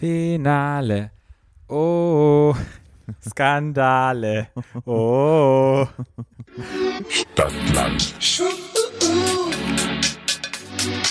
Finale. 0.00 1.10
Oh, 1.68 2.56
Skandale. 3.20 4.48
Oh. 4.86 5.86
Stadtland. 7.10 8.00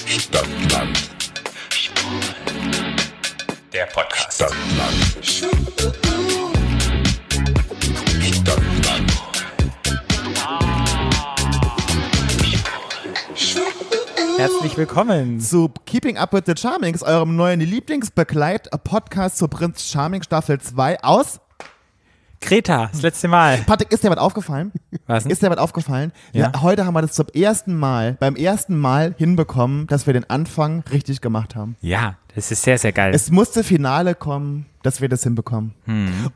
Stadtland. 0.08 1.10
Der 3.72 3.86
Podcast. 3.86 4.34
Stadtland. 4.34 5.24
Stadtland. 8.24 8.69
Herzlich 14.40 14.78
willkommen. 14.78 15.42
zu 15.42 15.70
Keeping 15.86 16.18
Up 16.18 16.32
with 16.32 16.44
the 16.46 16.54
Charmings, 16.56 17.04
eurem 17.04 17.36
neuen 17.36 17.60
Lieblingsbegleit-Podcast 17.60 19.38
zur 19.38 19.50
Prinz 19.50 19.92
Charming 19.92 20.24
Staffel 20.24 20.62
2 20.62 21.04
aus. 21.04 21.42
Kreta, 22.40 22.88
das 22.90 23.02
letzte 23.02 23.28
Mal. 23.28 23.58
Patrick, 23.68 23.92
ist 23.92 24.02
dir 24.02 24.10
was 24.10 24.18
aufgefallen? 24.18 24.72
Was 25.08 25.24
denn? 25.24 25.34
Ist 25.34 25.44
dir 25.44 25.50
was 25.50 25.58
aufgefallen? 25.58 26.14
Ja. 26.32 26.54
heute 26.62 26.86
haben 26.86 26.94
wir 26.94 27.02
das 27.02 27.12
zum 27.12 27.28
ersten 27.34 27.76
Mal, 27.78 28.14
beim 28.14 28.38
ersten 28.38 28.78
Mal 28.78 29.14
hinbekommen, 29.18 29.88
dass 29.88 30.08
wir 30.08 30.14
den 30.14 30.30
Anfang 30.30 30.86
richtig 30.90 31.20
gemacht 31.20 31.58
haben. 31.58 31.76
Ja, 31.82 32.16
das 32.36 32.52
ist 32.52 32.62
sehr, 32.64 32.78
sehr 32.78 32.92
geil. 32.92 33.12
Es 33.14 33.32
musste 33.32 33.64
Finale 33.64 34.16
kommen, 34.16 34.66
dass 34.84 35.02
wir 35.02 35.10
das 35.10 35.24
hinbekommen. 35.24 35.74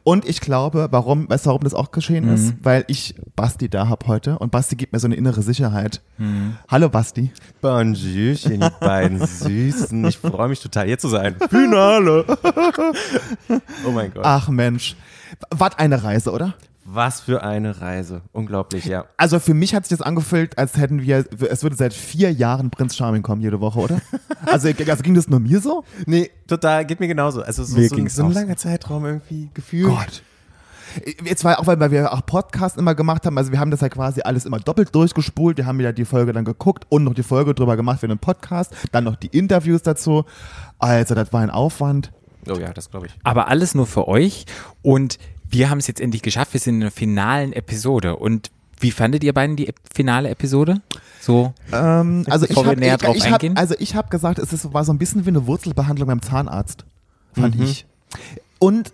Und 0.04 0.28
ich 0.28 0.42
glaube, 0.42 0.88
warum, 0.92 1.30
weißt 1.30 1.46
du, 1.46 1.50
warum 1.50 1.64
das 1.64 1.74
auch 1.74 1.92
geschehen 1.92 2.28
ist? 2.34 2.56
Weil 2.62 2.84
ich 2.88 3.16
Basti 3.36 3.70
da 3.70 3.88
hab 3.88 4.08
heute 4.08 4.38
und 4.40 4.52
Basti 4.52 4.76
gibt 4.76 4.92
mir 4.92 5.00
so 5.00 5.08
eine 5.08 5.16
innere 5.16 5.42
Sicherheit. 5.42 6.02
Hallo 6.68 6.90
Basti. 6.90 7.32
Bonjourchen, 7.62 8.62
die 8.62 8.70
beiden 8.82 9.26
Süßen. 9.26 10.06
Ich 10.06 10.18
freue 10.18 10.50
mich 10.50 10.62
total, 10.62 10.88
hier 10.88 10.98
zu 11.00 11.08
sein. 11.10 11.36
Finale. 11.50 12.26
oh 13.86 13.92
mein 13.92 14.14
Gott. 14.14 14.24
Ach 14.26 14.50
Mensch. 14.50 14.96
Was 15.52 15.78
eine 15.78 16.04
Reise, 16.04 16.32
oder? 16.32 16.56
Was 16.86 17.22
für 17.22 17.44
eine 17.44 17.80
Reise. 17.80 18.22
Unglaublich, 18.34 18.86
ja. 18.86 19.06
Also 19.16 19.40
für 19.40 19.54
mich 19.54 19.74
hat 19.74 19.86
sich 19.86 19.98
das 19.98 20.06
angefühlt, 20.06 20.58
als 20.58 20.78
hätten 20.78 21.02
wir, 21.02 21.26
es 21.50 21.64
würde 21.64 21.76
seit 21.76 21.94
vier 21.94 22.32
Jahren 22.32 22.72
Prinz 22.72 22.96
Charming 22.96 23.22
kommen 23.22 23.42
jede 23.42 23.62
Woche, 23.62 23.80
oder? 23.80 24.02
Also, 24.46 24.68
also 24.68 25.04
ging 25.04 25.14
das 25.14 25.30
nur 25.30 25.40
mir 25.40 25.62
so? 25.62 25.86
Nee, 26.06 26.30
total, 26.48 26.86
geht 26.86 27.00
mir 27.00 27.08
genauso. 27.08 27.42
Also 27.42 27.64
so, 27.64 27.78
Mir 27.78 27.88
so, 27.88 27.96
so 28.10 28.26
ein 28.26 28.34
langer 28.34 28.58
Zeitraum 28.58 29.06
irgendwie 29.06 29.50
gefühlt. 29.54 29.88
Gott. 29.88 30.22
Jetzt 31.24 31.46
war 31.46 31.60
auch, 31.60 31.66
weil 31.66 31.92
wir 31.92 32.12
auch 32.12 32.26
Podcasts 32.26 32.78
immer 32.78 32.94
gemacht 32.94 33.26
haben, 33.26 33.38
also 33.38 33.54
wir 33.54 33.60
haben 33.60 33.72
das 33.72 33.80
ja 33.80 33.88
quasi 33.88 34.22
alles 34.22 34.46
immer 34.46 34.60
doppelt 34.60 34.94
durchgespult, 34.94 35.58
wir 35.58 35.66
haben 35.66 35.80
wieder 35.80 35.94
die 35.94 36.04
Folge 36.04 36.34
dann 36.34 36.44
geguckt 36.44 36.86
und 36.90 37.06
noch 37.06 37.14
die 37.14 37.24
Folge 37.24 37.54
drüber 37.54 37.78
gemacht 37.78 38.02
für 38.02 38.08
den 38.08 38.20
Podcast, 38.20 38.74
dann 38.92 39.06
noch 39.06 39.16
die 39.16 39.28
Interviews 39.28 39.82
dazu. 39.82 40.26
Also 40.78 41.16
das 41.16 41.32
war 41.32 41.42
ein 41.42 41.50
Aufwand. 41.50 42.12
Oh 42.50 42.58
ja, 42.58 42.74
das 42.74 42.92
glaube 42.92 43.08
ich. 43.08 43.14
Aber 43.24 43.48
alles 43.48 43.74
nur 43.74 43.88
für 43.88 44.08
euch. 44.08 44.46
Und 44.82 45.18
wir 45.54 45.70
haben 45.70 45.78
es 45.78 45.88
jetzt 45.88 46.02
endlich 46.02 46.22
geschafft. 46.22 46.54
Wir 46.54 46.60
sind 46.60 46.76
in 46.76 46.82
der 46.82 46.92
finalen 46.92 47.54
Episode. 47.54 48.16
Und 48.16 48.52
wie 48.80 48.92
fandet 48.92 49.24
ihr 49.24 49.34
beiden 49.34 49.56
die 49.56 49.72
finale 49.94 50.30
Episode? 50.30 50.82
So, 51.22 51.54
Ähm, 51.72 52.26
also 52.30 52.46
ich 52.46 52.50
Bevor 52.50 52.66
wir 52.66 52.72
habe 52.72 52.80
näher 52.80 52.96
ich, 52.96 53.02
drauf 53.02 53.16
ich 53.16 53.26
hab, 53.26 53.34
eingehen? 53.34 53.56
also 53.56 53.76
ich 53.80 53.96
hab 53.96 54.10
gesagt, 54.12 54.40
es 54.40 54.52
ist, 54.52 54.74
war 54.74 54.84
so 54.84 54.92
ein 54.92 54.98
bisschen 54.98 55.26
wie 55.26 55.30
eine 55.30 55.48
Wurzelbehandlung 55.48 56.08
beim 56.08 56.22
Zahnarzt, 56.22 56.86
fand 57.34 57.56
ich. 57.62 57.86
Und 58.60 58.92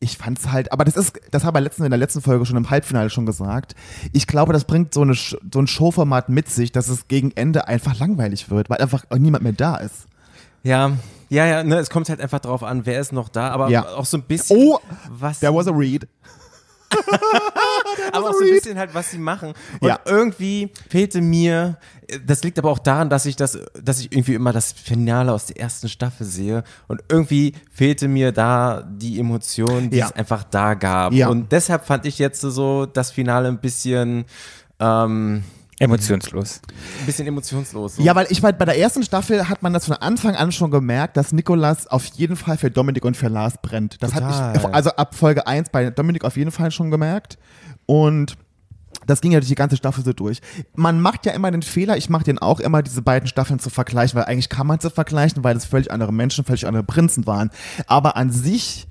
ich 0.00 0.16
fand's 0.16 0.52
halt, 0.52 0.70
aber 0.70 0.84
das 0.84 0.96
ist, 0.96 1.18
das 1.32 1.42
haben 1.44 1.56
wir 1.56 1.60
letzten, 1.60 1.82
in 1.82 1.90
der 1.90 1.98
letzten 1.98 2.20
Folge 2.20 2.46
schon 2.46 2.56
im 2.56 2.70
Halbfinale 2.70 3.10
schon 3.10 3.26
gesagt. 3.26 3.74
Ich 4.12 4.28
glaube, 4.28 4.52
das 4.52 4.64
bringt 4.64 4.94
so, 4.94 5.02
eine, 5.02 5.14
so 5.14 5.38
ein 5.58 5.66
Showformat 5.66 6.28
mit 6.28 6.48
sich, 6.48 6.70
dass 6.70 6.88
es 6.88 7.08
gegen 7.08 7.32
Ende 7.32 7.66
einfach 7.66 7.98
langweilig 7.98 8.48
wird, 8.50 8.70
weil 8.70 8.78
einfach 8.78 9.04
niemand 9.18 9.42
mehr 9.42 9.54
da 9.54 9.76
ist. 9.76 10.06
Ja, 10.62 10.92
ja, 11.28 11.46
ja, 11.46 11.62
ne, 11.64 11.78
es 11.78 11.90
kommt 11.90 12.08
halt 12.08 12.20
einfach 12.20 12.40
drauf 12.40 12.62
an, 12.62 12.86
wer 12.86 13.00
ist 13.00 13.12
noch 13.12 13.28
da, 13.28 13.50
aber 13.50 13.68
Ja. 13.68 13.86
auch 13.88 14.04
so 14.06 14.16
ein 14.18 14.22
bisschen, 14.22 14.56
Oh, 14.58 14.78
was, 15.10 15.40
there 15.40 15.54
was 15.54 15.66
a 15.68 15.72
read. 15.72 16.06
aber 18.12 18.30
auch 18.30 18.32
so 18.32 18.44
ein 18.44 18.50
bisschen 18.50 18.78
halt, 18.78 18.94
was 18.94 19.10
sie 19.10 19.18
machen. 19.18 19.52
Und 19.80 19.88
Ja. 19.88 20.00
irgendwie 20.06 20.70
fehlte 20.88 21.20
mir, 21.20 21.76
das 22.26 22.42
liegt 22.42 22.58
aber 22.58 22.70
auch 22.70 22.78
daran, 22.78 23.10
dass 23.10 23.26
ich 23.26 23.36
das, 23.36 23.58
dass 23.82 24.00
ich 24.00 24.10
irgendwie 24.12 24.34
immer 24.34 24.52
das 24.52 24.72
Finale 24.72 25.32
aus 25.32 25.46
der 25.46 25.58
ersten 25.60 25.88
Staffel 25.88 26.24
sehe 26.26 26.64
und 26.86 27.02
irgendwie 27.10 27.54
fehlte 27.70 28.08
mir 28.08 28.32
da 28.32 28.82
die 28.88 29.20
Emotion, 29.20 29.90
die 29.90 29.98
Ja. 29.98 30.06
es 30.06 30.12
einfach 30.12 30.44
da 30.44 30.74
gab. 30.74 31.12
Ja. 31.12 31.28
Und 31.28 31.52
deshalb 31.52 31.84
fand 31.84 32.06
ich 32.06 32.18
jetzt 32.18 32.40
so 32.40 32.86
das 32.86 33.10
Finale 33.10 33.48
ein 33.48 33.58
bisschen, 33.58 34.24
ähm, 34.80 35.44
emotionslos. 35.78 36.60
ein 37.00 37.06
bisschen 37.06 37.26
emotionslos. 37.26 37.96
So. 37.96 38.02
Ja, 38.02 38.14
weil 38.14 38.26
ich 38.30 38.42
meine, 38.42 38.56
bei 38.56 38.64
der 38.64 38.78
ersten 38.78 39.02
Staffel 39.02 39.48
hat 39.48 39.62
man 39.62 39.72
das 39.72 39.86
von 39.86 39.96
Anfang 39.96 40.34
an 40.34 40.52
schon 40.52 40.70
gemerkt, 40.70 41.16
dass 41.16 41.32
Nikolas 41.32 41.86
auf 41.86 42.04
jeden 42.06 42.36
Fall 42.36 42.58
für 42.58 42.70
Dominik 42.70 43.04
und 43.04 43.16
für 43.16 43.28
Lars 43.28 43.54
brennt. 43.62 44.02
Das 44.02 44.12
Total. 44.12 44.28
hatte 44.28 44.58
ich 44.58 44.74
also 44.74 44.90
ab 44.90 45.14
Folge 45.14 45.46
1 45.46 45.70
bei 45.70 45.90
Dominik 45.90 46.24
auf 46.24 46.36
jeden 46.36 46.50
Fall 46.50 46.70
schon 46.70 46.90
gemerkt. 46.90 47.38
Und 47.86 48.36
das 49.06 49.20
ging 49.20 49.32
ja 49.32 49.40
durch 49.40 49.48
die 49.48 49.54
ganze 49.54 49.76
Staffel 49.76 50.04
so 50.04 50.12
durch. 50.12 50.40
Man 50.74 51.00
macht 51.00 51.24
ja 51.26 51.32
immer 51.32 51.50
den 51.50 51.62
Fehler, 51.62 51.96
ich 51.96 52.10
mache 52.10 52.24
den 52.24 52.38
auch 52.38 52.60
immer, 52.60 52.82
diese 52.82 53.02
beiden 53.02 53.28
Staffeln 53.28 53.58
zu 53.58 53.70
vergleichen, 53.70 54.18
weil 54.18 54.26
eigentlich 54.26 54.48
kann 54.48 54.66
man 54.66 54.80
sie 54.80 54.90
vergleichen, 54.90 55.44
weil 55.44 55.56
es 55.56 55.64
völlig 55.64 55.90
andere 55.90 56.12
Menschen, 56.12 56.44
völlig 56.44 56.66
andere 56.66 56.84
Prinzen 56.84 57.26
waren. 57.26 57.50
Aber 57.86 58.16
an 58.16 58.30
sich 58.30 58.88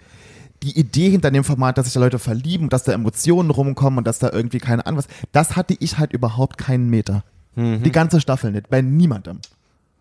die 0.63 0.78
Idee 0.78 1.09
hinter 1.09 1.31
dem 1.31 1.44
Format, 1.44 1.78
dass 1.78 1.85
sich 1.85 1.94
da 1.94 2.00
Leute 2.00 2.19
verlieben, 2.19 2.69
dass 2.69 2.84
da 2.84 2.91
Emotionen 2.91 3.51
rumkommen 3.51 4.00
und 4.00 4.07
dass 4.07 4.19
da 4.19 4.31
irgendwie 4.31 4.59
keine 4.59 4.85
Ahnung 4.85 5.00
was, 5.00 5.07
das 5.31 5.56
hatte 5.56 5.75
ich 5.79 5.97
halt 5.97 6.13
überhaupt 6.13 6.57
keinen 6.57 6.90
Meter. 6.90 7.23
Die 7.56 7.91
ganze 7.91 8.22
Staffel 8.22 8.51
nicht, 8.51 8.69
bei 8.69 8.84
niemandem. 8.84 9.40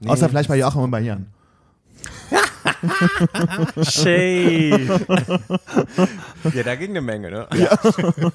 Außer 0.05 0.29
vielleicht 0.29 0.51
bei 0.51 0.59
Joachim 0.59 0.83
und 0.83 0.91
bei 0.91 1.01
Jan. 1.01 1.27
Shade. 2.31 2.43
ja, 6.55 6.63
da 6.65 6.75
ging 6.75 6.91
eine 6.91 7.01
Menge, 7.01 7.31
ne? 7.31 7.49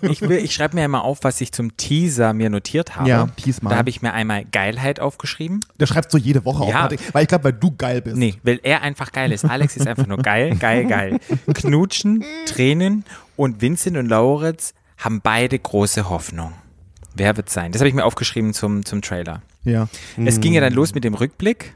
Ich, 0.01 0.21
will- 0.21 0.37
ich 0.43 0.53
schreibe 0.53 0.75
mir 0.75 0.85
immer 0.85 1.03
auf, 1.03 1.19
was 1.23 1.41
ich 1.41 1.51
zum 1.51 1.75
Teaser 1.77 2.33
mir 2.33 2.49
notiert 2.49 2.95
habe. 2.95 3.09
Ja, 3.09 3.27
tease 3.35 3.63
mal. 3.63 3.71
Da 3.71 3.77
habe 3.77 3.89
ich 3.89 4.01
mir 4.01 4.13
einmal 4.13 4.45
Geilheit 4.45 4.99
aufgeschrieben. 4.99 5.59
Der 5.79 5.85
schreibst 5.87 6.13
du 6.13 6.17
jede 6.17 6.45
Woche 6.45 6.69
Ja. 6.69 6.87
auf, 6.87 6.93
weil 7.13 7.23
ich 7.23 7.27
glaube, 7.27 7.45
weil 7.45 7.53
du 7.53 7.71
geil 7.75 8.01
bist. 8.01 8.17
Nee, 8.17 8.35
weil 8.43 8.59
er 8.63 8.81
einfach 8.81 9.11
geil 9.11 9.31
ist. 9.31 9.45
Alex 9.45 9.77
ist 9.77 9.87
einfach 9.87 10.07
nur 10.07 10.17
geil, 10.17 10.55
geil, 10.57 10.85
geil. 10.85 11.19
Knutschen, 11.53 12.23
Tränen 12.45 13.05
und 13.35 13.61
Vincent 13.61 13.97
und 13.97 14.07
Lauritz 14.07 14.73
haben 14.97 15.21
beide 15.21 15.57
große 15.57 16.09
Hoffnung. 16.09 16.53
Wer 17.15 17.35
wird 17.37 17.49
sein? 17.49 17.71
Das 17.71 17.81
habe 17.81 17.89
ich 17.89 17.95
mir 17.95 18.05
aufgeschrieben 18.05 18.53
zum, 18.53 18.85
zum 18.85 19.01
Trailer. 19.01 19.41
Ja. 19.63 19.87
Es 20.23 20.39
ging 20.39 20.53
ja 20.53 20.61
dann 20.61 20.73
los 20.73 20.93
mit 20.95 21.03
dem 21.03 21.13
Rückblick. 21.13 21.75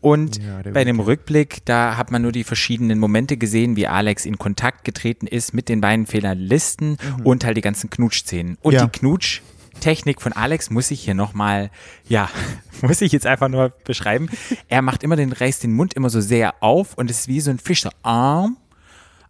Und 0.00 0.42
Ja, 0.42 0.62
bei 0.72 0.84
dem 0.84 0.98
Rückblick, 0.98 1.64
da 1.66 1.96
hat 1.96 2.10
man 2.10 2.22
nur 2.22 2.32
die 2.32 2.44
verschiedenen 2.44 2.98
Momente 2.98 3.36
gesehen, 3.36 3.76
wie 3.76 3.86
Alex 3.86 4.24
in 4.24 4.38
Kontakt 4.38 4.84
getreten 4.84 5.26
ist 5.26 5.52
mit 5.52 5.68
den 5.68 5.80
beiden 5.82 6.06
Finalisten 6.06 6.96
und 7.22 7.44
halt 7.44 7.56
die 7.56 7.60
ganzen 7.60 7.90
Knutschszenen. 7.90 8.56
Und 8.62 8.72
Ja. 8.72 8.86
die 8.86 8.98
Knutsch-Technik 8.98 10.22
von 10.22 10.32
Alex 10.32 10.70
muss 10.70 10.90
ich 10.90 11.02
hier 11.02 11.14
nochmal, 11.14 11.70
ja, 12.08 12.30
muss 12.82 13.02
ich 13.02 13.12
jetzt 13.12 13.26
einfach 13.26 13.48
nur 13.48 13.70
beschreiben. 13.84 14.30
Er 14.68 14.80
macht 14.80 15.02
immer 15.02 15.16
den, 15.16 15.32
reißt 15.32 15.62
den 15.62 15.72
Mund 15.74 15.92
immer 15.94 16.08
so 16.08 16.20
sehr 16.22 16.62
auf 16.62 16.94
und 16.96 17.10
es 17.10 17.20
ist 17.20 17.28
wie 17.28 17.40
so 17.40 17.50
ein 17.50 17.58
Fisch, 17.58 17.86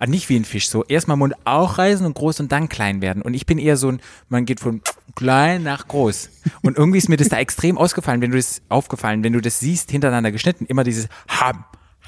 so 0.01 0.05
Arm. 0.05 0.09
Ah, 0.09 0.11
nicht 0.11 0.29
wie 0.29 0.37
ein 0.37 0.45
Fisch, 0.45 0.69
so 0.69 0.85
erstmal 0.85 1.17
Mund 1.17 1.35
auch 1.45 1.79
reißen 1.79 2.05
und 2.05 2.15
groß 2.15 2.41
und 2.41 2.53
dann 2.53 2.69
klein 2.69 3.03
werden. 3.03 3.23
Und 3.23 3.35
ich 3.35 3.47
bin 3.47 3.59
eher 3.59 3.77
so 3.77 3.89
ein, 3.89 4.01
man 4.29 4.45
geht 4.45 4.61
von 4.61 4.81
klein 5.15 5.63
nach 5.63 5.89
groß. 5.89 6.31
Und 6.63 6.77
irgendwie 6.77 6.99
ist 6.99 7.09
mir 7.09 7.17
das 7.17 7.29
da 7.29 7.39
extrem 7.39 7.79
ausgefallen, 7.79 8.21
wenn 8.21 8.31
du 8.31 8.37
das 8.37 8.63
aufgefallen, 8.69 9.23
wenn 9.25 9.33
du 9.33 9.41
das 9.41 9.61
siehst, 9.61 9.91
hintereinander 9.91 10.33
geschnitten, 10.33 10.67
immer 10.67 10.85
dieses 10.85 11.09
Ham, 11.29 11.65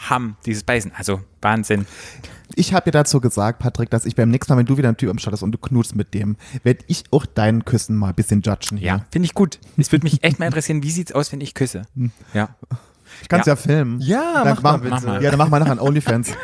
Ham, 0.09 0.37
dieses 0.47 0.65
Beißen. 0.65 0.93
Also 0.97 1.21
Wahnsinn. 1.41 1.87
Ich 2.55 2.75
habe 2.75 2.85
dir 2.85 2.91
dazu 2.91 3.21
gesagt, 3.21 3.61
Patrick, 3.61 3.89
dass 3.89 4.05
ich 4.05 4.15
beim 4.15 4.29
nächsten 4.29 4.53
Mal, 4.53 4.59
wenn 4.59 4.67
du 4.67 4.77
wieder 4.77 4.89
einen 4.89 4.97
Typ 4.97 5.09
am 5.09 5.19
Start 5.19 5.33
hast 5.33 5.43
und 5.43 5.53
du 5.53 5.59
knutst 5.59 5.97
mit 5.97 6.13
dem, 6.13 6.37
werde 6.65 6.85
ich 6.87 7.05
auch 7.11 7.25
deinen 7.25 7.65
Küssen 7.65 7.97
mal 7.97 8.11
ein 8.11 8.15
bisschen 8.15 8.43
judgen 8.43 8.77
hier. 8.77 8.89
Ja, 8.89 9.07
finde 9.11 9.25
ich 9.27 9.35
gut. 9.35 9.59
Es 9.79 9.91
würde 9.91 10.05
mich 10.05 10.23
echt 10.23 10.39
mal 10.39 10.47
interessieren, 10.47 10.83
wie 10.83 10.91
sieht's 10.91 11.13
aus, 11.13 11.33
wenn 11.33 11.41
ich 11.41 11.55
küsse? 11.55 11.83
Ja. 12.35 12.55
Ich 13.23 13.29
kann 13.29 13.41
es 13.41 13.47
Ja. 13.47 13.53
ja. 13.53 13.57
filmen. 13.57 14.01
Ja, 14.01 14.45
Dann 14.45 14.55
mach 14.55 14.63
mal 14.63 14.73
mach, 14.73 14.79
bitte. 14.81 14.91
Mach 14.95 15.03
mal. 15.03 15.23
Ja, 15.23 15.31
dann 15.31 15.39
mach 15.39 15.49
mal 15.49 15.59
nachher 15.61 15.73
ein 15.73 15.81
Onlyfans. 15.81 16.29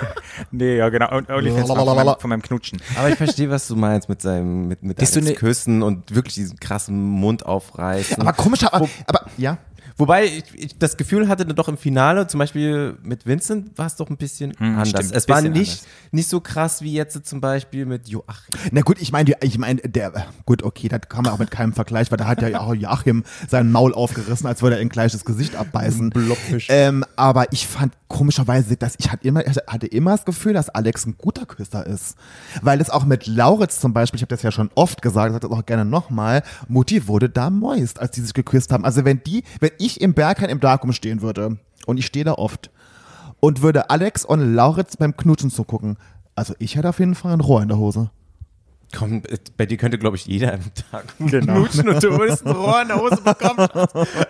Nee, 0.53 0.77
ja, 0.77 0.89
genau. 0.89 1.11
OnlyFans 1.13 1.67
von, 1.67 1.85
meinem, 1.97 2.15
von 2.21 2.31
meinem 2.31 2.43
Knutschen. 2.43 2.81
Aber 2.97 3.09
ich 3.09 3.17
verstehe, 3.17 3.51
was 3.51 3.67
du 3.67 3.75
meinst 3.77 4.09
mit 4.09 4.23
seinem, 4.23 4.69
mit, 4.69 4.83
mit 4.85 4.99
ne- 5.01 5.35
Küssen 5.35 5.83
und 5.83 6.15
wirklich 6.15 6.35
diesen 6.35 6.59
krassen 6.61 6.97
Mund 7.05 7.45
aufreißen. 7.45 8.21
aber 8.21 8.33
komisch, 8.33 8.63
aber, 8.65 8.89
aber 9.07 9.27
ja. 9.37 9.59
Wobei 9.99 10.25
ich, 10.25 10.45
ich 10.55 10.79
das 10.79 10.97
Gefühl 10.97 11.29
hatte, 11.29 11.45
doch 11.45 11.69
im 11.69 11.77
Finale, 11.77 12.27
zum 12.27 12.39
Beispiel 12.39 12.97
mit 13.03 13.27
Vincent, 13.27 13.77
war 13.77 13.87
es 13.87 13.97
doch 13.97 14.09
ein 14.09 14.17
bisschen 14.17 14.57
anders. 14.59 14.89
stimmt, 14.89 15.13
es 15.13 15.29
war 15.29 15.43
nicht, 15.43 15.55
anders. 15.55 15.87
nicht 16.13 16.29
so 16.29 16.41
krass 16.41 16.83
wie 16.83 16.93
jetzt 16.93 17.27
zum 17.27 17.41
Beispiel 17.41 17.85
mit 17.85 18.09
Joachim. 18.09 18.55
Na 18.73 18.81
gut, 18.81 19.01
ich 19.01 19.13
meine, 19.13 19.33
ich 19.43 19.59
meine, 19.59 19.81
der, 19.83 20.27
gut, 20.47 20.63
okay, 20.63 20.89
das 20.89 21.03
kann 21.09 21.25
man 21.25 21.35
auch 21.35 21.39
mit 21.39 21.51
keinem 21.51 21.75
Vergleich, 21.75 22.11
weil 22.11 22.19
da 22.19 22.27
hat 22.27 22.41
ja 22.41 22.61
auch 22.61 22.75
Joachim 22.75 23.25
sein 23.49 23.71
Maul 23.71 23.93
aufgerissen, 23.93 24.47
als 24.47 24.63
würde 24.63 24.77
er 24.77 24.81
ein 24.81 24.89
gleiches 24.89 25.25
Gesicht 25.25 25.57
abbeißen. 25.57 26.13
Ähm, 26.69 27.05
aber 27.17 27.53
ich 27.53 27.67
fand 27.67 27.93
komischerweise, 28.09 28.77
dass 28.77 28.95
ich 28.99 29.13
hatte 29.13 29.27
immer, 29.27 29.47
ich 29.47 29.57
hatte 29.67 29.87
immer 29.87 30.13
das 30.13 30.25
Gefühl, 30.25 30.55
dass 30.55 30.71
Alex 30.71 31.07
ein 31.07 31.17
guter 31.19 31.45
Küsser 31.45 31.87
ist. 31.87 32.17
Weil 32.63 32.81
es 32.81 32.89
auch 32.89 33.05
mit 33.05 33.27
Lauritz 33.27 33.81
zum 33.81 33.93
Beispiel, 33.93 34.17
ich 34.17 34.23
habe 34.23 34.35
das 34.35 34.43
ja 34.43 34.51
schon 34.51 34.71
oft 34.75 35.03
gesagt, 35.03 35.19
sage 35.33 35.41
das 35.41 35.51
auch 35.51 35.67
gerne 35.67 35.85
nochmal, 35.85 36.43
Mutti 36.69 37.09
wurde 37.09 37.29
da 37.29 37.51
moist, 37.51 37.99
als 37.99 38.13
die 38.13 38.21
sich 38.21 38.35
geküsst 38.35 38.73
haben. 38.73 38.85
Also 38.85 39.05
wenn 39.05 39.23
die, 39.25 39.43
wenn 39.61 39.73
ich 39.79 39.88
im 39.97 40.15
Berghain 40.15 40.51
im 40.51 40.61
Darkroom 40.61 40.93
stehen 40.93 41.23
würde, 41.23 41.59
und 41.87 41.97
ich 41.97 42.07
stehe 42.07 42.25
da 42.25 42.35
oft, 42.35 42.71
und 43.41 43.63
würde 43.63 43.91
Alex 43.91 44.25
und 44.25 44.55
Lauritz 44.55 44.97
beim 44.97 45.17
Knutschen 45.17 45.51
zugucken. 45.51 45.97
Also 46.35 46.55
ich 46.59 46.77
hätte 46.77 46.91
auf 46.91 46.99
jeden 46.99 47.15
Fall 47.15 47.33
ein 47.33 47.41
Rohr 47.41 47.63
in 47.63 47.69
der 47.69 47.79
Hose. 47.79 48.11
Komm, 48.97 49.23
äh, 49.29 49.37
bei 49.57 49.67
dir 49.67 49.77
könnte, 49.77 49.99
glaube 49.99 50.17
ich, 50.17 50.25
jeder 50.27 50.55
am 50.55 50.61
Tag 50.91 51.05
Genau. 51.19 51.55
knutschen 51.55 51.89
und 51.89 52.03
du 52.03 52.19
würdest 52.19 52.47
ein 52.47 52.53
Rohr 52.53 52.83
in 52.83 52.89
der 52.89 53.01
Hose 53.01 53.21
bekommen. 53.23 53.69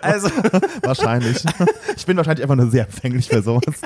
Also, 0.01 0.29
Wahrscheinlich. 0.83 1.43
ich 1.95 2.05
bin 2.05 2.17
wahrscheinlich 2.17 2.43
einfach 2.43 2.55
nur 2.57 2.69
sehr 2.69 2.85
empfänglich 2.85 3.29
für 3.29 3.41
sowas. 3.41 3.81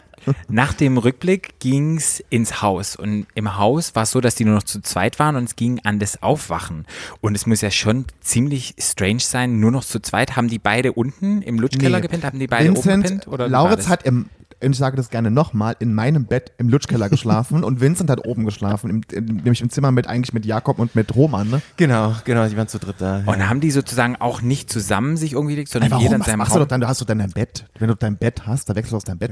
Nach 0.47 0.73
dem 0.73 0.97
Rückblick 0.97 1.59
ging's 1.59 2.23
ins 2.29 2.61
Haus 2.61 2.95
und 2.95 3.27
im 3.35 3.57
Haus 3.57 3.93
war 3.95 4.03
es 4.03 4.11
so, 4.11 4.21
dass 4.21 4.35
die 4.35 4.45
nur 4.45 4.55
noch 4.55 4.63
zu 4.63 4.81
zweit 4.81 5.19
waren 5.19 5.35
und 5.35 5.43
es 5.43 5.55
ging 5.55 5.79
an 5.83 5.99
das 5.99 6.23
Aufwachen. 6.23 6.85
Und 7.21 7.35
es 7.35 7.45
muss 7.45 7.61
ja 7.61 7.69
schon 7.71 8.05
ziemlich 8.21 8.73
strange 8.79 9.19
sein, 9.19 9.59
nur 9.59 9.71
noch 9.71 9.83
zu 9.83 9.99
zweit. 9.99 10.35
Haben 10.35 10.47
die 10.47 10.59
beide 10.59 10.93
unten 10.93 11.41
im 11.41 11.59
Lutschkeller 11.59 11.97
Nee. 11.97 12.01
gepennt? 12.01 12.23
Haben 12.23 12.39
die 12.39 12.47
beide 12.47 12.71
oben 12.71 12.77
Vincent, 12.77 13.03
gepennt? 13.03 13.27
Oder 13.27 13.47
wie 13.47 13.51
war 13.51 13.63
Lauritz 13.63 13.87
hat 13.89 14.03
im, 14.03 14.29
und 14.65 14.73
ich 14.73 14.77
sage 14.77 14.97
das 14.97 15.09
gerne 15.09 15.31
nochmal, 15.31 15.75
in 15.79 15.93
meinem 15.93 16.25
Bett 16.25 16.51
im 16.57 16.69
Lutschkeller 16.69 17.09
geschlafen 17.09 17.63
und 17.63 17.81
Vincent 17.81 18.09
hat 18.09 18.25
oben 18.25 18.45
geschlafen, 18.45 18.89
im, 18.89 19.01
im, 19.11 19.25
nämlich 19.37 19.61
im 19.61 19.69
Zimmer 19.69 19.91
mit 19.91 20.07
eigentlich 20.07 20.33
mit 20.33 20.45
Jakob 20.45 20.79
und 20.79 20.95
mit 20.95 21.15
Roman. 21.15 21.49
Ne? 21.49 21.61
genau, 21.77 22.15
genau, 22.25 22.47
die 22.47 22.57
waren 22.57 22.67
zu 22.67 22.79
dritt 22.79 22.95
da. 22.99 23.23
Und 23.25 23.47
haben 23.47 23.59
die 23.59 23.71
sozusagen 23.71 24.15
auch 24.17 24.41
nicht 24.41 24.71
zusammen 24.71 25.17
sich 25.17 25.33
irgendwie 25.33 25.55
gelegt, 25.55 25.69
sondern 25.69 25.99
jeder 25.99 26.15
in 26.15 26.21
seinem 26.21 26.39
machst 26.39 26.51
du 26.51 26.55
doch 26.55 26.61
Raum? 26.61 26.69
dann? 26.69 26.81
Du 26.81 26.87
hast 26.87 27.01
doch 27.01 27.05
dann 27.05 27.19
dein 27.19 27.31
Bett. 27.31 27.65
Wenn 27.79 27.87
du 27.87 27.95
dein 27.95 28.17
Bett 28.17 28.45
hast, 28.45 28.69
dann 28.69 28.75
wechselst 28.75 28.93
du 28.93 28.97
aus 28.97 29.03
deinem 29.03 29.19
Bett. 29.19 29.31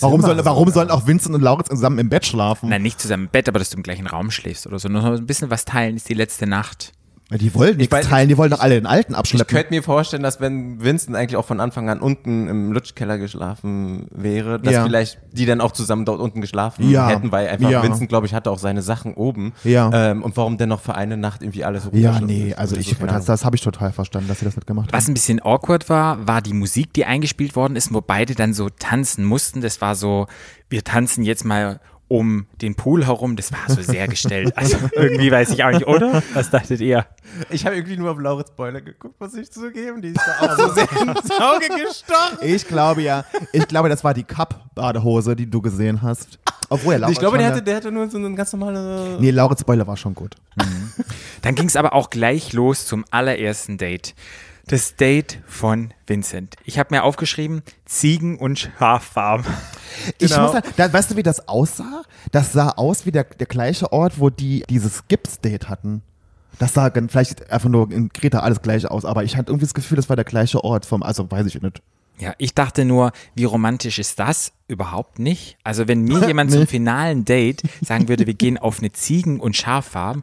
Warum, 0.00 0.20
soll, 0.20 0.44
warum 0.44 0.70
sollen 0.70 0.90
auch 0.90 1.06
Vincent 1.06 1.34
und 1.34 1.40
Lauritz 1.40 1.68
zusammen 1.68 1.98
im 1.98 2.08
Bett 2.08 2.26
schlafen? 2.26 2.68
Nein, 2.68 2.82
nicht 2.82 3.00
zusammen 3.00 3.24
im 3.24 3.30
Bett, 3.30 3.48
aber 3.48 3.58
dass 3.58 3.70
du 3.70 3.76
im 3.76 3.82
gleichen 3.82 4.06
Raum 4.06 4.30
schläfst 4.30 4.66
oder 4.66 4.78
so. 4.78 4.88
Nur 4.88 5.02
so 5.02 5.08
ein 5.08 5.26
bisschen 5.26 5.50
was 5.50 5.64
teilen 5.64 5.96
ist 5.96 6.08
die 6.08 6.14
letzte 6.14 6.46
Nacht. 6.46 6.92
Die 7.40 7.54
wollen 7.54 7.76
nichts 7.76 7.92
weiß- 7.94 8.08
teilen, 8.08 8.28
die 8.28 8.36
wollen 8.38 8.50
doch 8.50 8.60
alle 8.60 8.74
den 8.76 8.86
alten 8.86 9.12
Ich 9.12 9.18
abschleppen. 9.18 9.46
könnte 9.56 9.70
mir 9.74 9.82
vorstellen, 9.82 10.22
dass 10.22 10.40
wenn 10.40 10.82
Vincent 10.82 11.16
eigentlich 11.16 11.36
auch 11.36 11.44
von 11.44 11.60
Anfang 11.60 11.88
an 11.90 12.00
unten 12.00 12.48
im 12.48 12.72
Lutschkeller 12.72 13.18
geschlafen 13.18 14.06
wäre, 14.10 14.60
dass 14.60 14.72
Ja. 14.74 14.84
vielleicht 14.84 15.18
die 15.32 15.46
dann 15.46 15.60
auch 15.60 15.72
zusammen 15.72 16.04
dort 16.04 16.20
unten 16.20 16.40
geschlafen 16.40 16.88
Ja. 16.90 17.08
hätten, 17.08 17.32
weil 17.32 17.48
einfach 17.48 17.68
Ja. 17.70 17.82
Vincent, 17.82 18.08
glaube 18.08 18.26
ich, 18.26 18.34
hatte 18.34 18.50
auch 18.50 18.58
seine 18.58 18.82
Sachen 18.82 19.14
oben. 19.14 19.52
Ja. 19.64 19.90
Ähm, 19.92 20.22
und 20.22 20.36
warum 20.36 20.58
denn 20.58 20.68
noch 20.68 20.80
für 20.80 20.94
eine 20.94 21.16
Nacht 21.16 21.42
irgendwie 21.42 21.64
alles 21.64 21.88
ja, 21.92 22.20
nee, 22.20 22.54
also 22.54 22.76
ich, 22.76 22.98
keine 22.98 23.12
das, 23.12 23.24
das 23.24 23.44
habe 23.44 23.56
ich 23.56 23.62
total 23.62 23.92
verstanden, 23.92 24.28
dass 24.28 24.38
sie 24.38 24.44
das 24.44 24.56
nicht 24.56 24.66
gemacht 24.66 24.88
haben. 24.88 24.96
Was 24.96 25.08
ein 25.08 25.14
bisschen 25.14 25.40
awkward 25.42 25.88
war, 25.88 26.26
war 26.28 26.40
die 26.40 26.52
Musik, 26.54 26.92
die 26.92 27.04
eingespielt 27.04 27.56
worden 27.56 27.76
ist, 27.76 27.92
wo 27.92 28.00
beide 28.00 28.34
dann 28.34 28.54
so 28.54 28.68
tanzen 28.70 29.24
mussten. 29.24 29.60
Das 29.60 29.80
war 29.80 29.94
so, 29.96 30.26
wir 30.68 30.84
tanzen 30.84 31.24
jetzt 31.24 31.44
mal 31.44 31.80
um 32.14 32.46
den 32.62 32.74
Pool 32.76 33.04
herum. 33.04 33.36
Das 33.36 33.52
war 33.52 33.58
so 33.68 33.82
sehr 33.82 34.06
gestellt. 34.08 34.52
Also 34.56 34.76
irgendwie 34.92 35.30
weiß 35.30 35.50
ich 35.50 35.64
auch 35.64 35.72
nicht, 35.72 35.86
oder? 35.86 36.22
Was 36.32 36.50
dachtet 36.50 36.80
ihr? 36.80 37.06
Ich 37.50 37.66
habe 37.66 37.76
irgendwie 37.76 37.96
nur 37.96 38.10
auf 38.12 38.18
Lauritz 38.18 38.52
Boiler 38.52 38.80
geguckt, 38.80 39.20
muss 39.20 39.34
ich 39.34 39.50
zugeben. 39.50 40.00
Die 40.00 40.08
ist 40.08 40.20
da 40.24 40.46
auch 40.46 40.56
so 40.56 40.74
sehr 40.74 40.90
ins 40.92 41.30
Auge 41.32 41.68
gestochen. 41.68 42.38
Ich 42.42 42.66
glaube 42.68 43.02
ja, 43.02 43.24
ich 43.52 43.66
glaube, 43.66 43.88
das 43.88 44.04
war 44.04 44.14
die 44.14 44.24
Cup-Badehose, 44.24 45.34
die 45.34 45.50
du 45.50 45.60
gesehen 45.60 46.02
hast. 46.02 46.38
Obwohl, 46.68 46.94
Lauritz 46.94 47.12
Ich 47.12 47.18
glaube, 47.18 47.38
der 47.38 47.48
hatte, 47.48 47.62
der 47.62 47.76
hatte 47.76 47.90
nur 47.92 48.08
so 48.08 48.18
eine 48.18 48.34
ganz 48.34 48.52
normale. 48.52 49.18
Nee, 49.20 49.30
Lauritz 49.30 49.64
Beuler 49.64 49.86
war 49.86 49.96
schon 49.96 50.14
gut. 50.14 50.36
Dann 51.42 51.54
ging 51.54 51.66
es 51.66 51.76
aber 51.76 51.92
auch 51.92 52.10
gleich 52.10 52.52
los 52.52 52.86
zum 52.86 53.04
allerersten 53.10 53.76
Date. 53.76 54.14
Das 54.66 54.96
Date 54.96 55.40
von 55.46 55.92
Vincent. 56.06 56.54
Ich 56.64 56.78
habe 56.78 56.94
mir 56.94 57.02
aufgeschrieben, 57.04 57.62
Ziegen- 57.84 58.38
und 58.38 58.58
Schaffarm. 58.78 59.44
Ich 60.18 60.30
Genau. 60.30 60.44
muss 60.44 60.52
sagen, 60.52 60.68
da, 60.76 60.90
weißt 60.92 61.10
du, 61.12 61.16
wie 61.16 61.22
das 61.22 61.48
aussah? 61.48 62.02
Das 62.32 62.52
sah 62.52 62.70
aus 62.70 63.04
wie 63.06 63.12
der, 63.12 63.24
der 63.24 63.46
gleiche 63.46 63.92
Ort, 63.92 64.18
wo 64.18 64.30
die 64.30 64.64
dieses 64.68 65.06
Gips-Date 65.08 65.68
hatten. 65.68 66.02
Das 66.58 66.72
sah 66.74 66.90
vielleicht 67.08 67.50
einfach 67.50 67.68
nur 67.68 67.90
in 67.90 68.12
Kreta 68.12 68.38
alles 68.40 68.62
gleich 68.62 68.86
aus, 68.90 69.04
aber 69.04 69.24
ich 69.24 69.36
hatte 69.36 69.50
irgendwie 69.50 69.66
das 69.66 69.74
Gefühl, 69.74 69.96
das 69.96 70.08
war 70.08 70.16
der 70.16 70.24
gleiche 70.24 70.62
Ort 70.64 70.86
vom, 70.86 71.02
also 71.02 71.30
weiß 71.30 71.46
ich 71.46 71.60
nicht. 71.60 71.82
Ja, 72.18 72.32
ich 72.38 72.54
dachte 72.54 72.84
nur, 72.84 73.12
wie 73.34 73.44
romantisch 73.44 73.98
ist 73.98 74.20
das? 74.20 74.52
Überhaupt 74.68 75.18
nicht. 75.18 75.58
Also 75.64 75.88
wenn 75.88 76.02
mir 76.02 76.24
jemand 76.28 76.52
zum 76.52 76.66
finalen 76.66 77.24
Date 77.24 77.62
sagen 77.82 78.08
würde, 78.08 78.26
wir 78.26 78.34
gehen 78.34 78.56
auf 78.56 78.78
eine 78.78 78.92
Ziegen- 78.92 79.40
und 79.40 79.56
Schaffarm 79.56 80.22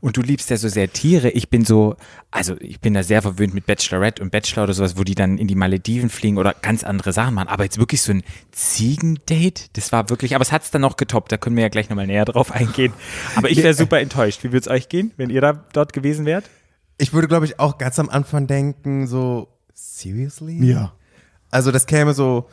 und 0.00 0.16
du 0.16 0.20
liebst 0.20 0.50
ja 0.50 0.58
so 0.58 0.68
sehr 0.68 0.92
Tiere, 0.92 1.30
ich 1.30 1.48
bin 1.48 1.64
so, 1.64 1.96
also 2.30 2.56
ich 2.60 2.80
bin 2.80 2.92
da 2.92 3.02
sehr 3.02 3.22
verwöhnt 3.22 3.54
mit 3.54 3.66
Bachelorette 3.66 4.22
und 4.22 4.30
Bachelor 4.30 4.64
oder 4.64 4.74
sowas, 4.74 4.98
wo 4.98 5.02
die 5.02 5.14
dann 5.14 5.38
in 5.38 5.48
die 5.48 5.54
Malediven 5.54 6.10
fliegen 6.10 6.36
oder 6.36 6.54
ganz 6.60 6.84
andere 6.84 7.12
Sachen 7.12 7.34
machen. 7.34 7.48
Aber 7.48 7.64
jetzt 7.64 7.78
wirklich 7.78 8.02
so 8.02 8.12
ein 8.12 8.22
Ziegendate, 8.52 9.70
das 9.72 9.92
war 9.92 10.10
wirklich, 10.10 10.34
aber 10.34 10.42
es 10.42 10.52
hat 10.52 10.62
es 10.62 10.70
dann 10.70 10.82
noch 10.82 10.96
getoppt, 10.96 11.32
da 11.32 11.38
können 11.38 11.56
wir 11.56 11.62
ja 11.62 11.68
gleich 11.70 11.88
nochmal 11.88 12.06
näher 12.06 12.26
drauf 12.26 12.52
eingehen. 12.52 12.92
Aber 13.34 13.50
ich 13.50 13.62
wäre 13.62 13.74
super 13.74 13.98
enttäuscht. 13.98 14.44
Wie 14.44 14.52
würde 14.52 14.60
es 14.60 14.68
euch 14.68 14.90
gehen, 14.90 15.12
wenn 15.16 15.30
ihr 15.30 15.40
da 15.40 15.54
dort 15.72 15.94
gewesen 15.94 16.26
wärt? 16.26 16.44
Ich 16.98 17.14
würde, 17.14 17.28
glaube 17.28 17.46
ich, 17.46 17.58
auch 17.58 17.78
ganz 17.78 17.98
am 17.98 18.10
Anfang 18.10 18.46
denken, 18.46 19.06
so, 19.06 19.48
seriously? 19.72 20.62
Ja. 20.64 20.92
Also 21.50 21.70
das 21.72 21.86
käme 21.86 22.14
so, 22.14 22.48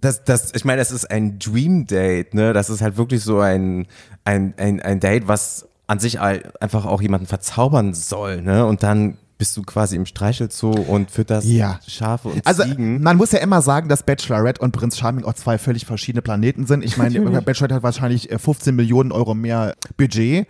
das, 0.00 0.24
das, 0.24 0.52
ich 0.54 0.64
meine, 0.64 0.80
es 0.82 0.90
ist 0.90 1.10
ein 1.10 1.38
Dream 1.38 1.86
Date, 1.86 2.34
ne? 2.34 2.52
Das 2.52 2.70
ist 2.70 2.80
halt 2.82 2.96
wirklich 2.96 3.22
so 3.22 3.40
ein, 3.40 3.86
ein, 4.24 4.54
ein, 4.56 4.80
ein 4.80 5.00
Date, 5.00 5.28
was 5.28 5.68
an 5.86 5.98
sich 5.98 6.20
einfach 6.20 6.86
auch 6.86 7.02
jemanden 7.02 7.26
verzaubern 7.26 7.94
soll, 7.94 8.42
ne? 8.42 8.66
Und 8.66 8.82
dann 8.82 9.16
bist 9.38 9.56
du 9.56 9.62
quasi 9.62 9.96
im 9.96 10.06
Streichelzoo 10.06 10.70
und 10.70 11.10
fütterst 11.10 11.46
Ja. 11.48 11.80
Schafe 11.86 12.28
und 12.28 12.46
Also 12.46 12.62
Ziegen. 12.62 13.02
man 13.02 13.16
muss 13.16 13.32
ja 13.32 13.40
immer 13.40 13.60
sagen, 13.60 13.88
dass 13.88 14.04
Bachelorette 14.04 14.60
und 14.60 14.70
Prinz 14.70 14.96
Charming 14.98 15.24
auch 15.24 15.34
zwei 15.34 15.58
völlig 15.58 15.84
verschiedene 15.84 16.22
Planeten 16.22 16.66
sind. 16.66 16.84
Ich 16.84 16.96
meine, 16.96 17.20
Bachelorette 17.42 17.74
hat 17.74 17.82
wahrscheinlich 17.82 18.30
äh, 18.30 18.38
15 18.38 18.74
Millionen 18.76 19.10
Euro 19.10 19.34
mehr 19.34 19.74
Budget, 19.96 20.46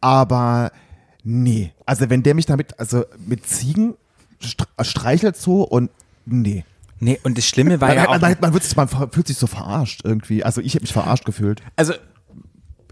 aber 0.00 0.70
nee. 1.24 1.72
Also 1.84 2.10
wenn 2.10 2.22
der 2.22 2.34
mich 2.34 2.46
damit, 2.46 2.78
also 2.78 3.04
mit 3.26 3.44
Ziegen 3.46 3.94
stre- 4.40 4.84
streichelt 4.84 5.36
so 5.36 5.62
und 5.62 5.90
nee. 6.24 6.64
Nee, 7.00 7.18
und 7.22 7.38
das 7.38 7.46
Schlimme 7.46 7.80
war 7.80 7.88
Man, 7.88 7.96
ja 7.96 8.08
auch. 8.08 8.20
man, 8.20 8.36
man, 8.40 8.52
wird 8.52 8.64
sich, 8.64 8.76
man 8.76 8.88
fühlt 8.88 9.26
sich 9.26 9.36
so 9.36 9.46
verarscht 9.46 10.00
irgendwie. 10.04 10.44
Also 10.44 10.60
ich 10.60 10.74
habe 10.74 10.82
mich 10.82 10.92
verarscht 10.92 11.24
gefühlt. 11.24 11.62
Also 11.76 11.94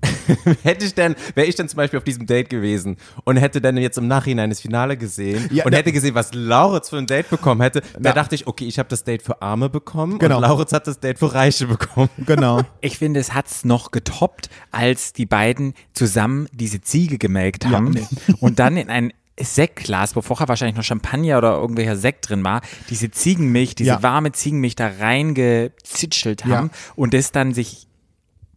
hätte 0.63 0.85
ich 0.85 0.95
denn, 0.95 1.17
wäre 1.35 1.47
ich 1.47 1.55
dann 1.55 1.69
zum 1.69 1.79
Beispiel 1.79 1.99
auf 1.99 2.05
diesem 2.05 2.27
Date 2.27 2.49
gewesen 2.51 2.97
und 3.25 3.39
hätte 3.39 3.61
dann 3.61 3.77
jetzt 3.77 3.97
im 3.99 4.07
Nachhinein 4.07 4.51
das 4.51 4.61
Finale 4.61 4.97
gesehen 4.97 5.49
Ja, 5.51 5.65
und 5.65 5.73
na- 5.73 5.79
hätte 5.79 5.91
gesehen, 5.91 6.15
was 6.15 6.33
Lauritz 6.35 6.91
für 6.91 6.99
ein 6.99 7.07
Date 7.07 7.31
bekommen 7.31 7.61
hätte, 7.63 7.83
da 7.99 8.13
dachte 8.13 8.35
ich, 8.35 8.47
okay, 8.47 8.67
ich 8.67 8.79
habe 8.79 8.89
das 8.89 9.05
Date 9.05 9.23
für 9.23 9.41
Arme 9.43 9.69
bekommen 9.69 10.19
Genau. 10.19 10.37
und 10.37 10.43
Lauritz 10.43 10.73
hat 10.73 10.87
das 10.87 11.01
Date 11.01 11.19
für 11.19 11.33
Reiche 11.35 11.67
bekommen. 11.67 12.11
Genau. 12.27 12.63
Ich 12.81 12.99
finde, 12.99 13.21
es 13.21 13.35
hat's 13.35 13.65
noch 13.65 13.91
getoppt, 13.91 14.51
als 14.71 15.13
die 15.13 15.27
beiden 15.27 15.75
zusammen 15.93 16.49
diese 16.53 16.81
Ziege 16.81 17.19
gemelkt 17.19 17.67
haben 17.67 17.91
nee. 17.91 18.07
und 18.41 18.59
dann 18.59 18.77
in 18.77 18.91
ein 18.91 19.13
Sektglas, 19.39 20.17
wo 20.17 20.23
vorher 20.23 20.49
wahrscheinlich 20.49 20.77
noch 20.77 20.85
Champagner 20.85 21.39
oder 21.39 21.57
irgendwelcher 21.59 21.97
Sekt 21.97 22.29
drin 22.31 22.43
war, 22.45 22.63
diese 22.89 23.11
Ziegenmilch, 23.11 23.75
diese 23.75 23.91
Ja. 23.91 24.03
warme 24.03 24.33
Ziegenmilch 24.33 24.77
da 24.77 24.87
reingezitschelt 24.99 26.45
haben 26.45 26.71
Ja. 26.73 26.93
und 26.95 27.13
das 27.15 27.33
dann 27.33 27.53
sich 27.53 27.87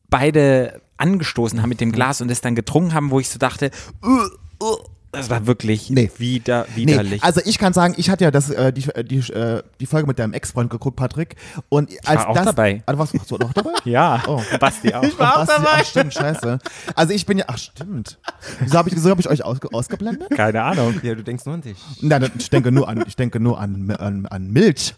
beide 0.09 0.81
angestoßen 0.97 1.61
haben 1.61 1.69
mit 1.69 1.81
dem 1.81 1.91
Glas 1.91 2.21
und 2.21 2.29
das 2.29 2.41
dann 2.41 2.55
getrunken 2.55 2.93
haben, 2.93 3.11
wo 3.11 3.19
ich 3.19 3.29
so 3.29 3.39
dachte, 3.39 3.71
uh, 4.03 4.23
uh, 4.63 4.77
das 5.11 5.29
war 5.29 5.47
wirklich 5.47 5.89
Nee. 5.89 6.11
wieder, 6.17 6.65
Nee, 6.75 6.87
widerlich. 6.87 7.23
also 7.23 7.41
ich 7.45 7.57
kann 7.57 7.73
sagen, 7.73 7.93
ich 7.97 8.09
hatte 8.09 8.23
ja 8.23 8.31
das, 8.31 8.49
äh, 8.49 8.71
die, 8.71 8.87
äh, 8.89 9.03
die, 9.03 9.17
äh, 9.31 9.63
die 9.79 9.85
Folge 9.85 10.07
mit 10.07 10.19
deinem 10.19 10.33
Ex-Freund 10.33 10.69
geguckt, 10.69 10.95
Patrick. 10.97 11.35
Und 11.69 11.91
als 12.07 12.19
war 12.21 12.29
auch 12.29 12.35
das, 12.35 12.45
dabei. 12.45 12.83
Du 12.85 12.97
warst 12.97 13.13
warst 13.13 13.31
du 13.31 13.37
noch 13.37 13.53
dabei? 13.53 13.71
ja, 13.85 14.21
Oh. 14.27 14.41
Basti 14.59 14.93
auch. 14.93 15.03
war 15.19 15.37
auch 15.41 15.45
dabei. 15.47 15.67
Ach, 15.79 15.85
stimmt, 15.85 16.13
scheiße. 16.13 16.59
Also 16.95 17.13
ich 17.13 17.25
bin 17.25 17.37
ja, 17.39 17.45
ach 17.47 17.57
stimmt. 17.57 18.19
Wieso 18.59 18.77
habe 18.77 18.89
ich, 18.89 18.95
wieso 18.95 19.09
hab 19.09 19.19
ich 19.19 19.29
euch 19.29 19.43
ausge, 19.43 19.69
ausgeblendet? 19.73 20.29
Keine 20.31 20.61
Ahnung. 20.63 20.99
Ja, 21.03 21.15
du 21.15 21.23
denkst 21.23 21.45
nur 21.45 21.55
an 21.55 21.61
dich. 21.61 21.77
Nein, 22.01 22.29
ich 22.37 22.49
denke 22.49 22.71
nur 22.71 22.87
an, 22.87 23.03
ich 23.07 23.15
denke 23.15 23.39
nur 23.39 23.59
an, 23.59 23.89
an, 23.91 24.25
an 24.27 24.51
Milch. 24.51 24.93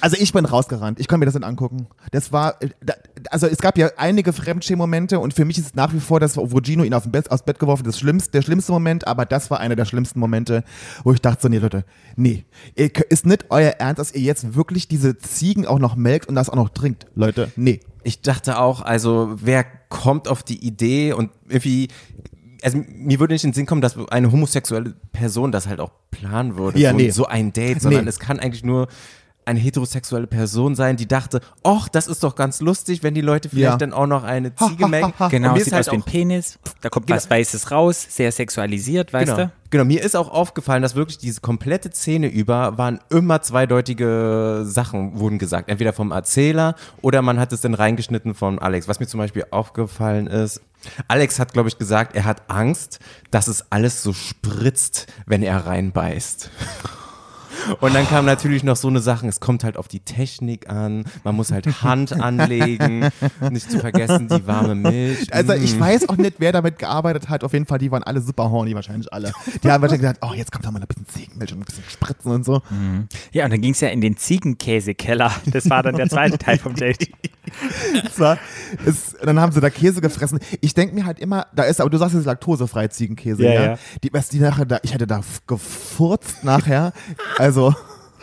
Also 0.00 0.16
ich 0.18 0.32
bin 0.32 0.44
rausgerannt. 0.44 1.00
Ich 1.00 1.08
kann 1.08 1.18
mir 1.20 1.26
das 1.26 1.34
nicht 1.34 1.44
angucken. 1.44 1.86
Das 2.12 2.32
war, 2.32 2.60
äh, 2.62 2.68
also 3.30 3.46
es 3.46 3.58
gab 3.58 3.78
ja 3.78 3.90
einige 3.96 4.32
Fremdschämen-Momente 4.32 5.18
und 5.18 5.34
für 5.34 5.44
mich 5.44 5.58
ist 5.58 5.66
es 5.66 5.74
nach 5.74 5.92
wie 5.92 6.00
vor 6.00 6.20
das, 6.20 6.36
wo 6.36 6.60
Gino 6.62 6.82
ihn 6.84 6.94
auf 6.94 7.04
dem 7.04 7.12
Bett, 7.12 7.30
aufs 7.30 7.42
Bett 7.42 7.58
geworfen 7.58 7.80
hat, 7.80 7.88
das 7.88 7.98
schlimmste, 7.98 8.30
der 8.32 8.42
schlimmste 8.42 8.72
Moment, 8.72 9.06
aber 9.06 9.24
das 9.30 9.50
war 9.50 9.60
einer 9.60 9.76
der 9.76 9.84
schlimmsten 9.84 10.20
Momente, 10.20 10.64
wo 11.04 11.12
ich 11.12 11.20
dachte 11.20 11.42
so, 11.42 11.48
nee 11.48 11.58
Leute, 11.58 11.84
nee, 12.16 12.44
ihr, 12.76 12.90
ist 13.08 13.26
nicht 13.26 13.46
euer 13.50 13.70
Ernst, 13.78 13.98
dass 13.98 14.12
ihr 14.14 14.20
jetzt 14.22 14.54
wirklich 14.54 14.88
diese 14.88 15.16
Ziegen 15.18 15.66
auch 15.66 15.78
noch 15.78 15.96
melkt 15.96 16.28
und 16.28 16.34
das 16.34 16.50
auch 16.50 16.56
noch 16.56 16.68
trinkt, 16.70 17.06
Leute, 17.14 17.50
nee. 17.56 17.80
Ich 18.02 18.22
dachte 18.22 18.58
auch, 18.58 18.80
also 18.80 19.32
wer 19.36 19.64
kommt 19.90 20.26
auf 20.26 20.42
die 20.42 20.66
Idee 20.66 21.12
und 21.12 21.30
irgendwie, 21.48 21.88
also 22.62 22.82
mir 22.88 23.20
würde 23.20 23.34
nicht 23.34 23.44
in 23.44 23.50
den 23.50 23.54
Sinn 23.54 23.66
kommen, 23.66 23.82
dass 23.82 23.96
eine 24.10 24.32
homosexuelle 24.32 24.94
Person 25.12 25.52
das 25.52 25.66
halt 25.66 25.80
auch 25.80 25.90
planen 26.10 26.56
würde, 26.56 26.78
Ja, 26.78 26.90
so, 26.92 26.96
nee. 26.96 27.10
so 27.10 27.26
ein 27.26 27.52
Date, 27.52 27.82
sondern 27.82 28.04
Nee. 28.04 28.08
es 28.10 28.18
kann 28.18 28.40
eigentlich 28.40 28.64
nur 28.64 28.88
eine 29.44 29.58
heterosexuelle 29.58 30.26
Person 30.26 30.74
sein, 30.74 30.96
die 30.96 31.08
dachte, 31.08 31.40
ach, 31.64 31.88
das 31.88 32.06
ist 32.06 32.22
doch 32.22 32.36
ganz 32.36 32.60
lustig, 32.60 33.02
wenn 33.02 33.14
die 33.14 33.20
Leute 33.20 33.48
vielleicht 33.48 33.64
Ja. 33.72 33.76
dann 33.76 33.92
auch 33.92 34.06
noch 34.06 34.22
eine 34.22 34.54
Ziege 34.54 34.86
melken. 34.88 35.12
Genau, 35.30 35.54
sieht 35.56 35.66
ist 35.68 35.72
halt 35.72 35.88
aus 35.88 35.92
wie 35.92 35.96
ein 35.98 36.02
Penis, 36.02 36.58
da 36.82 36.88
kommt 36.88 37.08
was 37.10 37.28
Weißes 37.30 37.70
raus, 37.70 38.06
sehr 38.08 38.30
sexualisiert, 38.32 39.12
weißt 39.12 39.32
Genau. 39.34 39.44
du? 39.46 39.52
genau, 39.70 39.84
mir 39.84 40.02
ist 40.02 40.16
auch 40.16 40.30
aufgefallen, 40.30 40.82
dass 40.82 40.94
wirklich 40.94 41.18
diese 41.18 41.40
komplette 41.40 41.90
Szene 41.90 42.28
über 42.28 42.76
waren 42.78 43.00
immer 43.10 43.40
zweideutige 43.42 44.62
Sachen 44.64 45.18
wurden 45.18 45.38
gesagt. 45.38 45.68
Entweder 45.68 45.92
vom 45.92 46.10
Erzähler 46.12 46.74
oder 47.02 47.22
man 47.22 47.38
hat 47.40 47.52
es 47.52 47.60
dann 47.60 47.74
reingeschnitten 47.74 48.34
von 48.34 48.58
Alex. 48.58 48.88
Was 48.88 49.00
mir 49.00 49.06
zum 49.06 49.18
Beispiel 49.18 49.46
aufgefallen 49.50 50.26
ist, 50.26 50.60
Alex 51.08 51.38
hat, 51.38 51.52
glaube 51.52 51.68
ich, 51.68 51.76
gesagt, 51.78 52.14
er 52.16 52.24
hat 52.24 52.42
Angst, 52.48 53.00
dass 53.30 53.48
es 53.48 53.70
alles 53.70 54.02
so 54.02 54.12
spritzt, 54.12 55.06
wenn 55.26 55.42
er 55.42 55.66
reinbeißt. 55.66 56.50
Und 57.80 57.94
dann 57.94 58.06
kam 58.08 58.24
natürlich 58.24 58.62
noch 58.64 58.76
so 58.76 58.88
eine 58.88 59.00
Sache, 59.00 59.26
es 59.28 59.40
kommt 59.40 59.64
halt 59.64 59.76
auf 59.76 59.88
die 59.88 60.00
Technik 60.00 60.68
an, 60.70 61.04
man 61.24 61.34
muss 61.34 61.50
halt 61.52 61.82
Hand 61.82 62.12
anlegen, 62.12 63.08
nicht 63.50 63.70
zu 63.70 63.78
vergessen 63.80 64.28
die 64.28 64.46
warme 64.46 64.74
Milch. 64.74 65.32
Also 65.32 65.52
ich 65.54 65.76
Mm. 65.76 65.80
weiß 65.80 66.08
auch 66.08 66.16
nicht, 66.16 66.34
wer 66.38 66.52
damit 66.52 66.78
gearbeitet 66.78 67.28
hat. 67.28 67.44
Auf 67.44 67.52
jeden 67.52 67.66
Fall, 67.66 67.78
die 67.78 67.90
waren 67.90 68.02
alle 68.02 68.20
super 68.20 68.50
horny, 68.50 68.74
wahrscheinlich 68.74 69.12
alle. 69.12 69.32
Die 69.62 69.70
haben 69.70 69.82
wahrscheinlich 69.82 70.06
gedacht, 70.08 70.18
oh, 70.22 70.34
jetzt 70.34 70.52
kommt 70.52 70.64
da 70.64 70.70
mal 70.70 70.80
ein 70.80 70.86
bisschen 70.86 71.06
Ziegenmilch 71.06 71.52
und 71.52 71.60
ein 71.60 71.64
bisschen 71.64 71.84
Spritzen 71.88 72.30
und 72.32 72.44
so. 72.44 72.62
Ja, 73.32 73.44
und 73.44 73.50
dann 73.52 73.60
ging 73.60 73.72
es 73.72 73.80
ja 73.80 73.88
in 73.88 74.00
den 74.00 74.16
Ziegenkäsekeller. 74.16 75.32
Das 75.46 75.68
war 75.70 75.82
dann 75.82 75.96
der 75.96 76.08
zweite 76.08 76.38
Teil 76.38 76.58
vom 76.58 76.74
Date. 76.74 77.08
War, 78.16 78.38
es, 78.86 79.16
dann 79.22 79.40
haben 79.40 79.50
sie 79.52 79.60
da 79.60 79.70
Käse 79.70 80.00
gefressen. 80.00 80.38
Ich 80.60 80.74
denke 80.74 80.94
mir 80.94 81.04
halt 81.04 81.18
immer, 81.18 81.46
da 81.54 81.64
ist, 81.64 81.80
aber 81.80 81.90
du 81.90 81.98
sagst, 81.98 82.14
es 82.14 82.20
ist 82.20 82.26
laktosefrei 82.26 82.86
Ziegenkäse, 82.88 83.42
Ja, 83.44 83.52
ja? 83.52 83.62
ja. 83.72 83.78
Die, 84.04 84.12
was 84.12 84.28
die 84.28 84.38
nachher 84.38 84.66
da, 84.66 84.78
ich 84.82 84.94
hätte 84.94 85.06
da 85.06 85.20
gefurzt 85.46 86.44
nachher. 86.44 86.92
Also, 87.40 87.74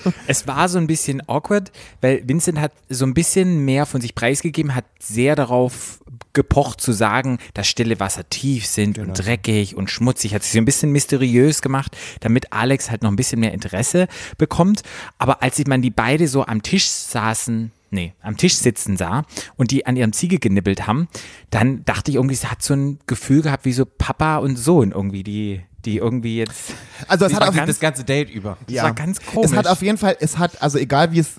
Es 0.28 0.48
war 0.48 0.70
so 0.70 0.78
ein 0.78 0.88
bisschen 0.88 1.28
awkward, 1.28 1.72
weil 2.02 2.22
Vincent 2.28 2.60
hat 2.60 2.72
so 2.90 3.06
ein 3.06 3.14
bisschen 3.14 3.66
mehr 3.66 3.86
von 3.86 4.02
sich 4.02 4.16
preisgegeben, 4.16 4.76
hat 4.76 4.86
sehr 5.00 5.36
darauf 5.36 6.00
gepocht 6.34 6.82
zu 6.82 6.92
sagen, 6.92 7.40
dass 7.54 7.68
stille 7.68 8.00
Wasser 8.00 8.30
tief 8.30 8.66
sind 8.66 9.00
und 9.00 9.14
dreckig 9.14 9.76
und 9.76 9.90
schmutzig, 9.90 10.36
hat 10.36 10.44
sich 10.44 10.52
so 10.54 10.60
ein 10.60 10.66
bisschen 10.66 10.92
mysteriös 10.92 11.62
gemacht, 11.62 11.98
damit 12.20 12.54
Alex 12.54 12.92
halt 12.92 13.02
noch 13.02 13.10
ein 13.10 13.16
bisschen 13.16 13.40
mehr 13.40 13.54
Interesse 13.54 14.08
bekommt. 14.38 14.84
Aber 15.18 15.42
als 15.42 15.58
ich 15.58 15.68
man 15.68 15.82
die 15.82 15.90
beide 15.90 16.28
so 16.28 16.46
am 16.46 16.62
Tisch 16.62 16.88
saßen, 16.88 17.72
nee, 17.90 18.14
am 18.22 18.38
Tisch 18.38 18.56
sitzen 18.56 18.98
sah 18.98 19.26
und 19.56 19.72
die 19.72 19.88
an 19.88 19.96
ihrem 19.96 20.14
Ziege 20.14 20.38
genibbelt 20.38 20.86
haben, 20.86 21.08
dann 21.50 21.84
dachte 21.86 22.12
ich 22.12 22.16
irgendwie, 22.16 22.36
es 22.36 22.52
hat 22.52 22.62
so 22.62 22.76
ein 22.76 23.00
Gefühl 23.08 23.42
gehabt 23.42 23.66
wie 23.66 23.74
so 23.74 23.86
Papa 23.86 24.38
und 24.38 24.58
Sohn 24.58 24.92
irgendwie, 24.92 25.24
die, 25.24 25.62
die 25.88 25.98
irgendwie 25.98 26.38
jetzt, 26.38 26.74
also 27.08 27.26
es 27.26 27.32
Das 27.32 27.40
hat 27.42 27.50
auf, 27.50 27.66
das 27.66 27.80
ganze 27.80 28.04
Date 28.04 28.30
über. 28.30 28.58
das 28.68 28.84
war 28.84 28.94
ganz 28.94 29.20
komisch. 29.26 29.52
Es 29.52 29.58
hat 29.58 29.68
auf 29.68 29.82
jeden 29.82 29.98
Fall, 29.98 30.18
es 30.20 30.38
hat, 30.38 30.62
also 30.62 30.78
egal 30.78 31.12
wie 31.14 31.20
es, 31.20 31.32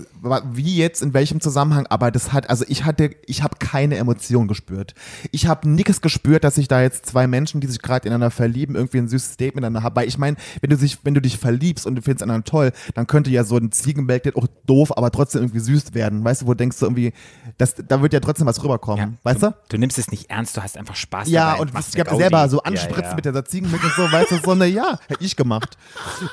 wie 0.53 0.77
jetzt, 0.77 1.03
in 1.03 1.13
welchem 1.15 1.41
Zusammenhang, 1.41 1.87
aber 1.89 2.11
das 2.11 2.33
hat, 2.33 2.49
also 2.49 2.65
ich 2.69 2.85
hatte, 2.85 3.11
ich 3.27 3.43
habe 3.43 3.57
keine 3.59 3.97
Emotion 3.97 4.49
gespürt. 4.49 4.95
Ich 5.33 5.47
habe 5.47 5.69
nichts 5.69 6.01
gespürt, 6.01 6.45
dass 6.45 6.55
sich 6.55 6.67
da 6.67 6.81
jetzt 6.81 7.07
zwei 7.07 7.27
Menschen, 7.27 7.61
die 7.61 7.67
sich 7.67 7.83
gerade 7.83 8.07
ineinander 8.09 8.31
verlieben, 8.31 8.75
irgendwie 8.75 8.99
ein 8.99 9.09
süßes 9.09 9.37
Date 9.37 9.55
miteinander 9.55 9.83
haben. 9.83 9.95
Weil 9.97 10.09
ich 10.09 10.17
meine, 10.17 10.37
wenn 10.61 10.71
du 10.71 10.77
sich, 10.77 10.99
wenn 11.05 11.15
du 11.15 11.21
dich 11.21 11.39
verliebst 11.39 11.87
und 11.87 11.97
du 11.97 12.03
findest 12.03 12.23
einen 12.29 12.45
toll, 12.45 12.73
dann 12.95 13.07
könnte 13.07 13.31
ja 13.31 13.45
so 13.45 13.59
ein 13.59 13.71
Ziegenmelk 13.71 14.35
auch 14.35 14.47
doof, 14.67 14.97
aber 14.97 15.11
trotzdem 15.11 15.43
irgendwie 15.43 15.61
süß 15.61 15.93
werden. 15.95 16.25
Weißt 16.25 16.43
du, 16.43 16.47
wo 16.47 16.53
du 16.53 16.57
denkst 16.57 16.79
du 16.79 16.87
irgendwie, 16.87 17.13
das, 17.59 17.75
da 17.87 18.01
wird 18.01 18.15
ja 18.15 18.21
trotzdem 18.21 18.47
was 18.47 18.63
rüberkommen. 18.65 19.19
weißt 19.23 19.43
du? 19.43 19.55
Du 19.69 19.77
nimmst 19.77 19.99
es 19.99 20.11
nicht 20.11 20.31
ernst, 20.31 20.57
du 20.57 20.63
hast 20.63 20.79
einfach 20.79 20.97
Spaß 20.97 21.29
Ja, 21.29 21.53
dabei 21.53 21.61
und 21.63 21.71
ich 21.71 22.01
habe 22.01 22.17
selber 22.17 22.49
so 22.49 22.57
Ja, 22.59 22.63
anspritzen 22.65 23.11
ja. 23.11 23.15
mit 23.15 23.25
der 23.27 23.45
Ziegenmilch 23.45 23.83
und 23.85 23.93
so, 23.95 24.11
weißt 24.11 24.31
du, 24.31 24.38
so 24.45 24.53
eine, 24.53 24.67
ja, 24.67 24.99
hätte 25.09 25.25
ich 25.25 25.37
gemacht. 25.37 25.77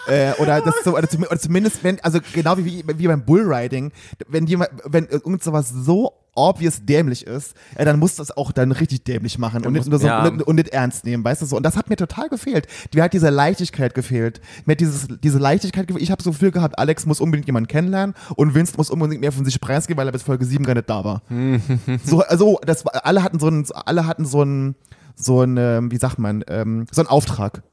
äh, 0.07 0.33
oder, 0.33 0.61
das 0.61 0.75
so, 0.83 0.97
oder, 0.97 1.09
zum, 1.09 1.23
oder 1.23 1.39
zumindest, 1.39 1.83
wenn, 1.83 1.99
also 2.01 2.19
genau 2.33 2.57
wie, 2.57 2.83
wie 2.85 3.07
beim 3.07 3.25
Bullriding, 3.25 3.91
wenn 4.27 4.47
jemand, 4.47 4.71
wenn 4.85 5.05
irgend 5.07 5.43
sowas 5.43 5.69
so 5.69 6.13
obvious 6.35 6.85
dämlich 6.85 7.25
ist, 7.25 7.55
äh, 7.75 7.85
dann 7.85 7.97
musst 7.97 8.19
du 8.19 8.23
es 8.23 8.35
auch 8.35 8.51
dann 8.51 8.71
richtig 8.71 9.03
dämlich 9.03 9.39
machen 9.39 9.65
und 9.65 9.73
nicht, 9.73 9.85
so, 9.85 9.97
ja. 9.97 10.25
und, 10.27 10.43
und 10.43 10.55
nicht 10.55 10.69
ernst 10.69 11.05
nehmen, 11.05 11.23
weißt 11.23 11.41
du 11.41 11.45
so. 11.45 11.55
Und 11.55 11.63
das 11.63 11.77
hat 11.77 11.89
mir 11.89 11.95
total 11.95 12.29
gefehlt. 12.29 12.67
Mir 12.93 13.03
hat 13.03 13.13
diese 13.13 13.29
Leichtigkeit 13.29 13.95
gefehlt. 13.95 14.41
Mir 14.65 14.73
hat 14.73 14.81
dieses, 14.81 15.07
diese 15.23 15.39
Leichtigkeit 15.39 15.87
gefehlt. 15.87 16.03
Ich 16.03 16.11
habe 16.11 16.21
so 16.21 16.33
viel 16.33 16.51
gehabt, 16.51 16.77
Alex 16.77 17.05
muss 17.05 17.21
unbedingt 17.21 17.47
jemanden 17.47 17.67
kennenlernen 17.67 18.15
und 18.35 18.53
Vince 18.53 18.73
muss 18.77 18.89
unbedingt 18.89 19.21
mehr 19.21 19.31
von 19.31 19.45
sich 19.45 19.59
preisgeben, 19.59 19.97
weil 19.97 20.07
er 20.07 20.11
bis 20.11 20.23
Folge 20.23 20.45
7 20.45 20.63
gar 20.65 20.75
nicht 20.75 20.89
da 20.89 21.03
war. 21.03 21.21
so, 22.03 22.21
also, 22.21 22.59
das 22.65 22.85
alle 22.85 23.23
hatten 23.23 23.39
so 23.39 23.47
einen, 23.47 23.65
alle 23.85 24.05
hatten 24.05 24.25
so 24.25 24.41
einen, 24.41 24.75
so 25.15 25.41
einen, 25.41 25.57
ähm, 25.57 25.91
wie 25.91 25.97
sagt 25.97 26.19
man, 26.19 26.43
ähm, 26.47 26.85
so 26.91 27.01
einen 27.01 27.07
Auftrag. 27.07 27.63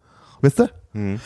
Wisst 0.43 0.61
ihr? 0.61 0.71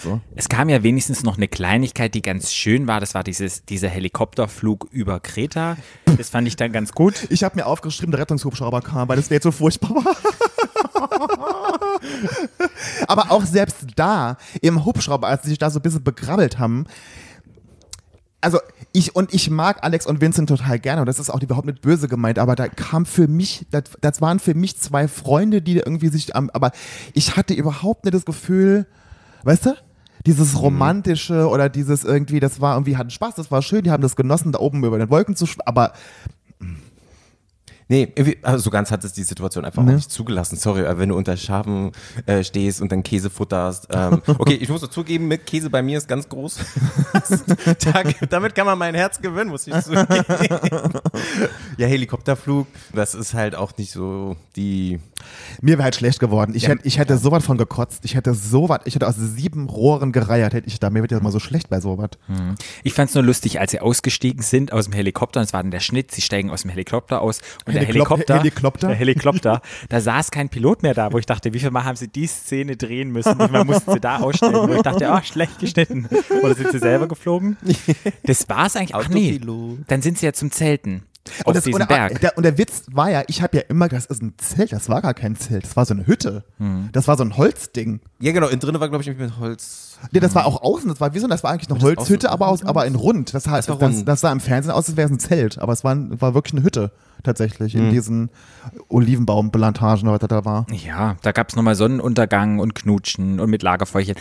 So. 0.00 0.20
Es 0.37 0.49
kam 0.49 0.68
ja 0.68 0.85
wenigstens 0.85 1.25
noch 1.25 1.38
eine 1.38 1.49
Kleinigkeit, 1.49 2.14
die 2.14 2.23
ganz 2.23 2.52
schön 2.52 2.87
war. 2.87 3.00
Das 3.00 3.14
war 3.14 3.25
dieses, 3.25 3.64
dieser 3.64 3.88
Helikopterflug 3.88 4.87
über 4.92 5.18
Kreta. 5.18 5.76
Das 6.18 6.28
fand 6.28 6.46
ich 6.46 6.54
dann 6.54 6.70
ganz 6.70 6.92
gut. 6.92 7.26
Ich 7.30 7.42
habe 7.42 7.56
mir 7.56 7.66
aufgeschrieben, 7.66 8.12
der 8.12 8.20
Rettungshubschrauber 8.20 8.82
kam, 8.82 9.08
weil 9.08 9.16
das 9.16 9.28
Date 9.28 9.42
so 9.42 9.50
furchtbar 9.50 9.90
war. 9.90 10.16
Aber 13.08 13.32
auch 13.32 13.44
selbst 13.44 13.87
da, 13.96 14.37
im 14.61 14.85
Hubschrauber, 14.85 15.26
als 15.26 15.42
sie 15.42 15.49
sich 15.49 15.58
da 15.58 15.70
so 15.70 15.80
ein 15.80 15.82
bisschen 15.82 16.04
begrabbelt 16.04 16.58
haben, 16.58 16.87
also 18.40 18.61
ich 18.92 19.16
und 19.16 19.35
ich 19.35 19.50
mag 19.50 19.82
Alex 19.82 20.06
und 20.06 20.20
Vincent 20.20 20.49
total 20.49 20.78
gerne 20.78 21.00
und 21.00 21.06
das 21.06 21.18
ist 21.18 21.30
auch 21.30 21.42
überhaupt 21.42 21.66
nicht 21.66 21.80
böse 21.80 22.06
gemeint, 22.06 22.38
aber 22.38 22.54
da 22.54 22.68
kam 22.68 23.04
für 23.04 23.26
mich, 23.26 23.66
das, 23.70 23.85
das 24.00 24.20
waren 24.20 24.38
für 24.38 24.54
mich 24.54 24.78
zwei 24.78 25.08
Freunde, 25.08 25.62
die 25.62 25.78
irgendwie 25.78 26.08
sich 26.08 26.37
am, 26.37 26.50
aber 26.50 26.70
ich 27.12 27.37
hatte 27.37 27.54
überhaupt 27.54 28.04
nicht 28.04 28.14
das 28.14 28.25
Gefühl, 28.25 28.87
weißt 29.47 29.67
du? 29.67 29.75
Dieses 30.26 30.61
romantische 30.61 31.49
oder 31.49 31.69
dieses 31.69 32.03
irgendwie, 32.03 32.41
das 32.41 32.61
war 32.61 32.75
irgendwie, 32.75 32.97
hatten 32.97 33.11
Spaß, 33.11 33.37
das 33.37 33.50
war 33.53 33.62
schön, 33.62 33.85
die 33.85 33.93
haben 33.93 34.03
das 34.03 34.17
genossen, 34.17 34.50
da 34.50 34.59
oben 34.59 34.83
über 34.85 34.99
den 34.99 35.09
Wolken 35.09 35.37
zu 35.37 35.47
aber 35.65 35.93
Nee, 37.88 38.12
irgendwie, 38.16 38.38
also 38.43 38.59
so 38.64 38.71
ganz 38.71 38.90
hat 38.90 39.05
es 39.05 39.12
die 39.12 39.23
Situation 39.23 39.64
einfach 39.64 39.83
Ne? 39.85 39.93
auch 39.93 39.95
nicht 39.97 40.11
zugelassen. 40.11 40.57
Sorry, 40.57 40.85
aber 40.87 40.99
wenn 40.99 41.11
du 41.11 41.16
unter 41.16 41.37
Schafen 41.37 41.93
äh, 42.26 42.43
stehst 42.43 42.81
und 42.81 42.90
dann 42.90 43.02
Käse 43.05 43.31
futterst. 43.31 43.87
Ähm, 43.93 44.21
okay, 44.38 44.55
ich 44.55 44.69
muss 44.69 44.81
so 44.81 44.88
zugeben, 44.88 45.28
mit 45.28 45.47
Käse 45.47 45.71
bei 45.71 45.83
mir 45.83 45.99
ist 45.99 46.09
ganz 46.09 46.28
groß. 46.28 46.59
da, 47.85 48.02
damit 48.28 48.55
kann 48.55 48.66
man 48.66 48.76
mein 48.78 48.95
Herz 48.95 49.21
gewinnen, 49.21 49.50
muss 49.50 49.66
ich 49.69 49.75
zugeben. 49.85 50.25
ja, 51.76 51.87
Helikopterflug, 51.87 52.66
das 52.93 53.14
ist 53.14 53.35
halt 53.35 53.55
auch 53.55 53.76
nicht 53.76 53.93
so 53.93 54.37
die. 54.57 54.99
Mir 55.61 55.78
wäre 55.78 55.85
halt 55.85 55.95
schlecht 55.97 56.21
geworden. 56.21 56.52
Ich, 56.55 56.64
Ja, 56.64 56.71
hätte, 56.71 56.87
ich 56.87 56.99
hätte 56.99 57.19
sowas 57.19 57.45
von 57.45 57.57
gekotzt. 57.59 58.00
Ich 58.05 58.14
hätte 58.14 58.35
sowas, 58.35 58.81
ich 58.85 58.95
hätte 58.95 59.07
aus 59.09 59.16
sieben 59.16 59.69
Rohren 59.69 60.12
gereiert, 60.12 60.52
hätte 60.55 60.69
ich 60.69 60.78
da. 60.81 60.90
Mir 60.90 61.02
wird 61.02 61.12
ja 61.12 61.21
mal 61.21 61.33
so 61.33 61.40
schlecht 61.40 61.69
bei 61.69 61.81
sowas. 61.81 62.11
Ich 62.83 62.95
fand 62.95 63.09
es 63.11 63.14
nur 63.14 63.25
lustig, 63.25 63.61
als 63.61 63.71
sie 63.71 63.81
ausgestiegen 63.81 64.43
sind 64.43 64.73
aus 64.73 64.85
dem 64.85 64.93
Helikopter. 64.93 65.40
Und 65.40 65.47
es 65.47 65.52
war 65.52 65.62
dann 65.62 65.71
der 65.71 65.81
Schnitt. 65.81 66.11
Sie 66.12 66.21
steigen 66.21 66.50
aus 66.50 66.62
dem 66.62 66.71
Helikopter 66.71 67.21
aus. 67.23 67.40
Und 67.64 67.75
der 67.80 67.87
Helikopter, 67.88 68.38
Helikopter? 68.38 68.88
der 68.88 68.97
Helikopter, 68.97 69.61
da 69.88 70.00
saß 70.00 70.30
kein 70.30 70.49
Pilot 70.49 70.83
mehr 70.83 70.95
da, 70.95 71.12
wo 71.12 71.18
ich 71.18 71.26
dachte, 71.26 71.52
wie 71.54 71.59
viel 71.59 71.71
Mal 71.71 71.85
haben 71.85 71.97
sie 71.97 72.09
die 72.09 72.26
Szene 72.26 72.76
drehen 72.76 73.11
müssen? 73.11 73.38
Wie 73.38 73.42
viel 73.45 73.52
Mal 73.52 73.64
mussten 73.64 73.92
sie 73.92 74.00
da 74.00 74.18
ausstellen? 74.18 74.68
Wo 74.68 74.75
ich 74.75 74.83
dachte, 74.83 75.11
ah, 75.11 75.23
schlecht 75.23 75.59
geschnitten. 75.59 76.09
Oder 76.42 76.54
sind 76.54 76.73
sie 76.73 76.78
selber 76.78 77.09
geflogen? 77.09 77.56
Das 78.25 78.49
war's 78.49 78.76
eigentlich. 78.76 78.95
Ach 78.95 79.09
nee, 79.09 79.40
dann 79.88 80.02
sind 80.02 80.18
sie 80.18 80.26
ja 80.26 80.33
zum 80.33 80.50
Zelten. 80.50 81.02
Auf 81.40 81.47
Und, 81.49 81.56
das, 81.56 81.64
diesem 81.64 81.80
und, 81.80 81.90
der, 81.90 81.97
Berg. 81.97 82.21
der, 82.21 82.37
und 82.37 82.42
der 82.45 82.59
Witz 82.59 82.85
war 82.92 83.11
ja, 83.11 83.23
ich 83.26 83.42
habe 83.42 83.56
ja 83.56 83.62
immer 83.68 83.88
gedacht, 83.88 84.09
das 84.09 84.16
ist 84.18 84.23
ein 84.23 84.35
Zelt. 84.38 84.73
Das 84.73 84.88
war 84.88 85.02
gar 85.02 85.14
kein 85.14 85.37
Zelt. 85.37 85.64
Das 85.64 85.76
war 85.76 85.85
so 85.85 85.95
eine 85.95 86.06
Hütte. 86.06 86.45
Das 86.92 87.09
war 87.09 87.16
so 87.16 87.25
ein 87.25 87.37
Holzding. 87.37 88.00
Ja, 88.21 88.33
genau, 88.33 88.47
innen 88.49 88.61
drin 88.61 88.78
war, 88.78 88.88
glaube 88.88 89.02
ich, 89.02 89.16
mit 89.16 89.38
Holz. 89.38 89.99
Nee, 90.12 90.21
das 90.21 90.35
war 90.35 90.47
auch 90.47 90.62
außen. 90.62 90.88
Das 90.88 91.00
war 91.00 91.14
wie 91.14 91.18
so, 91.18 91.26
das 91.26 91.42
war 91.42 91.50
eigentlich 91.50 91.71
eine 91.71 91.80
Holzhütte, 91.80 92.30
aber, 92.30 92.49
aus, 92.49 92.64
aber 92.64 92.87
in 92.87 92.95
rund. 92.95 93.35
Das, 93.35 93.45
Das 93.45 93.66
das, 93.66 93.68
war 93.68 93.78
das, 93.78 93.97
rund. 93.97 94.09
das 94.09 94.21
sah 94.21 94.30
im 94.33 94.40
Fernsehen 94.40 94.73
aus, 94.73 94.87
als 94.88 94.97
wäre 94.97 95.06
es 95.06 95.12
ein 95.12 95.18
Zelt. 95.18 95.59
Aber 95.59 95.73
es 95.73 95.83
war, 95.85 95.97
war 96.21 96.35
wirklich 96.35 96.54
eine 96.54 96.62
Hütte 96.62 96.92
tatsächlich 97.26 97.75
in 97.75 97.90
diesen 97.90 98.30
Olivenbaumplantagen, 98.88 100.09
was 100.11 100.18
da 100.21 100.26
da 100.26 100.45
war. 100.45 100.66
Ja, 100.73 101.16
da 101.23 101.33
gab's 101.33 101.54
nochmal 101.56 101.75
Sonnenuntergang 101.75 102.59
und 102.59 102.75
Knutschen 102.75 103.38
und 103.40 103.50
mit 103.50 103.62
Lagerfeuerchen. 103.62 104.16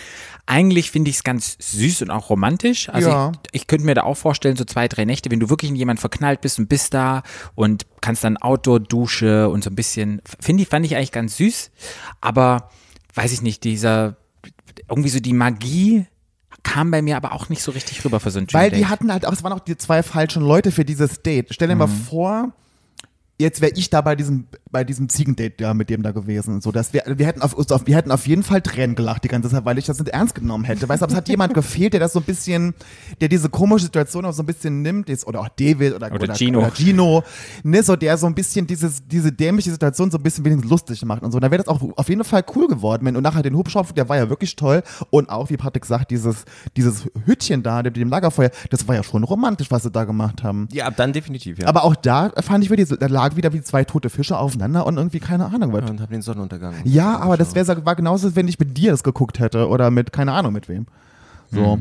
Eigentlich 0.45 0.91
finde 0.91 1.09
ich 1.09 1.17
es 1.17 1.23
ganz 1.23 1.57
süß 1.59 2.03
und 2.03 2.11
auch 2.11 2.29
romantisch. 2.29 2.89
Also 2.89 3.09
Ja. 3.09 3.31
ich, 3.51 3.61
ich 3.61 3.67
könnte 3.67 3.85
mir 3.85 3.95
da 3.95 4.03
auch 4.03 4.15
vorstellen, 4.15 4.55
so 4.55 4.65
zwei, 4.65 4.87
drei 4.87 5.05
Nächte, 5.05 5.31
wenn 5.31 5.39
du 5.39 5.49
wirklich 5.49 5.71
in 5.71 5.75
jemanden 5.75 5.99
verknallt 6.01 6.41
bist 6.41 6.59
und 6.59 6.67
bist 6.69 6.93
da 6.93 7.23
und 7.55 7.85
kannst 8.01 8.23
dann 8.23 8.37
Outdoor-Dusche 8.37 9.49
und 9.49 9.63
so 9.63 9.69
ein 9.69 9.75
bisschen, 9.75 10.21
finde 10.39 10.63
ich, 10.63 10.69
fand 10.69 10.85
ich 10.85 10.95
eigentlich 10.95 11.11
ganz 11.11 11.37
süß. 11.37 11.71
Aber 12.21 12.69
weiß 13.15 13.31
ich 13.31 13.41
nicht, 13.41 13.63
dieser, 13.63 14.17
irgendwie 14.89 15.09
so 15.09 15.19
die 15.19 15.33
Magie 15.33 16.05
kam 16.63 16.89
bei 16.91 17.01
mir 17.03 17.15
aber 17.15 17.31
auch 17.33 17.49
nicht 17.49 17.61
so 17.61 17.71
richtig 17.71 18.03
rüber 18.03 18.19
für 18.19 18.31
so 18.31 18.39
ein 18.39 18.47
Weil 18.51 18.69
Dream 18.69 18.77
die 18.79 18.83
Date. 18.83 18.89
hatten 18.91 19.13
halt 19.13 19.25
auch, 19.25 19.31
es 19.33 19.43
waren 19.43 19.53
auch 19.53 19.59
die 19.59 19.77
zwei 19.77 20.01
falschen 20.03 20.41
Leute 20.41 20.71
für 20.71 20.83
dieses 20.83 21.21
Date. 21.21 21.47
Stell 21.51 21.67
dir 21.67 21.75
mal 21.75 21.85
Mhm. 21.87 21.91
vor, 21.91 22.53
jetzt 23.37 23.61
wäre 23.61 23.73
ich 23.75 23.89
da 23.89 24.01
bei 24.01 24.15
diesem, 24.15 24.45
bei 24.71 24.83
diesem 24.83 25.09
Ziegendate 25.09 25.55
ja 25.59 25.73
mit 25.73 25.89
dem 25.89 26.03
da 26.03 26.11
gewesen. 26.11 26.61
So, 26.61 26.71
dass 26.71 26.93
wir, 26.93 27.03
wir 27.05 27.25
hätten 27.25 27.41
auf, 27.41 27.53
uns 27.53 27.71
auf, 27.71 27.85
wir 27.85 27.95
hätten 27.95 28.11
auf 28.11 28.27
jeden 28.27 28.43
Fall 28.43 28.61
Tränen 28.61 28.95
gelacht 28.95 29.23
die 29.23 29.27
ganze 29.27 29.49
Zeit, 29.49 29.65
weil 29.65 29.77
ich 29.77 29.85
das 29.85 29.99
nicht 29.99 30.09
ernst 30.09 30.35
genommen 30.35 30.63
hätte. 30.63 30.87
Weißt 30.87 31.01
du, 31.01 31.05
aber 31.05 31.11
es 31.13 31.17
hat 31.17 31.27
jemand 31.27 31.53
gefehlt, 31.55 31.93
der 31.93 31.99
das 31.99 32.13
so 32.13 32.19
ein 32.19 32.25
bisschen, 32.25 32.73
der 33.19 33.27
diese 33.27 33.49
komische 33.49 33.85
Situation 33.85 34.25
auch 34.25 34.33
so 34.33 34.43
ein 34.43 34.45
bisschen 34.45 34.81
nimmt, 34.81 35.09
ist, 35.09 35.27
oder 35.27 35.41
auch 35.41 35.49
David 35.49 35.95
oder, 35.95 36.11
Oder 36.13 36.33
Gino. 36.35 36.59
Oder 36.59 36.71
Gino, 36.71 37.23
ne, 37.63 37.83
so 37.83 37.95
der 37.95 38.17
so 38.17 38.25
ein 38.27 38.35
bisschen 38.35 38.67
dieses, 38.67 39.05
diese 39.07 39.31
dämliche 39.31 39.71
Situation 39.71 40.11
so 40.11 40.17
ein 40.17 40.23
bisschen 40.23 40.45
wenigstens 40.45 40.69
lustig 40.71 41.03
macht 41.05 41.23
und 41.23 41.31
so. 41.31 41.39
Da 41.39 41.51
wäre 41.51 41.63
das 41.63 41.67
auch 41.67 41.81
auf 41.97 42.09
jeden 42.09 42.23
Fall 42.23 42.43
cool 42.55 42.67
geworden, 42.67 43.05
wenn, 43.05 43.15
und 43.15 43.23
nachher 43.23 43.43
den 43.43 43.55
Hubschrauber, 43.57 43.91
der 43.93 44.07
war 44.09 44.17
ja 44.17 44.29
wirklich 44.29 44.55
toll 44.55 44.81
und 45.09 45.29
auch, 45.29 45.49
wie 45.49 45.57
Patrick 45.57 45.85
sagt, 45.85 46.11
dieses, 46.11 46.45
dieses 46.77 47.05
Hütchen 47.25 47.63
da, 47.63 47.83
mit 47.83 47.97
dem 47.97 48.09
Lagerfeuer, 48.09 48.49
das 48.69 48.87
war 48.87 48.95
ja 48.95 49.03
schon 49.03 49.23
romantisch, 49.23 49.71
was 49.71 49.83
sie 49.83 49.91
da 49.91 50.05
gemacht 50.05 50.43
haben. 50.43 50.67
Ja, 50.71 50.85
ab 50.87 50.93
dann 50.97 51.11
definitiv, 51.13 51.59
ja. 51.59 51.67
Aber 51.67 51.83
auch 51.83 51.95
da 51.95 52.31
fand 52.41 52.63
ich 52.63 52.71
wieder, 52.71 52.85
so- 52.85 52.95
da 52.95 53.07
lag 53.25 53.35
wieder 53.35 53.53
wie 53.53 53.61
zwei 53.61 53.83
tote 53.83 54.09
Fische 54.09 54.37
aufeinander 54.37 54.85
und 54.85 54.97
irgendwie 54.97 55.19
keine 55.19 55.45
Ahnung 55.45 55.73
was. 55.73 55.89
und 55.89 56.01
hab 56.01 56.09
den 56.09 56.21
Sonnenuntergang. 56.21 56.75
Ja, 56.83 57.17
aber 57.19 57.37
das 57.37 57.55
wär, 57.55 57.65
war 57.85 57.95
genauso, 57.95 58.35
wenn 58.35 58.47
ich 58.47 58.59
mit 58.59 58.77
dir 58.77 58.91
das 58.91 59.03
geguckt 59.03 59.39
hätte 59.39 59.67
oder 59.67 59.89
mit 59.91 60.11
keine 60.13 60.33
Ahnung 60.33 60.53
mit 60.53 60.69
wem. 60.69 60.85
So. 61.51 61.79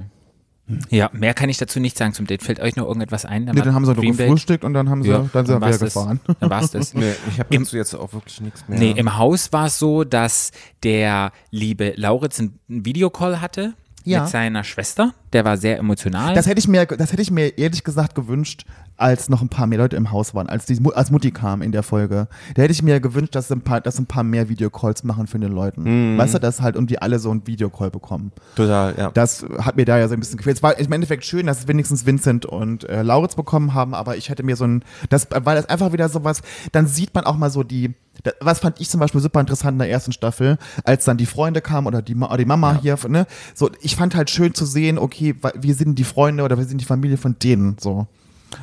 Ja, 0.89 1.11
mehr 1.13 1.35
kann 1.35 1.51
ich 1.51 1.59
dazu 1.59 1.79
nicht 1.79 1.99
sagen 1.99 2.15
zum 2.15 2.27
Date. 2.27 2.43
Fällt 2.43 2.59
euch 2.59 2.75
noch 2.77 2.87
irgendetwas 2.87 3.27
ein? 3.27 3.45
Nee, 3.45 3.61
dann 3.61 3.75
haben 3.75 3.85
sie 3.85 3.95
Date? 3.95 4.17
gefrühstückt 4.17 4.65
und 4.65 4.73
dann 4.73 4.89
haben 4.89 5.03
sie, 5.03 5.11
Ja, 5.11 5.27
dann 5.31 5.45
sind 5.45 5.61
wir 5.61 5.77
gefahren. 5.79 6.21
Dann 6.41 6.49
war's 6.49 6.71
das. 6.71 6.95
Nee, 6.95 7.13
ich 7.29 7.39
habe 7.39 7.55
Im- 7.55 7.65
dazu 7.65 7.77
jetzt 7.77 7.95
auch 7.95 8.15
wirklich 8.15 8.41
nichts 8.41 8.67
mehr. 8.67 8.79
Nee, 8.79 8.93
im 8.93 9.19
Haus 9.19 9.53
war 9.53 9.67
es 9.67 9.79
so, 9.79 10.05
dass 10.05 10.53
der 10.83 11.33
liebe 11.51 11.93
Lauritz 11.97 12.41
einen 12.41 12.59
einen 12.71 12.87
Videocall 12.87 13.43
hatte 13.43 13.75
Ja. 14.05 14.23
mit 14.23 14.31
seiner 14.31 14.65
Schwester. 14.65 15.13
Der 15.35 15.45
war 15.45 15.59
sehr 15.59 15.77
emotional. 15.79 16.35
Das 16.35 16.47
hätte 16.47 16.61
ich 16.61 16.69
mir, 16.69 16.87
das 16.87 17.13
hätte 17.13 17.21
ich 17.21 17.31
mir 17.31 17.59
ehrlich 17.59 17.85
gesagt 17.85 18.15
gewünscht, 18.15 18.65
als 18.97 19.29
noch 19.29 19.43
ein 19.43 19.49
paar 19.49 19.67
mehr 19.67 19.79
Leute 19.79 19.97
im 19.97 20.13
Haus 20.13 20.35
waren, 20.35 20.49
als 20.49 20.67
die 20.67 20.81
als 20.95 21.11
Mutti 21.11 21.31
kam 21.33 21.63
in 21.63 21.73
der 21.73 21.83
Folge. 21.83 22.29
Da 22.55 22.63
hätte 22.63 22.73
ich 22.73 22.83
mir 22.83 23.01
gewünscht, 23.01 23.35
dass 23.35 23.51
ein 23.51 23.61
paar, 23.61 23.81
dass 23.81 23.99
ein 23.99 24.07
paar 24.07 24.23
mehr 24.23 24.49
Videocalls 24.49 25.03
machen 25.05 25.27
für 25.27 25.39
den 25.39 25.53
Leuten. 25.53 26.17
Weißt 26.17 26.35
du, 26.35 26.39
dass 26.39 26.61
halt 26.61 26.77
irgendwie 26.77 26.99
alle 26.99 27.19
so 27.19 27.33
ein 27.33 27.47
Videocall 27.47 27.91
bekommen. 27.91 28.33
Total, 28.55 28.95
ja. 28.97 29.11
Das 29.11 29.45
hat 29.59 29.77
mir 29.77 29.85
da 29.85 29.99
ja 29.99 30.07
so 30.09 30.15
ein 30.15 30.21
bisschen 30.21 30.37
gefehlt. 30.37 30.57
Es 30.57 30.63
war 30.63 30.79
im 30.79 30.93
Endeffekt 30.93 31.25
schön, 31.25 31.47
dass 31.47 31.61
es 31.61 31.69
wenigstens 31.69 32.07
Vincent 32.07 32.47
und 32.47 32.89
äh, 32.89 33.03
Lauritz 33.03 33.35
bekommen 33.35 33.75
haben, 33.75 33.95
aber 33.95 34.17
ich 34.17 34.29
hätte 34.29 34.43
mir 34.43 34.57
so 34.57 34.65
ein, 34.65 34.85
das, 35.09 35.27
weil 35.31 35.57
das 35.57 35.69
einfach 35.69 35.93
wieder 35.93 36.09
sowas, 36.09 36.43
dann 36.73 36.87
sieht 36.87 37.15
man 37.15 37.25
auch 37.25 37.37
mal 37.37 37.51
so 37.51 37.63
die, 37.63 37.95
was 38.41 38.61
fand 38.61 38.81
ich 38.81 38.89
zum 38.89 39.01
Beispiel 39.01 39.21
super 39.21 39.41
interessant 39.41 39.73
in 39.73 39.79
der 39.81 39.91
ersten 39.91 40.13
Staffel, 40.13 40.57
als 40.85 41.05
dann 41.05 41.17
die 41.17 41.27
Freunde 41.27 41.61
kamen 41.61 41.87
oder 41.87 42.01
die, 42.01 42.15
Ma- 42.15 42.29
oder 42.29 42.39
die 42.39 42.45
Mama 42.45 42.79
hier, 42.81 42.97
ne, 43.09 43.27
so, 43.55 43.71
ich 43.81 43.97
fand 43.97 44.15
halt 44.15 44.31
schön 44.31 44.55
zu 44.55 44.67
sehen, 44.67 44.99
okay, 44.99 45.35
wir 45.61 45.75
sind 45.75 45.99
die 45.99 46.05
Freunde 46.05 46.45
oder 46.45 46.57
wir 46.57 46.65
sind 46.65 46.81
die 46.81 46.85
Familie 46.85 47.17
von 47.17 47.37
denen, 47.43 47.77
so. 47.81 48.07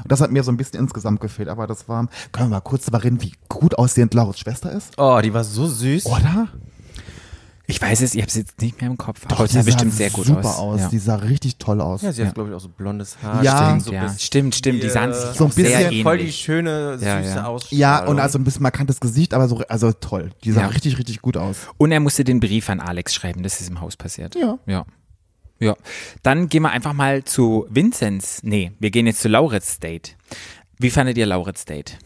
Und 0.04 0.12
das 0.12 0.22
hat 0.22 0.32
mir 0.32 0.44
so 0.44 0.52
ein 0.52 0.58
bisschen 0.58 0.80
insgesamt 0.80 1.20
gefehlt, 1.20 1.50
aber 1.50 1.68
das 1.68 1.88
war, 1.90 2.08
können 2.32 2.50
wir 2.50 2.56
mal 2.58 2.62
kurz 2.62 2.86
darüber 2.86 3.04
reden, 3.04 3.22
wie 3.22 3.34
gut 3.50 3.78
aussehend 3.78 4.14
Lauritz 4.14 4.40
Schwester 4.40 4.72
ist? 4.72 4.94
Oh, 4.98 5.20
die 5.24 5.34
war 5.34 5.44
so 5.44 5.68
süß. 5.68 6.06
Oder? 6.06 6.48
ich 7.68 7.82
weiß 7.82 8.02
es, 8.02 8.16
ich 8.16 8.22
habe 8.22 8.28
es 8.28 8.36
jetzt 8.36 8.60
nicht 8.62 8.82
mehr 8.82 8.90
im 8.90 8.98
Kopf. 8.98 9.26
Doch, 9.28 9.48
die 9.48 9.54
sah 9.54 9.62
bestimmt 9.62 9.94
sehr 9.94 10.10
gut 10.10 10.26
super 10.26 10.60
aus. 10.60 10.82
Ja. 10.82 10.90
Die 10.90 10.98
sah 10.98 11.16
richtig 11.16 11.56
toll 11.56 11.80
aus. 11.80 12.02
Ja, 12.02 12.12
sie 12.12 12.26
hat, 12.26 12.34
glaube 12.34 12.50
ich, 12.50 12.56
auch 12.56 12.60
so 12.60 12.68
blondes 12.68 13.16
Haar. 13.24 13.42
Ja. 13.44 13.56
Stimmt, 13.56 13.82
Stimmt, 13.82 13.84
so 13.86 13.94
ja. 13.94 14.16
stimmt, 14.20 14.56
stimmt. 14.56 14.84
Die 14.84 14.90
sahen 14.90 15.14
sich 15.14 15.24
So 15.38 15.46
ein 15.46 15.52
bisschen 15.52 15.82
ähnlich. 15.84 16.04
voll 16.04 16.18
die 16.18 16.34
schöne, 16.34 16.96
süße 16.98 17.06
Ja, 17.06 17.20
ja. 17.22 17.46
Ausstrahlung. 17.46 17.80
Ja, 17.80 18.06
und 18.06 18.20
also 18.20 18.38
ein 18.40 18.44
bisschen 18.44 18.64
markantes 18.64 19.00
Gesicht, 19.00 19.34
aber 19.34 19.48
so, 19.48 19.60
also 19.70 19.94
toll. 19.94 20.32
Die 20.44 20.52
sah 20.52 20.62
Ja. 20.62 20.68
richtig, 20.68 20.98
richtig 20.98 21.22
gut 21.22 21.38
aus. 21.38 21.56
Und 21.78 21.94
er 21.94 22.02
musste 22.02 22.26
den 22.26 22.42
Brief 22.42 22.70
an 22.70 22.82
Alex 22.82 23.14
schreiben, 23.14 23.42
das 23.42 23.62
ist 23.62 23.70
im 23.70 23.80
Haus 23.80 23.96
passiert. 23.96 24.36
Ja. 24.36 24.58
Ja. 24.66 24.86
Ja. 25.62 25.75
Dann 26.24 26.50
gehen 26.50 26.63
wir 26.63 26.72
einfach 26.72 26.94
mal 26.94 27.24
zu 27.24 27.65
Vinzenz. 27.70 28.41
Nee, 28.44 28.72
wir 28.80 28.91
gehen 28.91 29.06
jetzt 29.08 29.22
zu 29.22 29.30
Lauritz 29.30 29.80
Date. 29.80 30.18
Wie 30.80 30.89
fandet 30.89 31.18
ihr 31.18 31.25
Lauritz 31.27 31.65
Date? 31.65 31.98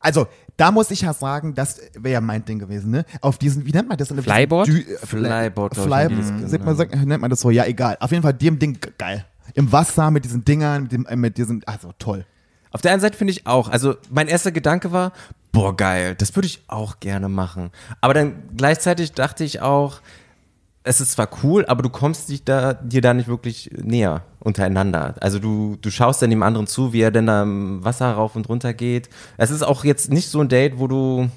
Also, 0.00 0.28
da 0.56 0.70
muss 0.70 0.90
ich 0.92 1.00
ja 1.02 1.12
sagen, 1.12 1.54
das 1.54 1.80
wäre 1.98 2.14
ja 2.14 2.20
mein 2.20 2.44
Ding 2.44 2.58
gewesen, 2.58 2.90
ne? 2.90 3.04
Auf 3.20 3.38
diesen, 3.38 3.66
wie 3.66 3.72
nennt 3.72 3.88
man 3.88 3.98
das? 3.98 4.08
Flyboard? 4.08 4.68
Dü- 4.68 4.86
äh, 4.88 4.98
Flyboard, 5.06 5.76
ich, 5.76 5.82
Fly, 5.82 6.08
nennt 6.08 6.64
man 6.64 6.76
sagt 6.76 6.94
nennt 6.94 7.20
man 7.20 7.30
das 7.30 7.40
so? 7.40 7.50
Ja, 7.50 7.64
egal. 7.66 7.96
Auf 8.00 8.10
jeden 8.12 8.22
Fall 8.22 8.34
dem 8.34 8.58
Ding 8.58 8.80
ge- 8.80 8.92
geil. 8.96 9.24
Im 9.54 9.72
Wasser 9.72 10.10
mit 10.10 10.24
diesen 10.24 10.44
Dingern, 10.44 10.84
mit, 10.84 10.92
dem, 10.92 11.06
äh, 11.06 11.16
mit 11.16 11.36
diesen, 11.38 11.64
also 11.66 11.92
toll. 11.98 12.24
Auf 12.70 12.80
der 12.82 12.92
einen 12.92 13.00
Seite 13.00 13.16
finde 13.16 13.32
ich 13.32 13.46
auch, 13.46 13.68
also 13.68 13.96
mein 14.10 14.28
erster 14.28 14.52
Gedanke 14.52 14.92
war, 14.92 15.12
boah 15.52 15.74
geil, 15.76 16.14
das 16.14 16.36
würde 16.36 16.46
ich 16.46 16.62
auch 16.68 17.00
gerne 17.00 17.28
machen. 17.28 17.70
Aber 18.00 18.12
dann 18.14 18.34
gleichzeitig 18.56 19.12
dachte 19.12 19.42
ich 19.42 19.60
auch, 19.62 20.00
es 20.84 21.00
ist 21.00 21.12
zwar 21.12 21.28
cool, 21.42 21.66
aber 21.66 21.82
du 21.82 21.90
kommst 21.90 22.28
dich 22.28 22.44
da, 22.44 22.74
dir 22.74 23.00
da 23.00 23.12
nicht 23.14 23.28
wirklich 23.28 23.70
näher 23.76 24.22
untereinander. 24.40 25.14
Also 25.20 25.38
du, 25.38 25.76
du 25.80 25.90
schaust 25.90 26.22
dann 26.22 26.30
dem 26.30 26.42
anderen 26.42 26.66
zu, 26.66 26.92
wie 26.92 27.00
er 27.00 27.10
denn 27.10 27.26
da 27.26 27.42
im 27.42 27.84
Wasser 27.84 28.12
rauf 28.12 28.36
und 28.36 28.48
runter 28.48 28.72
geht. 28.72 29.10
Es 29.36 29.50
ist 29.50 29.62
auch 29.62 29.84
jetzt 29.84 30.10
nicht 30.10 30.28
so 30.28 30.40
ein 30.40 30.48
Date, 30.48 30.78
wo 30.78 30.86
du 30.86 31.28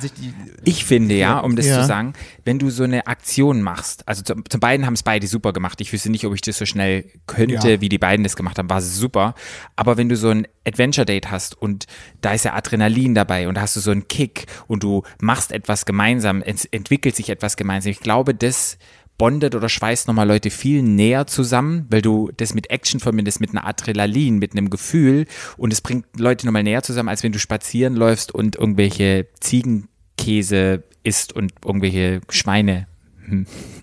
sich 0.00 0.12
die. 0.12 0.32
Ich 0.64 0.84
finde 0.84 1.14
ja, 1.14 1.38
um 1.38 1.56
das 1.56 1.66
Ja. 1.66 1.80
zu 1.80 1.86
sagen, 1.86 2.12
wenn 2.44 2.58
du 2.58 2.70
so 2.70 2.84
eine 2.84 3.06
Aktion 3.06 3.62
machst, 3.62 4.06
also 4.08 4.22
zum, 4.22 4.44
zum 4.48 4.60
beiden 4.60 4.86
haben 4.86 4.94
es 4.94 5.02
beide 5.02 5.26
super 5.26 5.52
gemacht. 5.52 5.80
Ich 5.80 5.92
wüsste 5.92 6.10
nicht, 6.10 6.24
ob 6.26 6.34
ich 6.34 6.40
das 6.40 6.58
so 6.58 6.66
schnell 6.66 7.04
könnte, 7.26 7.70
Ja. 7.72 7.80
wie 7.80 7.88
die 7.88 7.98
beiden 7.98 8.24
das 8.24 8.36
gemacht 8.36 8.58
haben, 8.58 8.70
war 8.70 8.78
es 8.78 8.96
super. 8.96 9.34
Aber 9.76 9.96
wenn 9.96 10.08
du 10.08 10.16
so 10.16 10.30
ein 10.30 10.46
Adventure-Date 10.66 11.30
hast 11.30 11.60
und 11.60 11.86
da 12.20 12.32
ist 12.32 12.44
ja 12.44 12.54
Adrenalin 12.54 13.14
dabei 13.14 13.48
und 13.48 13.54
da 13.56 13.60
hast 13.62 13.76
du 13.76 13.80
so 13.80 13.90
einen 13.90 14.08
Kick 14.08 14.46
und 14.66 14.82
du 14.82 15.02
machst 15.20 15.52
etwas 15.52 15.84
gemeinsam, 15.86 16.42
es 16.42 16.64
entwickelt 16.64 17.14
sich 17.16 17.28
etwas 17.28 17.56
gemeinsam. 17.56 17.90
Ich 17.92 18.00
glaube, 18.00 18.34
das 18.34 18.78
bondet 19.18 19.54
oder 19.54 19.68
schweißt 19.68 20.08
nochmal 20.08 20.26
Leute 20.28 20.50
viel 20.50 20.82
näher 20.82 21.26
zusammen, 21.26 21.86
weil 21.90 22.02
du 22.02 22.30
das 22.36 22.54
mit 22.54 22.70
Action 22.70 23.00
verbindest, 23.00 23.40
mit 23.40 23.50
einer 23.50 23.66
Adrenalin, 23.66 24.38
mit 24.38 24.52
einem 24.52 24.70
Gefühl. 24.70 25.26
Und 25.56 25.72
es 25.72 25.80
bringt 25.80 26.06
Leute 26.18 26.46
nochmal 26.46 26.62
näher 26.62 26.82
zusammen, 26.82 27.08
als 27.08 27.22
wenn 27.22 27.32
du 27.32 27.38
spazieren 27.38 27.94
läufst 27.94 28.32
und 28.32 28.56
irgendwelche 28.56 29.26
Ziegenkäse 29.40 30.82
isst 31.04 31.32
und 31.32 31.52
irgendwelche 31.64 32.20
Schweine, 32.28 32.86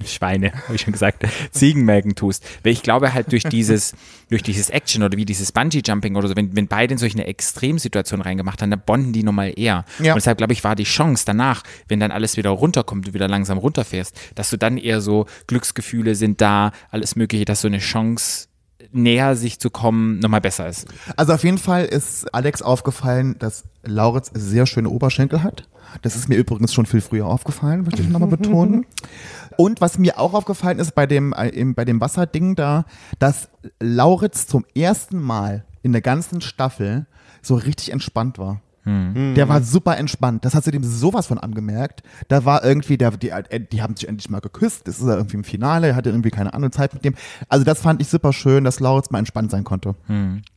Schweine, 0.06 0.52
habe 0.66 0.76
ich 0.76 0.82
schon 0.82 0.94
gesagt, 0.94 1.26
Ziegenmelken 1.52 2.16
tust. 2.16 2.44
Weil 2.64 2.74
ich 2.74 2.84
glaube 2.84 3.14
halt 3.14 3.32
durch 3.32 3.44
dieses, 3.44 3.94
durch 4.30 4.44
dieses 4.44 4.70
Action 4.70 5.04
oder 5.04 5.18
wie 5.18 5.26
dieses 5.26 5.52
Bungee-Jumping 5.52 6.16
oder 6.16 6.28
so, 6.28 6.36
wenn, 6.36 6.56
wenn 6.56 6.68
beide 6.68 6.94
in 6.94 6.98
solch 6.98 7.14
eine 7.14 7.26
Extremsituation 7.26 8.22
reingemacht 8.22 8.62
haben, 8.62 8.72
dann 8.72 8.82
bonden 8.86 9.14
die 9.14 9.24
nochmal 9.24 9.54
eher. 9.56 9.86
Ja. 10.00 10.14
Und 10.14 10.18
deshalb 10.18 10.38
glaube 10.38 10.54
ich, 10.54 10.64
war 10.64 10.76
die 10.76 10.84
Chance 10.84 11.24
danach, 11.26 11.64
wenn 11.88 12.00
dann 12.00 12.12
alles 12.12 12.38
wieder 12.38 12.50
runterkommt 12.52 13.08
und 13.08 13.14
wieder 13.14 13.28
langsam 13.28 13.58
runterfährst, 13.58 14.16
dass 14.36 14.50
du 14.50 14.58
dann 14.58 14.78
eher 14.78 15.02
so 15.02 15.26
Glücksgefühle 15.48 16.16
sind 16.16 16.42
da, 16.42 16.72
alles 16.90 17.16
Mögliche, 17.16 17.46
dass 17.46 17.62
so 17.62 17.68
eine 17.68 17.80
Chance 17.80 18.48
näher 18.92 19.36
sich 19.36 19.60
zu 19.60 19.70
kommen 19.70 20.20
nochmal 20.20 20.42
besser 20.42 20.68
ist. 20.68 20.88
Also 21.16 21.34
auf 21.34 21.44
jeden 21.44 21.58
Fall 21.58 21.86
ist 21.86 22.34
Alex 22.34 22.62
aufgefallen, 22.62 23.36
dass 23.40 23.64
Lauritz 23.84 24.32
sehr 24.34 24.66
schöne 24.66 24.90
Oberschenkel 24.90 25.44
hat. 25.44 25.68
Das 26.02 26.16
ist 26.16 26.30
mir 26.30 26.36
übrigens 26.36 26.74
schon 26.74 26.86
viel 26.86 27.02
früher 27.02 27.26
aufgefallen, 27.26 27.84
möchte 27.84 28.02
ich 28.02 28.10
nochmal 28.10 28.30
betonen. 28.30 28.86
Und 29.58 29.82
was 29.82 29.98
mir 29.98 30.20
auch 30.20 30.34
aufgefallen 30.34 30.80
ist 30.80 30.96
bei 30.96 31.06
dem, 31.06 31.34
äh, 31.34 31.64
bei 31.74 31.86
dem 31.86 32.00
Wasserding 32.02 32.56
da, 32.56 32.86
dass 33.20 33.50
Lauritz 33.80 34.48
zum 34.48 34.66
ersten 34.76 35.20
Mal 35.22 35.66
in 35.84 35.92
der 35.92 36.02
ganzen 36.02 36.42
Staffel 36.42 37.06
so 37.42 37.56
richtig 37.56 37.92
entspannt 37.92 38.38
war. 38.38 38.62
Der 38.86 39.48
war 39.50 39.62
super 39.62 39.98
entspannt. 39.98 40.44
Das 40.46 40.56
hast 40.56 40.66
du 40.68 40.72
dem 40.72 40.84
sowas 40.84 41.28
von 41.28 41.38
angemerkt. 41.38 42.02
Da 42.30 42.46
war 42.46 42.64
irgendwie, 42.64 42.98
der, 42.98 43.12
die, 43.12 43.30
äh, 43.30 43.60
die 43.72 43.82
haben 43.82 43.96
sich 43.96 44.08
endlich 44.08 44.30
mal 44.30 44.40
geküsst. 44.42 44.88
Das 44.88 45.00
ist 45.00 45.08
ja 45.08 45.16
irgendwie 45.16 45.38
im 45.38 45.44
Finale. 45.44 45.90
Er 45.90 45.96
hatte 45.96 46.10
irgendwie 46.10 46.32
keine 46.32 46.54
andere 46.54 46.72
Zeit 46.72 46.94
mit 46.94 47.06
dem. 47.06 47.14
Also 47.48 47.64
das 47.64 47.82
fand 47.82 48.02
ich 48.02 48.08
super 48.08 48.34
schön, 48.34 48.64
dass 48.64 48.80
Lauritz 48.80 49.12
mal 49.12 49.20
entspannt 49.20 49.52
sein 49.52 49.64
konnte. 49.64 49.96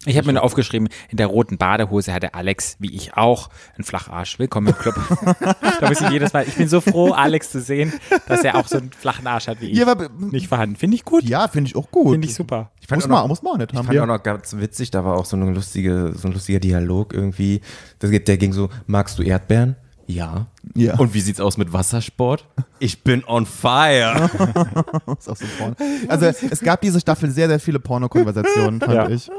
Ich 0.07 0.17
habe 0.17 0.27
mir 0.27 0.33
nur 0.35 0.43
aufgeschrieben, 0.43 0.89
in 1.11 1.17
der 1.19 1.27
roten 1.27 1.59
Badehose 1.59 2.13
hatte 2.15 2.35
Alex, 2.35 2.77
wie 2.79 2.95
ich 2.95 3.15
auch, 3.15 3.51
einen 3.77 3.85
Flacharsch. 3.85 4.39
Willkommen 4.39 4.69
im 4.69 4.75
Club. 4.77 4.95
da 5.81 5.89
muss 5.89 6.01
ich 6.01 6.09
jedes 6.11 6.33
Mal, 6.33 6.47
ich 6.49 6.55
bin 6.55 6.69
so 6.69 6.81
froh, 6.81 7.13
Alex 7.13 7.51
zu 7.51 7.61
sehen, 7.61 7.93
dass 8.27 8.43
er 8.43 8.57
auch 8.57 8.67
so 8.69 8.79
einen 8.79 8.91
flachen 8.93 9.27
Arsch 9.27 9.49
hat 9.49 9.61
wie 9.61 9.67
ich. 9.67 9.79
Ja, 9.79 9.87
aber- 9.87 10.09
Nicht 10.19 10.49
vorhanden. 10.49 10.77
Finde 10.77 10.97
ich 10.97 11.05
gut. 11.05 11.25
Ja, 11.25 11.49
finde 11.49 11.69
ich 11.69 11.77
auch 11.77 11.91
gut. 11.91 12.13
Finde 12.13 12.27
ich 12.29 12.35
super. 12.35 12.71
Fand 12.89 13.03
muss, 13.03 13.09
man, 13.09 13.19
noch- 13.23 13.29
muss 13.29 13.43
man 13.43 13.53
auch 13.55 13.59
nicht 13.59 13.73
Ich 13.73 13.79
haben. 13.79 13.87
fand 13.87 13.95
wir. 13.95 14.03
auch 14.03 14.07
noch 14.07 14.23
ganz 14.23 14.57
witzig, 14.57 14.91
da 14.91 15.05
war 15.05 15.17
auch 15.17 15.25
so, 15.25 15.37
eine 15.37 15.51
lustige, 15.53 16.13
so 16.17 16.29
ein 16.29 16.35
lustiger 16.35 16.61
Dialog 16.61 17.13
irgendwie. 17.15 17.61
Das 17.99 18.11
geht, 18.11 18.29
der 18.29 18.37
ging 18.37 18.53
so, 18.53 18.69
magst 18.87 19.19
du 19.19 19.23
Erdbeeren? 19.23 19.77
Ja. 20.07 20.47
Ja. 20.75 20.99
Und 20.99 21.15
wie 21.15 21.21
sieht's 21.21 21.41
aus 21.41 21.57
mit 21.57 21.73
Wassersport? 21.73 22.47
Ich 22.85 23.03
bin 23.03 23.25
on 23.25 23.47
fire. 23.47 24.29
Ist 25.19 25.31
auch 25.31 25.37
so 25.37 25.47
Porno. 25.57 25.75
Also 26.09 26.27
es 26.27 26.61
gab 26.61 26.83
diese 26.83 27.01
Staffel 27.01 27.31
sehr, 27.31 27.49
sehr 27.49 27.59
viele 27.59 27.81
Porno-Konversationen, 27.81 28.79
fand 28.81 28.93
Ja. 28.93 29.09
ich. 29.09 29.31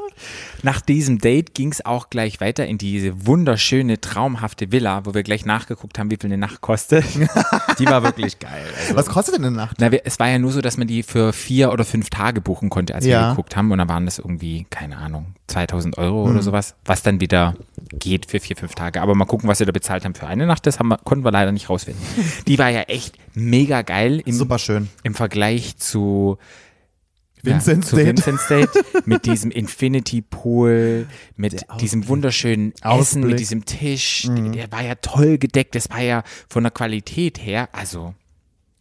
Nach 0.63 0.81
diesem 0.81 1.19
Date 1.19 1.53
ging 1.53 1.71
es 1.71 1.85
auch 1.85 2.09
gleich 2.09 2.41
weiter 2.41 2.65
in 2.65 2.79
diese 2.79 3.27
wunderschöne, 3.27 4.01
traumhafte 4.01 4.71
Villa, 4.71 5.05
wo 5.05 5.13
wir 5.13 5.21
gleich 5.21 5.45
nachgeguckt 5.45 5.99
haben, 5.99 6.09
wie 6.09 6.17
viel 6.19 6.29
eine 6.29 6.39
Nacht 6.39 6.61
kostet. 6.61 7.05
Die 7.79 7.85
war 7.85 8.01
wirklich 8.01 8.39
geil. 8.39 8.63
Also, 8.81 8.95
Was 8.95 9.05
kostet 9.07 9.35
denn 9.35 9.45
eine 9.45 9.55
Nacht? 9.55 9.77
Na, 9.79 9.91
wir, 9.91 10.01
es 10.05 10.17
war 10.19 10.27
ja 10.29 10.39
nur 10.39 10.51
so, 10.51 10.61
dass 10.61 10.77
man 10.77 10.87
die 10.87 11.03
für 11.03 11.31
vier 11.31 11.71
oder 11.71 11.85
fünf 11.85 12.09
Tage 12.09 12.41
buchen 12.41 12.71
konnte, 12.71 12.95
als 12.95 13.05
wir 13.05 13.11
Ja. 13.11 13.29
geguckt 13.29 13.55
haben. 13.55 13.71
Und 13.71 13.77
dann 13.77 13.89
waren 13.89 14.05
das 14.05 14.17
irgendwie, 14.17 14.65
keine 14.71 14.97
Ahnung, 14.97 15.35
2000 15.47 15.99
Euro 15.99 16.23
oder 16.27 16.41
sowas, 16.41 16.73
was 16.85 17.03
dann 17.03 17.19
wieder 17.19 17.53
geht 17.99 18.25
für 18.25 18.39
vier, 18.39 18.55
fünf 18.55 18.73
Tage. 18.73 19.01
Aber 19.01 19.13
mal 19.13 19.25
gucken, 19.25 19.47
was 19.47 19.59
wir 19.59 19.67
da 19.67 19.71
bezahlt 19.71 20.03
haben 20.05 20.15
für 20.15 20.25
eine 20.25 20.47
Nacht. 20.47 20.65
Das 20.65 20.79
haben 20.79 20.87
wir, 20.87 20.97
konnten 20.97 21.23
wir 21.23 21.31
leider 21.31 21.51
nicht 21.51 21.69
rausfinden. 21.69 22.01
Die 22.47 22.57
war 22.57 22.69
ja 22.69 22.81
echt 22.83 23.17
mega 23.35 23.81
geil 23.81 24.21
im, 24.25 24.33
Super 24.33 24.59
schön. 24.59 24.89
im 25.03 25.13
Vergleich 25.13 25.77
zu 25.77 26.37
Vincent's 27.45 27.89
zu 27.89 27.95
Date. 27.95 28.07
Vincent's 28.07 28.47
Date 28.47 28.69
mit 29.05 29.25
diesem 29.25 29.51
Infinity 29.51 30.21
Pool, 30.21 31.07
mit 31.35 31.65
diesem 31.79 32.07
wunderschönen 32.07 32.71
Essen, 32.73 32.83
Ausblick. 32.83 33.23
Mhm. 33.23 33.29
mit 33.29 33.39
diesem 33.39 33.65
Tisch. 33.65 34.27
Der 34.29 34.71
war 34.71 34.81
ja 34.83 34.95
toll 34.95 35.37
gedeckt. 35.37 35.75
Das 35.75 35.89
war 35.89 36.01
ja 36.01 36.23
von 36.49 36.63
der 36.63 36.71
Qualität 36.71 37.37
her, 37.37 37.69
also 37.71 38.15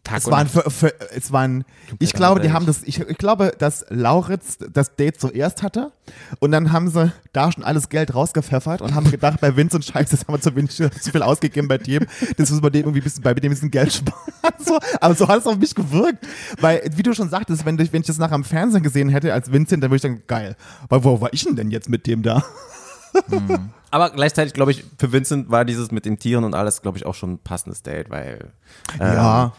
Tag 0.04 0.18
Es 0.18 0.26
und 0.26 0.32
waren, 0.32 0.48
für, 0.48 0.70
für, 0.70 0.92
es 1.12 1.32
waren, 1.32 1.64
ich 1.98 2.12
glaube, 2.12 2.40
die 2.40 2.52
haben 2.52 2.66
das, 2.66 2.82
ich, 2.82 3.00
ich 3.00 3.16
glaube, 3.16 3.52
dass 3.58 3.86
Lauritz 3.88 4.58
das 4.72 4.94
Date 4.96 5.18
zuerst 5.18 5.62
hatte 5.62 5.92
und 6.40 6.52
dann 6.52 6.72
haben 6.72 6.90
sie 6.90 7.10
da 7.32 7.50
schon 7.50 7.64
alles 7.64 7.88
Geld 7.88 8.14
rausgepfeffert 8.14 8.82
und 8.82 8.94
haben 8.94 9.10
gedacht, 9.10 9.40
bei 9.40 9.56
Vincent 9.56 9.84
Scheiße, 9.86 10.10
das 10.16 10.26
haben 10.28 10.34
wir 10.34 10.40
zu, 10.42 10.54
wenig, 10.54 10.70
zu 10.76 10.90
viel 10.90 11.22
ausgegeben 11.22 11.68
bei 11.68 11.78
dem, 11.78 12.04
das 12.36 12.50
müssen 12.50 12.62
wir 12.62 12.70
dem 12.70 12.82
irgendwie 12.82 13.00
ein 13.00 13.04
bisschen, 13.04 13.22
bei 13.22 13.32
dem 13.32 13.50
ein 13.50 13.54
bisschen 13.54 13.70
Geld 13.70 13.92
sparen. 13.92 14.14
So, 14.58 14.78
aber 15.00 15.14
so 15.14 15.26
hat 15.26 15.40
es 15.40 15.46
auf 15.46 15.56
mich 15.58 15.74
gewirkt, 15.74 16.26
weil, 16.60 16.82
wie 16.94 17.02
du 17.02 17.14
schon 17.14 17.28
sagtest, 17.30 17.64
wenn, 17.64 17.78
ich- 17.78 17.92
wenn 17.92 18.02
ich 18.02 18.06
das 18.06 18.18
nachher 18.18 18.34
am 18.34 18.44
Fernsehen 18.44 18.82
gesehen 18.82 19.08
hätte 19.08 19.32
als 19.32 19.50
Vincent, 19.50 19.82
dann 19.82 19.90
würde 19.90 19.96
ich 19.96 20.02
sagen, 20.02 20.22
geil, 20.26 20.54
weil 20.90 21.02
wo 21.02 21.20
war 21.20 21.32
ich 21.32 21.44
denn 21.44 21.56
denn 21.56 21.70
jetzt 21.70 21.88
mit 21.88 22.06
dem 22.06 22.22
da? 22.22 22.44
aber 23.90 24.10
gleichzeitig, 24.10 24.54
glaube 24.54 24.72
ich, 24.72 24.84
für 24.98 25.12
Vincent 25.12 25.50
war 25.50 25.64
dieses 25.64 25.90
mit 25.90 26.04
den 26.04 26.18
Tieren 26.18 26.44
und 26.44 26.54
alles, 26.54 26.82
glaube 26.82 26.98
ich, 26.98 27.06
auch 27.06 27.14
schon 27.14 27.34
ein 27.34 27.38
passendes 27.38 27.82
Date, 27.82 28.10
weil 28.10 28.52
Ja, 28.98 29.52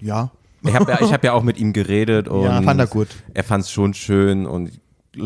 ja. 0.00 0.30
ich 0.62 0.74
habe 0.74 0.90
ja, 0.90 1.00
ich 1.00 1.12
hab 1.12 1.24
ja 1.24 1.32
auch 1.32 1.42
mit 1.42 1.58
ihm 1.58 1.72
geredet 1.72 2.28
und 2.28 2.44
Ja, 2.44 2.62
fand 2.62 2.80
er 2.80 2.86
gut. 2.86 3.08
Er 3.34 3.44
fand 3.44 3.64
es 3.64 3.70
schon 3.70 3.94
schön 3.94 4.46
und 4.46 4.70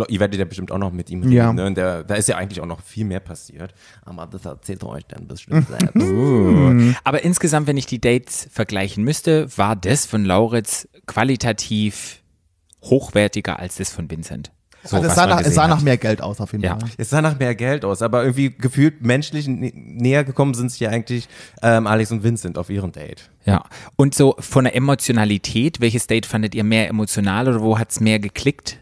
ihr 0.08 0.20
werdet 0.20 0.38
ja 0.38 0.44
bestimmt 0.44 0.72
auch 0.72 0.78
noch 0.78 0.92
mit 0.92 1.10
ihm 1.10 1.22
reden. 1.22 1.32
Ja. 1.32 1.52
Ne? 1.52 1.66
Und 1.66 1.76
der, 1.76 2.04
da 2.04 2.14
ist 2.14 2.28
ja 2.28 2.37
eigentlich 2.37 2.60
auch 2.60 2.66
noch 2.66 2.80
viel 2.80 3.04
mehr 3.04 3.20
passiert. 3.20 3.74
Aber 4.04 4.26
das 4.26 4.44
erzählt 4.44 4.82
er 4.82 4.88
euch 4.88 5.04
dann 5.06 5.26
bestimmt 5.26 5.66
selbst. 5.94 6.98
Aber 7.04 7.22
insgesamt, 7.22 7.66
wenn 7.66 7.76
ich 7.76 7.87
die 7.87 8.00
Dates 8.00 8.48
vergleichen 8.50 9.04
müsste, 9.04 9.46
war 9.56 9.76
das 9.76 10.06
von 10.06 10.24
Lauritz 10.24 10.88
qualitativ 11.06 12.22
hochwertiger 12.82 13.58
als 13.58 13.76
das 13.76 13.90
von 13.90 14.10
Vincent. 14.10 14.52
So, 14.84 14.96
also 14.96 15.08
es 15.08 15.14
sah, 15.14 15.26
nach, 15.26 15.40
es 15.40 15.54
sah 15.54 15.62
hat. 15.64 15.70
nach 15.70 15.80
mehr 15.82 15.96
Geld 15.96 16.20
aus 16.20 16.40
auf 16.40 16.52
jeden 16.52 16.64
Ja. 16.64 16.78
Fall. 16.78 16.90
Es 16.98 17.10
sah 17.10 17.22
nach 17.22 17.38
mehr 17.38 17.54
Geld 17.54 17.84
aus, 17.84 18.02
aber 18.02 18.22
irgendwie 18.22 18.50
gefühlt 18.50 19.00
menschlich 19.02 19.46
nä- 19.46 19.72
näher 19.74 20.24
gekommen 20.24 20.52
sind 20.54 20.70
sich 20.70 20.80
ja 20.80 20.90
eigentlich 20.90 21.28
ähm, 21.62 21.86
Alex 21.86 22.10
und 22.12 22.22
Vincent 22.22 22.58
auf 22.58 22.68
ihrem 22.70 22.92
Date. 22.92 23.30
Ja. 23.46 23.64
Und 23.96 24.14
so 24.14 24.36
von 24.38 24.64
der 24.64 24.76
Emotionalität, 24.76 25.80
welches 25.80 26.06
Date 26.06 26.26
fandet 26.26 26.54
ihr 26.54 26.64
mehr 26.64 26.88
emotional 26.88 27.48
oder 27.48 27.60
wo 27.62 27.78
hat's 27.78 28.00
mehr 28.00 28.18
geklickt? 28.18 28.78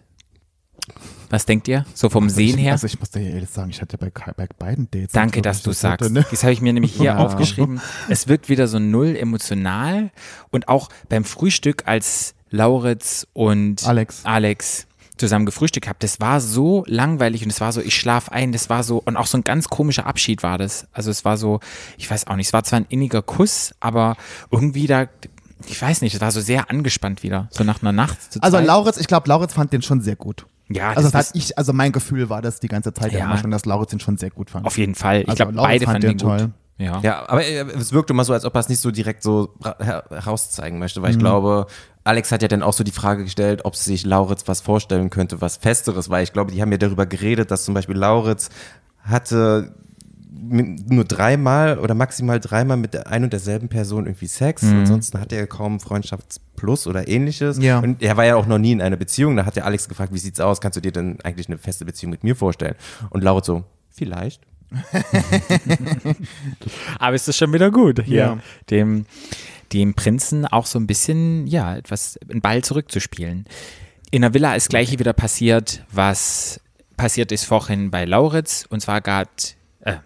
Was 1.31 1.47
denkt 1.47 1.67
ihr? 1.69 1.87
So 1.95 2.11
vom 2.11 2.29
Sehen 2.29 2.59
ich, 2.59 2.65
her? 2.65 2.73
Also 2.73 2.87
ich 2.87 2.99
muss 3.01 3.11
dir 3.11 3.23
ehrlich 3.23 3.49
sagen, 3.49 3.71
ich 3.71 3.81
hatte 3.81 3.97
bei, 3.97 4.11
bei 4.37 4.47
beiden 4.59 4.91
Dates. 4.91 5.13
Danke, 5.13 5.41
dass 5.41 5.63
du 5.63 5.67
wirklich 5.69 5.79
sagst. 5.79 6.01
das 6.03 6.09
Gute, 6.09 6.21
ne? 6.21 6.27
Das 6.31 6.43
habe 6.43 6.53
ich 6.53 6.61
mir 6.61 6.73
nämlich 6.75 6.93
hier 6.93 7.05
Ja. 7.07 7.17
aufgeschrieben. 7.19 7.81
Es 8.09 8.29
wirkt 8.29 8.49
wieder 8.51 8.67
so 8.69 8.79
null 8.79 9.17
emotional 9.17 10.11
und 10.51 10.69
auch 10.69 10.91
beim 11.09 11.25
Frühstück, 11.25 11.85
als 11.87 12.35
Lauritz 12.51 13.27
und 13.33 13.87
Alex. 13.87 14.21
Alex 14.25 14.87
zusammen 15.27 15.47
gefrühstückt 15.47 15.89
habt, 15.89 16.03
das 16.03 16.21
war 16.21 16.41
so 16.41 16.85
langweilig 16.87 17.43
und 17.45 17.51
es 17.51 17.61
war 17.61 17.73
so, 17.73 17.81
ich 17.81 17.97
schlaf 17.97 18.29
ein, 18.29 18.53
das 18.53 18.69
war 18.69 18.83
so, 18.83 19.03
und 19.05 19.17
auch 19.17 19.27
so 19.27 19.39
ein 19.39 19.45
ganz 19.45 19.69
komischer 19.69 20.07
Abschied 20.07 20.43
war 20.43 20.59
das. 20.59 20.87
Also 20.93 21.11
es 21.11 21.25
war 21.25 21.37
so, 21.37 21.61
ich 21.97 22.11
weiß 22.11 22.27
auch 22.27 22.37
nicht, 22.37 22.49
es 22.49 22.53
war 22.53 22.65
zwar 22.65 22.81
ein 22.81 22.87
inniger 22.89 23.23
Kuss, 23.23 23.75
aber 23.81 24.17
irgendwie 24.51 24.87
da, 24.87 25.07
ich 25.67 25.81
weiß 25.81 26.03
nicht, 26.03 26.15
es 26.15 26.21
war 26.21 26.31
so 26.31 26.41
sehr 26.41 26.71
angespannt 26.71 27.23
wieder, 27.23 27.49
so 27.51 27.65
nach 27.65 27.83
einer 27.83 27.93
Nacht. 27.93 28.19
Also. 28.41 28.59
Lauritz, 28.59 28.97
ich 28.99 29.07
glaube, 29.07 29.29
Lauritz 29.29 29.55
fand 29.55 29.73
den 29.73 29.83
schon 29.83 30.01
sehr 30.01 30.17
gut. 30.17 30.47
Ja, 30.69 30.91
also 30.91 31.11
das 31.11 31.29
hat 31.29 31.37
ich, 31.37 31.59
also 31.59 31.73
mein 31.73 31.93
Gefühl 31.93 32.31
war 32.31 32.41
das 32.41 32.61
die 32.61 32.69
ganze 32.69 32.95
Zeit 32.95 33.13
ja. 33.13 33.25
Immer 33.25 33.39
schon, 33.39 33.51
dass 33.51 33.65
Lauritz 33.65 33.91
den 33.91 34.01
schon 34.01 34.17
sehr 34.17 34.31
gut 34.31 34.51
fand. 34.51 34.67
auf 34.67 34.79
jeden 34.79 34.95
Fall. 34.95 35.23
Ich 35.23 35.29
Also 35.29 35.45
glaube, 35.45 35.53
beide 35.59 35.85
fand 35.85 36.03
fanden 36.03 36.19
den 36.19 36.19
den 36.19 36.47
gut. 36.47 36.51
Ja. 36.83 37.01
Ja, 37.03 37.29
aber 37.29 37.45
äh, 37.45 37.61
es 37.79 37.93
wirkte 37.93 38.13
immer 38.13 38.25
so, 38.25 38.33
als 38.33 38.45
ob 38.45 38.55
er 38.55 38.61
es 38.61 38.69
nicht 38.69 38.81
so 38.81 38.91
direkt 38.91 39.23
so 39.23 39.55
ra- 39.63 39.77
her- 39.79 40.05
herauszeigen 40.11 40.79
möchte, 40.79 41.01
weil 41.03 41.11
ich 41.11 41.17
Mhm. 41.17 41.21
glaube, 41.21 41.67
Alex 42.05 42.33
hat 42.33 42.43
ja 42.43 42.49
dann 42.49 42.63
auch 42.63 42.73
so 42.73 42.83
die 42.83 42.91
Frage 42.93 43.25
gestellt, 43.25 43.65
ob 43.65 43.77
sich 43.77 44.05
Lauritz 44.05 44.49
was 44.49 44.61
vorstellen 44.61 45.09
könnte, 45.11 45.41
was 45.41 45.57
Festeres, 45.59 46.11
weil 46.11 46.25
ich 46.25 46.33
glaube, 46.33 46.51
die 46.51 46.61
haben 46.61 46.73
ja 46.73 46.79
darüber 46.79 47.07
geredet, 47.07 47.51
dass 47.51 47.65
zum 47.65 47.75
Beispiel 47.75 47.97
Lauritz 47.97 48.49
hatte 49.03 49.75
nur 50.35 51.05
dreimal 51.05 51.79
oder 51.79 51.95
maximal 51.95 52.41
dreimal 52.41 52.77
mit 52.77 52.95
der 52.95 53.07
ein 53.07 53.23
und 53.23 53.33
derselben 53.33 53.69
Person 53.69 54.07
irgendwie 54.07 54.27
Sex. 54.27 54.65
Ansonsten 54.65 55.21
hat 55.21 55.33
er 55.33 55.47
kaum 55.47 55.79
Freundschaftsplus 55.79 56.87
oder 56.89 57.07
ähnliches. 57.07 57.59
Ja. 57.59 57.79
Und 57.79 58.03
er 58.03 58.17
war 58.17 58.25
ja 58.25 58.35
auch 58.37 58.47
noch 58.47 58.59
nie 58.59 58.73
in 58.73 58.83
einer 58.83 58.97
Beziehung. 58.97 59.37
Da 59.37 59.47
hat 59.47 59.55
der 59.57 59.67
Alex 59.67 59.89
gefragt, 59.89 60.13
wie 60.13 60.19
sieht's 60.19 60.41
aus? 60.41 60.61
Kannst 60.61 60.77
du 60.77 60.81
dir 60.81 60.91
denn 60.91 61.19
eigentlich 61.23 61.49
eine 61.49 61.59
feste 61.59 61.85
Beziehung 61.85 62.11
mit 62.11 62.25
mir 62.25 62.35
vorstellen? 62.35 62.75
Und 63.11 63.23
Lauritz 63.23 63.47
so, 63.47 63.63
vielleicht. 63.91 64.43
Aber 66.99 67.15
es 67.15 67.29
ist 67.29 67.37
schon 67.37 67.53
wieder 67.53 67.71
gut, 67.71 68.03
hier 68.05 68.17
Ja. 68.17 68.39
dem, 68.71 69.07
dem 69.73 69.95
Prinzen 69.95 70.47
auch 70.47 70.67
so 70.67 70.79
ein 70.79 70.87
bisschen, 70.87 71.47
ja, 71.47 71.77
etwas, 71.77 72.19
einen 72.31 72.41
Ball 72.41 72.63
zurückzuspielen. 72.63 73.47
In 74.11 74.23
der 74.23 74.35
Villa 74.35 74.55
ist 74.55 74.69
gleiche 74.69 74.99
wieder 74.99 75.13
passiert, 75.13 75.85
was 75.91 76.61
passiert 76.97 77.33
ist 77.33 77.45
vorhin 77.45 77.91
bei 77.91 78.05
Lauritz. 78.05 78.67
Und 78.69 78.81
zwar 78.81 79.01
gab, 79.01 79.29
äh, 79.81 79.97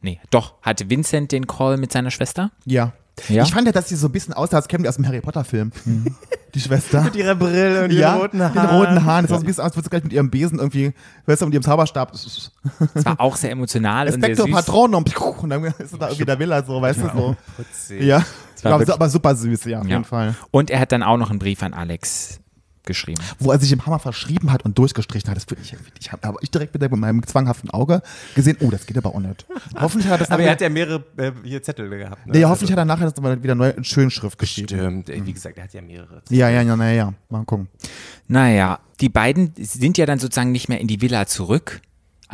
nee, 0.00 0.20
doch, 0.30 0.54
hatte 0.62 0.90
Vincent 0.90 1.32
den 1.32 1.46
Call 1.46 1.76
mit 1.76 1.92
seiner 1.92 2.10
Schwester. 2.10 2.50
Ja. 2.64 2.92
Ja? 3.28 3.44
Ich 3.44 3.52
fand 3.54 3.66
ja, 3.66 3.72
dass 3.72 3.88
sie 3.88 3.96
so 3.96 4.08
ein 4.08 4.12
bisschen 4.12 4.34
aussah, 4.34 4.56
als 4.56 4.68
kämen 4.68 4.82
die 4.82 4.88
aus 4.88 4.96
dem 4.96 5.06
Harry 5.06 5.20
Potter 5.20 5.44
Film. 5.44 5.70
Die 6.54 6.60
Schwester. 6.60 7.02
Mit 7.02 7.16
ihrer 7.16 7.34
Brille 7.34 7.84
und 7.84 7.90
ja, 7.90 8.10
ihren 8.12 8.20
roten 8.20 8.38
Den 8.38 8.48
roten 8.56 9.04
Haaren. 9.04 9.24
Das 9.24 9.30
sah 9.30 9.36
so 9.38 9.40
ein 9.42 9.46
bisschen 9.46 9.62
aus, 9.62 9.66
als 9.66 9.76
würde 9.76 9.84
sie 9.86 9.90
gleich 9.90 10.04
mit 10.04 10.12
ihrem 10.12 10.30
Besen 10.30 10.58
irgendwie, 10.60 10.92
weißt 11.26 11.42
du, 11.42 11.46
mit 11.46 11.54
ihrem 11.54 11.64
Zauberstab. 11.64 12.12
Es 12.14 12.52
war 13.04 13.18
auch 13.20 13.34
sehr 13.34 13.50
emotional 13.50 14.06
und 14.08 14.20
sehr 14.24 14.36
süß. 14.36 14.50
Patronum. 14.52 15.04
Und 15.42 15.50
dann 15.50 15.64
ist 15.64 15.94
da 16.00 16.06
irgendwie 16.06 16.24
der 16.24 16.38
Villa 16.38 16.62
so, 16.64 16.80
weißt 16.80 17.00
du, 17.00 17.10
so. 17.12 17.36
Ja. 17.98 18.18
war 18.62 18.72
Aber, 18.72 18.80
wirklich- 18.80 18.94
aber 18.94 19.08
super 19.08 19.34
süß, 19.34 19.64
ja, 19.64 19.80
auf 19.80 19.84
Ja. 19.86 19.90
jeden 19.90 20.04
Fall. 20.04 20.36
Und 20.52 20.70
er 20.70 20.78
hat 20.78 20.92
dann 20.92 21.02
auch 21.02 21.16
noch 21.16 21.30
einen 21.30 21.40
Brief 21.40 21.60
an 21.64 21.74
Alex 21.74 22.38
geschrieben. 22.84 23.22
Wo 23.38 23.50
er 23.50 23.58
sich 23.58 23.72
im 23.72 23.84
Hammer 23.84 23.98
verschrieben 23.98 24.52
hat 24.52 24.64
und 24.64 24.78
durchgestrichen 24.78 25.28
hat, 25.30 25.36
das 25.36 25.44
finde 25.44 25.62
ich, 25.62 25.76
ich 26.00 26.12
habe 26.12 26.26
aber 26.26 26.42
ich 26.42 26.50
direkt 26.50 26.78
mit 26.78 26.90
meinem 26.90 27.26
zwanghaften 27.26 27.70
Auge 27.70 28.02
gesehen, 28.34 28.56
oh, 28.60 28.70
das 28.70 28.86
geht 28.86 28.96
aber 28.96 29.14
auch 29.14 29.20
nicht. 29.20 29.46
Hoffentlich 29.80 30.10
hat 30.10 30.16
er 30.16 30.18
das 30.18 30.30
Aber 30.30 30.42
er 30.42 30.52
hat 30.52 30.60
ja 30.60 30.68
mehrere 30.68 31.04
äh, 31.16 31.32
hier 31.42 31.62
Zettel 31.62 31.88
gehabt. 31.88 32.26
Ne? 32.26 32.32
nee, 32.32 32.44
hoffentlich 32.44 32.72
hat 32.72 32.78
er 32.78 32.84
nachher 32.84 33.10
das 33.10 33.20
mal 33.20 33.42
wieder 33.42 33.54
neu 33.54 33.70
in 33.70 33.84
Schönschrift 33.84 34.38
geschrieben. 34.38 34.68
Stimmt, 34.68 35.10
ey, 35.10 35.24
wie 35.24 35.32
gesagt, 35.32 35.58
er 35.58 35.64
hat 35.64 35.74
ja 35.74 35.82
mehrere. 35.82 36.22
Ja, 36.30 36.48
ja, 36.48 36.62
ja, 36.62 36.76
na 36.76 36.92
ja, 36.92 37.12
mal 37.28 37.44
gucken. 37.44 37.68
Naja, 38.28 38.80
die 39.00 39.08
beiden 39.08 39.52
sind 39.58 39.98
ja 39.98 40.06
dann 40.06 40.18
sozusagen 40.18 40.52
nicht 40.52 40.68
mehr 40.68 40.80
in 40.80 40.86
die 40.86 41.00
Villa 41.00 41.26
zurück, 41.26 41.80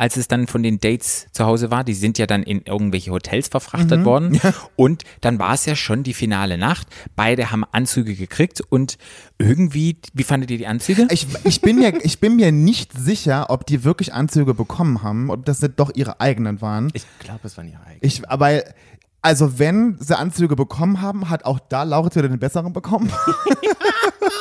als 0.01 0.17
es 0.17 0.27
dann 0.27 0.47
von 0.47 0.63
den 0.63 0.79
Dates 0.79 1.27
zu 1.31 1.45
Hause 1.45 1.69
war. 1.69 1.83
Die 1.83 1.93
sind 1.93 2.17
ja 2.17 2.25
dann 2.25 2.41
in 2.41 2.63
irgendwelche 2.63 3.11
Hotels 3.11 3.49
verfrachtet 3.49 4.03
worden. 4.03 4.41
Und 4.75 5.03
dann 5.21 5.37
war 5.37 5.53
es 5.53 5.67
ja 5.67 5.75
schon 5.75 6.01
die 6.01 6.15
finale 6.15 6.57
Nacht. 6.57 6.87
Beide 7.15 7.51
haben 7.51 7.63
Anzüge 7.71 8.15
gekriegt 8.15 8.61
und 8.61 8.97
irgendwie, 9.37 9.97
wie 10.15 10.23
fandet 10.23 10.49
ihr 10.49 10.57
die 10.57 10.65
Anzüge? 10.65 11.05
Ich, 11.11 11.27
ich, 11.43 11.61
bin 11.61 11.77
mir, 11.77 12.03
ich 12.03 12.19
bin 12.19 12.35
mir 12.35 12.51
nicht 12.51 12.93
sicher, 12.97 13.51
ob 13.51 13.67
die 13.67 13.83
wirklich 13.83 14.11
Anzüge 14.11 14.55
bekommen 14.55 15.03
haben, 15.03 15.29
ob 15.29 15.45
das 15.45 15.61
nicht 15.61 15.79
doch 15.79 15.91
ihre 15.93 16.19
eigenen 16.19 16.61
waren. 16.61 16.89
Ich 16.93 17.05
glaube, 17.19 17.41
es 17.43 17.55
waren 17.57 17.67
ihre 17.67 17.81
eigenen. 17.81 17.99
Ich, 18.01 18.27
aber, 18.27 18.63
also 19.21 19.59
wenn 19.59 19.97
sie 19.99 20.17
Anzüge 20.17 20.55
bekommen 20.55 21.01
haben, 21.01 21.29
hat 21.29 21.45
auch 21.45 21.59
da 21.59 21.83
Lauritz 21.83 22.15
wieder 22.15 22.27
den 22.27 22.39
besseren 22.39 22.73
bekommen. 22.73 23.11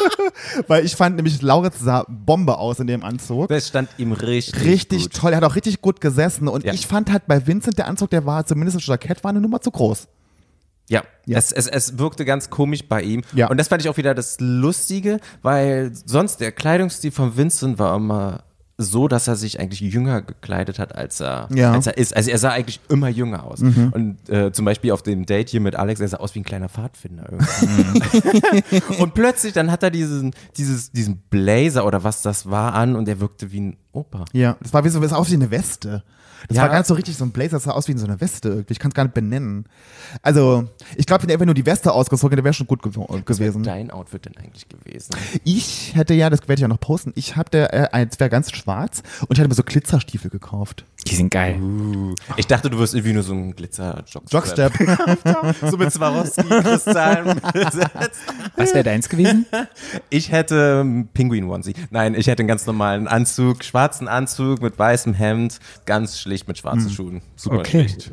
Weil 0.68 0.84
ich 0.84 0.96
fand 0.96 1.16
nämlich, 1.16 1.42
Lauritz 1.42 1.80
sah 1.80 2.04
Bombe 2.08 2.58
aus 2.58 2.78
in 2.80 2.86
dem 2.86 3.04
Anzug. 3.04 3.48
Das 3.48 3.68
stand 3.68 3.88
ihm 3.98 4.12
richtig, 4.12 4.64
Richtig 4.64 5.02
gut. 5.04 5.14
toll, 5.14 5.32
er 5.32 5.38
hat 5.38 5.44
auch 5.44 5.56
richtig 5.56 5.80
gut 5.82 6.00
gesessen. 6.00 6.48
Und 6.48 6.64
Ja. 6.64 6.72
ich 6.72 6.86
fand 6.86 7.10
halt 7.10 7.26
bei 7.26 7.46
Vincent 7.46 7.78
der 7.78 7.86
Anzug, 7.88 8.10
der 8.10 8.26
war 8.26 8.44
zumindest 8.46 8.76
das 8.78 8.86
Jackett 8.86 9.22
war 9.24 9.30
eine 9.30 9.40
Nummer 9.40 9.60
zu 9.60 9.70
groß. 9.70 10.08
Ja, 10.88 11.02
Ja. 11.24 11.38
Es, 11.38 11.52
es, 11.52 11.66
es 11.68 11.98
wirkte 11.98 12.24
ganz 12.24 12.50
komisch 12.50 12.88
bei 12.88 13.02
ihm. 13.02 13.22
Ja. 13.32 13.48
Und 13.48 13.58
das 13.58 13.68
fand 13.68 13.82
ich 13.82 13.88
auch 13.88 13.96
wieder 13.96 14.14
das 14.14 14.38
Lustige, 14.40 15.20
weil 15.42 15.92
sonst 15.94 16.40
der 16.40 16.50
Kleidungsstil 16.52 17.12
von 17.12 17.36
Vincent 17.36 17.78
war 17.78 17.94
immer 17.96 18.42
so, 18.82 19.08
dass 19.08 19.28
er 19.28 19.36
sich 19.36 19.60
eigentlich 19.60 19.80
jünger 19.80 20.22
gekleidet 20.22 20.78
hat, 20.78 20.94
als 20.94 21.20
er, 21.20 21.48
Ja. 21.54 21.68
Mhm. 21.70 21.74
als 21.76 21.86
er 21.86 21.98
ist. 21.98 22.16
Also 22.16 22.30
er 22.30 22.38
sah 22.38 22.50
eigentlich 22.50 22.80
immer 22.88 23.08
jünger 23.08 23.44
aus. 23.44 23.60
Und 23.60 24.16
äh, 24.28 24.52
zum 24.52 24.64
Beispiel 24.64 24.92
auf 24.92 25.02
dem 25.02 25.26
Date 25.26 25.50
hier 25.50 25.60
mit 25.60 25.76
Alex, 25.76 26.00
er 26.00 26.08
sah 26.08 26.16
aus 26.16 26.34
wie 26.34 26.40
ein 26.40 26.44
kleiner 26.44 26.68
Pfadfinder. 26.68 27.30
irgendwie. 27.30 28.82
und 29.02 29.14
plötzlich, 29.14 29.52
dann 29.52 29.70
hat 29.70 29.82
er 29.82 29.90
diesen, 29.90 30.34
dieses, 30.56 30.90
diesen 30.92 31.18
Blazer 31.30 31.84
oder 31.86 32.04
was 32.04 32.22
das 32.22 32.48
war 32.50 32.74
an 32.74 32.96
und 32.96 33.08
er 33.08 33.20
wirkte 33.20 33.52
wie 33.52 33.60
ein 33.60 33.76
Opa. 33.92 34.24
Ja, 34.32 34.56
das 34.60 34.72
war 34.72 34.84
wie 34.84 34.88
so, 34.88 35.00
das 35.00 35.10
sah 35.10 35.16
aus 35.16 35.30
wie 35.30 35.34
eine 35.34 35.50
Weste. 35.50 36.02
Das 36.48 36.56
Ja. 36.56 36.62
war 36.62 36.70
ganz 36.70 36.88
so 36.88 36.94
richtig 36.94 37.18
so 37.18 37.24
ein 37.24 37.32
Blazer, 37.32 37.56
das 37.56 37.64
sah 37.64 37.72
aus 37.72 37.86
wie 37.86 37.96
so 37.98 38.06
eine 38.06 38.18
Weste 38.18 38.48
irgendwie. 38.48 38.72
Ich 38.72 38.78
kann 38.78 38.90
es 38.90 38.94
gar 38.94 39.04
nicht 39.04 39.12
benennen. 39.12 39.66
Also, 40.22 40.66
ich 40.96 41.04
glaube, 41.04 41.22
wenn 41.24 41.28
er 41.28 41.34
einfach 41.34 41.44
nur 41.44 41.54
die 41.54 41.66
Weste 41.66 41.92
ausgezogen 41.92 42.32
hätte, 42.34 42.44
wäre 42.44 42.54
schon 42.54 42.66
gut 42.66 42.82
gew 42.82 42.90
gewesen. 43.26 43.62
Dein 43.62 43.90
Outfit 43.90 44.24
denn 44.24 44.36
eigentlich 44.38 44.66
gewesen? 44.66 45.10
Ich 45.44 45.94
hätte 45.94 46.14
ja, 46.14 46.30
das 46.30 46.40
werde 46.42 46.54
ich 46.54 46.60
ja 46.60 46.68
noch 46.68 46.80
posten, 46.80 47.12
ich 47.14 47.36
hatte, 47.36 47.72
äh, 47.74 47.88
eins 47.92 48.18
wäre 48.20 48.30
ganz 48.30 48.52
schwarz 48.52 49.02
und 49.22 49.32
ich 49.32 49.38
hatte 49.38 49.48
mir 49.50 49.54
so 49.54 49.62
Glitzerstiefel 49.64 50.30
gekauft. 50.30 50.86
Die 51.06 51.14
sind 51.14 51.30
geil. 51.30 51.60
Ich 52.36 52.46
dachte, 52.46 52.70
du 52.70 52.78
wirst 52.78 52.94
irgendwie 52.94 53.12
nur 53.12 53.22
so 53.22 53.34
ein 53.34 53.54
Glitzer-Jockstrap. 53.54 54.32
Jockstep. 54.78 55.60
so 55.70 55.76
mit 55.76 55.92
Swarovski-Kristallen. 55.92 57.40
Was 58.56 58.72
wäre 58.74 58.84
deins 58.84 59.08
gewesen? 59.08 59.46
Ich 60.10 60.30
hätte 60.32 60.80
einen 60.80 61.08
Pinguin-Onesie. 61.08 61.74
Nein, 61.90 62.14
ich 62.14 62.26
hätte 62.26 62.40
einen 62.40 62.48
ganz 62.48 62.66
normalen 62.66 63.08
Anzug, 63.08 63.64
schwarzen 63.80 64.08
Anzug 64.08 64.60
mit 64.60 64.78
weißem 64.78 65.14
Hemd, 65.14 65.58
ganz 65.86 66.18
schlicht 66.18 66.48
mit 66.48 66.58
schwarzen 66.58 66.90
Schuhen. 66.90 67.22
Super 67.36 67.58
Okay. 67.60 67.88
schlicht. 67.88 68.12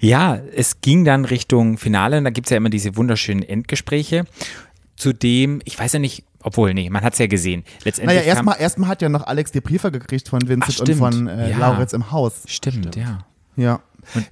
Ja, 0.00 0.36
es 0.36 0.80
ging 0.80 1.04
dann 1.04 1.24
Richtung 1.24 1.78
Finale 1.78 2.18
und 2.18 2.24
da 2.24 2.30
gibt 2.30 2.46
es 2.48 2.50
ja 2.50 2.56
immer 2.56 2.68
diese 2.68 2.96
wunderschönen 2.96 3.42
Endgespräche. 3.42 4.24
Zudem, 4.96 5.60
ich 5.64 5.78
weiß 5.78 5.94
ja 5.94 5.98
nicht, 5.98 6.24
obwohl, 6.42 6.74
nee, 6.74 6.90
man 6.90 7.02
hat 7.04 7.12
es 7.14 7.18
ja 7.20 7.26
gesehen. 7.26 7.64
Letztendlich 7.84 8.18
Naja, 8.18 8.26
erstmal 8.28 8.60
erstmal 8.60 8.88
hat 8.90 9.02
ja 9.02 9.08
noch 9.08 9.26
Alex 9.26 9.52
die 9.52 9.60
Briefe 9.60 9.90
gekriegt 9.92 10.28
von 10.28 10.40
Vincent 10.42 10.64
Ach, 10.64 10.80
und 10.80 10.86
stimmt. 10.86 10.98
von 10.98 11.28
äh, 11.28 11.50
Ja. 11.50 11.58
Lauritz 11.58 11.92
im 11.92 12.10
Haus. 12.10 12.42
Stimmt, 12.46 12.96
ja. 12.96 13.20
Ja. 13.56 13.80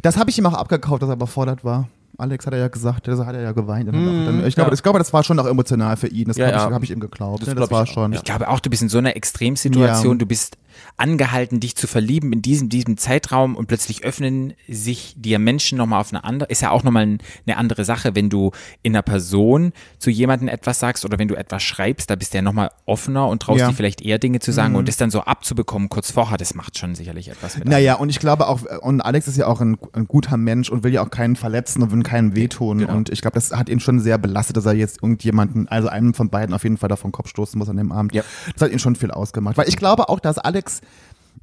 Das 0.02 0.16
habe 0.16 0.30
ich 0.30 0.38
ihm 0.38 0.46
auch 0.46 0.54
abgekauft, 0.54 1.02
dass 1.02 1.08
er 1.08 1.14
überfordert 1.14 1.64
war. 1.64 1.88
Alex 2.20 2.46
hat 2.46 2.52
er 2.52 2.60
ja 2.60 2.68
gesagt, 2.68 3.08
das 3.08 3.18
hat 3.20 3.34
er 3.34 3.42
ja 3.42 3.52
geweint. 3.52 3.88
Dann, 3.88 4.46
ich, 4.46 4.54
glaube, 4.54 4.70
ja. 4.70 4.74
ich 4.74 4.82
glaube, 4.82 4.98
das 4.98 5.12
war 5.12 5.24
schon 5.24 5.38
auch 5.38 5.46
emotional 5.46 5.96
für 5.96 6.06
ihn. 6.06 6.28
Das 6.28 6.36
Ja, 6.36 6.46
habe 6.46 6.56
ich, 6.56 6.74
hab 6.74 6.82
ich 6.82 6.90
ihm 6.90 7.00
geglaubt. 7.00 7.42
Das 7.42 7.48
ne? 7.48 7.54
das 7.54 7.70
war 7.70 7.86
schon. 7.86 8.12
Ich 8.12 8.24
glaube 8.24 8.48
auch, 8.48 8.60
du 8.60 8.70
bist 8.70 8.82
in 8.82 8.88
so 8.88 8.98
einer 8.98 9.16
Extremsituation, 9.16 10.18
du 10.18 10.26
bist 10.26 10.56
angehalten, 10.96 11.60
dich 11.60 11.76
zu 11.76 11.86
verlieben 11.86 12.32
in 12.32 12.42
diesem, 12.42 12.68
diesem 12.68 12.96
Zeitraum 12.96 13.56
und 13.56 13.66
plötzlich 13.66 14.04
öffnen 14.04 14.54
sich 14.68 15.14
dir 15.16 15.38
Menschen 15.38 15.78
nochmal 15.78 16.00
auf 16.00 16.12
eine 16.12 16.24
andere, 16.24 16.48
ist 16.50 16.62
ja 16.62 16.70
auch 16.70 16.82
nochmal 16.82 17.04
ein, 17.04 17.18
eine 17.46 17.56
andere 17.56 17.84
Sache, 17.84 18.14
wenn 18.14 18.30
du 18.30 18.50
in 18.82 18.94
einer 18.94 19.02
Person 19.02 19.72
zu 19.98 20.10
jemandem 20.10 20.48
etwas 20.48 20.78
sagst 20.80 21.04
oder 21.04 21.18
wenn 21.18 21.28
du 21.28 21.34
etwas 21.34 21.62
schreibst, 21.62 22.10
da 22.10 22.16
bist 22.16 22.32
du 22.32 22.38
ja 22.38 22.42
nochmal 22.42 22.70
offener 22.86 23.28
und 23.28 23.42
traust 23.42 23.60
Ja. 23.60 23.66
Mhm. 23.66 23.70
dir 23.72 23.76
vielleicht 23.76 24.00
eher 24.02 24.18
Dinge 24.18 24.40
zu 24.40 24.52
sagen 24.52 24.74
und 24.76 24.88
das 24.88 24.96
dann 24.96 25.10
so 25.10 25.22
abzubekommen 25.22 25.88
kurz 25.88 26.10
vorher, 26.10 26.38
das 26.38 26.54
macht 26.54 26.78
schon 26.78 26.94
sicherlich 26.94 27.28
etwas 27.28 27.56
mit. 27.56 27.66
Naja, 27.68 27.94
und 27.94 28.08
ich 28.08 28.18
glaube 28.18 28.46
auch, 28.48 28.62
und 28.82 29.00
Alex 29.00 29.28
ist 29.28 29.36
ja 29.36 29.46
auch 29.46 29.60
ein, 29.60 29.76
ein 29.92 30.06
guter 30.06 30.36
Mensch 30.36 30.70
und 30.70 30.84
will 30.84 30.92
ja 30.92 31.02
auch 31.04 31.10
keinen 31.10 31.36
verletzen 31.36 31.82
und 31.82 31.92
will 31.92 32.02
keinen 32.02 32.34
wehtun. 32.34 32.78
Genau. 32.78 32.94
Und 32.94 33.10
ich 33.10 33.20
glaube, 33.20 33.34
das 33.34 33.52
hat 33.52 33.68
ihn 33.68 33.80
schon 33.80 34.00
sehr 34.00 34.18
belastet, 34.18 34.56
dass 34.56 34.66
er 34.66 34.74
jetzt 34.74 35.02
irgendjemanden, 35.02 35.68
also 35.68 35.88
einen 35.88 36.14
von 36.14 36.30
beiden 36.30 36.54
auf 36.54 36.62
jeden 36.62 36.76
Fall 36.76 36.88
davon 36.88 37.12
Kopf 37.12 37.28
stoßen 37.28 37.58
muss 37.58 37.68
an 37.68 37.76
dem 37.76 37.92
Abend. 37.92 38.14
Ja. 38.14 38.22
Das 38.54 38.62
hat 38.62 38.72
ihn 38.72 38.78
schon 38.78 38.96
viel 38.96 39.10
ausgemacht. 39.10 39.56
Weil 39.56 39.68
ich 39.68 39.76
glaube 39.76 40.08
auch, 40.08 40.20
dass 40.20 40.38
Alex 40.38 40.69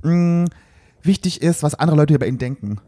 mh, 0.03 0.45
wichtig 1.03 1.41
ist, 1.41 1.63
was 1.63 1.75
andere 1.75 1.97
Leute 1.97 2.13
über 2.13 2.27
ihn 2.27 2.37
denken. 2.37 2.79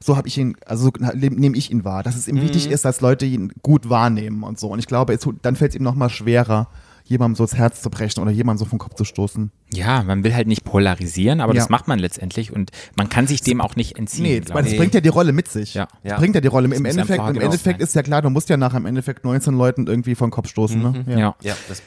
So 0.00 0.16
habe 0.16 0.28
ich 0.28 0.38
ihn, 0.38 0.56
also 0.64 0.84
so 0.84 0.92
nehme 1.14 1.56
ich 1.56 1.70
ihn 1.72 1.84
wahr, 1.84 2.02
dass 2.04 2.14
es 2.16 2.28
ihm 2.28 2.40
wichtig 2.40 2.70
ist, 2.70 2.84
dass 2.84 3.00
Leute 3.00 3.26
ihn 3.26 3.52
gut 3.62 3.88
wahrnehmen 3.90 4.44
und 4.44 4.58
so. 4.58 4.68
Und 4.68 4.78
ich 4.78 4.86
glaube, 4.86 5.12
es, 5.12 5.28
dann 5.42 5.56
fällt 5.56 5.72
es 5.72 5.76
ihm 5.76 5.82
noch 5.82 5.96
mal 5.96 6.08
schwerer, 6.08 6.68
jemandem 7.04 7.34
so 7.34 7.42
ins 7.44 7.56
Herz 7.56 7.82
zu 7.82 7.90
brechen 7.90 8.20
oder 8.20 8.30
jemandem 8.30 8.58
so 8.64 8.70
vom 8.70 8.78
Kopf 8.78 8.94
zu 8.94 9.04
stoßen. 9.04 9.50
Ja, 9.72 10.04
man 10.04 10.22
will 10.22 10.34
halt 10.34 10.46
nicht 10.46 10.62
polarisieren, 10.62 11.40
aber 11.40 11.52
Ja. 11.54 11.60
das 11.60 11.68
macht 11.68 11.88
man 11.88 11.98
letztendlich 11.98 12.52
und 12.52 12.70
man 12.96 13.08
kann 13.08 13.26
sich 13.26 13.40
dem 13.40 13.60
auch 13.60 13.74
nicht 13.74 13.98
entziehen. 13.98 14.22
Nee, 14.24 14.40
das 14.40 14.52
bringt 14.76 14.94
ja 14.94 15.00
die 15.00 15.08
Rolle 15.08 15.32
mit 15.32 15.48
sich. 15.48 15.74
Ja. 15.74 15.88
Das 16.04 16.12
Ja. 16.12 16.18
bringt 16.18 16.34
ja 16.36 16.42
die 16.42 16.48
Rolle. 16.48 16.66
Im 16.66 16.70
muss 16.70 16.78
einem 16.78 16.86
Endeffekt, 16.86 17.18
im 17.30 17.40
Endeffekt 17.40 17.78
sein. 17.80 17.84
ist 17.84 17.94
ja 17.96 18.02
klar, 18.02 18.22
du 18.22 18.30
musst 18.30 18.48
ja 18.50 18.56
nachher 18.56 18.76
im 18.76 18.86
Endeffekt 18.86 19.24
19 19.24 19.54
Leuten 19.54 19.86
irgendwie 19.88 20.14
vom 20.14 20.30
Kopf 20.30 20.48
stoßen. 20.48 20.80
Ne? 20.80 21.04
ja. 21.08 21.34
Ja, 21.42 21.56
das 21.68 21.82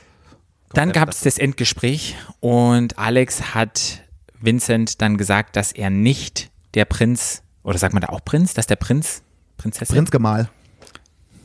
Dann 0.73 0.91
gab 0.91 1.09
es 1.09 1.21
das 1.21 1.37
Endgespräch 1.37 2.15
und 2.39 2.97
Alex 2.97 3.53
hat 3.53 4.01
Vincent 4.39 5.01
dann 5.01 5.17
gesagt, 5.17 5.55
dass 5.55 5.71
er 5.71 5.89
nicht 5.89 6.49
der 6.73 6.85
Prinz, 6.85 7.43
oder 7.63 7.77
sagt 7.77 7.93
man 7.93 8.01
da 8.01 8.09
auch 8.09 8.23
Prinz, 8.23 8.53
dass 8.53 8.67
der 8.67 8.75
Prinz, 8.77 9.21
Prinzessin, 9.57 9.95
Prinzgemahl. 9.95 10.49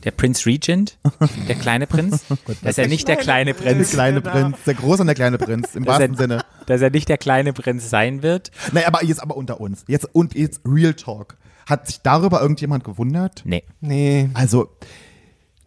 der 0.03 0.11
Prinz 0.11 0.45
Regent, 0.45 0.97
der 1.47 1.55
kleine 1.55 1.85
Prinz, 1.87 2.25
dass 2.63 2.77
er 2.77 2.87
nicht 2.87 3.07
der 3.07 3.17
kleine 3.17 3.53
Der 3.53 3.61
Prinz, 3.61 3.91
kleine 3.91 4.21
Prinz, 4.21 4.57
der 4.65 4.73
große 4.73 5.01
und 5.01 5.07
der 5.07 5.15
kleine 5.15 5.37
Prinz, 5.37 5.75
im 5.75 5.83
dass 5.83 5.99
wahrsten 5.99 6.13
er, 6.13 6.17
Sinne. 6.17 6.45
dass 6.65 6.81
er 6.81 6.89
nicht 6.89 7.09
der 7.09 7.17
kleine 7.17 7.53
Prinz 7.53 7.89
sein 7.89 8.23
wird. 8.23 8.51
Naja, 8.71 8.87
aber 8.87 9.03
jetzt 9.03 9.21
aber 9.21 9.35
unter 9.37 9.59
uns. 9.59 9.83
Jetzt 9.87 10.07
und 10.15 10.33
jetzt 10.33 10.61
Real 10.65 10.93
Talk. 10.93 11.37
Hat 11.67 11.85
sich 11.85 11.99
darüber 12.01 12.41
irgendjemand 12.41 12.85
gewundert? 12.85 13.41
Nee. 13.43 13.63
Nee. 13.81 14.29
Also, 14.33 14.69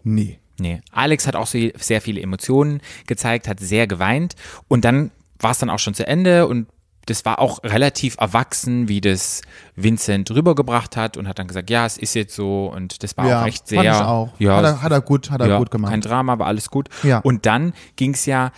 nee. 0.02 0.39
Nee, 0.60 0.80
Alex 0.92 1.26
hat 1.26 1.36
auch 1.36 1.46
so 1.46 1.58
sehr 1.78 2.00
viele 2.00 2.20
Emotionen 2.20 2.80
gezeigt, 3.06 3.48
hat 3.48 3.60
sehr 3.60 3.86
geweint 3.86 4.34
und 4.68 4.84
dann 4.84 5.10
war 5.38 5.52
es 5.52 5.58
dann 5.58 5.70
auch 5.70 5.78
schon 5.78 5.94
zu 5.94 6.06
Ende 6.06 6.46
und 6.46 6.66
das 7.06 7.24
war 7.24 7.38
auch 7.38 7.64
relativ 7.64 8.16
erwachsen, 8.20 8.88
wie 8.88 9.00
das 9.00 9.42
Vincent 9.74 10.30
rübergebracht 10.30 10.96
hat 10.96 11.16
und 11.16 11.26
hat 11.26 11.38
dann 11.38 11.48
gesagt, 11.48 11.70
ja, 11.70 11.86
es 11.86 11.98
ist 11.98 12.14
jetzt 12.14 12.34
so 12.34 12.70
und 12.72 13.02
das 13.02 13.16
war 13.16 13.26
ja, 13.26 13.42
auch 13.42 13.46
echt 13.46 13.66
sehr. 13.66 13.82
fand 13.82 13.96
ich 13.96 14.06
auch. 14.06 14.28
Ja, 14.38 14.56
hat, 14.56 14.64
er, 14.64 14.82
hat 14.82 14.92
er 14.92 15.00
gut, 15.00 15.30
hat 15.30 15.40
er 15.40 15.48
ja, 15.48 15.58
gut 15.58 15.70
gemacht. 15.70 15.90
Kein 15.90 16.02
Drama, 16.02 16.38
war 16.38 16.46
alles 16.46 16.70
gut. 16.70 16.88
Ja. 17.02 17.18
Und 17.18 17.46
dann 17.46 17.72
ging 17.96 18.14
es 18.14 18.26
ja 18.26 18.52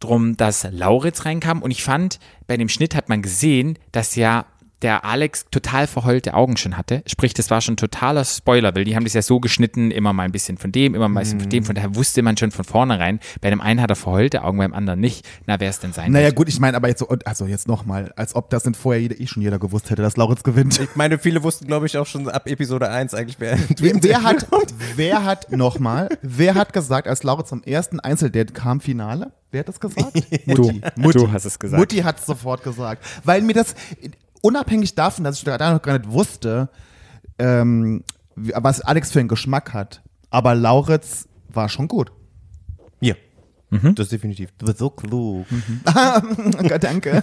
drum, 0.00 0.36
dass 0.36 0.66
Lauritz 0.70 1.24
reinkam 1.24 1.62
und 1.62 1.70
ich 1.70 1.82
fand, 1.82 2.18
bei 2.46 2.56
dem 2.56 2.68
Schnitt 2.68 2.94
hat 2.94 3.08
man 3.08 3.22
gesehen, 3.22 3.78
dass 3.90 4.16
ja 4.16 4.46
der 4.82 5.04
Alex 5.04 5.46
total 5.50 5.86
verheulte 5.86 6.34
Augen 6.34 6.56
schon 6.56 6.76
hatte. 6.76 7.02
Sprich, 7.06 7.34
das 7.34 7.50
war 7.50 7.60
schon 7.60 7.76
totaler 7.76 8.24
Spoiler, 8.24 8.74
weil 8.74 8.84
die 8.84 8.96
haben 8.96 9.04
das 9.04 9.14
ja 9.14 9.22
so 9.22 9.40
geschnitten, 9.40 9.90
immer 9.90 10.12
mal 10.12 10.24
ein 10.24 10.32
bisschen 10.32 10.58
von 10.58 10.72
dem, 10.72 10.94
immer 10.94 11.08
mal 11.08 11.20
ein 11.20 11.22
bisschen 11.24 11.38
von 11.40 11.46
Mhm. 11.46 11.50
dem. 11.50 11.64
Von 11.64 11.74
daher 11.74 11.94
wusste 11.94 12.22
man 12.22 12.36
schon 12.36 12.50
von 12.50 12.64
vornherein, 12.64 13.20
bei 13.40 13.50
dem 13.50 13.60
einen 13.60 13.80
hat 13.80 13.90
er 13.90 13.96
verheulte 13.96 14.42
Augen, 14.44 14.58
beim 14.58 14.74
anderen 14.74 15.00
nicht. 15.00 15.26
Na, 15.46 15.58
wer 15.60 15.70
es 15.70 15.78
denn 15.80 15.92
sein 15.92 16.12
Naja, 16.12 16.26
wird. 16.26 16.36
gut, 16.36 16.48
ich 16.48 16.60
meine, 16.60 16.76
aber 16.76 16.88
jetzt 16.88 16.98
so, 17.00 17.08
also 17.24 17.46
jetzt 17.46 17.68
nochmal, 17.68 18.12
als 18.16 18.34
ob 18.34 18.50
das 18.50 18.64
denn 18.64 18.74
vorher 18.74 19.00
jeder, 19.00 19.20
eh 19.20 19.26
schon 19.26 19.42
jeder 19.42 19.58
gewusst 19.58 19.90
hätte, 19.90 20.02
dass 20.02 20.16
Lauritz 20.16 20.42
gewinnt. 20.42 20.78
Ich 20.80 20.96
meine, 20.96 21.18
viele 21.18 21.42
wussten, 21.42 21.66
glaube 21.66 21.86
ich, 21.86 21.96
auch 21.98 22.06
schon 22.06 22.28
ab 22.28 22.48
Episode 22.48 22.88
1 22.90 23.14
eigentlich, 23.14 23.36
wer 23.38 23.58
Wer, 23.78 24.02
wer 24.02 24.22
hat, 24.22 24.46
wer 24.96 25.24
hat 25.24 25.50
nochmal, 25.52 26.08
wer 26.22 26.54
hat 26.54 26.72
gesagt, 26.72 27.06
als 27.08 27.22
Lauritz 27.22 27.48
zum 27.48 27.62
ersten 27.62 28.00
Einzeldate 28.00 28.52
kam, 28.52 28.80
Finale? 28.80 29.32
Wer 29.50 29.60
hat 29.60 29.68
das 29.68 29.80
gesagt? 29.80 30.14
Mutti. 30.46 30.80
Mutti. 30.96 31.18
Du 31.18 31.30
hast 31.30 31.44
es 31.44 31.58
gesagt. 31.58 31.78
Mutti 31.78 31.98
hat 31.98 32.18
es 32.18 32.26
sofort 32.26 32.62
gesagt. 32.64 33.04
Weil 33.24 33.42
mir 33.42 33.52
das, 33.52 33.74
unabhängig 34.42 34.94
davon, 34.94 35.24
dass 35.24 35.38
ich 35.38 35.44
da 35.44 35.72
noch 35.72 35.80
gar 35.80 35.98
nicht 35.98 36.10
wusste, 36.10 36.68
ähm, 37.38 38.04
was 38.36 38.82
Alex 38.82 39.10
für 39.10 39.20
einen 39.20 39.28
Geschmack 39.28 39.72
hat, 39.72 40.02
aber 40.30 40.54
Lauritz 40.54 41.28
war 41.48 41.68
schon 41.68 41.88
gut. 41.88 42.12
Ja. 43.00 43.14
Mhm. 43.70 43.94
Das 43.94 44.06
ist 44.06 44.12
definitiv. 44.12 44.50
Du 44.58 44.66
bist 44.66 44.78
so 44.78 44.90
klug. 44.90 45.46
Gott, 46.68 46.84
danke. 46.84 47.22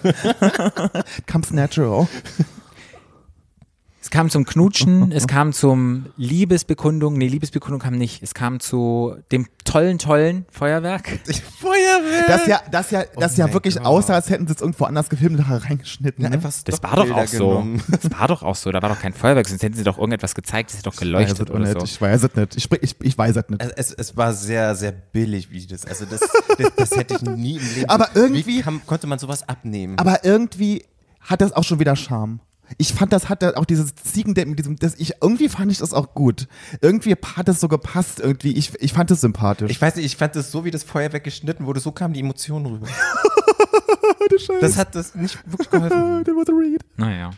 Comes 1.31 1.51
natural. 1.51 2.07
Es 4.09 4.11
kam 4.11 4.27
zum 4.31 4.43
Knutschen, 4.43 5.11
es 5.11 5.27
kam 5.27 5.53
zum 5.53 6.07
Liebesbekundung, 6.17 7.13
nee, 7.15 7.27
Liebesbekundung 7.27 7.79
kam 7.79 7.93
nicht. 7.93 8.23
Es 8.23 8.33
kam 8.33 8.59
zu 8.59 9.15
dem 9.31 9.45
tollen, 9.65 9.99
tollen 9.99 10.47
Feuerwerk. 10.49 11.07
Feuerwehr! 11.59 12.23
Das 12.25 12.47
ja, 12.47 12.59
das 12.71 12.89
ja, 12.89 13.03
das 13.15 13.37
ja 13.37 13.45
mein 13.45 13.53
wirklich 13.53 13.75
Gott. 13.75 13.85
aussah, 13.85 14.15
als 14.15 14.31
hätten 14.31 14.47
sie 14.47 14.53
es 14.55 14.61
irgendwo 14.61 14.85
anders 14.85 15.09
gefilmt 15.11 15.37
und 15.37 15.47
da 15.47 15.57
reingeschnitten. 15.57 16.23
Ne? 16.23 16.31
Einfach 16.31 16.51
Das 16.65 16.81
war 16.81 16.95
doch 16.95 17.11
auch 17.11 17.27
so. 17.27 17.63
Das 17.87 18.09
war 18.19 18.27
doch 18.27 18.41
auch 18.41 18.55
so. 18.55 18.71
Da 18.71 18.81
war 18.81 18.89
doch 18.89 18.99
kein 18.99 19.13
Feuerwerk, 19.13 19.47
sonst 19.47 19.61
hätten 19.61 19.75
sie 19.75 19.83
doch 19.83 19.99
irgendetwas 19.99 20.33
gezeigt, 20.33 20.71
das 20.71 20.77
ist 20.77 20.87
doch 20.87 20.95
geleuchtet 20.95 21.33
ich 21.37 21.39
weiß 21.41 21.47
es 21.47 21.55
oder 21.55 21.59
nicht. 21.65 21.79
so. 21.79 21.85
Ich 21.85 22.01
weiß 22.01 22.23
es 22.23 22.35
nicht. 22.35 22.55
Ich, 22.55 22.63
sprich- 22.63 22.81
ich, 22.81 22.95
ich 23.01 23.15
weiß 23.15 23.35
es 23.35 23.47
nicht. 23.47 23.61
Es, 23.61 23.91
es, 23.91 23.93
es 23.93 24.17
war 24.17 24.33
sehr, 24.33 24.73
sehr 24.73 24.91
billig, 24.91 25.51
wie 25.51 25.67
das. 25.67 25.85
Also 25.85 26.05
das, 26.05 26.21
das, 26.57 26.71
das 26.75 26.97
hätte 26.97 27.13
ich 27.13 27.21
nie 27.21 27.57
im 27.57 27.75
Leben. 27.75 27.89
Aber 27.91 28.09
irgendwie- 28.15 28.47
Wie 28.47 28.61
kam, 28.63 28.81
konnte 28.87 29.05
man 29.05 29.19
sowas 29.19 29.47
abnehmen? 29.47 29.99
Aber 29.99 30.25
irgendwie 30.25 30.83
hat 31.19 31.41
das 31.41 31.51
auch 31.53 31.63
schon 31.63 31.79
wieder 31.79 31.95
Charme. 31.95 32.39
Ich 32.77 32.93
fand, 32.93 33.13
das 33.13 33.29
hat 33.29 33.43
auch 33.43 33.65
dieses 33.65 33.95
Ziegendate 33.95 34.47
mit 34.47 34.59
diesem, 34.59 34.77
das 34.77 34.95
ich, 34.95 35.13
irgendwie 35.21 35.49
fand 35.49 35.71
ich 35.71 35.79
das 35.79 35.93
auch 35.93 36.13
gut. 36.13 36.47
Irgendwie 36.81 37.15
hat 37.35 37.49
es 37.49 37.59
so 37.59 37.67
gepasst, 37.67 38.19
irgendwie. 38.19 38.53
Ich, 38.53 38.73
ich 38.79 38.93
fand 38.93 39.11
es 39.11 39.21
sympathisch. 39.21 39.71
ich 39.71 39.81
weiß 39.81 39.95
nicht, 39.95 40.05
ich 40.05 40.15
fand 40.15 40.35
das 40.35 40.51
so, 40.51 40.65
wie 40.65 40.71
das 40.71 40.83
Feuerwerk 40.83 41.23
geschnitten 41.23 41.65
wurde, 41.65 41.79
so 41.79 41.91
kamen 41.91 42.13
die 42.13 42.19
Emotionen 42.19 42.65
rüber. 42.65 42.87
das 44.61 44.77
hat 44.77 44.95
das 44.95 45.15
nicht 45.15 45.39
wirklich 45.45 45.69
geholfen. 45.69 46.23
There 46.23 46.37
was 46.37 46.49
a 46.49 46.53
read. 46.53 46.81
Naja. 46.97 47.31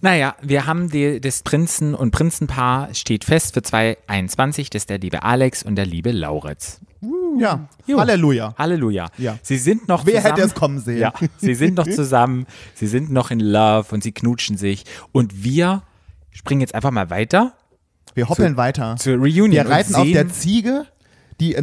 Naja, 0.00 0.36
wir 0.42 0.66
haben 0.66 0.90
die, 0.90 1.20
das 1.20 1.42
Prinzen- 1.42 1.94
und 1.94 2.10
Prinzenpaar 2.10 2.94
steht 2.94 3.24
fest 3.24 3.54
für 3.54 3.62
2021. 3.62 4.70
Das 4.70 4.82
ist 4.82 4.90
der 4.90 4.98
liebe 4.98 5.22
Alex 5.22 5.62
und 5.62 5.76
der 5.76 5.86
liebe 5.86 6.12
Lauritz. 6.12 6.80
Ja. 7.38 7.68
Jo. 7.86 7.98
Halleluja. 8.00 8.54
Halleluja. 8.58 9.08
Ja. 9.18 9.38
Sie 9.42 9.58
sind 9.58 9.88
noch 9.88 10.04
Wer 10.06 10.16
zusammen. 10.16 10.34
hätte 10.36 10.46
es 10.46 10.54
kommen 10.54 10.78
sehen? 10.80 10.98
Ja, 10.98 11.12
sie 11.38 11.54
sind 11.54 11.76
noch 11.76 11.86
zusammen. 11.88 12.46
Sie 12.74 12.86
sind 12.86 13.10
noch 13.10 13.30
in 13.30 13.40
Love 13.40 13.86
und 13.92 14.02
sie 14.02 14.12
knutschen 14.12 14.56
sich. 14.56 14.84
Und 15.12 15.44
wir 15.44 15.82
springen 16.30 16.60
jetzt 16.60 16.74
einfach 16.74 16.90
mal 16.90 17.10
weiter 17.10 17.54
Wir 18.14 18.28
hoppeln 18.28 18.56
weiter. 18.56 18.96
zur 18.96 19.14
Reunion. 19.16 19.50
Wir 19.52 19.68
reiten 19.68 19.94
auf 19.94 20.06
der 20.06 20.28
Ziege, 20.28 20.86
die 21.40 21.56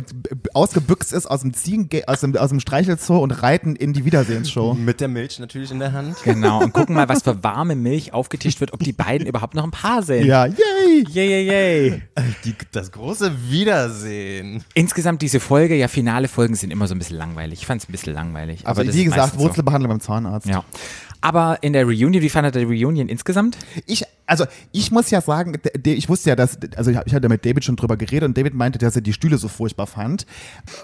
ausgebüxt 0.54 1.14
ist 1.14 1.26
aus 1.26 1.42
dem 1.42 1.54
Ziegen, 1.54 1.90
aus 2.08 2.22
dem, 2.22 2.36
aus 2.38 2.50
dem 2.50 2.60
Streichelzoo 2.60 3.18
und 3.18 3.32
reiten 3.32 3.76
in 3.76 3.92
die 3.94 4.06
Wiedersehensshow. 4.06 4.74
Mit 4.76 5.02
der 5.02 5.08
Milch 5.08 5.40
natürlich 5.40 5.72
in 5.72 5.80
der 5.80 5.94
Hand. 5.94 6.16
Genau, 6.24 6.62
und 6.62 6.74
gucken 6.74 6.96
mal, 6.96 7.10
was 7.10 7.24
für 7.24 7.44
warme 7.44 7.76
Milch 7.76 8.14
aufgetischt 8.14 8.60
wird, 8.62 8.74
ob 8.74 8.82
die 8.82 8.94
beiden 8.94 9.26
überhaupt 9.28 9.56
noch 9.56 9.64
ein 9.64 9.72
Paar 9.72 10.04
sind. 10.04 10.26
Ja, 10.26 10.46
yay! 10.46 10.56
Yay, 11.10 11.28
yay, 11.28 11.46
yay. 11.46 12.02
Die, 12.44 12.56
das 12.72 12.92
große 12.92 13.32
Wiedersehen. 13.50 14.64
Insgesamt 14.74 15.22
diese 15.22 15.40
Folge, 15.40 15.76
ja, 15.76 15.88
finale 15.88 16.28
Folgen 16.28 16.56
sind 16.56 16.72
immer 16.72 16.88
so 16.88 16.96
ein 16.96 17.00
bisschen 17.00 17.18
langweilig. 17.18 17.62
Ich 17.62 17.66
fand 17.66 17.82
es 17.82 17.90
ein 17.90 17.92
bisschen 17.92 18.14
langweilig. 18.14 18.66
Also 18.66 18.82
aber 18.82 18.94
wie 18.94 19.04
gesagt, 19.04 19.22
meistens 19.22 19.42
so. 19.42 19.48
Wurzelbehandlung 19.48 19.90
beim 19.90 20.00
Zahnarzt. 20.00 20.48
Ja. 20.48 20.64
Aber 21.22 21.60
in 21.62 21.74
der 21.74 21.86
Reunion, 21.86 22.22
wie 22.22 22.30
fandet 22.30 22.56
ihr 22.56 22.66
die 22.66 22.84
Reunion 22.84 23.08
insgesamt? 23.08 23.58
Ich, 23.86 24.04
also 24.26 24.46
ich 24.72 24.92
muss 24.92 25.10
ja 25.10 25.22
sagen, 25.22 25.58
ich 25.86 26.10
wusste 26.10 26.30
ja, 26.30 26.36
dass, 26.36 26.58
also 26.76 26.92
ich 26.92 27.14
hatte 27.14 27.30
mit 27.30 27.46
David 27.46 27.64
schon 27.64 27.76
drüber 27.76 27.96
geredet 27.96 28.28
und 28.28 28.38
David 28.38 28.54
meinte, 28.54 28.80
dass 28.80 28.96
er 28.96 29.02
die 29.02 29.14
Stühle 29.14 29.38
so 29.38 29.48
furchtbar 29.48 29.88
fand, 29.88 30.26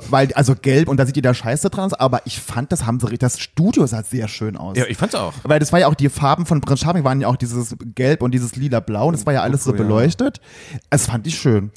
weil, 0.10 0.32
also 0.34 0.56
gelb 0.56 0.88
und 0.88 0.98
da 0.98 1.06
sieht 1.06 1.16
jeder 1.16 1.34
Scheiße 1.34 1.70
dran, 1.70 1.90
aus, 1.92 1.94
aber 1.94 2.22
ich 2.26 2.40
fand, 2.40 2.72
das 2.72 2.86
haben 2.86 3.00
sie, 3.00 3.18
das 3.18 3.40
Studio 3.40 3.86
sah 3.86 4.04
sehr 4.04 4.28
schön 4.28 4.58
aus. 4.58 4.78
Ja, 4.78 4.86
ich 4.88 4.98
fand's 4.98 5.16
auch. 5.16 5.34
Weil 5.44 5.60
das 5.60 5.72
war 5.72 5.80
ja 5.80 5.88
auch 5.88 5.96
die 5.96 6.10
Farben 6.10 6.46
von 6.46 6.62
Prinz 6.62 6.82
Charming 6.82 7.04
waren 7.04 7.22
ja 7.22 7.28
auch 7.28 7.36
dieses 7.36 7.76
Gelb 7.96 8.22
und 8.22 8.32
dieses 8.32 8.56
lila-blau 8.56 9.08
und 9.08 9.14
das 9.14 9.26
war 9.26 9.34
ja 9.34 9.42
alles 9.42 9.64
so 9.64 9.72
ja. 9.72 9.78
beleuchtet. 9.78 10.40
Das 10.90 11.08
fand 11.08 11.28
ich 11.28 11.40
schön. 11.40 11.72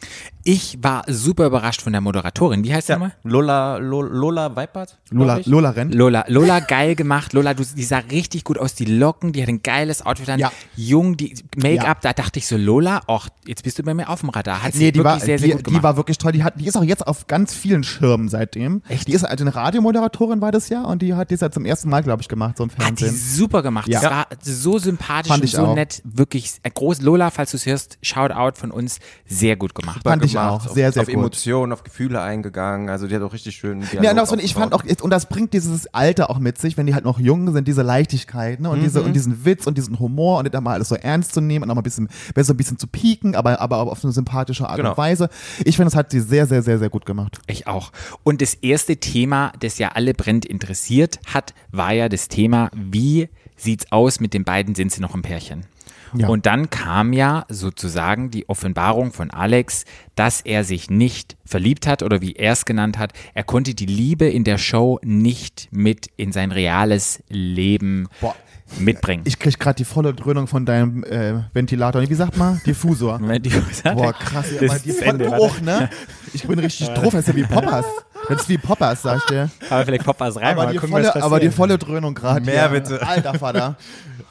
Ich 0.45 0.79
war 0.83 1.05
super 1.07 1.47
überrascht 1.47 1.83
von 1.83 1.93
der 1.93 2.01
Moderatorin. 2.01 2.65
Wie 2.65 2.75
heißt 2.75 2.89
sie 2.89 2.95
nochmal? 2.95 3.13
Lola, 3.23 3.77
Lola, 3.77 4.09
Lola 4.09 4.57
Weipert? 4.57 4.99
Lola. 5.11 5.41
Lola 5.45 5.71
rennt. 5.71 5.95
Lola, 5.95 6.25
Lola 6.27 6.59
geil 6.59 6.97
gemacht. 6.97 7.33
Lola, 7.33 7.55
du, 7.55 7.63
die 7.65 7.85
sah 7.85 7.99
richtig 7.99 8.43
gut 8.43 8.59
aus. 8.59 8.75
Die 8.75 8.85
Locken, 8.85 9.33
die 9.33 9.43
hat 9.43 9.49
ein 9.49 9.63
geiles 9.63 10.05
Outfit 10.05 10.31
an. 10.31 10.41
Ja. 10.41 10.51
Jung, 10.75 11.17
die 11.17 11.35
Make-up, 11.57 11.99
Ja. 12.03 12.13
da 12.13 12.13
dachte 12.23 12.39
ich 12.39 12.47
so, 12.47 12.57
Lola, 12.57 13.03
och, 13.09 13.29
jetzt 13.47 13.63
bist 13.63 13.79
du 13.79 13.83
bei 13.83 13.95
mir 13.95 14.09
auf 14.09 14.21
dem 14.21 14.31
Radar. 14.31 14.63
Hat 14.63 14.73
sie 14.73 14.79
Nee, 14.79 14.93
die 14.93 14.99
wirklich 15.01 15.13
war, 15.13 15.21
sehr, 15.21 15.39
sehr 15.39 15.49
die, 15.49 15.53
gut 15.55 15.61
die 15.61 15.65
gemacht. 15.65 15.83
war 15.83 15.97
wirklich 15.97 16.19
toll. 16.19 16.33
Die, 16.33 16.43
hat, 16.45 16.59
die 16.59 16.67
ist 16.67 16.77
auch 16.77 16.83
jetzt 16.85 17.07
auf 17.07 17.27
ganz 17.27 17.53
vielen 17.55 17.85
Schirmen 17.85 18.29
seitdem. 18.29 18.83
Echt? 18.89 19.09
Die 19.09 19.13
ist 19.13 19.25
also 19.25 19.45
eine 19.45 19.55
Radiomoderatorin 19.55 20.41
war 20.41 20.53
das 20.53 20.69
ja 20.69 20.85
und 20.85 21.03
die 21.03 21.15
hat 21.15 21.31
das 21.31 21.41
ja 21.41 21.51
zum 21.51 21.65
ersten 21.65 21.89
Mal, 21.91 22.03
glaube 22.03 22.23
ich, 22.23 22.29
gemacht, 22.29 22.57
so 22.57 22.65
im 22.65 22.71
hat 22.71 22.79
die 23.01 23.05
Fernsehen. 23.05 23.15
super 23.17 23.63
gemacht. 23.63 23.89
Ja. 23.89 24.01
Das 24.01 24.11
war 24.11 24.27
so 24.43 24.79
sympathisch 24.79 25.29
Fand 25.29 25.43
und 25.43 25.45
ich 25.47 25.53
so 25.53 25.67
auch. 25.67 25.75
nett. 25.75 26.01
Wirklich 26.05 26.53
äh, 26.63 26.71
groß. 26.71 27.01
Lola, 27.03 27.31
falls 27.31 27.51
du 27.51 27.57
es 27.57 27.67
hörst, 27.67 27.99
shout 28.03 28.31
out 28.31 28.57
von 28.59 28.71
uns. 28.71 28.99
Sehr 29.27 29.57
gut 29.57 29.75
gemacht. 29.75 30.01
Fand 30.05 30.25
ich 30.25 30.33
gemacht, 30.33 30.67
auch. 30.67 30.75
Sehr, 30.75 30.93
sehr 30.93 31.03
auf, 31.03 31.07
gut. 31.09 31.15
Auf 31.17 31.21
Emotionen, 31.21 31.73
auf 31.73 31.83
Gefühle 31.85 32.21
eingegangen. 32.23 32.89
Also 32.89 33.07
die 33.09 33.15
hat 33.15 33.23
auch 33.23 33.33
richtig 33.33 33.57
schön. 33.57 33.83
Ja, 33.93 34.01
Dialog 34.01 34.31
und, 34.33 34.39
auch, 34.41 34.45
ich 34.45 34.55
fand 34.55 34.73
auch, 34.73 34.85
und 35.03 35.11
das 35.11 35.27
bringt 35.27 35.53
dieses 35.53 35.93
Alter 35.93 36.31
auch 36.31 36.39
mit 36.39 36.59
sich, 36.59 36.77
wenn 36.77 36.87
die 36.87 36.95
halt 36.95 37.05
noch 37.05 37.19
jung 37.19 37.53
sind, 37.53 37.69
diese 37.69 37.83
Leichtigkeit, 37.83 38.61
ne? 38.61 38.71
Und, 38.71 38.83
diese, 38.83 39.01
Mhm. 39.01 39.07
und 39.07 39.13
diesen 39.15 39.45
Witz 39.45 39.67
und 39.67 39.77
diesen 39.77 39.99
Humor 39.99 40.39
und 40.39 40.53
dann 40.55 40.65
mal 40.65 40.73
alles 40.75 40.89
so 40.89 40.95
ernst 40.95 41.35
zu 41.35 41.42
nehmen 41.47 41.65
und 41.65 41.71
auch 41.71 41.75
mal 41.75 41.81
ein 41.81 41.85
bisschen, 41.85 42.09
besser 42.35 42.55
ein 42.55 42.57
bisschen 42.57 42.79
zu 42.79 42.87
pieken, 42.87 43.35
aber, 43.35 43.61
aber 43.61 43.79
auf 43.79 44.05
eine 44.05 44.13
sympathische 44.13 44.69
Art 44.69 44.77
Genau. 44.77 44.91
und 44.91 44.99
Weise. 44.99 45.29
Ich 45.65 45.77
finde, 45.77 45.91
das 45.91 45.97
hat 45.97 46.11
sie 46.11 46.21
sehr, 46.21 46.47
sehr, 46.47 46.63
sehr, 46.63 46.79
sehr 46.79 46.91
gut 46.91 47.07
gemacht. 47.07 47.41
Ich 47.47 47.67
auch. 47.67 47.93
Und 48.23 48.43
das 48.43 48.55
erste 48.55 48.97
Thema, 48.97 49.53
das 49.61 49.79
ja 49.79 49.89
alle 49.91 50.15
brennend 50.15 50.45
interessiert 50.47 51.19
hat, 51.33 51.55
war 51.71 51.93
ja 51.93 52.09
das 52.09 52.29
Thema, 52.29 52.71
wie 52.75 53.29
sieht's 53.57 53.91
aus 53.93 54.21
mit 54.21 54.35
den 54.35 54.45
beiden, 54.45 54.75
sind 54.75 54.93
sie 54.93 55.01
noch 55.01 55.15
ein 55.15 55.23
Pärchen? 55.23 55.67
Ja. 56.15 56.29
Und 56.29 56.45
dann 56.45 56.69
kam 56.69 57.15
ja 57.15 57.47
sozusagen 57.49 58.31
die 58.31 58.47
Offenbarung 58.49 59.13
von 59.13 59.31
Alex, 59.31 59.87
dass 60.15 60.43
er 60.43 60.63
sich 60.63 60.91
nicht 60.91 61.37
verliebt 61.47 61.87
hat 61.87 62.03
oder 62.03 62.21
wie 62.21 62.35
er 62.35 62.53
es 62.53 62.67
genannt 62.67 62.99
hat, 62.99 63.15
er 63.33 63.45
konnte 63.45 63.75
die 63.75 63.87
Liebe 63.87 64.27
in 64.27 64.45
der 64.45 64.59
Show 64.59 64.99
nicht 65.03 65.69
mit 65.71 66.09
in 66.17 66.33
sein 66.33 66.53
reales 66.53 67.23
Leben 67.31 68.09
Boah. 68.21 68.37
Mitbringen. 68.79 69.23
Ich 69.27 69.39
krieg 69.39 69.59
gerade 69.59 69.77
die 69.77 69.85
volle 69.85 70.15
Dröhnung 70.15 70.47
von 70.47 70.67
deinem 70.67 71.05
äh, 71.05 71.35
Ventilator. 71.53 72.03
Wie 72.09 72.15
sagt 72.15 72.37
man? 72.37 72.61
Diffusor. 72.67 73.19
Sagen, 73.19 73.97
Boah, 73.97 74.13
krass. 74.13 74.47
das 74.59 74.71
aber 74.71 74.77
ist 74.77 74.85
die 74.85 74.99
Ende, 74.99 75.25
Geruch, 75.27 75.61
ne? 75.61 75.91
Ich 76.33 76.47
bin 76.47 76.59
richtig 76.59 76.89
drauf. 76.89 77.13
Das 77.13 77.21
ist 77.21 77.29
ja 77.29 77.37
wie 77.37 77.45
Poppers. 77.45 77.87
Das 78.29 78.43
ist 78.43 78.49
wie 78.49 78.59
Poppers, 78.59 79.03
sag 79.03 79.19
ich 79.19 79.25
dir. 79.25 79.51
Aber 79.69 79.85
vielleicht 79.85 80.05
Poppers 80.05 80.37
rein, 80.37 80.45
Aber 80.57 80.65
mal 80.65 80.73
die, 80.73 80.79
gucken, 80.79 80.93
volle, 80.93 81.23
aber 81.23 81.41
die 81.41 81.51
volle 81.51 81.79
Dröhnung 81.79 82.15
gerade. 82.15 82.45
Mehr 82.45 82.71
hier. 82.71 82.81
bitte. 82.81 83.07
Alter 83.07 83.35
Vater. 83.39 83.77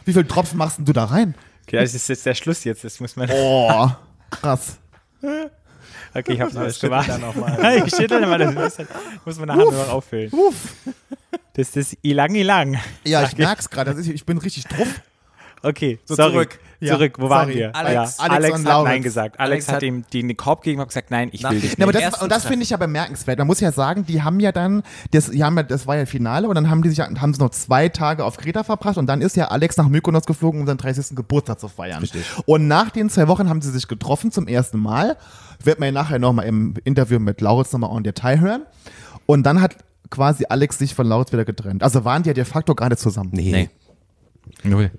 Wie 0.05 0.13
viel 0.13 0.25
Tropfen 0.25 0.57
machst 0.57 0.77
denn 0.77 0.85
du 0.85 0.93
da 0.93 1.05
rein? 1.05 1.35
Okay, 1.67 1.77
das 1.77 1.93
ist 1.93 2.07
jetzt 2.09 2.25
der 2.25 2.33
Schluss 2.35 2.63
jetzt, 2.63 2.83
das 2.83 2.99
muss 2.99 3.15
man. 3.15 3.29
Oh, 3.31 3.89
krass. 4.29 4.77
Okay, 6.13 6.33
ich 6.33 6.41
hab's 6.41 6.53
mal. 6.53 6.67
ich 7.85 7.95
schüttel 7.95 8.25
mal, 8.25 8.37
das 8.37 8.53
muss, 8.53 8.87
muss 9.25 9.39
man 9.39 9.47
nachher 9.47 9.63
nur 9.63 9.71
noch 9.73 9.89
auffüllen. 9.89 10.29
Uff. 10.31 10.75
Das 11.53 11.75
ist 11.75 11.97
Ilang 12.01 12.35
Ilang. 12.35 12.79
Ja, 13.05 13.23
ich 13.23 13.37
merk's 13.37 13.69
gerade. 13.69 13.99
Ich 13.99 14.25
bin 14.25 14.37
richtig 14.37 14.65
drauf. 14.65 14.87
Okay, 15.63 15.99
So, 16.05 16.15
sorry. 16.15 16.31
zurück. 16.31 16.59
Ja, 16.79 16.93
Zurück, 16.95 17.17
wo 17.19 17.29
waren 17.29 17.47
sorry. 17.49 17.59
wir? 17.59 17.75
Alex- 17.75 17.93
ja. 17.93 17.99
Alex 18.01 18.19
Alex, 18.19 18.55
und 18.59 18.65
hat 18.65 18.71
Lauritz. 18.73 18.89
Nein 18.89 19.03
gesagt. 19.03 19.39
Alex, 19.39 19.51
Alex 19.51 19.67
hat 19.67 19.75
hat- 19.75 19.83
ihm 19.83 20.03
die, 20.11 20.21
den 20.25 20.35
Korb 20.35 20.63
gegeben 20.63 20.81
und 20.81 20.87
gesagt, 20.87 21.11
nein, 21.11 21.29
ich 21.31 21.43
Nach 21.43 21.51
will 21.51 21.59
dich 21.61 21.77
Ja, 21.77 21.85
aber 21.87 21.93
nicht. 21.93 22.07
das, 22.13 22.21
und 22.23 22.31
das 22.31 22.45
finde 22.45 22.63
ich 22.63 22.71
ja 22.71 22.77
bemerkenswert. 22.77 23.37
Man 23.37 23.45
muss 23.45 23.59
ja 23.59 23.71
sagen, 23.71 24.03
die 24.07 24.23
haben 24.23 24.39
ja 24.39 24.51
dann, 24.51 24.81
das, 25.11 25.29
die 25.29 25.43
haben 25.43 25.55
ja, 25.57 25.61
das 25.61 25.85
war 25.85 25.97
ja 25.97 26.07
Finale 26.07 26.47
und 26.47 26.55
dann 26.55 26.71
haben 26.71 26.81
die 26.81 26.89
sich, 26.89 26.99
haben 26.99 27.33
sie 27.35 27.39
noch 27.39 27.51
zwei 27.51 27.87
Tage 27.89 28.25
auf 28.25 28.37
Kreta 28.37 28.63
verbracht 28.63 28.97
und 28.97 29.05
dann 29.05 29.21
ist 29.21 29.35
ja 29.35 29.49
Alex 29.49 29.77
nach 29.77 29.87
Mykonos 29.87 30.25
geflogen, 30.25 30.61
um 30.61 30.65
seinen 30.65 30.77
30. 30.77 31.15
Geburtstag 31.15 31.59
zu 31.59 31.67
feiern. 31.67 32.03
Und 32.47 32.67
nach 32.67 32.89
den 32.89 33.11
zwei 33.11 33.27
Wochen 33.27 33.47
haben 33.47 33.61
sie 33.61 33.69
sich 33.69 33.87
getroffen 33.87 34.31
zum 34.31 34.47
ersten 34.47 34.79
Mal. 34.79 35.17
Wird 35.63 35.79
man 35.79 35.85
ja 35.87 35.91
nachher 35.91 36.17
nochmal 36.17 36.47
im 36.47 36.73
Interview 36.83 37.19
mit 37.19 37.41
Lauritz 37.41 37.71
nochmal 37.73 37.95
en 37.95 38.03
Detail 38.03 38.39
hören. 38.39 38.63
Und 39.27 39.43
dann 39.43 39.61
hat 39.61 39.75
quasi 40.09 40.45
Alex 40.49 40.79
sich 40.79 40.95
von 40.95 41.05
Lauritz 41.07 41.31
wieder 41.31 41.45
getrennt. 41.45 41.83
Also 41.83 42.03
waren 42.03 42.23
die 42.23 42.29
ja 42.29 42.33
de 42.33 42.43
facto 42.43 42.73
gerade 42.73 42.97
zusammen. 42.97 43.29
Nee. 43.33 43.69
Null. 44.63 44.91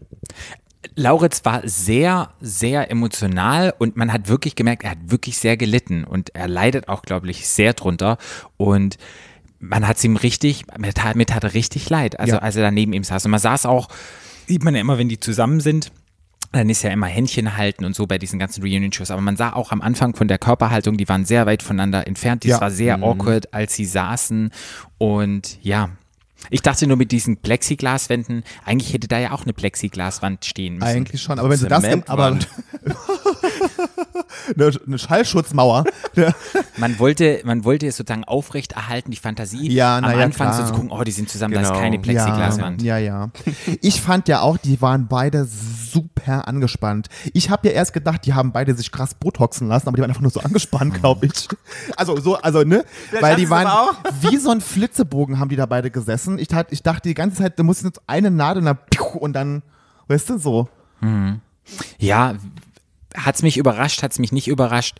Lauritz 0.95 1.45
war 1.45 1.63
sehr, 1.67 2.31
sehr 2.41 2.91
emotional 2.91 3.73
und 3.79 3.97
man 3.97 4.13
hat 4.13 4.29
wirklich 4.29 4.57
gemerkt, 4.57 4.83
er 4.85 4.91
hat 4.91 4.99
wirklich 5.11 5.39
sehr 5.39 5.57
gelitten 5.57 6.05
und 6.05 6.35
er 6.35 6.49
leidet 6.49 6.89
auch, 6.89 7.03
glaube 7.03 7.31
ich, 7.31 7.47
sehr 7.49 7.73
drunter 7.73 8.19
und 8.57 8.99
man 9.61 9.87
hat 9.87 9.97
es 9.99 10.05
ihm 10.05 10.17
richtig, 10.17 10.65
mir 10.77 10.93
tat, 10.93 11.15
mir 11.15 11.25
tat 11.27 11.45
er 11.45 11.55
richtig 11.55 11.89
leid, 11.89 12.19
also 12.19 12.35
Ja. 12.35 12.39
als 12.41 12.57
er 12.57 12.63
da 12.63 12.71
neben 12.71 12.93
ihm 12.93 13.05
saß 13.05 13.25
und 13.25 13.31
man 13.31 13.41
saß 13.41 13.65
auch, 13.67 13.89
sieht 14.49 14.65
man 14.65 14.75
ja 14.75 14.81
immer, 14.81 14.99
wenn 14.99 15.09
die 15.09 15.21
zusammen 15.21 15.61
sind, 15.61 15.93
dann 16.51 16.69
ist 16.69 16.83
ja 16.83 16.91
immer 16.91 17.07
Händchen 17.07 17.57
halten 17.57 17.85
und 17.87 17.95
so 17.95 18.07
bei 18.07 18.19
diesen 18.19 18.39
ganzen 18.39 18.63
Reunion-Shows. 18.63 19.11
Aber 19.11 19.23
man 19.23 19.37
sah 19.39 19.55
auch 19.55 19.73
am 19.73 19.81
Anfang 19.81 20.15
von 20.15 20.29
der 20.29 20.37
Körperhaltung, 20.37 20.99
die 20.99 21.09
waren 21.09 21.25
sehr 21.25 21.47
weit 21.47 21.63
voneinander 21.63 22.07
entfernt. 22.07 22.45
Das 22.45 22.51
Ja. 22.51 22.61
war 22.61 22.71
sehr 22.71 22.97
awkward, 23.03 23.55
als 23.55 23.75
sie 23.75 23.87
saßen. 23.87 24.51
Und 24.99 25.59
ja, 25.63 25.91
ich 26.51 26.63
dachte 26.63 26.87
nur 26.87 26.97
mit 26.97 27.13
diesen 27.13 27.37
Plexiglaswänden, 27.37 28.45
eigentlich 28.65 28.93
hätte 28.93 29.09
da 29.09 29.19
ja 29.19 29.33
auch 29.33 29.43
eine 29.43 29.53
Plexiglaswand 29.53 30.45
stehen 30.45 30.75
müssen. 30.75 30.89
Eigentlich 30.89 31.23
schon, 31.23 31.39
aber 31.39 31.51
wenn 31.51 31.59
sie 31.59 31.69
das, 31.69 31.85
aber. 32.09 32.39
eine, 34.57 34.71
eine 34.87 34.99
Schallschutzmauer. 34.99 35.85
Ja. 36.15 36.33
Man 36.77 36.99
wollte, 36.99 37.41
man 37.45 37.65
wollte 37.65 37.87
es 37.87 37.97
sozusagen 37.97 38.25
aufrechterhalten, 38.25 39.11
die 39.11 39.17
Fantasie. 39.17 39.71
Ja, 39.73 40.01
na 40.01 40.09
Am 40.09 40.19
ja, 40.19 40.25
Anfang 40.25 40.53
so 40.53 40.59
klar. 40.59 40.67
zu 40.69 40.75
gucken, 40.75 40.91
oh, 40.91 41.03
die 41.05 41.11
sind 41.13 41.29
zusammen, 41.29 41.55
da 41.55 41.61
Genau. 41.63 41.75
ist 41.75 41.81
keine 41.81 41.99
Plexiglaswand. 41.99 42.83
Ja, 42.83 42.99
ja, 42.99 43.31
ja. 43.57 43.77
Ich 43.81 44.01
fand 44.01 44.29
ja 44.29 44.41
auch, 44.41 44.57
die 44.59 44.81
waren 44.83 45.07
beide 45.09 45.45
super 45.47 46.49
angespannt. 46.49 47.09
Ich 47.33 47.51
habe 47.51 47.69
ja 47.69 47.75
erst 47.75 47.93
gedacht, 47.93 48.27
die 48.27 48.35
haben 48.35 48.53
beide 48.53 48.75
sich 48.75 48.91
krass 48.93 49.15
botoxen 49.15 49.69
lassen, 49.69 49.89
aber 49.89 49.97
die 49.97 50.03
waren 50.03 50.11
einfach 50.11 50.23
nur 50.23 50.31
so 50.31 50.41
angespannt, 50.41 50.95
glaube 50.95 51.27
ich. 51.27 51.49
Also 51.97 52.19
so, 52.21 52.37
also 52.37 52.63
ne, 52.63 52.85
weil 53.21 53.37
die 53.37 53.49
waren 53.51 53.97
wie 54.21 54.37
so 54.37 54.51
ein 54.51 54.61
Flitzebogen 54.61 55.39
haben 55.39 55.49
die 55.49 55.57
da 55.57 55.67
beide 55.67 55.91
gesessen. 55.91 56.39
Ich, 56.39 56.49
tat, 56.49 56.69
ich 56.71 56.83
dachte 56.83 57.09
die 57.09 57.15
ganze 57.15 57.39
Zeit, 57.43 57.59
da 57.59 57.63
muss 57.63 57.83
jetzt 57.83 58.01
eine 58.07 58.31
Nadel 58.31 58.61
und 58.61 58.67
dann, 58.67 58.79
piu, 58.91 59.05
und 59.19 59.33
dann, 59.35 59.63
weißt 60.09 60.31
du, 60.31 60.39
so. 60.39 60.69
Ja, 61.99 62.35
hat's 63.17 63.43
mich 63.43 63.57
überrascht, 63.57 64.03
hat's 64.03 64.19
mich 64.19 64.33
nicht 64.33 64.49
überrascht. 64.49 64.99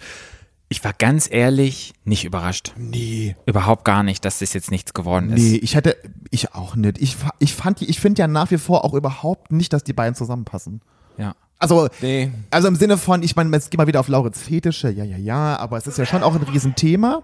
Ich 0.69 0.83
war 0.85 0.95
ganz 0.95 1.29
ehrlich 1.31 1.93
nicht 2.05 2.25
überrascht. 2.25 2.73
Nee. 2.79 3.37
Überhaupt 3.45 3.85
gar 3.85 4.03
nicht, 4.03 4.25
dass 4.25 4.39
das 4.39 4.55
jetzt 4.55 4.71
nichts 4.71 4.95
geworden 4.95 5.31
ist. 5.31 5.43
Nee, 5.43 5.57
ich 5.57 5.75
hätte, 5.75 5.97
ich 6.31 6.55
auch 6.55 6.77
nicht. 6.77 6.99
Ich, 6.99 7.17
ich 7.41 7.55
fand 7.55 7.83
ich 7.83 8.01
finde 8.01 8.21
ja 8.21 8.27
nach 8.27 8.51
wie 8.51 8.57
vor 8.57 8.85
auch 8.85 8.95
überhaupt 8.95 9.53
nicht, 9.53 9.73
dass 9.75 9.85
die 9.85 9.93
beiden 9.93 10.15
zusammenpassen. 10.15 10.81
Ja. 11.19 11.35
Also, 11.59 11.89
Nee. 12.01 12.33
also 12.51 12.69
im 12.69 12.77
Sinne 12.77 12.97
von, 12.97 13.23
ich 13.23 13.37
meine, 13.37 13.51
jetzt 13.55 13.71
gehen 13.71 13.79
wir 13.79 13.87
wieder 13.87 14.01
auf 14.01 14.09
Lauritz 14.09 14.41
Fetische, 14.41 14.91
ja, 14.91 15.05
ja, 15.05 15.17
ja, 15.19 15.57
aber 15.59 15.77
es 15.77 15.87
ist 15.87 15.99
ja 15.99 16.07
schon 16.07 16.23
auch 16.23 16.35
ein 16.35 16.43
Riesenthema. 16.43 17.23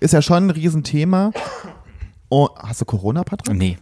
Ist 0.00 0.14
ja 0.14 0.22
schon 0.22 0.46
ein 0.46 0.50
Riesenthema. 0.50 1.32
Oh, 2.30 2.48
hast 2.56 2.80
du 2.80 2.84
Corona, 2.84 3.22
Patrick? 3.24 3.54
Nee. 3.56 3.78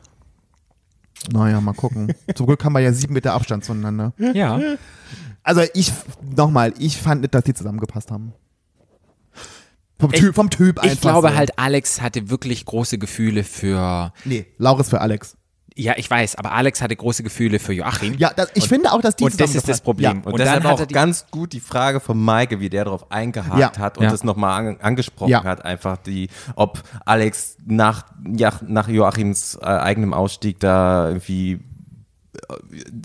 Naja, 1.30 1.61
mal 1.61 1.74
gucken. 1.74 2.12
Zum 2.35 2.46
Glück 2.46 2.64
haben 2.64 2.72
wir 2.72 2.80
ja 2.80 2.92
sieben 2.92 3.14
Meter 3.14 3.35
Abstand 3.35 3.64
zueinander. 3.64 4.12
Ja. 4.18 4.59
Also 5.44 5.62
ich, 5.74 5.92
nochmal, 6.37 6.72
ich 6.78 6.96
fand 6.96 7.20
nicht, 7.20 7.35
dass 7.35 7.44
die 7.44 7.54
zusammengepasst 7.54 8.11
haben. 8.11 8.33
Vom 10.00 10.11
Ich- 10.12 10.20
Typ, 10.20 10.35
vom 10.35 10.50
Typ 10.50 10.78
einfach 10.80 10.92
Ich 10.94 11.00
glaube 11.00 11.28
so. 11.28 11.35
halt, 11.37 11.59
Alex 11.59 12.00
hatte 12.02 12.28
wirklich 12.30 12.64
große 12.64 12.98
Gefühle 12.98 13.44
für. 13.44 14.12
Nee, 14.24 14.46
Lauritz 14.59 14.88
für 14.90 15.00
Alex. 15.00 15.37
Ja, 15.76 15.94
ich 15.96 16.09
weiß, 16.09 16.37
aber 16.37 16.52
Alex 16.52 16.80
hatte 16.83 16.94
große 16.94 17.24
Gefühle 17.24 17.59
für 17.59 17.72
Joachim. 17.72 18.14
Ja, 18.18 18.33
das, 18.35 18.48
ich 18.54 18.68
finde 18.68 18.92
auch, 18.92 19.00
dass 19.00 19.16
die 19.16 19.24
und 19.24 19.40
das 19.40 19.57
ist 19.57 19.68
das 19.68 19.80
Problem. 19.80 20.18
Ja. 20.18 20.22
Und, 20.24 20.33
Und 20.35 20.38
deshalb 20.38 20.62
hat 20.64 20.72
auch 20.72 20.78
er 20.80 20.87
ganz 20.87 21.26
gut 21.33 21.52
die 21.52 21.59
Frage 21.61 21.98
von 21.98 22.16
Maike, 22.22 22.61
wie 22.61 22.68
der 22.70 22.85
darauf 22.85 23.11
eingehakt 23.11 23.59
Ja. 23.59 23.72
hat 23.78 23.98
und 23.98 24.04
Ja. 24.04 24.11
das 24.11 24.22
nochmal 24.22 24.66
an, 24.68 24.76
angesprochen 24.80 25.30
Ja. 25.30 25.42
hat, 25.42 25.64
einfach 25.64 25.96
die, 25.96 26.28
ob 26.54 26.80
Alex 27.04 27.57
nach, 27.66 28.04
ja, 28.37 28.52
nach 28.66 28.87
Joachims 28.88 29.57
äh, 29.61 29.64
eigenem 29.66 30.14
Ausstieg 30.14 30.61
da 30.61 31.09
irgendwie 31.09 31.61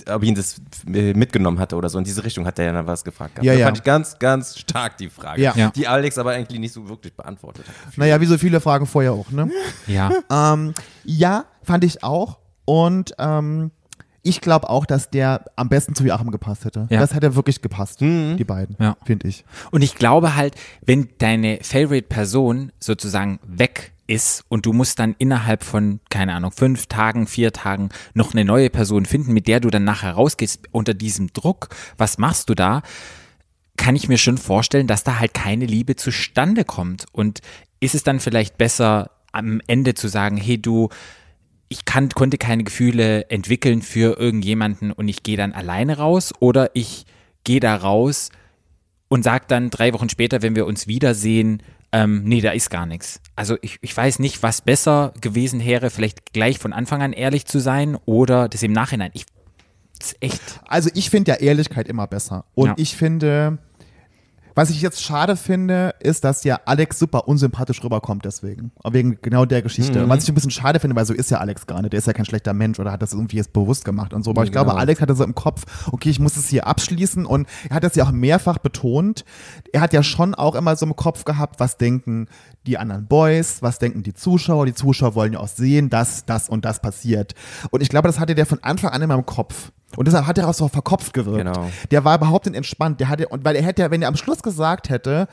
ob 0.09 0.23
ihn 0.23 0.35
das 0.35 0.61
äh, 0.91 1.13
mitgenommen 1.13 1.59
hatte 1.59 1.75
oder 1.75 1.89
so. 1.89 1.97
In 1.97 2.03
diese 2.03 2.23
Richtung 2.23 2.45
hat 2.45 2.59
er 2.59 2.65
ja 2.65 2.73
dann 2.73 2.87
was 2.87 3.03
gefragt. 3.03 3.35
gehabt. 3.35 3.45
Ja, 3.45 3.53
da 3.53 3.59
ja. 3.59 3.65
fand 3.67 3.77
ich 3.77 3.83
ganz, 3.83 4.17
ganz 4.19 4.57
stark 4.57 4.97
die 4.97 5.09
Frage, 5.09 5.41
Ja. 5.41 5.53
Ja. 5.55 5.71
die 5.71 5.87
Alex 5.87 6.17
aber 6.17 6.31
eigentlich 6.31 6.59
nicht 6.59 6.73
so 6.73 6.87
wirklich 6.89 7.13
beantwortet 7.15 7.65
hat. 7.67 7.97
Naja, 7.97 8.19
wie 8.21 8.25
so 8.25 8.37
viele 8.37 8.59
Fragen 8.61 8.85
vorher 8.85 9.13
auch, 9.13 9.29
ne? 9.31 9.49
Ja. 9.87 10.11
Ähm, 10.31 10.73
ja, 11.03 11.45
fand 11.63 11.83
ich 11.83 12.03
auch. 12.03 12.39
Und 12.65 13.13
ähm, 13.17 13.71
ich 14.21 14.41
glaube 14.41 14.69
auch, 14.69 14.85
dass 14.85 15.09
der 15.09 15.45
am 15.55 15.69
besten 15.69 15.95
zu 15.95 16.03
Joachim 16.03 16.31
gepasst 16.31 16.65
hätte. 16.65 16.87
Ja. 16.89 16.99
Das 16.99 17.13
hätte 17.13 17.35
wirklich 17.35 17.61
gepasst, 17.61 18.01
die 18.01 18.43
beiden, 18.45 18.75
Ja. 18.79 18.97
finde 19.05 19.27
ich. 19.27 19.45
Und 19.71 19.81
ich 19.81 19.95
glaube 19.95 20.35
halt, 20.35 20.55
wenn 20.85 21.09
deine 21.19 21.59
Favorite-Person 21.61 22.71
sozusagen 22.79 23.39
weg 23.45 23.93
ist 24.07 24.43
und 24.49 24.65
du 24.65 24.73
musst 24.73 24.99
dann 24.99 25.15
innerhalb 25.19 25.63
von, 25.63 25.99
keine 26.09 26.33
Ahnung, 26.33 26.51
fünf 26.51 26.87
Tagen, 26.87 27.27
vier 27.27 27.53
Tagen 27.53 27.89
noch 28.13 28.33
eine 28.33 28.43
neue 28.43 28.69
Person 28.69 29.05
finden, 29.05 29.33
mit 29.33 29.47
der 29.47 29.59
du 29.59 29.69
dann 29.69 29.83
nachher 29.83 30.13
rausgehst 30.13 30.61
unter 30.71 30.93
diesem 30.95 31.31
Druck, 31.31 31.69
was 31.97 32.17
machst 32.17 32.49
du 32.49 32.55
da? 32.55 32.81
Kann 33.77 33.95
ich 33.95 34.09
mir 34.09 34.17
schon 34.17 34.37
vorstellen, 34.37 34.87
dass 34.87 35.03
da 35.03 35.19
halt 35.19 35.33
keine 35.33 35.65
Liebe 35.65 35.95
zustande 35.95 36.65
kommt. 36.65 37.05
Und 37.11 37.39
ist 37.79 37.95
es 37.95 38.03
dann 38.03 38.19
vielleicht 38.19 38.57
besser, 38.57 39.11
am 39.31 39.61
Ende 39.67 39.93
zu 39.93 40.07
sagen, 40.07 40.37
hey 40.37 40.59
du, 40.59 40.89
ich 41.69 41.85
kann, 41.85 42.09
konnte 42.09 42.37
keine 42.37 42.63
Gefühle 42.63 43.29
entwickeln 43.29 43.81
für 43.81 44.19
irgendjemanden 44.19 44.91
und 44.91 45.07
ich 45.07 45.23
gehe 45.23 45.37
dann 45.37 45.53
alleine 45.53 45.97
raus 45.97 46.33
oder 46.39 46.71
ich 46.73 47.05
gehe 47.43 47.59
da 47.59 47.75
raus 47.75 48.29
und 49.07 49.23
sag 49.23 49.47
dann 49.47 49.69
drei 49.69 49.93
Wochen 49.93 50.09
später, 50.09 50.41
wenn 50.41 50.55
wir 50.55 50.65
uns 50.65 50.87
wiedersehen, 50.87 51.61
ähm, 51.91 52.23
nee, 52.23 52.41
da 52.41 52.51
ist 52.51 52.69
gar 52.69 52.85
nichts. 52.85 53.21
Also 53.35 53.57
ich, 53.61 53.77
ich 53.81 53.95
weiß 53.95 54.19
nicht, 54.19 54.43
was 54.43 54.61
besser 54.61 55.13
gewesen 55.21 55.63
wäre, 55.63 55.89
vielleicht 55.89 56.33
gleich 56.33 56.59
von 56.59 56.73
Anfang 56.73 57.01
an 57.01 57.13
ehrlich 57.13 57.45
zu 57.45 57.59
sein 57.59 57.97
oder 58.05 58.47
das 58.49 58.61
im 58.63 58.71
Nachhinein. 58.73 59.11
Ich, 59.13 59.25
das 59.97 60.11
ist 60.11 60.17
echt. 60.21 60.59
Also 60.67 60.89
ich 60.93 61.09
finde 61.09 61.31
ja 61.31 61.37
Ehrlichkeit 61.37 61.87
immer 61.87 62.05
besser. 62.07 62.45
Und 62.55 62.67
Ja. 62.67 62.73
ich 62.77 62.95
finde, 62.95 63.57
was 64.59 64.69
ich 64.71 64.81
jetzt 64.81 65.01
schade 65.01 65.37
finde, 65.37 65.95
ist, 66.01 66.25
dass 66.25 66.43
ja 66.43 66.59
Alex 66.65 66.99
super 66.99 67.29
unsympathisch 67.29 67.81
rüberkommt 67.81 68.25
deswegen. 68.25 68.73
Wegen 68.91 69.17
genau 69.21 69.45
der 69.45 69.61
Geschichte. 69.61 70.03
Mhm. 70.03 70.09
Was 70.09 70.23
ich 70.23 70.29
ein 70.29 70.35
bisschen 70.35 70.51
schade 70.51 70.81
finde, 70.81 70.97
weil 70.97 71.05
so 71.05 71.13
ist 71.13 71.31
ja 71.31 71.37
Alex 71.37 71.65
gar 71.65 71.81
nicht. 71.81 71.93
Der 71.93 71.97
ist 71.97 72.07
ja 72.07 72.11
kein 72.11 72.25
schlechter 72.25 72.53
Mensch 72.53 72.77
oder 72.77 72.91
hat 72.91 73.01
das 73.01 73.13
irgendwie 73.13 73.37
jetzt 73.37 73.53
bewusst 73.53 73.85
gemacht 73.85 74.13
und 74.13 74.23
so. 74.23 74.31
Aber 74.31 74.43
ich 74.43 74.51
glaube, 74.51 74.71
Genau. 74.71 74.81
Alex 74.81 74.99
hatte 74.99 75.15
so 75.15 75.23
im 75.23 75.33
Kopf, 75.33 75.87
okay, 75.93 76.09
ich 76.09 76.19
muss 76.19 76.35
es 76.35 76.49
hier 76.49 76.67
abschließen 76.67 77.25
und 77.25 77.47
er 77.69 77.77
hat 77.77 77.85
das 77.85 77.95
ja 77.95 78.03
auch 78.03 78.11
mehrfach 78.11 78.57
betont. 78.57 79.23
Er 79.71 79.79
hat 79.79 79.93
ja 79.93 80.03
schon 80.03 80.35
auch 80.35 80.55
immer 80.55 80.75
so 80.75 80.85
im 80.85 80.95
Kopf 80.97 81.23
gehabt, 81.23 81.61
was 81.61 81.77
denken 81.77 82.27
die 82.69 82.77
anderen 82.77 83.07
Boys, 83.07 83.61
was 83.61 83.79
denken 83.79 84.03
die 84.03 84.13
Zuschauer. 84.13 84.65
Die 84.65 84.73
Zuschauer 84.73 85.15
wollen 85.15 85.33
ja 85.33 85.39
auch 85.39 85.47
sehen, 85.47 85.89
dass 85.89 86.25
das 86.25 86.47
und 86.49 86.65
das 86.65 86.81
passiert. 86.81 87.33
Und 87.71 87.81
ich 87.81 87.89
glaube, 87.89 88.07
das 88.07 88.19
hatte 88.19 88.35
der 88.35 88.45
von 88.45 88.63
Anfang 88.63 88.91
an 88.91 89.01
immer 89.01 89.15
im 89.15 89.25
Kopf. 89.25 89.71
Und 89.95 90.07
deshalb 90.07 90.27
hat 90.27 90.37
er 90.37 90.47
auch 90.47 90.53
so 90.53 90.67
verkopft 90.67 91.13
gewirkt. 91.13 91.39
Genau. 91.39 91.69
Der 91.89 92.05
war 92.05 92.15
überhaupt 92.15 92.45
nicht 92.45 92.55
entspannt. 92.55 92.99
Der 92.99 93.09
hatte, 93.09 93.27
und 93.29 93.43
weil 93.43 93.55
er 93.55 93.63
hätte, 93.63 93.89
wenn 93.89 94.03
er 94.03 94.07
am 94.07 94.15
Schluss 94.15 94.43
gesagt 94.43 94.89
hätte, 94.89 95.27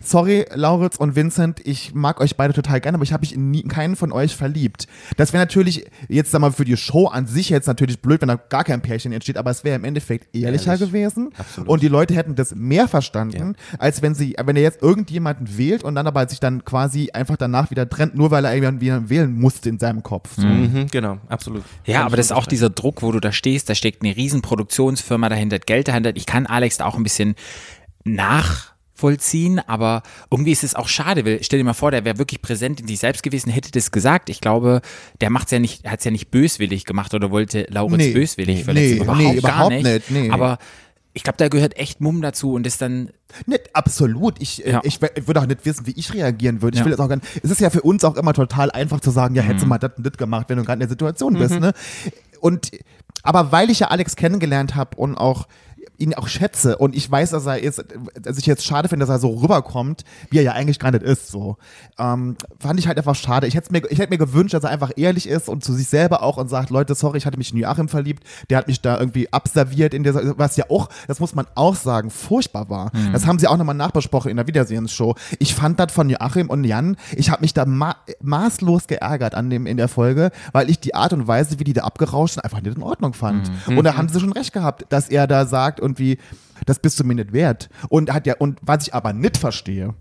sorry, 0.00 0.46
Lauritz 0.52 0.96
und 0.96 1.14
Vincent, 1.14 1.60
ich 1.64 1.94
mag 1.94 2.20
euch 2.20 2.36
beide 2.36 2.52
total 2.52 2.80
gerne, 2.80 2.96
aber 2.96 3.04
ich 3.04 3.12
habe 3.12 3.20
mich 3.20 3.34
in 3.34 3.52
nie, 3.52 3.62
keinen 3.62 3.94
von 3.94 4.10
euch 4.10 4.34
verliebt. 4.34 4.88
Das 5.16 5.32
wäre 5.32 5.42
natürlich, 5.42 5.86
jetzt 6.08 6.32
sag 6.32 6.40
mal, 6.40 6.50
für 6.50 6.64
die 6.64 6.76
Show 6.76 7.06
an 7.06 7.26
sich 7.26 7.50
jetzt 7.50 7.66
natürlich 7.66 8.02
blöd, 8.02 8.20
wenn 8.20 8.28
da 8.28 8.34
gar 8.34 8.64
kein 8.64 8.82
Pärchen 8.82 9.12
entsteht, 9.12 9.36
aber 9.36 9.52
es 9.52 9.62
wäre 9.62 9.76
im 9.76 9.84
Endeffekt 9.84 10.34
ehrlicher 10.34 10.72
Ehrlich. 10.72 10.88
gewesen. 10.88 11.30
Absolut. 11.38 11.68
Und 11.68 11.82
die 11.82 11.88
Leute 11.88 12.14
hätten 12.14 12.34
das 12.34 12.54
mehr 12.54 12.88
verstanden, 12.88 13.54
als 13.78 14.02
wenn 14.02 14.14
sie, 14.14 14.34
wenn 14.42 14.56
er 14.56 14.62
jetzt 14.62 14.82
irgendjemanden 14.82 15.56
wählt 15.56 15.84
und 15.84 15.94
dann 15.94 16.08
aber 16.08 16.28
sich 16.28 16.40
dann 16.40 16.64
quasi 16.64 16.79
einfach 17.12 17.36
danach 17.36 17.70
wieder 17.70 17.88
trennt, 17.88 18.14
nur 18.14 18.30
weil 18.30 18.44
er 18.44 18.54
irgendwann 18.54 18.80
wieder 18.80 19.08
wählen 19.10 19.32
musste 19.38 19.68
in 19.68 19.78
seinem 19.78 20.02
Kopf. 20.02 20.30
So. 20.36 20.46
Mhm, 20.46 20.86
genau, 20.90 21.18
absolut. 21.28 21.62
Ja, 21.86 22.04
aber 22.06 22.16
das 22.16 22.26
ist 22.26 22.32
auch 22.32 22.46
dieser 22.46 22.70
Druck, 22.70 23.02
wo 23.02 23.12
du 23.12 23.20
da 23.20 23.32
stehst, 23.32 23.68
da 23.68 23.74
steckt 23.74 24.02
eine 24.02 24.16
riesen 24.16 24.42
Produktionsfirma 24.42 25.28
dahinter, 25.28 25.58
Geld 25.58 25.88
dahinter. 25.88 26.14
Ich 26.16 26.26
kann 26.26 26.46
Alex 26.46 26.78
da 26.78 26.86
auch 26.86 26.96
ein 26.96 27.02
bisschen 27.02 27.34
nachvollziehen, 28.04 29.60
aber 29.66 30.02
irgendwie 30.30 30.52
ist 30.52 30.64
es 30.64 30.74
auch 30.74 30.88
schade, 30.88 31.24
weil 31.24 31.42
stell 31.42 31.58
dir 31.58 31.64
mal 31.64 31.72
vor, 31.74 31.90
der 31.90 32.04
wäre 32.04 32.18
wirklich 32.18 32.42
präsent 32.42 32.80
in 32.80 32.86
sich 32.86 32.98
selbst 32.98 33.22
gewesen, 33.22 33.50
hätte 33.50 33.70
das 33.70 33.90
gesagt. 33.90 34.28
Ich 34.30 34.40
glaube, 34.40 34.80
der 35.20 35.30
macht's 35.30 35.50
ja 35.50 35.58
nicht, 35.58 35.86
hat 35.88 36.00
es 36.00 36.04
ja 36.04 36.10
nicht 36.10 36.30
böswillig 36.30 36.84
gemacht 36.84 37.14
oder 37.14 37.30
wollte 37.30 37.66
Lauritz 37.70 37.98
Nee, 37.98 38.12
böswillig 38.12 38.58
nee, 38.58 38.64
verletzen. 38.64 38.96
nee, 38.96 39.02
überhaupt, 39.02 39.18
nee, 39.18 39.24
gar 39.24 39.38
überhaupt 39.38 39.70
nicht. 39.72 39.84
nicht, 39.84 40.10
nee. 40.10 40.30
Aber 40.30 40.58
ich 41.12 41.22
glaube, 41.24 41.36
da 41.38 41.48
gehört 41.48 41.76
echt 41.76 42.00
Mumm 42.00 42.22
dazu 42.22 42.52
und 42.54 42.66
ist 42.66 42.80
dann 42.80 43.10
Nicht, 43.46 43.74
absolut. 43.74 44.40
Ich, 44.40 44.64
äh, 44.64 44.72
Ja. 44.72 44.80
ich, 44.84 45.00
we- 45.02 45.10
würde 45.26 45.40
auch 45.40 45.46
nicht 45.46 45.64
wissen, 45.66 45.86
wie 45.86 45.92
ich 45.92 46.12
reagieren 46.14 46.62
würde. 46.62 46.74
Ich 46.76 46.80
Ja. 46.80 46.84
will 46.84 46.92
jetzt 46.92 47.00
auch 47.00 47.08
gar 47.08 47.16
nicht, 47.16 47.26
es 47.42 47.50
ist 47.50 47.60
ja 47.60 47.70
für 47.70 47.82
uns 47.82 48.04
auch 48.04 48.16
immer 48.16 48.32
total 48.32 48.70
einfach 48.70 49.00
zu 49.00 49.10
sagen, 49.10 49.34
ja, 49.34 49.42
hättest 49.42 49.64
du 49.64 49.68
mal 49.68 49.78
das 49.78 49.92
und 49.96 50.06
das 50.06 50.16
gemacht, 50.16 50.46
wenn 50.48 50.56
du 50.58 50.62
gerade 50.64 50.74
in 50.74 50.80
der 50.80 50.88
Situation 50.88 51.34
bist, 51.34 51.58
ne? 51.58 51.72
Und, 52.40 52.70
aber 53.22 53.52
weil 53.52 53.70
ich 53.70 53.80
ja 53.80 53.88
Alex 53.88 54.16
kennengelernt 54.16 54.74
habe 54.76 54.96
und 54.96 55.16
auch 55.16 55.46
ihn 56.00 56.14
auch 56.14 56.28
schätze 56.28 56.78
und 56.78 56.96
ich 56.96 57.10
weiß, 57.10 57.30
dass 57.30 57.46
er 57.46 57.62
ist, 57.62 57.84
dass 58.20 58.38
ich 58.38 58.46
jetzt 58.46 58.64
schade 58.64 58.88
finde, 58.88 59.04
dass 59.06 59.14
er 59.14 59.18
so 59.18 59.28
rüberkommt, 59.28 60.04
wie 60.30 60.38
er 60.38 60.42
ja 60.42 60.52
eigentlich 60.52 60.78
gar 60.78 60.90
nicht 60.90 61.02
ist, 61.02 61.28
so, 61.28 61.56
ähm, 61.98 62.36
fand 62.58 62.80
ich 62.80 62.88
halt 62.88 62.98
einfach 62.98 63.14
schade. 63.14 63.46
Ich 63.46 63.54
hätte 63.54 63.72
mir, 63.72 63.82
ich 63.90 63.98
hätte 63.98 64.10
mir 64.10 64.18
gewünscht, 64.18 64.54
dass 64.54 64.64
er 64.64 64.70
einfach 64.70 64.92
ehrlich 64.96 65.28
ist 65.28 65.48
und 65.48 65.62
zu 65.62 65.72
sich 65.72 65.88
selber 65.88 66.22
auch 66.22 66.36
und 66.38 66.48
sagt, 66.48 66.70
Leute, 66.70 66.94
sorry, 66.94 67.18
ich 67.18 67.26
hatte 67.26 67.38
mich 67.38 67.52
in 67.52 67.58
Joachim 67.58 67.88
verliebt, 67.88 68.24
der 68.48 68.58
hat 68.58 68.68
mich 68.68 68.80
da 68.80 68.98
irgendwie 68.98 69.32
abserviert 69.32 69.94
in 69.94 70.02
dieser, 70.02 70.38
was 70.38 70.56
ja 70.56 70.64
auch, 70.70 70.88
das 71.06 71.20
muss 71.20 71.34
man 71.34 71.46
auch 71.54 71.74
sagen, 71.74 72.10
furchtbar 72.10 72.70
war. 72.70 72.92
Das 73.12 73.26
haben 73.26 73.38
sie 73.38 73.46
auch 73.46 73.56
nochmal 73.56 73.74
nachbesprochen 73.74 74.30
in 74.30 74.36
der 74.36 74.46
Wiedersehensshow. 74.46 75.14
Ich 75.38 75.54
fand 75.54 75.78
das 75.78 75.92
von 75.92 76.08
Joachim 76.08 76.48
und 76.48 76.64
Jan, 76.64 76.96
ich 77.14 77.30
habe 77.30 77.42
mich 77.42 77.54
da 77.54 77.66
ma 77.66 77.96
maßlos 78.22 78.86
geärgert 78.86 79.34
an 79.34 79.50
dem 79.50 79.66
in 79.66 79.76
der 79.76 79.88
Folge, 79.88 80.30
weil 80.52 80.70
ich 80.70 80.80
die 80.80 80.94
Art 80.94 81.12
und 81.12 81.26
Weise, 81.26 81.58
wie 81.58 81.64
die 81.64 81.72
da 81.72 81.82
abgerauscht 81.82 82.34
sind, 82.34 82.44
einfach 82.44 82.62
nicht 82.62 82.76
in 82.76 82.82
Ordnung 82.82 83.12
fand. 83.12 83.50
Und 83.66 83.84
da 83.84 83.96
haben 83.96 84.08
sie 84.08 84.20
schon 84.20 84.32
recht 84.32 84.52
gehabt, 84.52 84.86
dass 84.88 85.08
er 85.08 85.26
da 85.26 85.44
sagt 85.46 85.80
irgendwie, 85.90 86.18
das 86.66 86.78
bist 86.78 86.98
du 87.00 87.04
mir 87.04 87.14
nicht 87.14 87.32
wert. 87.32 87.68
Und 87.88 88.12
hat 88.12 88.26
ja, 88.26 88.34
und 88.38 88.58
was 88.62 88.86
ich 88.86 88.94
aber 88.94 89.12
nicht 89.12 89.36
verstehe, 89.36 89.94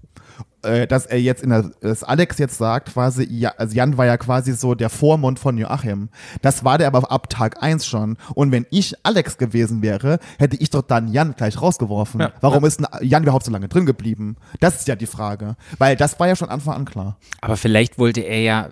äh, 0.61 0.87
dass 0.87 1.05
er 1.05 1.19
jetzt 1.19 1.41
in 1.41 1.49
der, 1.49 1.71
dass 1.81 2.03
Alex 2.03 2.37
jetzt 2.37 2.57
sagt, 2.57 2.93
quasi, 2.93 3.23
ja, 3.29 3.53
also 3.57 3.75
Jan 3.75 3.97
war 3.97 4.05
ja 4.05 4.17
quasi 4.17 4.53
so 4.53 4.75
der 4.75 4.89
Vormund 4.89 5.39
von 5.39 5.57
Joachim. 5.57 6.09
Das 6.41 6.63
war 6.63 6.77
der 6.77 6.87
aber 6.87 7.11
ab 7.11 7.29
Tag 7.29 7.61
1 7.63 7.85
schon. 7.85 8.17
Und 8.35 8.51
wenn 8.51 8.65
ich 8.69 8.93
Alex 9.03 9.37
gewesen 9.37 9.81
wäre, 9.81 10.19
hätte 10.37 10.57
ich 10.57 10.69
doch 10.69 10.81
dann 10.81 11.07
Jan 11.07 11.35
gleich 11.35 11.61
rausgeworfen. 11.61 12.21
Ja, 12.21 12.33
Warum 12.41 12.65
ist 12.65 12.79
denn 12.79 12.87
Jan 13.01 13.23
überhaupt 13.23 13.45
so 13.45 13.51
lange 13.51 13.67
drin 13.67 13.85
geblieben? 13.85 14.35
Das 14.59 14.75
ist 14.75 14.87
ja 14.87 14.95
die 14.95 15.07
Frage. 15.07 15.55
Weil 15.77 15.95
das 15.95 16.19
war 16.19 16.27
ja 16.27 16.35
schon 16.35 16.49
Anfang 16.49 16.75
an 16.75 16.85
klar. 16.85 17.17
Aber 17.41 17.57
vielleicht 17.57 17.97
wollte 17.97 18.21
er 18.21 18.41
ja, 18.41 18.69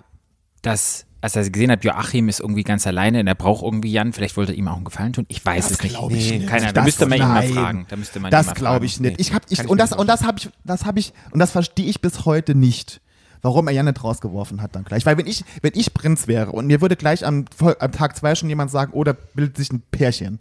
dass, 0.62 1.06
als 1.20 1.34
er 1.36 1.48
gesehen 1.50 1.70
hat, 1.70 1.84
Joachim 1.84 2.28
ist 2.28 2.40
irgendwie 2.40 2.62
ganz 2.62 2.86
alleine 2.86 3.20
und 3.20 3.26
er 3.26 3.34
braucht 3.34 3.62
irgendwie 3.64 3.90
Jan, 3.90 4.12
vielleicht 4.12 4.36
wollte 4.36 4.52
er 4.52 4.58
ihm 4.58 4.68
auch 4.68 4.76
einen 4.76 4.84
Gefallen 4.84 5.12
tun. 5.12 5.24
Ich 5.28 5.44
weiß 5.44 5.70
es 5.70 5.82
nicht. 5.82 5.96
ich 6.10 6.30
nicht. 6.32 6.46
Keiner, 6.46 6.66
da 6.68 6.72
Das- 6.72 6.84
müsste 6.84 7.06
man 7.06 7.18
ihn 7.18 7.26
mal 7.28 7.42
fragen. 7.48 7.86
Da 7.88 7.96
müsste 7.96 8.20
man 8.20 8.30
Das 8.30 8.54
glaube 8.54 8.86
ich 8.86 9.00
nicht. 9.00 9.16
Nee, 9.16 9.20
Ich 9.20 9.32
hab, 9.34 9.42
ich, 9.48 9.68
und 9.68 9.78
das, 9.80 9.92
und 9.92 10.06
das 10.08 10.22
habe 10.24 10.38
ich, 10.38 10.48
das 10.64 10.84
habe 10.84 10.98
ich, 11.00 11.12
und 11.32 11.40
das 11.40 11.50
verstehe 11.50 11.86
ich 11.86 12.00
bis 12.00 12.24
heute 12.24 12.54
nicht. 12.54 13.00
Warum 13.40 13.68
er 13.68 13.72
Jan 13.72 13.86
nicht 13.86 14.02
rausgeworfen 14.02 14.60
hat 14.62 14.74
dann 14.74 14.82
gleich. 14.82 15.06
Weil 15.06 15.16
wenn 15.16 15.26
ich, 15.28 15.44
wenn 15.62 15.70
ich 15.74 15.94
Prinz 15.94 16.26
wäre 16.26 16.50
und 16.50 16.66
mir 16.66 16.80
würde 16.80 16.96
gleich 16.96 17.24
am, 17.24 17.44
am 17.78 17.92
Tag 17.92 18.16
zwei 18.16 18.34
schon 18.34 18.48
jemand 18.48 18.70
sagen, 18.72 18.90
oh, 18.94 19.04
da 19.04 19.12
bildet 19.34 19.56
sich 19.56 19.70
ein 19.72 19.80
Pärchen, 19.92 20.38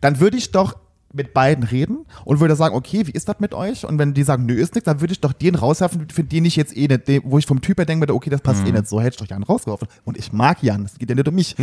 dann 0.00 0.20
würde 0.20 0.36
ich 0.36 0.52
doch 0.52 0.76
mit 1.16 1.34
beiden 1.34 1.64
reden 1.64 2.06
und 2.24 2.40
würde 2.40 2.54
sagen, 2.56 2.74
okay, 2.74 3.06
wie 3.06 3.10
ist 3.10 3.28
das 3.28 3.40
mit 3.40 3.54
euch? 3.54 3.84
Und 3.84 3.98
wenn 3.98 4.14
die 4.14 4.22
sagen, 4.22 4.46
nö, 4.46 4.54
ist 4.54 4.74
nichts, 4.74 4.84
dann 4.86 5.00
würde 5.00 5.12
ich 5.12 5.20
doch 5.20 5.32
den 5.32 5.54
rauswerfen, 5.54 6.08
für 6.12 6.22
den 6.24 6.44
ich 6.44 6.56
jetzt 6.56 6.76
eh 6.76 6.86
nicht, 6.88 7.08
den, 7.08 7.22
wo 7.24 7.38
ich 7.38 7.46
vom 7.46 7.60
Typ 7.60 7.78
her 7.78 7.86
denke, 7.86 8.12
okay, 8.14 8.30
das 8.30 8.40
passt 8.40 8.62
Mhm. 8.62 8.68
eh 8.68 8.72
nicht 8.72 8.86
so, 8.88 9.00
hätte 9.00 9.14
ich 9.14 9.16
doch 9.16 9.26
Jan 9.28 9.42
rausgeworfen. 9.42 9.88
Und 10.04 10.16
ich 10.16 10.32
mag 10.32 10.62
Jan, 10.62 10.84
es 10.84 10.98
geht 10.98 11.08
ja 11.08 11.14
nicht 11.16 11.26
um 11.28 11.34
mich. 11.34 11.56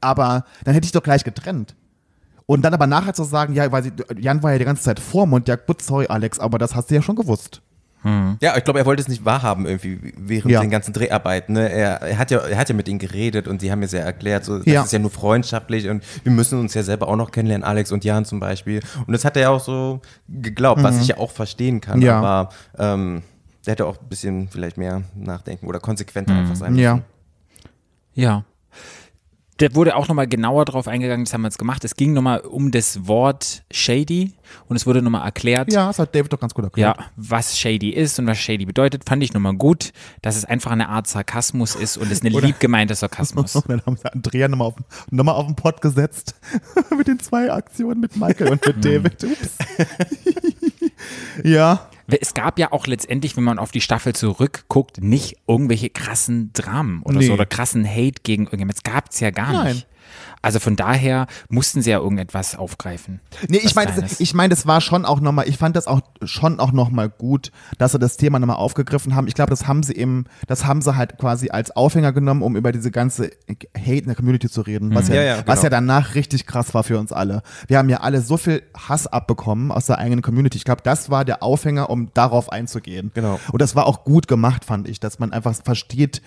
Aber 0.00 0.44
dann 0.64 0.74
hätte 0.74 0.84
ich 0.84 0.92
doch 0.92 1.02
gleich 1.02 1.24
getrennt. 1.24 1.74
Und 2.46 2.62
dann 2.62 2.72
aber 2.72 2.86
nachher 2.86 3.12
zu 3.12 3.24
sagen, 3.24 3.52
ja, 3.54 3.70
weil 3.72 3.82
sie, 3.82 3.92
Jan 4.18 4.42
war 4.42 4.52
ja 4.52 4.58
die 4.58 4.64
ganze 4.64 4.82
Zeit 4.82 5.00
Vormund, 5.00 5.48
ja 5.48 5.56
gut, 5.56 5.82
sorry 5.82 6.06
Alex, 6.08 6.38
aber 6.38 6.58
das 6.58 6.74
hast 6.74 6.90
du 6.90 6.94
ja 6.94 7.02
schon 7.02 7.16
gewusst. 7.16 7.60
Ja, 8.40 8.56
ich 8.56 8.64
glaube, 8.64 8.78
er 8.78 8.86
wollte 8.86 9.02
es 9.02 9.08
nicht 9.08 9.24
wahrhaben 9.24 9.66
irgendwie 9.66 10.12
während 10.16 10.50
Ja. 10.52 10.60
den 10.60 10.70
ganzen 10.70 10.92
Dreharbeiten. 10.92 11.52
Ne? 11.54 11.68
Er, 11.70 12.00
er, 12.00 12.16
hat 12.18 12.30
ja, 12.30 12.38
er 12.38 12.56
hat 12.56 12.68
ja 12.68 12.74
mit 12.74 12.88
ihnen 12.88 12.98
geredet 12.98 13.48
und 13.48 13.60
die 13.60 13.70
haben 13.72 13.80
mir 13.80 13.88
sehr 13.88 14.04
erklärt, 14.04 14.44
so, 14.44 14.58
das 14.58 14.66
Ja. 14.66 14.82
ist 14.84 14.92
ja 14.92 14.98
nur 14.98 15.10
freundschaftlich 15.10 15.88
und 15.88 16.04
wir 16.22 16.32
müssen 16.32 16.58
uns 16.60 16.74
ja 16.74 16.82
selber 16.82 17.08
auch 17.08 17.16
noch 17.16 17.30
kennenlernen, 17.32 17.64
Alex 17.64 17.90
und 17.92 18.04
Jan 18.04 18.24
zum 18.24 18.40
Beispiel. 18.40 18.80
Und 19.06 19.12
das 19.12 19.24
hat 19.24 19.36
er 19.36 19.42
ja 19.42 19.48
auch 19.50 19.60
so 19.60 20.00
geglaubt, 20.28 20.82
was 20.82 21.00
ich 21.00 21.08
ja 21.08 21.18
auch 21.18 21.32
verstehen 21.32 21.80
kann. 21.80 21.98
Mhm. 21.98 22.04
Ja. 22.06 22.18
Aber 22.20 22.50
ähm, 22.78 23.22
der 23.66 23.72
hätte 23.72 23.86
auch 23.86 23.98
ein 24.00 24.08
bisschen 24.08 24.48
vielleicht 24.48 24.78
mehr 24.78 25.02
nachdenken 25.14 25.66
oder 25.66 25.80
konsequenter 25.80 26.34
einfach 26.34 26.56
sein 26.56 26.72
müssen. 26.72 26.82
Ja. 26.84 27.00
Ja. 28.14 28.44
Da 29.58 29.74
wurde 29.74 29.96
auch 29.96 30.06
nochmal 30.08 30.28
genauer 30.28 30.64
drauf 30.64 30.86
eingegangen, 30.86 31.24
das 31.24 31.34
haben 31.34 31.42
wir 31.42 31.48
jetzt 31.48 31.58
gemacht. 31.58 31.84
Es 31.84 31.96
ging 31.96 32.12
nochmal 32.12 32.40
um 32.40 32.70
das 32.70 33.06
Wort 33.08 33.64
shady 33.72 34.32
und 34.68 34.76
es 34.76 34.86
wurde 34.86 35.02
nochmal 35.02 35.24
erklärt, 35.24 35.72
Ja, 35.72 35.88
das 35.88 35.98
hat 35.98 36.14
David 36.14 36.32
doch 36.32 36.38
ganz 36.40 36.54
gut 36.54 36.64
erklärt. 36.64 36.96
ja, 36.96 37.04
was 37.16 37.58
shady 37.58 37.90
ist 37.90 38.18
und 38.20 38.26
was 38.28 38.38
shady 38.38 38.64
bedeutet, 38.66 39.04
fand 39.08 39.22
ich 39.22 39.32
nochmal 39.34 39.54
gut, 39.54 39.92
dass 40.22 40.36
es 40.36 40.44
einfach 40.44 40.70
eine 40.70 40.88
Art 40.88 41.08
Sarkasmus 41.08 41.74
ist 41.74 41.96
und 41.96 42.10
es 42.12 42.22
eine 42.22 42.30
lieb 42.38 42.60
gemeinte 42.60 42.94
Sarkasmus. 42.94 43.54
Und 43.56 43.64
dann 43.68 43.82
haben 43.84 43.96
sie 43.96 44.12
Andrea 44.12 44.46
nochmal 44.46 44.68
auf, 44.68 44.74
noch 45.10 45.24
mal 45.24 45.32
auf 45.32 45.46
den 45.46 45.56
Pott 45.56 45.80
gesetzt. 45.80 46.36
mit 46.96 47.08
den 47.08 47.18
zwei 47.18 47.52
Aktionen 47.52 48.00
mit 48.00 48.16
Michael 48.16 48.52
und 48.52 48.64
mit 48.64 48.84
David. 48.84 49.24
Ups. 49.24 49.58
ja. 51.44 51.88
Es 52.20 52.32
gab 52.32 52.58
ja 52.58 52.72
auch 52.72 52.86
letztendlich, 52.86 53.36
wenn 53.36 53.44
man 53.44 53.58
auf 53.58 53.70
die 53.70 53.82
Staffel 53.82 54.14
zurückguckt, 54.14 55.02
nicht 55.02 55.36
irgendwelche 55.46 55.90
krassen 55.90 56.50
Dramen 56.54 57.02
oder 57.02 57.18
Nee. 57.18 57.26
so 57.26 57.34
oder 57.34 57.44
krassen 57.44 57.86
Hate 57.86 58.22
gegen 58.22 58.44
irgendjemand. 58.44 58.78
Das 58.78 58.82
gab 58.82 59.10
es 59.10 59.20
ja 59.20 59.30
gar 59.30 59.52
Nein. 59.52 59.74
nicht. 59.74 59.86
Also 60.42 60.58
von 60.58 60.76
daher 60.76 61.26
mussten 61.48 61.82
sie 61.82 61.90
ja 61.90 61.98
irgendetwas 61.98 62.56
aufgreifen. 62.56 63.20
Nee, 63.48 63.58
ich 63.58 63.74
Was 63.74 63.74
meine, 63.74 64.06
ich 64.18 64.34
meine, 64.34 64.50
das 64.50 64.66
war 64.66 64.80
schon 64.80 65.04
auch 65.04 65.20
nochmal, 65.20 65.48
ich 65.48 65.58
fand 65.58 65.76
das 65.76 65.86
auch 65.86 66.00
schon 66.22 66.60
auch 66.60 66.72
nochmal 66.72 67.08
gut, 67.08 67.50
dass 67.78 67.92
sie 67.92 67.98
das 67.98 68.16
Thema 68.16 68.38
nochmal 68.38 68.56
aufgegriffen 68.56 69.14
haben. 69.14 69.26
Ich 69.26 69.34
glaube, 69.34 69.50
das 69.50 69.66
haben 69.66 69.82
sie 69.82 69.94
eben, 69.94 70.24
das 70.46 70.64
haben 70.64 70.82
sie 70.82 70.96
halt 70.96 71.18
quasi 71.18 71.50
als 71.50 71.74
Aufhänger 71.74 72.12
genommen, 72.12 72.42
um 72.42 72.56
über 72.56 72.72
diese 72.72 72.90
ganze 72.90 73.30
Hate 73.76 73.98
in 73.98 74.06
der 74.06 74.14
Community 74.14 74.48
zu 74.48 74.60
reden, 74.62 74.94
was 74.94 75.08
ja, 75.08 75.16
Ja, 75.16 75.22
ja, 75.22 75.36
was 75.46 75.60
genau. 75.60 75.62
ja 75.64 75.70
danach 75.70 76.14
richtig 76.14 76.46
krass 76.46 76.74
war 76.74 76.84
für 76.84 76.98
uns 76.98 77.12
alle. 77.12 77.42
Wir 77.66 77.78
haben 77.78 77.88
ja 77.88 77.98
alle 77.98 78.20
so 78.20 78.36
viel 78.36 78.62
Hass 78.76 79.06
abbekommen 79.06 79.72
aus 79.72 79.86
der 79.86 79.98
eigenen 79.98 80.22
Community. 80.22 80.56
Ich 80.58 80.64
glaube, 80.64 80.82
das 80.82 81.10
war 81.10 81.24
der 81.24 81.42
Aufhänger, 81.42 81.90
um 81.90 82.12
darauf 82.14 82.50
einzugehen. 82.52 83.10
Genau. 83.14 83.40
Und 83.50 83.60
das 83.60 83.74
war 83.74 83.86
auch 83.86 84.04
gut 84.04 84.28
gemacht, 84.28 84.64
fand 84.64 84.88
ich, 84.88 85.00
dass 85.00 85.18
man 85.18 85.32
einfach 85.32 85.54
versteht, 85.54 86.22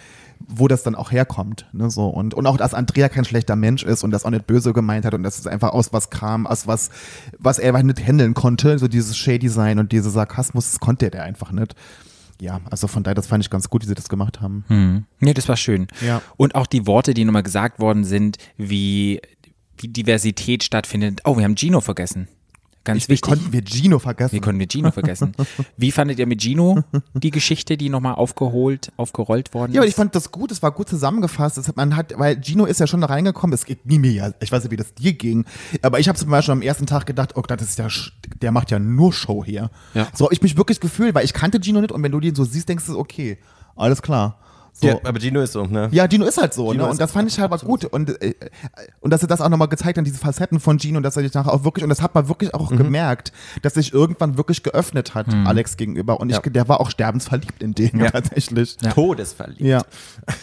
wo 0.47 0.67
das 0.67 0.83
dann 0.83 0.95
auch 0.95 1.11
herkommt. 1.11 1.67
Ne, 1.73 1.89
so. 1.89 2.07
und, 2.07 2.33
und 2.33 2.45
auch, 2.45 2.57
dass 2.57 2.73
Andrea 2.73 3.09
kein 3.09 3.25
schlechter 3.25 3.55
Mensch 3.55 3.83
ist 3.83 4.03
und 4.03 4.11
das 4.11 4.25
auch 4.25 4.29
nicht 4.29 4.47
böse 4.47 4.73
gemeint 4.73 5.05
hat 5.05 5.13
und 5.13 5.23
dass 5.23 5.39
es 5.39 5.47
einfach 5.47 5.69
aus 5.69 5.93
was 5.93 6.09
kam, 6.09 6.47
aus 6.47 6.67
was, 6.67 6.89
was 7.37 7.59
er 7.59 7.69
einfach 7.69 7.83
nicht 7.83 8.05
handeln 8.05 8.33
konnte. 8.33 8.79
So 8.79 8.87
dieses 8.87 9.17
Shady 9.17 9.49
sein 9.49 9.79
und 9.79 9.91
dieser 9.91 10.09
Sarkasmus, 10.09 10.71
das 10.71 10.79
konnte 10.79 11.11
er 11.11 11.23
einfach 11.23 11.51
nicht. 11.51 11.75
Ja, 12.41 12.59
also 12.71 12.87
von 12.87 13.03
daher, 13.03 13.15
das 13.15 13.27
fand 13.27 13.43
ich 13.43 13.51
ganz 13.51 13.69
gut, 13.69 13.83
wie 13.83 13.87
sie 13.87 13.93
das 13.93 14.09
gemacht 14.09 14.41
haben. 14.41 14.65
Hm. 14.67 15.05
Nee, 15.19 15.33
das 15.35 15.47
war 15.47 15.57
schön. 15.57 15.87
Ja. 16.05 16.23
Und 16.37 16.55
auch 16.55 16.65
die 16.65 16.87
Worte, 16.87 17.13
die 17.13 17.23
nochmal 17.23 17.43
gesagt 17.43 17.79
worden 17.79 18.03
sind, 18.03 18.37
wie, 18.57 19.21
wie 19.77 19.87
Diversität 19.89 20.63
stattfindet. 20.63 21.21
Oh, 21.23 21.37
wir 21.37 21.43
haben 21.43 21.55
Gino 21.55 21.81
vergessen. 21.81 22.27
Ganz 22.83 23.03
Wie 23.03 23.13
wichtig. 23.13 23.29
konnten 23.29 23.53
wir 23.53 23.61
Gino 23.63 23.99
vergessen? 23.99 24.35
Wie 24.35 24.39
konnten 24.39 24.59
wir 24.59 24.67
Gino 24.67 24.91
vergessen? 24.91 25.33
Wie 25.77 25.91
fandet 25.91 26.17
ihr 26.17 26.25
mit 26.25 26.41
Gino 26.41 26.83
die 27.13 27.29
Geschichte, 27.29 27.77
die 27.77 27.89
nochmal 27.89 28.15
aufgeholt, 28.15 28.91
aufgerollt 28.97 29.53
worden 29.53 29.71
ist? 29.71 29.75
Ja, 29.75 29.81
aber 29.81 29.87
ich 29.87 29.93
fand 29.93 30.15
das 30.15 30.31
gut, 30.31 30.51
es 30.51 30.63
war 30.63 30.71
gut 30.71 30.89
zusammengefasst. 30.89 31.57
Das 31.57 31.67
hat, 31.67 31.77
man 31.77 31.95
hat, 31.95 32.13
weil 32.17 32.41
Gino 32.41 32.65
ist 32.65 32.79
ja 32.79 32.87
schon 32.87 33.01
da 33.01 33.07
reingekommen, 33.07 33.53
es 33.53 33.65
ging 33.65 33.77
mir 33.85 34.11
ja, 34.11 34.31
ich 34.39 34.51
weiß 34.51 34.63
nicht, 34.63 34.71
wie 34.71 34.77
das 34.77 34.95
dir 34.95 35.13
ging, 35.13 35.45
aber 35.83 35.99
ich 35.99 36.07
habe 36.07 36.17
zum 36.17 36.29
Beispiel 36.29 36.53
am 36.53 36.61
ersten 36.63 36.87
Tag 36.87 37.05
gedacht, 37.05 37.35
oh, 37.35 37.41
das 37.41 37.61
ist 37.61 37.77
ja, 37.77 37.87
der 38.41 38.51
macht 38.51 38.71
ja 38.71 38.79
nur 38.79 39.13
Show 39.13 39.43
hier. 39.45 39.69
Ja. 39.93 40.07
So 40.15 40.25
hab 40.25 40.31
ich 40.31 40.41
mich 40.41 40.57
wirklich 40.57 40.79
gefühlt, 40.79 41.13
weil 41.13 41.25
ich 41.25 41.33
kannte 41.33 41.59
Gino 41.61 41.81
nicht 41.81 41.91
und 41.91 42.01
wenn 42.01 42.11
du 42.11 42.19
den 42.19 42.33
so 42.33 42.43
siehst, 42.43 42.67
denkst 42.67 42.87
du, 42.87 42.97
okay, 42.97 43.37
alles 43.75 44.01
klar. 44.01 44.39
So. 44.73 44.87
Ja, 44.87 44.95
aber 45.03 45.19
Gino 45.19 45.41
ist 45.41 45.53
so, 45.53 45.65
ne? 45.65 45.89
Ja, 45.91 46.07
Gino 46.09 46.25
ist 46.25 46.37
halt 46.41 46.53
so, 46.53 46.71
Gino 46.71 46.85
ne? 46.85 46.89
Und 46.91 46.99
das 46.99 47.11
fand 47.11 47.29
ich 47.31 47.39
halt 47.39 47.51
gut. 47.61 47.85
Und, 47.85 48.21
äh, 48.21 48.33
und 48.99 49.11
dass 49.11 49.21
er 49.21 49.27
das 49.27 49.41
auch 49.41 49.49
nochmal 49.49 49.67
gezeigt 49.67 49.97
hat, 49.97 50.05
diese 50.07 50.17
Facetten 50.17 50.59
von 50.59 50.79
Gino, 50.79 50.97
und 50.97 51.03
dass 51.03 51.17
er 51.17 51.23
sich 51.23 51.33
nachher 51.33 51.53
auch 51.53 51.63
wirklich, 51.63 51.83
und 51.83 51.89
das 51.89 52.01
hat 52.01 52.15
man 52.15 52.27
wirklich 52.29 52.53
auch 52.53 52.69
gemerkt, 52.75 53.31
dass 53.61 53.75
sich 53.75 53.93
irgendwann 53.93 54.37
wirklich 54.37 54.63
geöffnet 54.63 55.13
hat, 55.13 55.27
Alex 55.45 55.77
gegenüber. 55.77 56.19
Und 56.19 56.29
ich, 56.29 56.35
Ja. 56.37 56.41
der 56.41 56.67
war 56.67 56.79
auch 56.79 56.89
sterbensverliebt 56.89 57.61
in 57.61 57.73
den 57.75 57.99
Ja. 57.99 58.11
tatsächlich. 58.11 58.77
Todesverliebt. 58.77 59.61
Ja. 59.61 59.83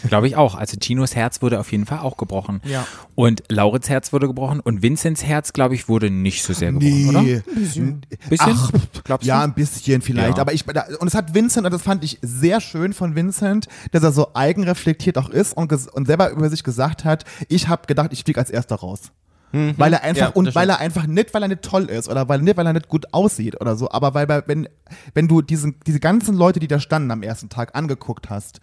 Glaube 0.08 0.28
ich 0.28 0.36
auch. 0.36 0.54
Also 0.54 0.76
Ginos 0.78 1.16
Herz 1.16 1.42
wurde 1.42 1.58
auf 1.58 1.72
jeden 1.72 1.86
Fall 1.86 2.00
auch 2.00 2.16
gebrochen. 2.16 2.60
Ja. 2.64 2.86
Und 3.14 3.42
Laurits 3.48 3.88
Herz 3.88 4.12
wurde 4.12 4.26
gebrochen 4.28 4.60
und 4.60 4.82
Vincents 4.82 5.24
Herz, 5.24 5.52
glaube 5.52 5.74
ich, 5.74 5.88
wurde 5.88 6.10
nicht 6.10 6.42
so 6.44 6.52
sehr 6.52 6.72
gebrochen, 6.72 7.08
oder? 7.08 7.22
Nee. 7.22 7.42
Bisschen? 7.54 8.02
Ach, 8.38 8.70
Glaubst 9.04 9.26
ja, 9.26 9.38
du? 9.38 9.44
ein 9.44 9.54
bisschen 9.54 10.02
vielleicht. 10.02 10.36
Ja. 10.36 10.42
Aber 10.42 10.52
ich, 10.52 10.64
und 10.68 11.06
es 11.08 11.14
hat 11.14 11.34
Vincent, 11.34 11.66
und 11.66 11.72
das 11.72 11.82
fand 11.82 12.04
ich 12.04 12.18
sehr 12.22 12.60
schön 12.60 12.92
von 12.92 13.14
Vincent, 13.16 13.66
dass 13.92 14.02
er 14.02 14.12
so 14.12 14.17
eigenreflektiert 14.34 15.18
auch 15.18 15.30
ist 15.30 15.56
und, 15.56 15.72
und 15.72 16.06
selber 16.06 16.30
über 16.30 16.48
sich 16.50 16.64
gesagt 16.64 17.04
hat, 17.04 17.24
ich 17.48 17.68
habe 17.68 17.86
gedacht, 17.86 18.12
ich 18.12 18.24
fliege 18.24 18.40
als 18.40 18.50
erster 18.50 18.76
raus. 18.76 19.12
Weil 19.52 19.92
er 19.92 20.02
einfach, 20.02 20.28
Ja, 20.28 20.28
und 20.28 20.54
weil 20.54 20.68
er 20.68 20.78
einfach 20.78 21.06
nicht, 21.06 21.32
weil 21.32 21.42
er 21.42 21.48
nicht 21.48 21.62
toll 21.62 21.84
ist 21.84 22.08
oder 22.08 22.28
weil, 22.28 22.40
nicht, 22.42 22.56
weil 22.56 22.66
er 22.66 22.72
nicht 22.72 22.88
gut 22.88 23.12
aussieht 23.12 23.60
oder 23.60 23.76
so, 23.76 23.90
aber 23.90 24.14
weil, 24.14 24.42
wenn, 24.46 24.68
wenn 25.14 25.28
du 25.28 25.40
diesen, 25.42 25.76
diese 25.86 26.00
ganzen 26.00 26.34
Leute, 26.34 26.60
die 26.60 26.68
da 26.68 26.80
standen 26.80 27.10
am 27.10 27.22
ersten 27.22 27.48
Tag 27.48 27.74
angeguckt 27.74 28.28
hast, 28.30 28.60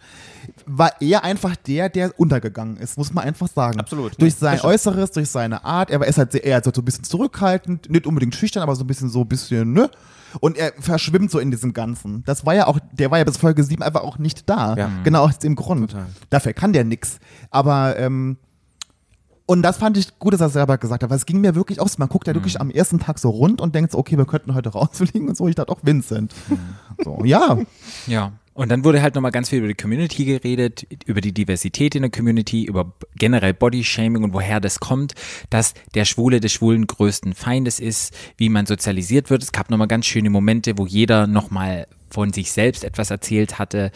war 0.64 0.92
er 1.00 1.24
einfach 1.24 1.56
der, 1.56 1.88
der 1.88 2.18
untergegangen 2.18 2.76
ist, 2.76 2.98
muss 2.98 3.12
man 3.12 3.24
einfach 3.24 3.48
sagen. 3.48 3.80
Absolut. 3.80 4.20
Durch 4.20 4.34
sein 4.34 4.52
das 4.52 4.60
stimmt. 4.60 4.74
Äußeres, 4.74 5.10
durch 5.10 5.28
seine 5.28 5.64
Art, 5.64 5.90
er 5.90 6.02
ist 6.06 6.18
halt 6.18 6.32
sehr, 6.32 6.44
eher 6.44 6.62
so 6.64 6.70
so 6.74 6.82
ein 6.82 6.84
bisschen 6.84 7.04
zurückhaltend, 7.04 7.90
nicht 7.90 8.06
unbedingt 8.06 8.34
schüchtern, 8.34 8.62
aber 8.62 8.76
so 8.76 8.84
ein 8.84 8.86
bisschen 8.86 9.08
so 9.08 9.22
ein 9.22 9.28
bisschen, 9.28 9.72
ne? 9.72 9.90
Und 10.40 10.58
er 10.58 10.72
verschwimmt 10.78 11.30
so 11.30 11.38
in 11.38 11.50
diesem 11.50 11.72
Ganzen. 11.72 12.22
Das 12.24 12.44
war 12.44 12.54
ja 12.54 12.66
auch, 12.66 12.78
der 12.92 13.10
war 13.10 13.18
ja 13.18 13.24
bis 13.24 13.38
Folge 13.38 13.64
7 13.64 13.82
einfach 13.82 14.02
auch 14.02 14.18
nicht 14.18 14.48
da. 14.48 14.76
Ja. 14.76 14.90
Genau 15.02 15.24
aus 15.24 15.38
dem 15.38 15.56
Grund. 15.56 15.90
Total. 15.92 16.06
Dafür 16.30 16.52
kann 16.52 16.72
der 16.72 16.84
nix. 16.84 17.18
Aber, 17.50 17.98
ähm, 17.98 18.36
und 19.46 19.62
das 19.62 19.78
fand 19.78 19.96
ich 19.96 20.18
gut, 20.18 20.34
dass 20.34 20.40
er 20.40 20.48
selber 20.48 20.76
gesagt 20.76 21.04
hat, 21.04 21.10
weil 21.10 21.16
es 21.16 21.24
ging 21.24 21.40
mir 21.40 21.54
wirklich 21.54 21.80
aus. 21.80 21.98
Man 21.98 22.08
guckt 22.08 22.26
ja 22.26 22.34
wirklich 22.34 22.60
am 22.60 22.70
ersten 22.70 22.98
Tag 22.98 23.20
so 23.20 23.30
rund 23.30 23.60
und 23.60 23.74
denkt 23.74 23.92
so, 23.92 23.98
okay, 23.98 24.18
wir 24.18 24.26
könnten 24.26 24.54
heute 24.54 24.68
rausfliegen 24.72 25.28
und 25.28 25.36
so. 25.36 25.46
Ich 25.46 25.54
dachte 25.54 25.72
auch 25.72 25.80
Vincent. 25.82 26.34
So, 27.04 27.24
ja. 27.24 27.58
Ja. 28.08 28.32
Und 28.54 28.70
dann 28.70 28.84
wurde 28.84 29.02
halt 29.02 29.14
nochmal 29.14 29.32
ganz 29.32 29.50
viel 29.50 29.58
über 29.58 29.68
die 29.68 29.74
Community 29.74 30.24
geredet, 30.24 30.86
über 31.04 31.20
die 31.20 31.32
Diversität 31.32 31.94
in 31.94 32.02
der 32.02 32.10
Community, 32.10 32.64
über 32.64 32.94
generell 33.14 33.52
Bodyshaming 33.52 34.24
und 34.24 34.32
woher 34.32 34.60
das 34.60 34.80
kommt, 34.80 35.12
dass 35.50 35.74
der 35.94 36.06
Schwule 36.06 36.40
des 36.40 36.52
Schwulen 36.52 36.86
größten 36.86 37.34
Feindes 37.34 37.78
ist, 37.80 38.14
wie 38.38 38.48
man 38.48 38.64
sozialisiert 38.64 39.28
wird. 39.28 39.42
Es 39.42 39.52
gab 39.52 39.70
nochmal 39.70 39.88
ganz 39.88 40.06
schöne 40.06 40.30
Momente, 40.30 40.78
wo 40.78 40.86
jeder 40.86 41.26
nochmal 41.26 41.86
von 42.08 42.32
sich 42.32 42.50
selbst 42.50 42.82
etwas 42.82 43.10
erzählt 43.10 43.58
hatte, 43.58 43.92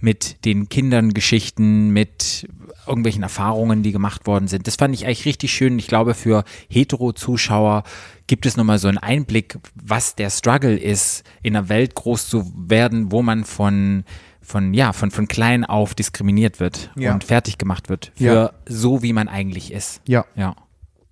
mit 0.00 0.44
den 0.44 0.68
Kindern 0.68 1.14
Geschichten, 1.14 1.88
mit 1.90 2.46
irgendwelchen 2.86 3.22
Erfahrungen, 3.22 3.82
die 3.82 3.92
gemacht 3.92 4.26
worden 4.26 4.48
sind. 4.48 4.66
Das 4.66 4.76
fand 4.76 4.94
ich 4.94 5.06
eigentlich 5.06 5.24
richtig 5.24 5.52
schön. 5.52 5.78
Ich 5.78 5.86
glaube, 5.86 6.14
für 6.14 6.44
Hetero-Zuschauer 6.68 7.82
gibt 8.26 8.46
es 8.46 8.56
nochmal 8.56 8.78
so 8.78 8.88
einen 8.88 8.98
Einblick, 8.98 9.58
was 9.74 10.14
der 10.14 10.30
Struggle 10.30 10.76
ist, 10.76 11.24
in 11.42 11.56
einer 11.56 11.68
Welt 11.68 11.94
groß 11.94 12.28
zu 12.28 12.52
werden, 12.56 13.12
wo 13.12 13.22
man 13.22 13.44
von 13.44 14.04
von 14.44 14.74
ja 14.74 14.92
von 14.92 15.10
von 15.12 15.28
klein 15.28 15.64
auf 15.64 15.94
diskriminiert 15.94 16.58
wird 16.58 16.90
Ja. 16.96 17.12
und 17.12 17.22
fertig 17.24 17.58
gemacht 17.58 17.88
wird 17.88 18.10
für 18.16 18.24
Ja. 18.24 18.52
so 18.66 19.02
wie 19.02 19.12
man 19.12 19.28
eigentlich 19.28 19.72
ist. 19.72 20.00
Ja. 20.06 20.24
Ja. 20.34 20.56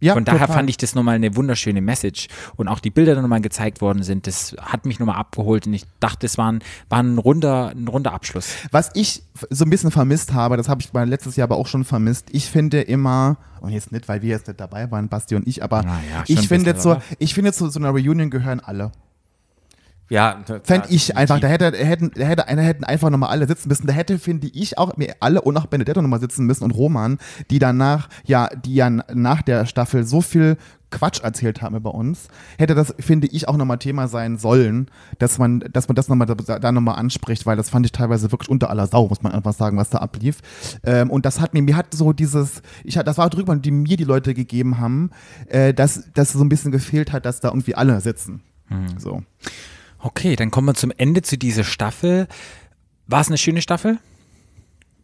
Ja 0.00 0.14
Von 0.14 0.24
daher 0.24 0.40
total. 0.40 0.56
fand 0.56 0.70
ich 0.70 0.76
das 0.76 0.94
nochmal 0.94 1.14
eine 1.16 1.36
wunderschöne 1.36 1.80
Message. 1.80 2.28
Und 2.56 2.68
auch 2.68 2.80
die 2.80 2.90
Bilder, 2.90 3.14
die 3.14 3.20
nochmal 3.20 3.40
gezeigt 3.40 3.80
worden 3.80 4.02
sind, 4.02 4.26
das 4.26 4.56
hat 4.60 4.86
mich 4.86 4.98
nochmal 4.98 5.16
abgeholt 5.16 5.66
und 5.66 5.74
ich 5.74 5.84
dachte, 6.00 6.26
es 6.26 6.38
war 6.38 6.52
ein, 6.52 6.60
war 6.88 7.02
ein 7.02 7.18
runder, 7.18 7.72
ein 7.74 7.88
runder 7.88 8.12
Abschluss. 8.12 8.48
Was 8.70 8.90
ich 8.94 9.22
so 9.50 9.64
ein 9.64 9.70
bisschen 9.70 9.90
vermisst 9.90 10.32
habe, 10.32 10.56
das 10.56 10.68
habe 10.68 10.80
ich 10.80 10.92
mal 10.92 11.08
letztes 11.08 11.36
Jahr 11.36 11.44
aber 11.44 11.56
auch 11.56 11.66
schon 11.66 11.84
vermisst. 11.84 12.28
Ich 12.32 12.46
finde 12.46 12.80
immer, 12.80 13.36
und 13.60 13.70
jetzt 13.70 13.92
nicht, 13.92 14.08
weil 14.08 14.22
wir 14.22 14.30
jetzt 14.30 14.48
nicht 14.48 14.60
dabei 14.60 14.90
waren, 14.90 15.08
Basti 15.08 15.34
und 15.34 15.46
ich, 15.46 15.62
aber 15.62 15.82
ja, 15.82 16.24
ich 16.26 16.48
finde 16.48 16.74
bisschen, 16.74 16.94
so, 16.94 17.02
ich 17.18 17.34
finde 17.34 17.52
zu 17.52 17.68
so 17.68 17.78
einer 17.78 17.90
Reunion 17.90 18.30
gehören 18.30 18.60
alle. 18.60 18.92
Ja, 20.10 20.42
Fände 20.64 20.88
ich 20.88 21.16
einfach, 21.16 21.38
da 21.38 21.46
hätte, 21.46 21.70
hätten, 21.76 22.10
da 22.16 22.24
hätte, 22.24 22.48
einer 22.48 22.62
hätten 22.62 22.82
einfach 22.82 23.10
nochmal 23.10 23.30
alle 23.30 23.46
sitzen 23.46 23.68
müssen. 23.68 23.86
Da 23.86 23.92
hätte, 23.92 24.18
finde 24.18 24.48
ich, 24.48 24.76
auch 24.76 24.96
mir 24.96 25.14
alle 25.20 25.40
und 25.40 25.56
auch 25.56 25.66
Benedetto 25.66 26.02
nochmal 26.02 26.18
sitzen 26.18 26.46
müssen 26.46 26.64
und 26.64 26.72
Roman, 26.72 27.18
die 27.50 27.60
danach, 27.60 28.08
ja, 28.24 28.48
die 28.48 28.74
ja 28.74 28.90
nach 28.90 29.42
der 29.42 29.66
Staffel 29.66 30.04
so 30.04 30.20
viel 30.20 30.56
Quatsch 30.90 31.22
erzählt 31.22 31.62
haben 31.62 31.76
über 31.76 31.94
uns, 31.94 32.26
hätte 32.58 32.74
das, 32.74 32.92
finde 32.98 33.28
ich, 33.28 33.46
auch 33.46 33.56
nochmal 33.56 33.78
Thema 33.78 34.08
sein 34.08 34.36
sollen, 34.36 34.90
dass 35.20 35.38
man, 35.38 35.60
dass 35.72 35.86
man 35.86 35.94
das 35.94 36.08
nochmal 36.08 36.26
da, 36.26 36.58
da 36.58 36.72
nochmal 36.72 36.96
anspricht, 36.96 37.46
weil 37.46 37.56
das 37.56 37.70
fand 37.70 37.86
ich 37.86 37.92
teilweise 37.92 38.32
wirklich 38.32 38.50
unter 38.50 38.68
aller 38.68 38.88
Sau, 38.88 39.06
muss 39.06 39.22
man 39.22 39.30
einfach 39.30 39.54
sagen, 39.54 39.76
was 39.76 39.90
da 39.90 39.98
ablief. 39.98 40.40
Ähm, 40.82 41.08
und 41.10 41.24
das 41.24 41.38
hat 41.38 41.54
mir, 41.54 41.62
mir 41.62 41.76
hat 41.76 41.94
so 41.94 42.12
dieses, 42.12 42.62
ich 42.82 42.98
hat, 42.98 43.06
das 43.06 43.18
war 43.18 43.30
drüber, 43.30 43.54
die 43.54 43.70
mir 43.70 43.96
die 43.96 44.02
Leute 44.02 44.34
gegeben 44.34 44.80
haben, 44.80 45.10
äh, 45.46 45.72
dass, 45.72 46.12
dass 46.14 46.32
so 46.32 46.42
ein 46.42 46.48
bisschen 46.48 46.72
gefehlt 46.72 47.12
hat, 47.12 47.24
dass 47.24 47.38
da 47.38 47.48
irgendwie 47.48 47.76
alle 47.76 48.00
sitzen. 48.00 48.42
So. 48.98 49.22
Okay, 50.02 50.34
dann 50.36 50.50
kommen 50.50 50.66
wir 50.66 50.74
zum 50.74 50.92
Ende 50.96 51.22
zu 51.22 51.36
dieser 51.36 51.64
Staffel. 51.64 52.26
War 53.06 53.20
es 53.20 53.28
eine 53.28 53.38
schöne 53.38 53.60
Staffel? 53.60 53.98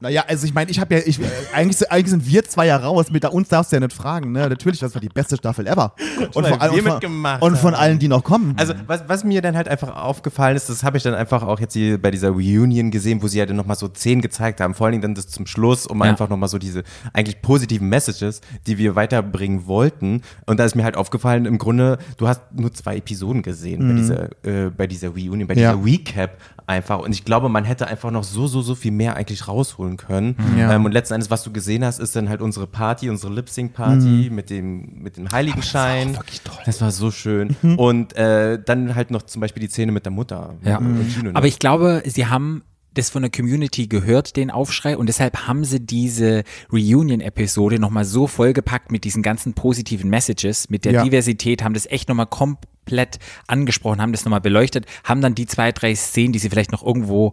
Naja, 0.01 0.25
also 0.29 0.47
ich 0.47 0.53
meine, 0.53 0.71
ich 0.71 0.79
habe 0.79 0.95
ja, 0.95 1.01
ich, 1.05 1.19
äh, 1.19 1.25
eigentlich, 1.55 1.79
sind- 1.79 1.91
eigentlich 1.91 2.11
sind 2.11 2.27
wir 2.27 2.45
zwei 2.45 2.67
ja 2.67 2.77
raus, 2.77 3.11
mit 3.11 3.25
uns 3.25 3.49
darfst 3.49 3.73
du 3.73 3.77
ja 3.77 3.81
nicht 3.81 3.95
fragen, 3.95 4.33
ne? 4.33 4.47
Natürlich, 4.49 4.79
das 4.79 4.95
war 4.95 5.01
die 5.01 5.09
beste 5.09 5.37
Staffel 5.37 5.67
ever. 5.67 5.95
Und 6.35 6.47
von, 6.47 6.61
allen- 6.61 6.75
wir 6.85 6.95
und 6.95 7.03
von, 7.03 7.41
und 7.41 7.57
von 7.59 7.75
allen, 7.75 7.99
die 7.99 8.09
noch 8.09 8.23
kommen. 8.23 8.55
Also 8.59 8.75
was, 8.87 9.05
was 9.09 9.25
mir 9.25 9.41
dann 9.41 9.57
halt 9.57 9.69
einfach 9.69 9.97
aufgefallen 9.97 10.55
ist, 10.57 10.69
das 10.69 10.83
habe 10.85 10.99
ich 10.99 11.03
dann 11.03 11.15
einfach 11.15 11.43
auch 11.43 11.61
jetzt 11.61 11.73
hier 11.73 12.01
bei 12.01 12.11
dieser 12.11 12.29
Reunion 12.31 12.91
gesehen, 12.91 13.23
wo 13.23 13.27
sie 13.29 13.39
ja 13.39 13.47
dann 13.47 13.57
nochmal 13.57 13.77
so 13.77 13.89
zehn 13.89 14.21
gezeigt 14.21 14.61
haben, 14.61 14.75
vor 14.75 14.87
allen 14.87 14.93
Dingen 14.93 15.03
dann 15.03 15.15
das 15.15 15.29
zum 15.29 15.47
Schluss, 15.47 15.87
um 15.87 15.99
Ja. 16.05 16.11
einfach 16.11 16.29
nochmal 16.29 16.49
so 16.51 16.59
diese 16.59 16.83
eigentlich 17.15 17.41
positiven 17.41 17.89
Messages, 17.89 18.43
die 18.67 18.77
wir 18.79 18.97
weiterbringen 18.97 19.67
wollten. 19.67 20.21
Und 20.45 20.59
da 20.61 20.65
ist 20.67 20.75
mir 20.77 20.85
halt 20.85 20.97
aufgefallen, 20.97 21.47
im 21.47 21.57
Grunde, 21.59 21.99
du 22.19 22.29
hast 22.29 22.43
nur 22.53 22.73
zwei 22.75 22.97
Episoden 22.99 23.41
gesehen 23.43 23.89
bei, 23.89 23.95
dieser, 23.95 24.29
äh, 24.67 24.71
bei 24.71 24.87
dieser 24.87 25.09
Reunion, 25.09 25.47
bei 25.49 25.55
Ja. 25.55 25.73
dieser 25.73 25.85
Recap 25.85 26.37
einfach. 26.67 26.99
Und 26.99 27.13
ich 27.13 27.25
glaube, 27.25 27.49
man 27.49 27.65
hätte 27.65 27.87
einfach 27.87 28.11
noch 28.11 28.25
so, 28.25 28.47
so, 28.47 28.63
so 28.63 28.75
viel 28.75 28.93
mehr 28.93 29.17
eigentlich 29.17 29.49
rausholen 29.49 29.97
können. 29.97 30.37
Ja. 30.59 30.73
Ähm, 30.73 30.85
und 30.85 30.93
letzten 30.93 31.15
Endes, 31.15 31.31
was 31.31 31.43
du 31.43 31.53
gesehen 31.53 31.85
hast, 31.85 31.99
ist 31.99 32.17
dann 32.17 32.29
halt 32.29 32.41
unsere 32.41 32.67
Party, 32.67 33.09
unsere 33.09 33.33
Lip-Sync-Party 33.33 34.31
mit 34.31 34.51
dem, 34.51 35.03
mit 35.03 35.17
dem 35.17 35.31
Heiligenschein. 35.31 36.09
Das 36.09 36.17
war, 36.17 36.23
wirklich 36.23 36.41
toll. 36.43 36.63
das 36.65 36.81
war 36.81 36.91
so 36.91 37.11
schön. 37.11 37.57
Und 37.77 38.17
äh, 38.17 38.59
dann 38.63 38.95
halt 38.95 39.11
noch 39.11 39.23
zum 39.23 39.41
Beispiel 39.41 39.61
die 39.61 39.69
Szene 39.69 39.93
mit 39.93 40.05
der 40.05 40.13
Mutter. 40.13 40.55
Ja. 40.63 40.81
Ne? 40.81 41.31
Aber 41.35 41.47
ich 41.47 41.59
glaube, 41.59 42.03
sie 42.07 42.27
haben 42.27 42.63
das 42.99 43.11
von 43.11 43.23
der 43.23 43.31
Community 43.31 43.87
gehört, 43.87 44.37
den 44.37 44.51
Aufschrei, 44.51 44.97
und 44.97 45.07
deshalb 45.09 45.47
haben 45.47 45.65
sie 45.65 45.81
diese 45.81 46.45
Reunion-Episode 46.73 47.79
nochmal 47.79 48.05
so 48.05 48.27
vollgepackt 48.27 48.91
mit 48.91 49.05
diesen 49.05 49.23
ganzen 49.23 49.55
positiven 49.55 50.11
Messages, 50.11 50.71
mit 50.71 50.85
der 50.85 50.93
Ja. 50.93 51.05
Diversität, 51.05 51.63
haben 51.63 51.75
das 51.75 51.87
echt 51.87 52.09
nochmal 52.09 52.27
komplett 52.27 53.19
angesprochen, 53.49 54.01
haben 54.01 54.13
das 54.13 54.25
nochmal 54.25 54.41
beleuchtet, 54.41 54.87
haben 55.05 55.21
dann 55.21 55.35
die 55.35 55.47
zwei, 55.47 55.73
drei 55.73 55.95
Szenen, 55.95 56.33
die 56.33 56.39
sie 56.39 56.49
vielleicht 56.49 56.73
noch 56.73 56.85
irgendwo 56.85 57.33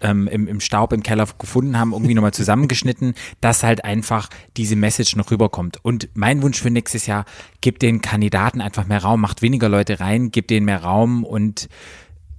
ähm, 0.00 0.26
im, 0.28 0.48
im 0.48 0.60
Staub 0.60 0.92
im 0.92 1.02
Keller 1.02 1.28
gefunden 1.38 1.78
haben, 1.78 1.92
irgendwie 1.92 2.14
nochmal 2.14 2.32
zusammengeschnitten, 2.32 3.14
dass 3.40 3.62
halt 3.62 3.84
einfach 3.84 4.28
diese 4.56 4.76
Message 4.76 5.16
noch 5.16 5.30
rüberkommt. 5.30 5.78
Und 5.82 6.08
mein 6.14 6.42
Wunsch 6.42 6.60
für 6.60 6.70
nächstes 6.70 7.06
Jahr, 7.06 7.24
gibt 7.60 7.82
den 7.82 8.00
Kandidaten 8.00 8.60
einfach 8.60 8.86
mehr 8.86 9.02
Raum, 9.02 9.20
macht 9.20 9.42
weniger 9.42 9.68
Leute 9.68 10.00
rein, 10.00 10.30
gibt 10.30 10.50
denen 10.50 10.66
mehr 10.66 10.82
Raum 10.82 11.24
und 11.24 11.68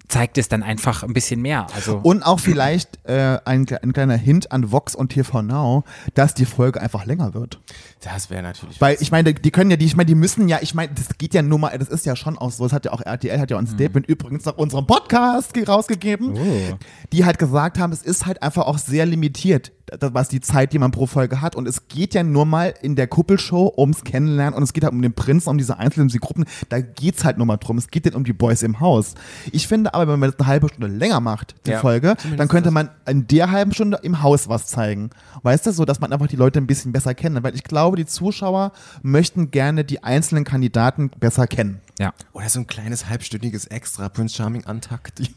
zeigt 0.07 0.37
es 0.37 0.47
dann 0.49 0.61
einfach 0.63 1.03
ein 1.03 1.13
bisschen 1.13 1.41
mehr. 1.41 1.67
Also 1.75 1.99
Und 2.03 2.23
auch 2.23 2.39
vielleicht 2.39 2.99
äh, 3.05 3.39
ein, 3.45 3.65
ein 3.81 3.91
kleiner 3.93 4.15
Hint 4.15 4.51
an 4.51 4.71
Vox 4.71 4.93
und 4.95 5.09
TV 5.09 5.41
Now, 5.41 5.83
dass 6.13 6.33
die 6.33 6.45
Folge 6.45 6.79
einfach 6.81 7.05
länger 7.05 7.33
wird. 7.33 7.59
das 8.03 8.29
wäre 8.29 8.43
natürlich. 8.43 8.79
Weil 8.79 8.97
ich 8.99 9.11
meine, 9.11 9.33
die 9.33 9.51
können 9.51 9.71
ja, 9.71 9.77
die, 9.77 9.85
ich 9.85 9.95
meine, 9.95 10.05
die 10.07 10.15
müssen 10.15 10.47
ja, 10.47 10.59
ich 10.61 10.75
meine, 10.75 10.93
das 10.93 11.17
geht 11.17 11.33
ja 11.33 11.41
nur 11.41 11.57
mal, 11.59 11.75
das 11.77 11.89
ist 11.89 12.05
ja 12.05 12.15
schon 12.15 12.37
auch 12.37 12.51
so, 12.51 12.63
das 12.65 12.73
hat 12.73 12.85
ja 12.85 12.91
auch 12.93 13.01
RTL, 13.01 13.39
hat 13.39 13.49
ja 13.49 13.57
auch 13.57 13.61
ein 13.61 13.67
Statement 13.67 14.05
übrigens 14.07 14.45
nach 14.45 14.57
unserem 14.57 14.85
Podcast 14.85 15.53
ge- 15.53 15.65
rausgegeben, 15.65 16.35
die 17.11 17.25
halt 17.25 17.39
gesagt 17.39 17.79
haben, 17.79 17.91
es 17.91 18.01
ist 18.03 18.25
halt 18.25 18.43
einfach 18.43 18.65
auch 18.67 18.77
sehr 18.77 19.05
limitiert, 19.05 19.71
was 19.99 20.29
die 20.29 20.41
Zeit, 20.41 20.73
die 20.73 20.79
man 20.79 20.91
pro 20.91 21.05
Folge 21.05 21.41
hat. 21.41 21.55
Und 21.55 21.67
es 21.67 21.87
geht 21.87 22.13
ja 22.13 22.23
nur 22.23 22.45
mal 22.45 22.73
in 22.81 22.95
der 22.95 23.07
Kuppelshow 23.07 23.73
ums 23.77 24.03
Kennenlernen 24.03 24.55
und 24.55 24.63
es 24.63 24.73
geht 24.73 24.83
halt 24.83 24.93
um 24.93 25.01
den 25.01 25.13
Prinzen, 25.13 25.49
um 25.49 25.57
diese 25.57 25.77
einzelnen 25.77 26.09
Gruppen, 26.09 26.45
da 26.69 26.79
geht's 26.81 27.23
halt 27.23 27.37
nur 27.37 27.45
mal 27.45 27.57
drum. 27.57 27.77
Es 27.77 27.89
geht 27.89 28.05
nicht 28.05 28.15
um 28.15 28.23
die 28.23 28.33
Boys 28.33 28.63
im 28.63 28.79
Haus. 28.79 29.15
Ich 29.51 29.67
finde 29.67 29.93
aber, 29.93 30.11
wenn 30.11 30.19
man 30.19 30.31
das 30.31 30.39
eine 30.39 30.47
halbe 30.47 30.69
Stunde 30.69 30.87
länger 30.87 31.19
macht, 31.19 31.55
die 31.65 31.71
Ja, 31.71 31.79
Folge, 31.79 32.15
dann 32.37 32.47
könnte 32.47 32.71
man 32.71 32.89
in 33.07 33.27
der 33.27 33.51
halben 33.51 33.73
Stunde 33.73 33.99
im 34.03 34.23
Haus 34.23 34.49
was 34.49 34.67
zeigen. 34.67 35.09
Weißt 35.43 35.65
du, 35.65 35.71
so, 35.71 35.85
dass 35.85 35.99
man 35.99 36.11
einfach 36.13 36.27
die 36.27 36.35
Leute 36.35 36.59
ein 36.59 36.67
bisschen 36.67 36.91
besser 36.91 37.13
kennt. 37.13 37.41
Weil 37.43 37.55
ich 37.55 37.63
glaube, 37.63 37.97
die 37.97 38.05
Zuschauer 38.05 38.71
möchten 39.01 39.51
gerne 39.51 39.83
die 39.83 40.03
einzelnen 40.03 40.43
Kandidaten 40.43 41.09
besser 41.19 41.47
kennen. 41.47 41.81
Ja. 41.99 42.13
Oder 42.33 42.49
so 42.49 42.59
ein 42.59 42.67
kleines 42.67 43.07
halbstündiges 43.07 43.65
Extra 43.67 44.09
Prince 44.09 44.35
Charming 44.35 44.65
Antakt. 44.65 45.19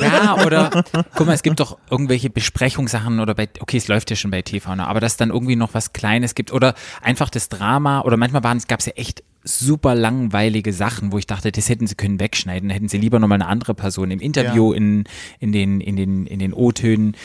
Ja, 0.00 0.44
oder 0.44 0.84
guck 1.14 1.26
mal, 1.26 1.32
es 1.34 1.42
gibt 1.42 1.60
doch 1.60 1.78
irgendwelche 1.90 2.30
Besprechungssachen 2.30 3.20
oder 3.20 3.34
bei, 3.34 3.48
okay, 3.60 3.76
es 3.76 3.88
läuft 3.88 4.10
ja 4.10 4.16
schon 4.16 4.30
bei 4.30 4.42
TV, 4.42 4.74
ne, 4.74 4.86
aber 4.86 5.00
dass 5.00 5.16
dann 5.16 5.30
irgendwie 5.30 5.56
noch 5.56 5.74
was 5.74 5.92
Kleines 5.92 6.34
gibt 6.34 6.52
oder 6.52 6.74
einfach 7.00 7.30
das 7.30 7.48
Drama 7.48 8.00
oder 8.02 8.16
manchmal 8.16 8.44
waren 8.44 8.56
es, 8.58 8.66
gab 8.68 8.80
es 8.80 8.86
ja 8.86 8.92
echt 8.96 9.22
super 9.44 9.94
langweilige 9.94 10.72
Sachen, 10.72 11.10
wo 11.12 11.18
ich 11.18 11.26
dachte, 11.26 11.50
das 11.50 11.68
hätten 11.68 11.86
sie 11.86 11.94
können 11.96 12.20
wegschneiden, 12.20 12.70
hätten 12.70 12.88
sie 12.88 12.98
lieber 12.98 13.18
nochmal 13.18 13.40
eine 13.40 13.48
andere 13.48 13.74
Person 13.74 14.10
im 14.10 14.20
Interview, 14.20 14.72
Ja. 14.72 14.76
in, 14.76 15.04
in 15.40 15.52
den, 15.52 15.80
in 15.80 15.96
den, 15.96 16.26
in 16.26 16.38
den 16.38 16.52
O-Tönen 16.52 17.16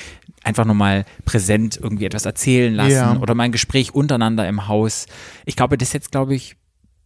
einfach 0.44 0.66
nochmal 0.66 1.06
präsent 1.26 1.78
irgendwie 1.82 2.06
etwas 2.06 2.26
erzählen 2.26 2.74
lassen 2.74 2.92
Ja. 2.92 3.18
oder 3.20 3.36
mal 3.36 3.44
ein 3.44 3.52
Gespräch 3.52 3.94
untereinander 3.94 4.48
im 4.48 4.68
Haus. 4.68 5.06
Ich 5.46 5.56
glaube, 5.56 5.78
das 5.78 5.94
jetzt, 5.94 6.12
glaube 6.12 6.34
ich, 6.34 6.56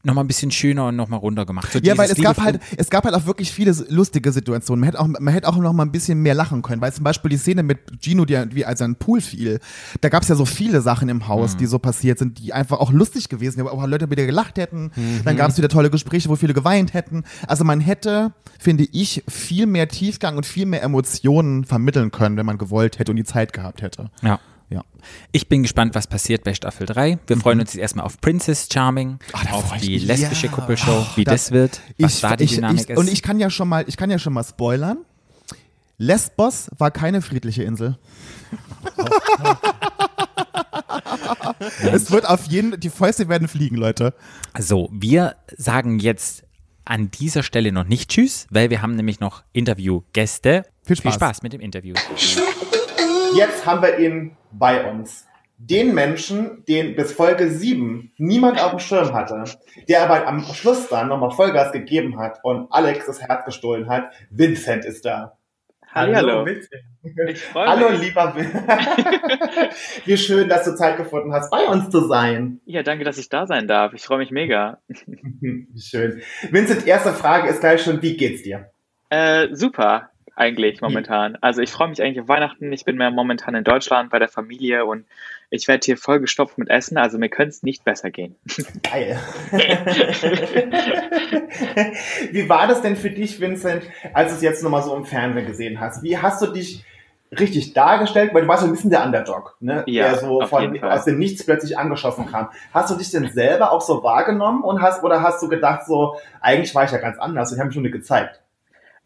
nochmal 0.03 0.23
ein 0.23 0.27
bisschen 0.27 0.51
schöner 0.51 0.87
und 0.87 0.95
nochmal 0.95 1.19
runter 1.19 1.45
gemacht. 1.45 1.71
So 1.71 1.79
Ja, 1.79 1.97
weil 1.97 2.09
es 2.09 2.21
gab 2.21 2.37
halt, 2.37 2.59
es 2.77 2.89
gab 2.89 3.05
halt 3.05 3.15
auch 3.15 3.25
wirklich 3.25 3.51
viele 3.51 3.71
lustige 3.89 4.31
Situationen. 4.31 4.81
Man 4.81 4.87
hätte 4.87 4.99
auch, 4.99 5.07
man 5.07 5.33
hätte 5.33 5.47
auch 5.47 5.57
noch 5.57 5.73
mal 5.73 5.83
ein 5.83 5.91
bisschen 5.91 6.21
mehr 6.21 6.33
lachen 6.33 6.61
können, 6.61 6.81
weil 6.81 6.93
zum 6.93 7.03
Beispiel 7.03 7.29
die 7.29 7.37
Szene 7.37 7.63
mit 7.63 7.79
Gino, 8.01 8.25
die, 8.25 8.37
wie 8.53 8.65
als 8.65 8.81
er 8.81 8.85
in 8.85 8.93
den 8.93 8.97
Pool 8.99 9.21
fiel, 9.21 9.59
da 10.01 10.09
gab 10.09 10.23
es 10.23 10.29
ja 10.29 10.35
so 10.35 10.45
viele 10.45 10.81
Sachen 10.81 11.09
im 11.09 11.27
Haus, 11.27 11.57
die 11.57 11.65
so 11.65 11.79
passiert 11.79 12.19
sind, 12.19 12.39
die 12.39 12.53
einfach 12.53 12.79
auch 12.79 12.91
lustig 12.91 13.29
gewesen 13.29 13.57
sind, 13.57 13.65
wo 13.65 13.69
auch 13.69 13.85
Leute 13.85 14.09
wieder 14.09 14.25
gelacht 14.25 14.57
hätten. 14.57 14.91
Dann 15.25 15.35
gab 15.35 15.49
es 15.49 15.57
wieder 15.57 15.69
tolle 15.69 15.89
Gespräche, 15.89 16.29
wo 16.29 16.35
viele 16.35 16.53
geweint 16.53 16.93
hätten. 16.93 17.23
Also 17.47 17.63
man 17.63 17.79
hätte, 17.79 18.33
finde 18.59 18.85
ich, 18.91 19.23
viel 19.27 19.65
mehr 19.65 19.87
Tiefgang 19.87 20.37
und 20.37 20.45
viel 20.45 20.65
mehr 20.65 20.83
Emotionen 20.83 21.63
vermitteln 21.63 22.11
können, 22.11 22.37
wenn 22.37 22.45
man 22.45 22.57
gewollt 22.57 22.99
hätte 22.99 23.11
und 23.11 23.17
die 23.17 23.23
Zeit 23.23 23.53
gehabt 23.53 23.81
hätte. 23.81 24.09
Ja. 24.21 24.39
Ja. 24.71 24.83
Ich 25.33 25.49
bin 25.49 25.63
gespannt, 25.63 25.95
was 25.95 26.07
passiert 26.07 26.45
bei 26.45 26.53
Staffel 26.53 26.87
3. 26.87 27.19
Wir 27.27 27.37
freuen 27.37 27.59
uns 27.59 27.73
jetzt 27.73 27.81
erstmal 27.81 28.05
auf 28.05 28.21
Princess 28.21 28.69
Charming, 28.71 29.19
da 29.33 29.51
auf 29.51 29.73
die 29.77 29.89
mich. 29.95 30.05
lesbische 30.05 30.47
Ja. 30.47 30.51
Kuppelshow, 30.53 31.05
wie 31.15 31.25
Da- 31.25 31.31
das 31.33 31.51
wird, 31.51 31.81
was 31.99 32.15
Ich, 32.15 32.21
da 32.21 32.35
die 32.37 32.45
ich, 32.45 32.55
Dynamik 32.55 32.83
ich, 32.83 32.89
ist. 32.89 32.97
und 32.97 33.09
ich 33.11 33.21
kann 33.21 33.39
ja 33.39 33.49
schon 33.49 33.67
mal, 33.67 33.83
ich 33.87 33.97
kann 33.97 34.09
ja 34.09 34.17
schon 34.17 34.31
mal 34.33 34.43
spoilern. 34.45 34.99
Lesbos 35.97 36.69
war 36.77 36.89
keine 36.89 37.21
friedliche 37.21 37.63
Insel. 37.63 37.97
es 41.91 42.11
wird 42.11 42.27
auf 42.27 42.45
jeden, 42.45 42.79
die 42.79 42.89
Fäuste 42.89 43.27
werden 43.29 43.47
fliegen, 43.47 43.75
Leute. 43.75 44.13
So, 44.57 44.89
wir 44.91 45.35
sagen 45.57 45.99
jetzt 45.99 46.43
an 46.85 47.11
dieser 47.11 47.43
Stelle 47.43 47.71
noch 47.71 47.85
nicht 47.85 48.09
Tschüss, 48.09 48.47
weil 48.49 48.69
wir 48.69 48.81
haben 48.81 48.95
nämlich 48.95 49.19
noch 49.19 49.43
Interviewgäste. 49.53 50.65
Viel 50.85 50.95
Spaß. 50.95 51.03
Viel 51.03 51.13
Spaß 51.19 51.41
mit 51.43 51.53
dem 51.53 51.61
Interview. 51.61 51.95
Jetzt 53.35 53.65
haben 53.65 53.81
wir 53.81 53.99
ihn 53.99 54.31
bei 54.51 54.89
uns. 54.89 55.27
Den 55.57 55.93
Menschen, 55.93 56.65
den 56.67 56.95
bis 56.95 57.13
Folge 57.13 57.49
7 57.51 58.13
niemand 58.17 58.59
auf 58.63 58.71
dem 58.71 58.79
Schirm 58.79 59.13
hatte, 59.13 59.43
der 59.87 60.01
aber 60.03 60.25
am 60.27 60.41
Schluss 60.41 60.87
dann 60.89 61.09
nochmal 61.09 61.29
Vollgas 61.31 61.71
gegeben 61.71 62.17
hat 62.19 62.39
und 62.43 62.67
Alex 62.71 63.05
das 63.05 63.21
Herz 63.21 63.45
gestohlen 63.45 63.87
hat. 63.87 64.11
Vincent 64.31 64.85
ist 64.85 65.05
da. 65.05 65.37
Hallo. 65.93 66.47
Ich 67.27 67.41
freue 67.43 67.67
Hallo, 67.67 67.89
mich. 67.89 68.01
lieber 68.01 68.33
Vincent. 68.35 68.65
Wie 70.05 70.17
schön, 70.17 70.47
dass 70.47 70.63
du 70.63 70.73
Zeit 70.75 70.97
gefunden 70.97 71.33
hast, 71.33 71.51
bei 71.51 71.65
uns 71.67 71.89
zu 71.89 72.07
sein. 72.07 72.61
Ja, 72.65 72.81
danke, 72.81 73.03
dass 73.03 73.17
ich 73.17 73.27
da 73.29 73.45
sein 73.45 73.67
darf. 73.67 73.93
Ich 73.93 74.03
freue 74.03 74.19
mich 74.19 74.31
mega. 74.31 74.79
Wie 74.87 75.67
schön. 75.79 76.21
Vincent, 76.49 76.87
erste 76.87 77.11
Frage 77.11 77.49
ist 77.49 77.59
gleich 77.59 77.83
schon, 77.83 78.01
wie 78.01 78.15
geht's 78.15 78.41
dir? 78.43 78.71
Äh, 79.09 79.49
super, 79.53 80.10
eigentlich 80.35 80.81
momentan. 80.81 81.37
Also 81.41 81.61
ich 81.61 81.71
freue 81.71 81.89
mich 81.89 82.01
eigentlich 82.01 82.21
auf 82.21 82.27
Weihnachten. 82.27 82.71
Ich 82.71 82.85
bin 82.85 82.97
mehr 82.97 83.11
momentan 83.11 83.53
in 83.55 83.63
Deutschland 83.63 84.09
bei 84.09 84.19
der 84.19 84.29
Familie 84.29 84.85
und 84.85 85.05
ich 85.49 85.67
werde 85.67 85.83
hier 85.83 85.97
voll 85.97 86.19
gestopft 86.19 86.57
mit 86.57 86.69
Essen. 86.69 86.97
Also 86.97 87.17
mir 87.17 87.29
könnte 87.29 87.49
es 87.49 87.63
nicht 87.63 87.83
besser 87.83 88.09
gehen. 88.11 88.35
Geil. 88.89 89.19
Wie 92.31 92.47
war 92.47 92.67
das 92.67 92.81
denn 92.81 92.95
für 92.95 93.09
dich, 93.09 93.39
Vincent, 93.41 93.83
als 94.13 94.29
du 94.29 94.35
es 94.37 94.41
jetzt 94.41 94.63
nochmal 94.63 94.83
so 94.83 94.95
im 94.95 95.05
Fernsehen 95.05 95.45
gesehen 95.45 95.79
hast? 95.79 96.01
Wie 96.03 96.17
hast 96.17 96.41
du 96.41 96.47
dich 96.47 96.85
richtig 97.37 97.73
dargestellt? 97.73 98.33
Weil 98.33 98.43
du 98.43 98.47
warst 98.47 98.61
so 98.61 98.67
ein 98.67 98.71
bisschen 98.71 98.89
der 98.89 99.03
Underdog, 99.03 99.57
ne? 99.59 99.83
Ja, 99.87 100.11
der 100.11 100.19
so 100.19 100.41
auf 100.41 100.49
von, 100.49 100.61
jeden 100.61 100.79
Fall. 100.79 100.91
aus 100.91 101.05
dem 101.05 101.19
Nichts 101.19 101.45
plötzlich 101.45 101.77
angeschossen 101.77 102.25
kam. 102.27 102.49
Hast 102.73 102.89
du 102.89 102.95
dich 102.95 103.11
denn 103.11 103.29
selber 103.31 103.71
auch 103.71 103.81
so 103.81 104.01
wahrgenommen 104.03 104.63
und 104.63 104.81
hast, 104.81 105.03
oder 105.03 105.21
hast 105.21 105.41
du 105.43 105.49
gedacht 105.49 105.85
so, 105.85 106.15
eigentlich 106.39 106.73
war 106.73 106.85
ich 106.85 106.91
ja 106.91 106.99
ganz 106.99 107.19
anders 107.19 107.51
und 107.51 107.55
ich 107.55 107.59
habe 107.59 107.67
mich 107.67 107.75
schon 107.75 107.83
gezeigt? 107.83 108.41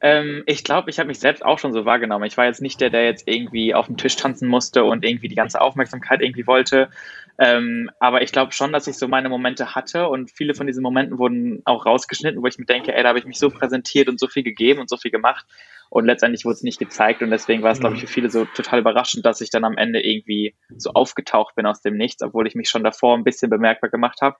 Ähm, 0.01 0.43
ich 0.45 0.63
glaube, 0.63 0.89
ich 0.89 0.99
habe 0.99 1.07
mich 1.07 1.19
selbst 1.19 1.43
auch 1.43 1.59
schon 1.59 1.73
so 1.73 1.85
wahrgenommen. 1.85 2.25
Ich 2.25 2.37
war 2.37 2.45
jetzt 2.45 2.61
nicht 2.61 2.81
der, 2.81 2.89
der 2.89 3.05
jetzt 3.05 3.27
irgendwie 3.27 3.73
auf 3.73 3.87
dem 3.87 3.97
Tisch 3.97 4.15
tanzen 4.15 4.47
musste 4.47 4.83
und 4.83 5.05
irgendwie 5.05 5.29
die 5.29 5.35
ganze 5.35 5.61
Aufmerksamkeit 5.61 6.21
irgendwie 6.21 6.47
wollte. 6.47 6.89
Ähm, 7.37 7.89
aber 7.99 8.21
ich 8.21 8.31
glaube 8.31 8.53
schon, 8.53 8.71
dass 8.71 8.87
ich 8.87 8.97
so 8.97 9.07
meine 9.07 9.29
Momente 9.29 9.75
hatte 9.75 10.07
und 10.07 10.31
viele 10.31 10.53
von 10.53 10.67
diesen 10.67 10.83
Momenten 10.83 11.17
wurden 11.17 11.61
auch 11.65 11.85
rausgeschnitten, 11.85 12.41
wo 12.41 12.47
ich 12.47 12.57
mir 12.57 12.65
denke, 12.65 12.93
ey, 12.93 13.03
da 13.03 13.09
habe 13.09 13.19
ich 13.19 13.25
mich 13.25 13.39
so 13.39 13.49
präsentiert 13.49 14.07
und 14.07 14.19
so 14.19 14.27
viel 14.27 14.43
gegeben 14.43 14.79
und 14.79 14.89
so 14.89 14.97
viel 14.97 15.11
gemacht 15.11 15.45
und 15.89 16.05
letztendlich 16.05 16.45
wurde 16.45 16.55
es 16.55 16.63
nicht 16.63 16.79
gezeigt 16.79 17.21
und 17.21 17.31
deswegen 17.31 17.63
war 17.63 17.71
es, 17.71 17.79
glaube 17.79 17.95
ich, 17.95 18.01
für 18.01 18.07
viele 18.07 18.29
so 18.29 18.45
total 18.45 18.79
überraschend, 18.79 19.25
dass 19.25 19.41
ich 19.41 19.49
dann 19.49 19.63
am 19.63 19.77
Ende 19.77 20.01
irgendwie 20.05 20.55
so 20.77 20.91
aufgetaucht 20.93 21.55
bin 21.55 21.65
aus 21.65 21.81
dem 21.81 21.95
Nichts, 21.97 22.21
obwohl 22.21 22.47
ich 22.47 22.55
mich 22.55 22.69
schon 22.69 22.83
davor 22.83 23.15
ein 23.17 23.23
bisschen 23.23 23.49
bemerkbar 23.49 23.89
gemacht 23.89 24.21
habe. 24.21 24.38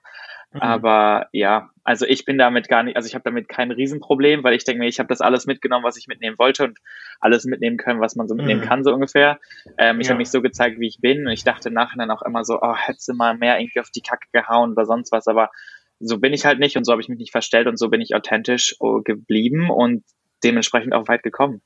Aber 0.58 1.28
ja, 1.32 1.70
also 1.84 2.06
ich 2.06 2.24
bin 2.24 2.38
damit 2.38 2.68
gar 2.68 2.82
nicht, 2.82 2.96
also 2.96 3.06
ich 3.06 3.14
habe 3.14 3.24
damit 3.24 3.48
kein 3.48 3.70
Riesenproblem, 3.70 4.42
weil 4.42 4.54
ich 4.54 4.64
denke 4.64 4.80
mir, 4.80 4.88
ich 4.88 4.98
habe 4.98 5.08
das 5.08 5.20
alles 5.20 5.46
mitgenommen, 5.46 5.84
was 5.84 5.98
ich 5.98 6.06
mitnehmen 6.06 6.38
wollte 6.38 6.64
und 6.64 6.78
alles 7.20 7.44
mitnehmen 7.44 7.76
können, 7.76 8.00
was 8.00 8.16
man 8.16 8.26
so 8.26 8.34
mitnehmen 8.34 8.60
Mhm. 8.60 8.64
kann, 8.64 8.84
so 8.84 8.92
ungefähr. 8.94 9.38
Ähm, 9.76 10.00
ich 10.00 10.06
Ja. 10.06 10.12
habe 10.12 10.18
mich 10.18 10.30
so 10.30 10.40
gezeigt, 10.40 10.80
wie 10.80 10.86
ich 10.88 10.98
bin 11.00 11.26
und 11.26 11.32
ich 11.32 11.44
dachte 11.44 11.70
nachher 11.70 11.98
dann 11.98 12.10
auch 12.10 12.22
immer 12.22 12.44
so, 12.44 12.58
oh, 12.62 12.74
hättest 12.74 13.08
du 13.08 13.14
mal 13.14 13.36
mehr 13.36 13.60
irgendwie 13.60 13.80
auf 13.80 13.90
die 13.90 14.00
Kacke 14.00 14.28
gehauen 14.32 14.72
oder 14.72 14.86
sonst 14.86 15.12
was, 15.12 15.28
aber 15.28 15.50
so 15.98 16.18
bin 16.18 16.32
ich 16.32 16.46
halt 16.46 16.58
nicht 16.58 16.76
und 16.78 16.84
so 16.84 16.92
habe 16.92 17.02
ich 17.02 17.08
mich 17.08 17.18
nicht 17.18 17.32
verstellt 17.32 17.66
und 17.66 17.78
so 17.78 17.90
bin 17.90 18.00
ich 18.00 18.14
authentisch 18.14 18.76
oh, 18.80 19.02
geblieben 19.02 19.68
und 19.70 20.04
dementsprechend 20.44 20.94
auch 20.94 21.08
weit 21.08 21.22
gekommen. 21.22 21.60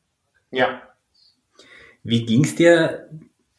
Ja. 0.51 0.83
Wie 2.03 2.25
ging's 2.25 2.55
dir, 2.55 3.09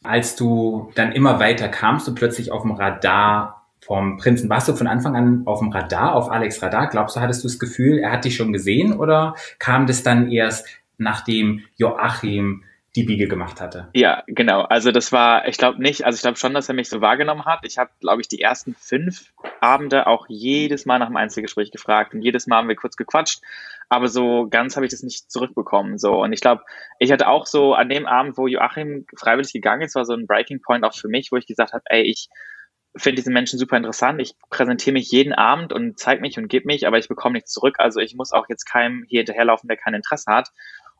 als 0.03 0.35
du 0.35 0.91
dann 0.95 1.11
immer 1.11 1.39
weiter 1.39 1.69
kamst 1.69 2.07
und 2.07 2.15
plötzlich 2.15 2.51
auf 2.51 2.63
dem 2.63 2.71
Radar 2.71 3.67
vom 3.81 4.17
Prinzen? 4.17 4.49
Warst 4.49 4.67
du 4.67 4.73
von 4.73 4.87
Anfang 4.87 5.15
an 5.15 5.43
auf 5.45 5.59
dem 5.59 5.71
Radar, 5.71 6.15
auf 6.15 6.29
Alex 6.29 6.61
Radar? 6.61 6.87
Glaubst 6.89 7.15
du, 7.15 7.21
hattest 7.21 7.43
du 7.43 7.47
das 7.47 7.59
Gefühl, 7.59 7.99
er 7.99 8.11
hat 8.11 8.25
dich 8.25 8.35
schon 8.35 8.53
gesehen 8.53 8.93
oder 8.93 9.35
kam 9.59 9.85
das 9.85 10.03
dann 10.03 10.31
erst, 10.31 10.67
nachdem 10.97 11.63
Joachim 11.75 12.63
die 12.95 13.03
Biege 13.03 13.27
gemacht 13.27 13.61
hatte? 13.61 13.89
Ja, 13.93 14.23
genau. 14.27 14.61
Also 14.63 14.91
das 14.91 15.11
war, 15.11 15.47
ich 15.47 15.57
glaube 15.57 15.81
nicht, 15.81 16.05
also 16.05 16.15
ich 16.15 16.21
glaube 16.21 16.37
schon, 16.37 16.53
dass 16.53 16.67
er 16.67 16.75
mich 16.75 16.89
so 16.89 16.99
wahrgenommen 16.99 17.45
hat. 17.45 17.59
Ich 17.63 17.77
habe, 17.77 17.89
glaube 18.01 18.21
ich, 18.21 18.27
die 18.27 18.41
ersten 18.41 18.75
fünf 18.75 19.31
Abende 19.61 20.07
auch 20.07 20.25
jedes 20.27 20.85
Mal 20.85 20.99
nach 20.99 21.07
dem 21.07 21.15
Einzelgespräch 21.15 21.71
gefragt 21.71 22.13
und 22.13 22.21
jedes 22.21 22.47
Mal 22.47 22.57
haben 22.57 22.67
wir 22.67 22.75
kurz 22.75 22.97
gequatscht, 22.97 23.41
aber 23.87 24.07
so 24.07 24.47
ganz 24.49 24.75
habe 24.75 24.85
ich 24.85 24.91
das 24.91 25.03
nicht 25.03 25.31
zurückbekommen. 25.31 25.97
So 25.97 26.21
und 26.21 26.33
ich 26.33 26.41
glaube, 26.41 26.63
ich 26.99 27.11
hatte 27.11 27.27
auch 27.27 27.45
so 27.45 27.73
an 27.73 27.87
dem 27.87 28.05
Abend, 28.07 28.37
wo 28.37 28.47
Joachim 28.47 29.05
freiwillig 29.17 29.53
gegangen 29.53 29.83
ist, 29.83 29.95
war 29.95 30.05
so 30.05 30.13
ein 30.13 30.27
Breaking 30.27 30.61
Point 30.61 30.83
auch 30.83 30.95
für 30.95 31.07
mich, 31.07 31.31
wo 31.31 31.37
ich 31.37 31.47
gesagt 31.47 31.71
habe, 31.71 31.83
ey, 31.85 32.03
ich 32.03 32.27
finde 32.95 33.21
diese 33.21 33.31
Menschen 33.31 33.57
super 33.57 33.77
interessant. 33.77 34.21
Ich 34.21 34.33
präsentiere 34.49 34.93
mich 34.93 35.11
jeden 35.11 35.33
Abend 35.33 35.71
und 35.71 35.97
zeige 35.97 36.21
mich 36.21 36.37
und 36.37 36.49
gebe 36.49 36.67
mich, 36.67 36.85
aber 36.85 36.97
ich 36.97 37.07
bekomme 37.07 37.33
nichts 37.33 37.51
zurück. 37.51 37.75
Also 37.77 37.99
ich 38.01 38.15
muss 38.15 38.33
auch 38.33 38.47
jetzt 38.49 38.65
keinem 38.65 39.05
hier 39.07 39.19
hinterherlaufen, 39.19 39.67
der 39.69 39.77
kein 39.77 39.93
Interesse 39.93 40.31
hat. 40.31 40.49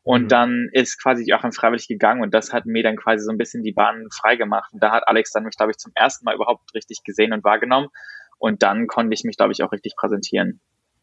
Und 0.04 0.24
Mhm. 0.24 0.28
dann 0.30 0.70
ist 0.72 1.02
quasi 1.02 1.24
Joachim 1.28 1.52
freiwillig 1.52 1.88
gegangen 1.88 2.22
und 2.22 2.34
das 2.34 2.54
hat 2.54 2.66
mir 2.66 2.82
dann 2.84 2.96
quasi 2.96 3.24
so 3.24 3.32
ein 3.32 3.38
bisschen 3.38 3.64
die 3.64 3.72
Bahn 3.72 4.08
freigemacht. 4.12 4.74
Und 4.74 4.82
da 4.82 4.92
hat 4.92 5.08
Alex 5.08 5.32
dann 5.32 5.44
mich, 5.44 5.56
glaube 5.56 5.72
ich, 5.72 5.78
zum 5.78 5.92
ersten 5.94 6.26
Mal 6.26 6.36
überhaupt 6.36 6.74
richtig 6.74 7.04
gesehen 7.04 7.34
und 7.34 7.44
wahrgenommen. 7.44 7.90
Und 8.40 8.64
dann 8.64 8.88
konnte 8.88 9.14
ich 9.14 9.24
mich, 9.24 9.38
glaube 9.38 9.52
ich, 9.52 9.62
auch 9.62 9.72
richtig 9.72 9.96
präsentieren. 9.96 10.60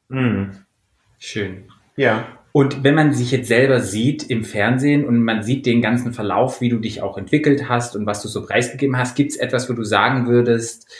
Mhm. 0.09 0.65
Schön. 1.19 1.71
Ja. 1.97 2.27
Und 2.53 2.83
wenn 2.83 2.95
man 2.95 3.13
sich 3.13 3.31
jetzt 3.31 3.47
selber 3.47 3.81
sieht 3.81 4.29
im 4.29 4.43
Fernsehen 4.43 5.07
und 5.07 5.23
man 5.23 5.43
sieht 5.43 5.67
den 5.67 5.81
ganzen 5.81 6.13
Verlauf, 6.13 6.61
wie 6.61 6.69
du 6.69 6.79
dich 6.79 7.03
auch 7.03 7.17
entwickelt 7.19 7.69
hast 7.69 7.95
und 7.95 8.07
was 8.07 8.23
du 8.23 8.29
so 8.29 8.45
preisgegeben 8.45 8.97
hast, 8.97 9.17
gibt 9.17 9.31
es 9.31 9.37
etwas, 9.37 9.69
wo 9.71 9.75
du 9.75 9.85
sagen 9.85 10.27
würdest, 10.27 10.93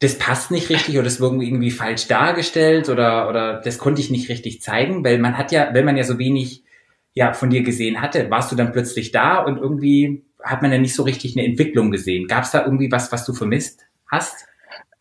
das 0.00 0.18
passt 0.18 0.50
nicht 0.50 0.70
richtig 0.70 0.94
oder 0.94 1.04
das 1.04 1.20
wurde 1.20 1.44
irgendwie 1.44 1.70
falsch 1.70 2.08
dargestellt 2.08 2.88
oder, 2.88 3.28
oder 3.28 3.60
das 3.60 3.78
konnte 3.78 4.00
ich 4.00 4.10
nicht 4.10 4.28
richtig 4.30 4.62
zeigen, 4.62 5.04
weil 5.04 5.18
man 5.18 5.36
hat 5.36 5.52
ja, 5.52 5.72
wenn 5.72 5.84
man 5.84 5.96
ja 5.96 6.04
so 6.04 6.18
wenig 6.18 6.64
ja, 7.12 7.32
von 7.32 7.50
dir 7.50 7.62
gesehen 7.62 8.00
hatte, 8.00 8.30
warst 8.30 8.50
du 8.50 8.56
dann 8.56 8.72
plötzlich 8.72 9.12
da 9.12 9.38
und 9.38 9.58
irgendwie 9.58 10.24
hat 10.42 10.62
man 10.62 10.72
ja 10.72 10.78
nicht 10.78 10.94
so 10.94 11.02
richtig 11.02 11.36
eine 11.36 11.46
Entwicklung 11.46 11.90
gesehen. 11.90 12.28
Gab 12.28 12.44
es 12.44 12.50
da 12.50 12.64
irgendwie 12.64 12.90
was, 12.90 13.12
was 13.12 13.26
du 13.26 13.34
vermisst 13.34 13.84
hast? 14.06 14.46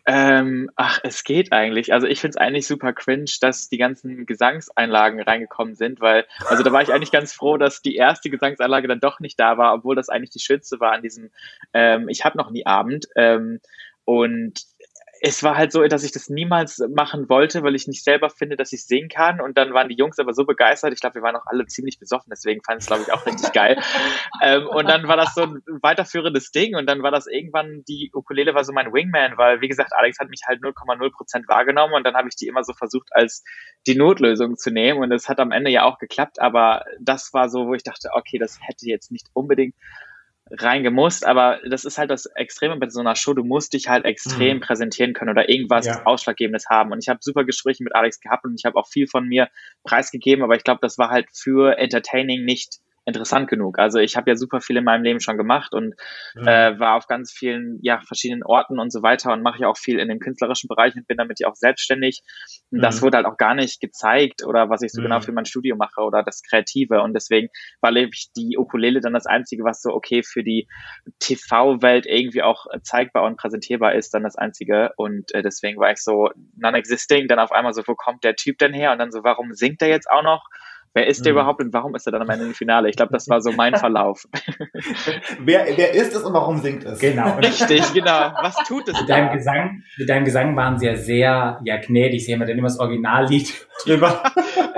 Ähm, 0.06 0.70
ach, 0.76 1.00
es 1.04 1.24
geht 1.24 1.54
eigentlich. 1.54 1.94
Also 1.94 2.08
ich 2.08 2.20
finde 2.20 2.32
es 2.32 2.38
eigentlich 2.38 2.68
super 2.68 2.94
cringe, 2.94 3.30
dass 3.42 3.70
die 3.70 3.78
ganzen 3.78 4.26
Gesangseinlagen 4.26 5.22
reingekommen 5.22 5.76
sind, 5.76 6.02
weil, 6.02 6.26
also 6.48 6.64
da 6.64 6.72
war 6.72 6.82
ich 6.82 6.92
eigentlich 6.92 7.12
ganz 7.12 7.32
froh, 7.32 7.58
dass 7.58 7.82
die 7.82 7.96
erste 7.96 8.30
Gesangseinlage 8.30 8.88
dann 8.88 9.00
doch 9.00 9.20
nicht 9.20 9.40
da 9.40 9.58
war, 9.58 9.74
obwohl 9.76 9.96
das 9.96 10.10
eigentlich 10.10 10.32
die 10.32 10.40
schönste 10.40 10.80
war 10.80 10.94
an 10.94 11.04
diesem 11.04 11.30
ähm, 11.74 12.10
Ich 12.10 12.26
hab 12.26 12.36
noch 12.36 12.50
nie 12.50 12.66
Abend. 12.66 13.08
Ähm, 13.16 13.60
und 14.04 14.64
es 15.22 15.44
war 15.44 15.58
halt 15.58 15.72
so, 15.72 15.86
dass 15.86 16.04
ich 16.04 16.12
das 16.12 16.30
niemals 16.30 16.80
machen 16.96 17.28
wollte, 17.30 17.64
weil 17.64 17.76
ich 17.76 17.88
nicht 17.88 18.04
selber 18.04 18.30
finde, 18.30 18.56
dass 18.56 18.72
ich 18.72 18.86
singen 18.86 19.10
kann. 19.10 19.42
Und 19.42 19.58
dann 19.58 19.74
waren 19.74 19.90
die 19.90 19.96
Jungs 19.96 20.18
aber 20.20 20.34
so 20.34 20.46
begeistert. 20.46 20.94
Ich 20.94 21.02
glaube, 21.02 21.16
wir 21.16 21.22
waren 21.22 21.36
auch 21.36 21.46
alle 21.46 21.66
ziemlich 21.66 22.00
besoffen, 22.00 22.30
deswegen 22.32 22.62
fand 22.64 22.78
ich 22.78 22.84
es, 22.84 22.88
glaube 22.88 23.04
ich, 23.04 23.14
auch 23.14 23.26
richtig 23.26 23.52
geil. 23.52 23.80
Ähm, 24.42 24.68
und 24.68 24.88
dann 24.88 25.08
war 25.08 25.18
das 25.18 25.34
so 25.34 25.42
ein 25.42 25.62
weiterführendes 25.82 26.52
Ding. 26.52 26.76
Und 26.76 26.88
dann 26.88 27.04
war 27.04 27.12
das 27.12 27.28
irgendwann, 27.28 27.84
die 27.90 28.10
Ukulele 28.14 28.54
war 28.56 28.64
so 28.64 28.72
mein 28.72 28.94
Wingman, 28.94 29.38
weil, 29.38 29.60
wie 29.60 29.68
gesagt, 29.68 29.92
Alex 29.94 30.18
hat 30.20 30.30
mich 30.30 30.42
halt 30.48 30.62
0,0 30.62 31.12
Prozent 31.12 31.48
wahrgenommen. 31.50 31.94
Und 31.94 32.06
dann 32.06 32.16
habe 32.16 32.30
ich 32.30 32.36
die 32.36 32.48
immer 32.48 32.64
so 32.64 32.74
versucht, 32.74 33.10
als 33.12 33.44
die 33.86 33.96
Notlösung 33.96 34.56
zu 34.56 34.72
nehmen. 34.72 35.02
Und 35.02 35.12
es 35.12 35.28
hat 35.28 35.40
am 35.40 35.52
Ende 35.52 35.72
ja 35.72 35.84
auch 35.84 35.98
geklappt. 35.98 36.40
Aber 36.40 36.86
das 37.02 37.34
war 37.34 37.50
so, 37.50 37.68
wo 37.68 37.74
ich 37.74 37.84
dachte, 37.84 38.10
okay, 38.14 38.38
das 38.38 38.60
hätte 38.62 38.86
jetzt 38.86 39.12
nicht 39.12 39.28
unbedingt 39.34 39.76
reingemusst, 40.52 41.26
aber 41.26 41.60
das 41.70 41.86
ist 41.86 41.98
halt 41.98 42.10
das 42.10 42.26
Extreme 42.26 42.78
bei 42.78 42.90
so 42.90 43.00
einer 43.00 43.16
Show, 43.16 43.34
du 43.34 43.44
musst 43.44 43.74
dich 43.74 43.88
halt 43.88 44.06
extrem 44.06 44.58
Mhm. 44.58 44.62
präsentieren 44.62 45.14
können 45.14 45.32
oder 45.32 45.50
irgendwas 45.50 45.86
Ja. 45.86 46.02
Ausschlaggebendes 46.04 46.66
haben. 46.70 46.92
Und 46.92 47.00
ich 47.04 47.10
habe 47.10 47.20
super 47.22 47.44
Gespräche 47.46 47.84
mit 47.84 47.96
Alex 47.96 48.20
gehabt 48.20 48.46
und 48.46 48.56
ich 48.58 48.66
habe 48.66 48.78
auch 48.78 48.88
viel 48.88 49.08
von 49.08 49.28
mir 49.28 49.50
preisgegeben, 49.84 50.44
aber 50.44 50.56
ich 50.56 50.64
glaube, 50.64 50.80
das 50.82 50.98
war 50.98 51.10
halt 51.10 51.28
für 51.34 51.78
Entertaining 51.78 52.46
nicht 52.46 52.80
interessant 53.06 53.50
genug. 53.50 53.80
Also 53.80 54.00
ich 54.00 54.16
habe 54.18 54.30
ja 54.30 54.36
super 54.36 54.62
viel 54.62 54.78
in 54.78 54.84
meinem 54.84 55.04
Leben 55.04 55.20
schon 55.20 55.38
gemacht 55.38 55.74
und 55.74 55.96
Mhm. 56.36 56.48
äh, 56.48 56.80
war 56.80 56.96
auf 56.96 57.08
ganz 57.08 57.32
vielen, 57.32 57.80
ja, 57.82 58.02
verschiedenen 58.02 58.44
Orten 58.44 58.80
und 58.80 58.92
so 58.92 59.02
weiter 59.02 59.34
und 59.34 59.42
mache 59.42 59.62
ja 59.62 59.68
auch 59.68 59.78
viel 59.78 60.00
in 60.00 60.10
dem 60.10 60.20
künstlerischen 60.20 60.68
Bereich 60.68 60.96
und 60.96 61.08
bin 61.08 61.18
damit 61.18 61.40
ja 61.40 61.48
auch 61.48 61.56
selbstständig. 61.56 62.22
Und 62.72 62.82
das 62.82 62.98
Mhm. 62.98 63.06
wurde 63.06 63.18
halt 63.18 63.26
auch 63.26 63.38
gar 63.38 63.56
nicht 63.56 63.80
gezeigt 63.82 64.44
oder 64.46 64.70
was 64.70 64.82
ich 64.82 64.92
so 64.94 65.02
Mhm. 65.02 65.06
genau 65.06 65.20
für 65.22 65.32
mein 65.32 65.46
Studio 65.46 65.76
mache 65.76 66.02
oder 66.02 66.24
das 66.24 66.42
Kreative. 66.44 67.02
Und 67.02 67.14
deswegen 67.14 67.50
war 67.82 67.96
ich 67.96 68.30
die 68.38 68.58
Ukulele 68.58 69.00
dann 69.02 69.14
das 69.14 69.26
Einzige, 69.26 69.64
was 69.64 69.82
so 69.82 69.90
okay 69.92 70.22
für 70.24 70.44
die 70.44 70.68
TV-Welt 71.20 72.06
irgendwie 72.06 72.44
auch 72.44 72.66
zeigbar 72.84 73.24
und 73.24 73.38
präsentierbar 73.38 73.94
ist, 73.96 74.14
dann 74.14 74.24
das 74.24 74.36
Einzige. 74.36 74.92
Und 74.98 75.34
äh, 75.34 75.42
deswegen 75.42 75.80
war 75.80 75.92
ich 75.92 75.98
so 76.00 76.30
non-existing, 76.58 77.28
dann 77.28 77.40
auf 77.40 77.52
einmal 77.52 77.74
so, 77.74 77.84
wo 77.88 77.96
kommt 77.96 78.24
der 78.24 78.36
Typ 78.36 78.58
denn 78.60 78.74
her? 78.74 78.92
Und 78.92 79.00
dann 79.00 79.12
so, 79.12 79.24
warum 79.24 79.54
singt 79.54 79.82
er 79.82 79.90
jetzt 79.90 80.10
auch 80.10 80.24
noch? 80.24 80.46
Wer 80.94 81.08
ist 81.08 81.24
der 81.24 81.34
Mhm. 81.34 81.40
überhaupt 81.40 81.62
und 81.62 81.72
warum 81.74 81.96
ist 81.96 82.08
er 82.08 82.12
dann 82.12 82.22
am 82.24 82.30
Ende 82.30 82.46
im 82.46 82.54
Finale? 82.54 82.90
Ich 82.90 82.96
glaube, 82.96 83.12
das 83.14 83.30
war 83.30 83.42
so 83.42 83.52
mein 83.52 83.76
Verlauf. 83.76 84.24
Wer, 85.40 85.66
wer 85.76 85.94
ist 85.94 86.16
es 86.16 86.24
und 86.24 86.34
warum 86.34 86.58
singt 86.60 86.84
es? 86.84 87.00
Genau. 87.00 87.36
Richtig, 87.38 87.94
genau. 87.94 88.32
Was 88.42 88.56
tut 88.68 88.88
es 88.88 89.00
mit 89.00 89.10
deinem 89.10 89.28
da? 89.28 89.34
Gesang, 89.36 89.84
mit 89.98 90.10
deinem 90.10 90.26
Gesang 90.26 90.56
waren 90.56 90.78
sie 90.80 90.88
ja 90.88 90.96
sehr, 90.96 91.60
ja, 91.64 91.78
gnädig. 91.78 92.26
Sie 92.26 92.34
haben 92.34 92.42
ja 92.42 92.48
dann 92.48 92.58
immer 92.58 92.68
das 92.68 92.80
Originallied 92.80 93.54
drüber. 93.86 94.24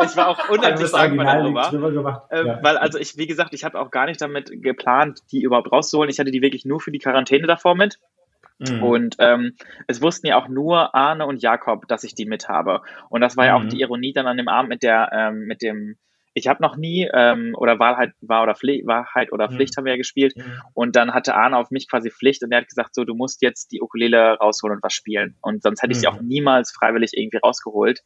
Ich 0.03 0.17
war 0.17 0.27
auch 0.29 0.49
unendlich 0.49 0.81
das 0.81 0.91
dankbar 0.91 1.25
Originallied 1.27 1.55
darüber. 1.55 1.69
drüber 1.69 1.91
gemacht. 1.91 2.21
Ähm, 2.31 2.47
ja. 2.47 2.59
Weil, 2.61 2.77
also 2.77 2.97
ich, 2.99 3.17
wie 3.17 3.27
gesagt, 3.27 3.53
ich 3.53 3.63
habe 3.63 3.79
auch 3.79 3.91
gar 3.91 4.05
nicht 4.05 4.21
damit 4.21 4.51
geplant, 4.61 5.19
die 5.31 5.41
überhaupt 5.41 5.71
rauszuholen. 5.71 6.09
Ich 6.09 6.19
hatte 6.19 6.31
die 6.31 6.41
wirklich 6.41 6.65
nur 6.65 6.79
für 6.79 6.91
die 6.91 6.99
Quarantäne 6.99 7.47
davor 7.47 7.75
mit. 7.75 7.99
Mhm. 8.69 8.83
Und 8.83 9.15
ähm, 9.19 9.55
es 9.87 10.01
wussten 10.01 10.27
ja 10.27 10.37
auch 10.37 10.47
nur 10.47 10.93
Arne 10.95 11.25
und 11.25 11.41
Jakob, 11.41 11.87
dass 11.87 12.03
ich 12.03 12.15
die 12.15 12.25
mit 12.25 12.47
habe. 12.49 12.81
Und 13.09 13.21
das 13.21 13.37
war 13.37 13.45
ja 13.45 13.55
auch 13.55 13.63
Mhm. 13.63 13.69
die 13.69 13.81
Ironie 13.81 14.13
dann 14.13 14.27
an 14.27 14.37
dem 14.37 14.47
Abend 14.47 14.69
mit 14.69 14.83
der, 14.83 15.09
ähm, 15.13 15.45
mit 15.47 15.61
dem, 15.61 15.97
ich 16.33 16.47
habe 16.47 16.61
noch 16.61 16.77
nie, 16.77 17.09
ähm, 17.13 17.53
oder 17.57 17.79
Wahrheit, 17.79 18.11
war 18.21 18.43
oder 18.43 18.55
Pflicht, 18.55 18.87
Wahrheit 18.87 19.33
oder 19.33 19.49
Mhm. 19.49 19.55
Pflicht 19.55 19.75
haben 19.75 19.85
wir 19.85 19.91
ja 19.93 19.97
gespielt. 19.97 20.33
Mhm. 20.37 20.61
Und 20.73 20.95
dann 20.95 21.13
hatte 21.13 21.35
Arne 21.35 21.57
auf 21.57 21.71
mich 21.71 21.89
quasi 21.89 22.09
Pflicht 22.11 22.43
und 22.43 22.51
er 22.51 22.59
hat 22.61 22.67
gesagt, 22.69 22.95
so, 22.95 23.03
du 23.03 23.15
musst 23.15 23.41
jetzt 23.41 23.71
die 23.71 23.81
Ukulele 23.81 24.37
rausholen 24.39 24.77
und 24.77 24.83
was 24.83 24.93
spielen. 24.93 25.35
Und 25.41 25.61
sonst 25.63 25.81
hätte 25.81 25.91
ich 25.93 25.99
sie 25.99 26.07
Mhm. 26.07 26.13
auch 26.13 26.21
niemals 26.21 26.71
freiwillig 26.71 27.11
irgendwie 27.15 27.39
rausgeholt. 27.43 27.99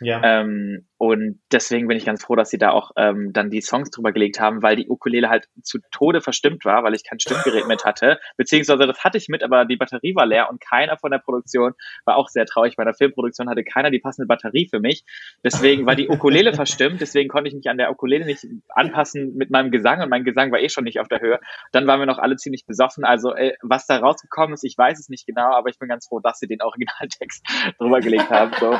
Ja. 0.00 0.20
Ähm, 0.22 0.86
und 1.00 1.40
deswegen 1.50 1.88
bin 1.88 1.96
ich 1.96 2.04
ganz 2.04 2.22
froh, 2.24 2.36
dass 2.36 2.50
sie 2.50 2.58
da 2.58 2.72
auch 2.72 2.90
ähm, 2.96 3.32
dann 3.32 3.48
die 3.48 3.62
Songs 3.62 3.90
drüber 3.90 4.12
gelegt 4.12 4.38
haben, 4.38 4.62
weil 4.62 4.76
die 4.76 4.86
Ukulele 4.86 5.30
halt 5.30 5.48
zu 5.62 5.78
Tode 5.90 6.20
verstimmt 6.20 6.66
war, 6.66 6.84
weil 6.84 6.94
ich 6.94 7.04
kein 7.04 7.18
Stimmgerät 7.18 7.66
mit 7.66 7.86
hatte. 7.86 8.20
Beziehungsweise 8.36 8.86
das 8.86 9.02
hatte 9.02 9.16
ich 9.16 9.28
mit, 9.28 9.42
aber 9.42 9.64
die 9.64 9.76
Batterie 9.76 10.14
war 10.14 10.26
leer 10.26 10.50
und 10.50 10.60
keiner 10.60 10.98
von 10.98 11.10
der 11.10 11.18
Produktion 11.18 11.72
war 12.04 12.16
auch 12.16 12.28
sehr 12.28 12.44
traurig. 12.44 12.76
Bei 12.76 12.84
der 12.84 12.92
Filmproduktion 12.92 13.48
hatte 13.48 13.64
keiner 13.64 13.90
die 13.90 13.98
passende 13.98 14.26
Batterie 14.26 14.68
für 14.68 14.78
mich. 14.78 15.04
Deswegen 15.42 15.86
war 15.86 15.94
die 15.94 16.08
Ukulele 16.08 16.52
verstimmt, 16.54 17.00
deswegen 17.00 17.30
konnte 17.30 17.48
ich 17.48 17.54
mich 17.54 17.70
an 17.70 17.78
der 17.78 17.90
Ukulele 17.90 18.26
nicht 18.26 18.46
anpassen 18.68 19.34
mit 19.36 19.50
meinem 19.50 19.70
Gesang 19.70 20.02
und 20.02 20.10
mein 20.10 20.24
Gesang 20.24 20.52
war 20.52 20.60
eh 20.60 20.68
schon 20.68 20.84
nicht 20.84 21.00
auf 21.00 21.08
der 21.08 21.20
Höhe. 21.20 21.40
Dann 21.72 21.86
waren 21.86 21.98
wir 21.98 22.06
noch 22.06 22.18
alle 22.18 22.36
ziemlich 22.36 22.66
besoffen. 22.66 23.04
Also 23.04 23.34
äh, 23.34 23.54
was 23.62 23.86
da 23.86 23.96
rausgekommen 23.96 24.52
ist, 24.52 24.64
ich 24.64 24.76
weiß 24.76 24.98
es 24.98 25.08
nicht 25.08 25.26
genau, 25.26 25.54
aber 25.54 25.70
ich 25.70 25.78
bin 25.78 25.88
ganz 25.88 26.08
froh, 26.08 26.20
dass 26.20 26.38
sie 26.38 26.46
den 26.46 26.60
Originaltext 26.60 27.42
drüber 27.78 28.00
gelegt 28.00 28.28
haben. 28.28 28.52
So. 28.60 28.78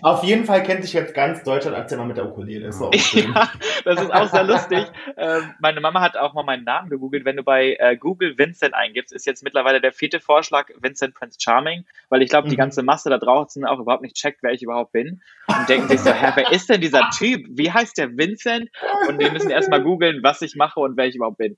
Auf 0.00 0.24
jeden 0.24 0.41
Fall 0.44 0.62
kennt 0.62 0.82
sich 0.84 0.92
jetzt 0.92 1.14
ganz 1.14 1.42
Deutschland 1.44 1.76
als 1.76 1.90
jemand 1.90 2.08
mit 2.08 2.16
der 2.16 2.26
Ukulele. 2.28 2.68
Ist 2.68 2.80
auch. 2.80 2.92
Ja, 3.14 3.50
das 3.84 4.00
ist 4.00 4.12
auch 4.12 4.28
sehr 4.28 4.44
lustig. 4.44 4.86
Ähm, 5.16 5.54
meine 5.60 5.80
Mama 5.80 6.00
hat 6.00 6.16
auch 6.16 6.34
mal 6.34 6.42
meinen 6.44 6.64
Namen 6.64 6.88
gegoogelt. 6.90 7.24
Wenn 7.24 7.36
du 7.36 7.42
bei 7.42 7.76
äh, 7.78 7.96
Google 7.96 8.36
Vincent 8.38 8.74
eingibst, 8.74 9.12
ist 9.12 9.26
jetzt 9.26 9.42
mittlerweile 9.42 9.80
der 9.80 9.92
vierte 9.92 10.20
Vorschlag 10.20 10.68
Vincent 10.80 11.14
Prince 11.14 11.38
Charming, 11.40 11.84
weil 12.08 12.22
ich 12.22 12.30
glaube, 12.30 12.48
die 12.48 12.54
Mhm. 12.56 12.58
ganze 12.60 12.82
Masse 12.82 13.10
da 13.10 13.18
draußen 13.18 13.64
auch 13.64 13.78
überhaupt 13.80 14.02
nicht 14.02 14.16
checkt, 14.16 14.42
wer 14.42 14.52
ich 14.52 14.62
überhaupt 14.62 14.92
bin. 14.92 15.20
Und 15.48 15.68
denken 15.68 15.88
sich 15.88 16.00
so, 16.00 16.12
hä, 16.12 16.32
wer 16.34 16.52
ist 16.52 16.68
denn 16.68 16.80
dieser 16.80 17.08
Typ? 17.16 17.44
Wie 17.50 17.70
heißt 17.70 17.98
der 17.98 18.16
Vincent? 18.16 18.68
Und 19.08 19.18
wir 19.18 19.30
müssen 19.32 19.50
erstmal 19.50 19.82
googeln, 19.82 20.22
was 20.22 20.42
ich 20.42 20.54
mache 20.56 20.80
und 20.80 20.96
wer 20.96 21.06
ich 21.06 21.14
überhaupt 21.16 21.38
bin. 21.38 21.56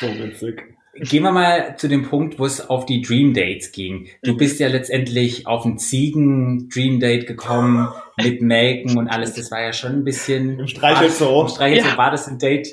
So 0.00 0.06
witzig. 0.18 0.62
Gehen 0.94 1.22
wir 1.22 1.30
mal 1.32 1.76
zu 1.76 1.86
dem 1.88 2.02
Punkt, 2.08 2.38
wo 2.38 2.44
es 2.46 2.68
auf 2.68 2.84
die 2.84 3.00
Dream 3.00 3.32
Dates 3.32 3.70
ging. 3.72 4.08
Du 4.22 4.32
Mhm. 4.32 4.36
bist 4.38 4.58
ja 4.60 4.68
letztendlich 4.68 5.46
auf 5.46 5.64
ein 5.64 5.78
Ziegen-Dream 5.78 6.98
Date 7.00 7.26
gekommen 7.26 7.88
mit 8.16 8.42
Melken 8.42 8.98
und 8.98 9.08
alles. 9.08 9.34
Das 9.34 9.50
war 9.50 9.60
ja 9.60 9.72
schon 9.72 9.92
ein 9.92 10.04
bisschen. 10.04 10.58
Im 10.60 10.66
Streichelzoo. 10.66 11.42
Im 11.42 11.48
Streichelzoo 11.48 11.88
Ja. 11.90 11.96
war 11.96 12.10
das 12.10 12.26
ein 12.28 12.38
Date, 12.38 12.68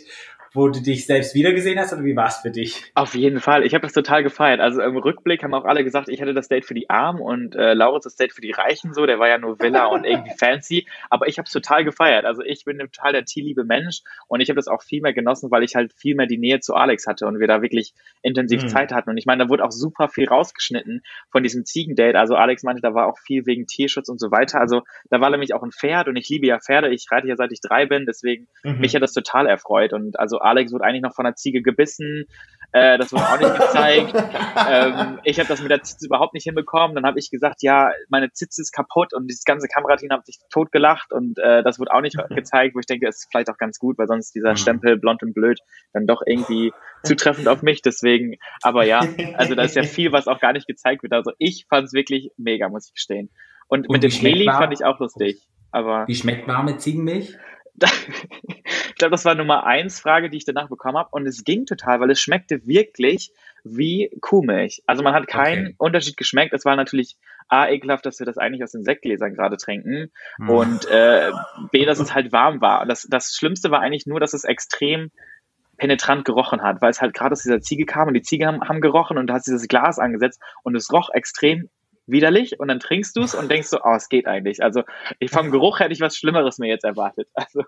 wo 0.57 0.67
du 0.67 0.81
dich 0.81 1.05
selbst 1.05 1.33
wiedergesehen 1.35 1.79
hast 1.79 1.93
oder 1.93 2.03
wie 2.03 2.15
war 2.15 2.27
es 2.27 2.37
für 2.37 2.51
dich? 2.51 2.83
Auf 2.95 3.15
jeden 3.15 3.39
Fall. 3.39 3.65
Ich 3.65 3.73
habe 3.73 3.83
das 3.83 3.93
total 3.93 4.23
gefeiert. 4.23 4.59
Also 4.59 4.81
im 4.81 4.97
Rückblick 4.97 5.43
haben 5.43 5.53
auch 5.53 5.63
alle 5.65 5.83
gesagt, 5.83 6.09
ich 6.09 6.19
hätte 6.19 6.33
das 6.33 6.49
Date 6.49 6.65
für 6.65 6.73
die 6.73 6.89
Armen 6.89 7.21
und 7.21 7.55
äh, 7.55 7.73
Lauritz 7.73 8.03
das 8.03 8.15
Date 8.15 8.33
für 8.33 8.41
die 8.41 8.51
Reichen 8.51 8.93
so. 8.93 9.05
Der 9.05 9.19
war 9.19 9.29
ja 9.29 9.37
nur 9.37 9.59
Villa 9.59 9.85
und 9.85 10.03
irgendwie 10.03 10.31
fancy. 10.37 10.85
Aber 11.09 11.27
ich 11.27 11.37
habe 11.37 11.45
es 11.45 11.51
total 11.53 11.83
gefeiert. 11.85 12.25
Also 12.25 12.41
ich 12.43 12.65
bin 12.65 12.77
total 12.79 13.13
der 13.13 13.23
tierliebe 13.25 13.63
Mensch 13.63 14.01
und 14.27 14.41
ich 14.41 14.49
habe 14.49 14.57
das 14.57 14.67
auch 14.67 14.81
viel 14.83 15.01
mehr 15.01 15.13
genossen, 15.13 15.51
weil 15.51 15.63
ich 15.63 15.75
halt 15.75 15.93
viel 15.93 16.15
mehr 16.15 16.25
die 16.27 16.37
Nähe 16.37 16.59
zu 16.59 16.73
Alex 16.75 17.07
hatte 17.07 17.27
und 17.27 17.39
wir 17.39 17.47
da 17.47 17.61
wirklich 17.61 17.93
intensiv 18.21 18.63
Mhm. 18.63 18.67
Zeit 18.69 18.91
hatten. 18.91 19.09
Und 19.11 19.17
ich 19.17 19.25
meine, 19.25 19.43
da 19.45 19.49
wurde 19.49 19.63
auch 19.63 19.71
super 19.71 20.09
viel 20.09 20.27
rausgeschnitten 20.27 21.01
von 21.31 21.43
diesem 21.43 21.63
Ziegendate. 21.65 22.17
Also 22.19 22.35
Alex 22.35 22.63
meinte, 22.63 22.81
da 22.81 22.93
war 22.93 23.07
auch 23.07 23.19
viel 23.19 23.45
wegen 23.45 23.67
Tierschutz 23.67 24.09
und 24.09 24.19
so 24.19 24.31
weiter. 24.31 24.59
Also 24.59 24.81
da 25.09 25.21
war 25.21 25.29
nämlich 25.29 25.53
auch 25.53 25.63
ein 25.63 25.71
Pferd 25.71 26.07
und 26.07 26.15
ich 26.15 26.27
liebe 26.29 26.47
ja 26.47 26.59
Pferde. 26.59 26.89
Ich 26.89 27.05
reite 27.11 27.27
ja 27.27 27.35
seit 27.35 27.51
ich 27.51 27.61
drei 27.61 27.85
bin. 27.85 28.05
Deswegen 28.07 28.47
Mhm. 28.63 28.79
mich 28.79 28.95
hat 28.95 29.01
das 29.03 29.13
total 29.13 29.45
erfreut. 29.47 29.93
Und 29.93 30.19
also 30.19 30.39
Alex 30.47 30.71
wurde 30.71 30.83
eigentlich 30.85 31.01
noch 31.03 31.13
von 31.15 31.25
einer 31.25 31.35
Ziege 31.35 31.61
gebissen. 31.61 32.25
Äh, 32.73 32.97
das 32.97 33.13
wurde 33.13 33.23
auch 33.23 33.39
nicht 33.39 33.55
gezeigt. 33.55 34.13
ähm, 34.69 35.19
ich 35.23 35.39
habe 35.39 35.47
das 35.47 35.61
mit 35.61 35.71
der 35.71 35.81
Zitze 35.83 36.05
überhaupt 36.05 36.33
nicht 36.33 36.43
hinbekommen. 36.43 36.95
Dann 36.95 37.05
habe 37.05 37.17
ich 37.19 37.29
gesagt, 37.31 37.61
ja, 37.61 37.91
meine 38.09 38.31
Zitze 38.31 38.61
ist 38.61 38.71
kaputt 38.73 39.13
und 39.13 39.27
dieses 39.27 39.43
ganze 39.45 39.67
Kamerateam 39.67 40.09
hat 40.11 40.25
sich 40.25 40.37
totgelacht 40.51 41.13
und 41.13 41.39
äh, 41.39 41.63
das 41.63 41.79
wurde 41.79 41.93
auch 41.93 42.01
nicht 42.01 42.17
gezeigt, 42.29 42.75
wo 42.75 42.79
ich 42.79 42.85
denke, 42.85 43.07
ist 43.07 43.27
vielleicht 43.31 43.49
auch 43.49 43.57
ganz 43.57 43.79
gut, 43.79 43.97
weil 43.97 44.07
sonst 44.07 44.33
dieser 44.35 44.51
Mhm. 44.51 44.57
Stempel 44.57 44.97
blond 44.97 45.23
und 45.23 45.33
blöd 45.33 45.59
dann 45.93 46.07
doch 46.07 46.21
irgendwie 46.25 46.73
zutreffend 47.03 47.47
auf 47.47 47.61
mich. 47.61 47.81
Deswegen, 47.81 48.35
aber 48.61 48.83
ja, 48.85 49.01
also 49.35 49.55
da 49.55 49.63
ist 49.63 49.75
ja 49.75 49.83
viel, 49.83 50.11
was 50.11 50.27
auch 50.27 50.39
gar 50.39 50.51
nicht 50.53 50.67
gezeigt 50.67 51.03
wird. 51.03 51.13
Also 51.13 51.31
ich 51.37 51.65
fand 51.69 51.85
es 51.85 51.93
wirklich 51.93 52.31
mega, 52.37 52.67
muss 52.69 52.87
ich 52.87 52.93
gestehen. 52.93 53.29
Und, 53.69 53.87
Und 53.89 54.01
mit 54.01 54.03
dem 54.03 54.45
war- 54.47 54.57
fand 54.59 54.73
ich 54.73 54.83
auch 54.85 54.99
lustig. 54.99 55.47
Aber 55.71 56.05
Wie 56.07 56.15
schmeckt 56.15 56.47
warme 56.47 56.77
Ziegenmilch? 56.77 57.37
ich 58.47 58.95
glaube, 58.95 59.11
das 59.11 59.25
war 59.25 59.35
Nummer 59.35 59.65
eins 59.65 59.99
Frage, 59.99 60.29
die 60.29 60.37
ich 60.37 60.45
danach 60.45 60.69
bekommen 60.69 60.97
habe. 60.97 61.09
Und 61.11 61.27
es 61.27 61.43
ging 61.43 61.65
total, 61.65 61.99
weil 61.99 62.11
es 62.11 62.19
schmeckte 62.19 62.65
wirklich 62.65 63.31
wie 63.63 64.09
Kuhmilch. 64.21 64.81
Also 64.85 65.03
man 65.03 65.13
hat 65.13 65.27
keinen 65.27 65.67
Okay. 65.67 65.75
Unterschied 65.77 66.17
geschmeckt. 66.17 66.53
Es 66.53 66.65
war 66.65 66.75
natürlich 66.75 67.17
A, 67.47 67.67
ekelhaft, 67.67 68.05
dass 68.05 68.19
wir 68.19 68.25
das 68.25 68.37
eigentlich 68.37 68.63
aus 68.63 68.71
den 68.71 68.83
Sektgläsern 68.83 69.33
gerade 69.33 69.57
trinken. 69.57 70.11
Hm. 70.37 70.49
Und 70.49 70.85
äh, 70.89 71.31
B, 71.71 71.85
dass 71.85 71.99
es 71.99 72.13
halt 72.13 72.31
warm 72.31 72.61
war. 72.61 72.85
Das, 72.85 73.07
das 73.09 73.35
Schlimmste 73.35 73.71
war 73.71 73.81
eigentlich 73.81 74.05
nur, 74.05 74.19
dass 74.19 74.33
es 74.33 74.43
extrem 74.43 75.11
penetrant 75.77 76.25
gerochen 76.25 76.63
hat, 76.63 76.81
weil 76.81 76.89
es 76.89 77.01
halt 77.01 77.13
gerade 77.13 77.33
aus 77.33 77.43
dieser 77.43 77.61
Ziege 77.61 77.85
kam 77.85 78.07
und 78.07 78.15
die 78.15 78.23
Ziege 78.23 78.47
haben, 78.47 78.61
haben 78.61 78.81
gerochen 78.81 79.17
und 79.17 79.27
du 79.27 79.33
hast 79.33 79.45
dieses 79.45 79.67
Glas 79.67 79.99
angesetzt 79.99 80.41
und 80.63 80.75
es 80.75 80.91
roch 80.91 81.09
extrem 81.13 81.69
widerlich 82.07 82.59
und 82.59 82.67
dann 82.69 82.79
trinkst 82.79 83.15
du 83.15 83.21
es 83.21 83.35
und 83.35 83.51
denkst 83.51 83.67
so, 83.67 83.79
oh, 83.83 83.93
es 83.95 84.09
geht 84.09 84.25
eigentlich. 84.27 84.63
Also 84.63 84.83
ich, 85.19 85.29
vom 85.31 85.51
Geruch 85.51 85.79
hätte 85.79 85.93
ich 85.93 86.01
was 86.01 86.15
Schlimmeres 86.17 86.57
mir 86.57 86.67
jetzt 86.67 86.83
erwartet. 86.85 87.27
Also 87.33 87.63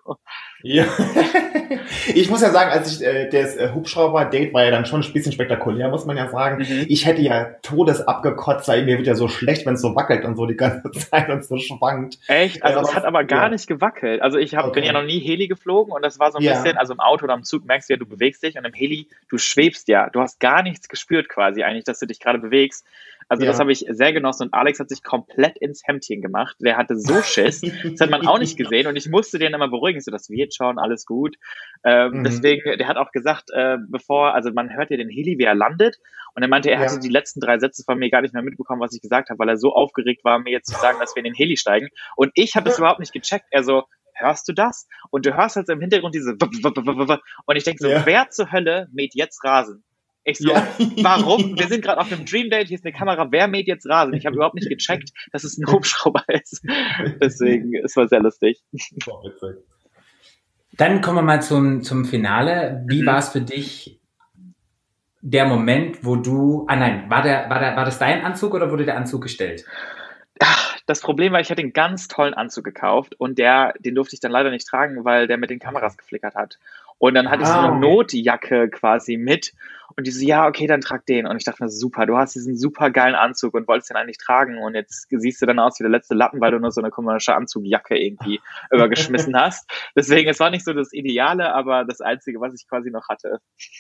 Ja. 0.64 0.86
ich 2.14 2.30
muss 2.30 2.42
ja 2.42 2.50
sagen, 2.50 2.72
als 2.72 2.92
ich 3.00 3.06
äh, 3.06 3.30
das 3.30 3.56
äh, 3.56 3.72
Hubschrauber-Date 3.74 4.54
war 4.54 4.64
ja 4.66 4.72
dann 4.72 4.86
schon 4.86 5.02
ein 5.02 5.14
bisschen 5.14 5.32
spektakulär, 5.32 5.90
muss 5.90 6.06
man 6.06 6.18
ja 6.18 6.30
sagen. 6.30 6.58
Mhm. 6.68 6.86
Ich 6.88 7.06
hätte 7.06 7.22
ja 7.22 7.46
Todes 7.62 8.02
abgekotzt, 8.08 8.68
weil 8.68 8.86
mir 8.86 8.98
wird 8.98 9.08
ja 9.08 9.16
so 9.16 9.28
schlecht, 9.28 9.66
wenn 9.66 9.76
es 9.76 9.82
so 9.82 9.96
wackelt 9.96 10.26
und 10.26 10.36
so 10.36 10.46
die 10.46 10.56
ganze 10.56 10.90
Zeit 10.92 11.30
und 11.30 11.44
so 11.46 11.58
schwankt. 11.58 12.18
Echt? 12.28 12.64
Also 12.64 12.80
Ja, 12.80 12.84
es 12.86 12.96
hat 12.96 13.06
aber 13.06 13.24
gar 13.24 13.44
ja. 13.44 13.50
nicht 13.50 13.68
gewackelt. 13.68 14.22
Also 14.22 14.38
ich 14.38 14.56
hab, 14.56 14.64
bin 14.74 14.84
Okay. 14.84 14.86
ja 14.86 14.94
noch 14.94 15.04
nie 15.06 15.20
Heli 15.20 15.48
geflogen 15.48 15.94
und 15.94 16.04
das 16.04 16.20
war 16.20 16.32
so 16.32 16.38
ein 16.38 16.44
Ja. 16.44 16.54
bisschen, 16.54 16.78
also 16.78 16.94
im 16.94 17.00
Auto 17.00 17.26
oder 17.26 17.34
im 17.34 17.44
Zug 17.44 17.66
merkst 17.66 17.90
du 17.90 17.94
ja, 17.94 17.98
du 17.98 18.06
bewegst 18.06 18.44
dich 18.44 18.58
und 18.58 18.66
im 18.66 18.74
Heli, 18.74 19.08
du 19.30 19.38
schwebst 19.38 19.88
ja. 19.88 20.10
Du 20.10 20.22
hast 20.22 20.40
gar 20.40 20.64
nichts 20.64 20.88
gespürt 20.90 21.30
quasi 21.30 21.64
eigentlich, 21.64 21.84
dass 21.86 22.00
du 22.00 22.06
dich 22.06 22.20
gerade 22.20 22.40
bewegst. 22.40 22.86
Also 23.28 23.44
Ja. 23.44 23.52
das 23.52 23.60
habe 23.60 23.72
ich 23.72 23.86
sehr 23.90 24.12
genossen 24.30 24.44
und 24.44 24.54
Alex 24.54 24.80
hat 24.80 24.90
sich 24.90 25.04
komplett 25.04 25.58
ins 25.58 25.82
Hemdchen 25.86 26.22
gemacht. 26.22 26.56
Der 26.60 26.78
hatte 26.78 26.96
so 26.98 27.22
Schiss. 27.22 27.62
Das 27.62 28.02
hat 28.02 28.10
man 28.10 28.26
auch 28.28 28.40
nicht 28.40 28.58
gesehen 28.58 28.88
und 28.88 28.96
ich 28.96 29.10
musste 29.10 29.40
den 29.40 29.54
immer 29.54 29.68
beruhigen. 29.70 30.00
So, 30.02 30.12
das 30.12 30.30
wird 30.30 30.54
schon, 30.56 30.78
alles 30.80 31.06
gut. 31.06 31.36
Ähm, 31.84 32.20
Mhm. 32.20 32.24
Deswegen, 32.24 32.78
der 32.78 32.88
hat 32.88 32.98
auch 32.98 33.12
gesagt, 33.12 33.50
äh, 33.54 33.78
bevor, 33.88 34.34
also 34.34 34.52
man 34.52 34.74
hört 34.74 34.90
ja 34.92 34.98
den 34.98 35.10
Heli, 35.10 35.38
wie 35.38 35.44
er 35.44 35.56
landet. 35.56 35.98
Und 36.36 36.44
er 36.44 36.48
meinte, 36.50 36.70
er 36.70 36.80
Ja. 36.82 36.86
hatte 36.86 37.00
die 37.00 37.10
letzten 37.10 37.40
drei 37.40 37.58
Sätze 37.60 37.84
von 37.84 37.98
mir 37.98 38.10
gar 38.10 38.22
nicht 38.22 38.34
mehr 38.34 38.44
mitbekommen, 38.44 38.82
was 38.82 38.94
ich 38.94 39.02
gesagt 39.02 39.30
habe, 39.30 39.40
weil 39.40 39.50
er 39.50 39.58
so 39.58 39.74
aufgeregt 39.74 40.24
war, 40.24 40.40
mir 40.40 40.52
jetzt 40.52 40.68
zu 40.74 40.80
sagen, 40.80 40.98
dass 41.00 41.16
wir 41.16 41.20
in 41.22 41.26
den 41.26 41.34
Heli 41.34 41.58
steigen. 41.58 41.90
Und 42.16 42.32
ich 42.36 42.56
habe 42.56 42.70
es 42.70 42.78
überhaupt 42.78 43.00
nicht 43.00 43.14
gecheckt. 43.14 43.46
Er 43.52 43.64
so, 43.64 43.84
hörst 44.14 44.48
du 44.48 44.54
das? 44.54 44.88
Und 45.12 45.26
du 45.26 45.36
hörst 45.36 45.56
halt 45.56 45.70
im 45.70 45.80
Hintergrund 45.80 46.14
diese 46.14 46.32
und 46.32 47.56
ich 47.56 47.64
denke 47.64 47.82
so, 47.82 47.90
Ja. 47.90 48.06
wer 48.06 48.30
zur 48.30 48.52
Hölle 48.52 48.88
mäht 48.92 49.16
jetzt 49.16 49.44
Rasen? 49.44 49.84
Ich 50.24 50.38
so, 50.38 50.50
Ja. 50.52 50.68
warum? 51.02 51.58
Wir 51.58 51.68
sind 51.70 51.84
gerade 51.84 52.00
auf 52.00 52.12
einem 52.12 52.26
Dream 52.26 52.50
Date, 52.50 52.68
hier 52.68 52.76
ist 52.76 52.86
eine 52.86 52.94
Kamera, 52.94 53.32
wer 53.32 53.48
mäht 53.48 53.68
jetzt 53.68 53.88
Rasen? 53.88 54.14
Ich 54.14 54.26
habe 54.26 54.36
überhaupt 54.36 54.56
nicht 54.56 54.70
gecheckt, 54.70 55.12
dass 55.32 55.44
es 55.44 55.58
ein 55.58 55.72
Hubschrauber 55.72 56.24
ist. 56.28 56.62
Deswegen, 57.22 57.74
es 57.84 57.96
war 57.96 58.08
sehr 58.08 58.20
lustig. 58.22 58.62
Witzig. 58.72 59.58
Dann 60.74 61.02
kommen 61.02 61.18
wir 61.18 61.22
mal 61.24 61.42
zum, 61.42 61.82
zum 61.84 62.06
Finale. 62.06 62.84
Wie 62.88 63.02
Mhm. 63.02 63.06
war 63.08 63.18
es 63.18 63.30
für 63.30 63.42
dich, 63.42 64.00
der 65.22 65.46
Moment, 65.46 66.06
wo 66.06 66.16
du, 66.16 66.66
ah 66.70 66.76
nein, 66.76 67.10
war 67.10 67.22
der, 67.22 67.50
war 67.50 67.60
der, 67.60 67.76
war 67.76 67.86
das 67.86 68.00
dein 68.00 68.24
Anzug 68.24 68.54
oder 68.54 68.72
wurde 68.72 68.86
der 68.86 68.96
Anzug 68.98 69.22
gestellt? 69.24 69.66
Das 70.86 71.02
Problem 71.02 71.34
war, 71.34 71.42
ich 71.42 71.52
hatte 71.52 71.62
einen 71.62 71.74
ganz 71.74 72.08
tollen 72.08 72.34
Anzug 72.34 72.64
gekauft 72.64 73.14
und 73.20 73.38
der, 73.38 73.74
den 73.80 73.96
durfte 73.96 74.16
ich 74.16 74.22
dann 74.22 74.32
leider 74.32 74.50
nicht 74.50 74.66
tragen, 74.68 75.04
weil 75.04 75.28
der 75.28 75.38
mit 75.38 75.50
den 75.50 75.60
Kameras 75.60 75.98
geflickert 75.98 76.36
hat. 76.36 76.58
Und 76.98 77.14
dann 77.16 77.30
hatte 77.30 77.42
ich 77.44 77.48
so 77.48 77.54
Ah, 77.54 77.66
eine 77.66 77.72
okay. 77.78 77.80
Notjacke 77.82 78.70
quasi 78.70 79.18
mit. 79.18 79.54
Und 80.00 80.08
die 80.08 80.12
so, 80.12 80.26
ja, 80.26 80.48
okay, 80.48 80.66
dann 80.66 80.80
trag 80.80 81.06
den. 81.08 81.28
Und 81.28 81.36
ich 81.36 81.44
dachte 81.44 81.62
mir, 81.62 81.70
super, 81.70 82.06
du 82.06 82.16
hast 82.16 82.34
diesen 82.34 82.56
super 82.56 82.90
geilen 82.90 83.16
Anzug 83.16 83.54
und 83.54 83.68
wolltest 83.68 83.90
den 83.90 83.98
eigentlich 83.98 84.18
tragen. 84.18 84.58
Und 84.58 84.74
jetzt 84.74 85.08
siehst 85.10 85.42
du 85.42 85.46
dann 85.46 85.60
aus 85.60 85.78
wie 85.78 85.84
der 85.84 85.92
letzte 85.92 86.16
Lappen, 86.16 86.40
weil 86.40 86.52
du 86.52 86.60
nur 86.60 86.72
so 86.72 86.80
eine 86.80 86.90
komische 86.90 87.36
Anzugjacke 87.36 87.98
irgendwie 87.98 88.40
übergeschmissen 88.72 89.36
hast. 89.38 89.70
Deswegen, 89.98 90.30
es 90.30 90.40
war 90.40 90.52
nicht 90.52 90.64
so 90.64 90.72
das 90.72 90.94
Ideale, 90.94 91.54
aber 91.54 91.84
das 91.84 92.00
Einzige, 92.00 92.40
was 92.40 92.54
ich 92.54 92.66
quasi 92.70 92.92
noch 92.92 93.10
hatte. 93.10 93.40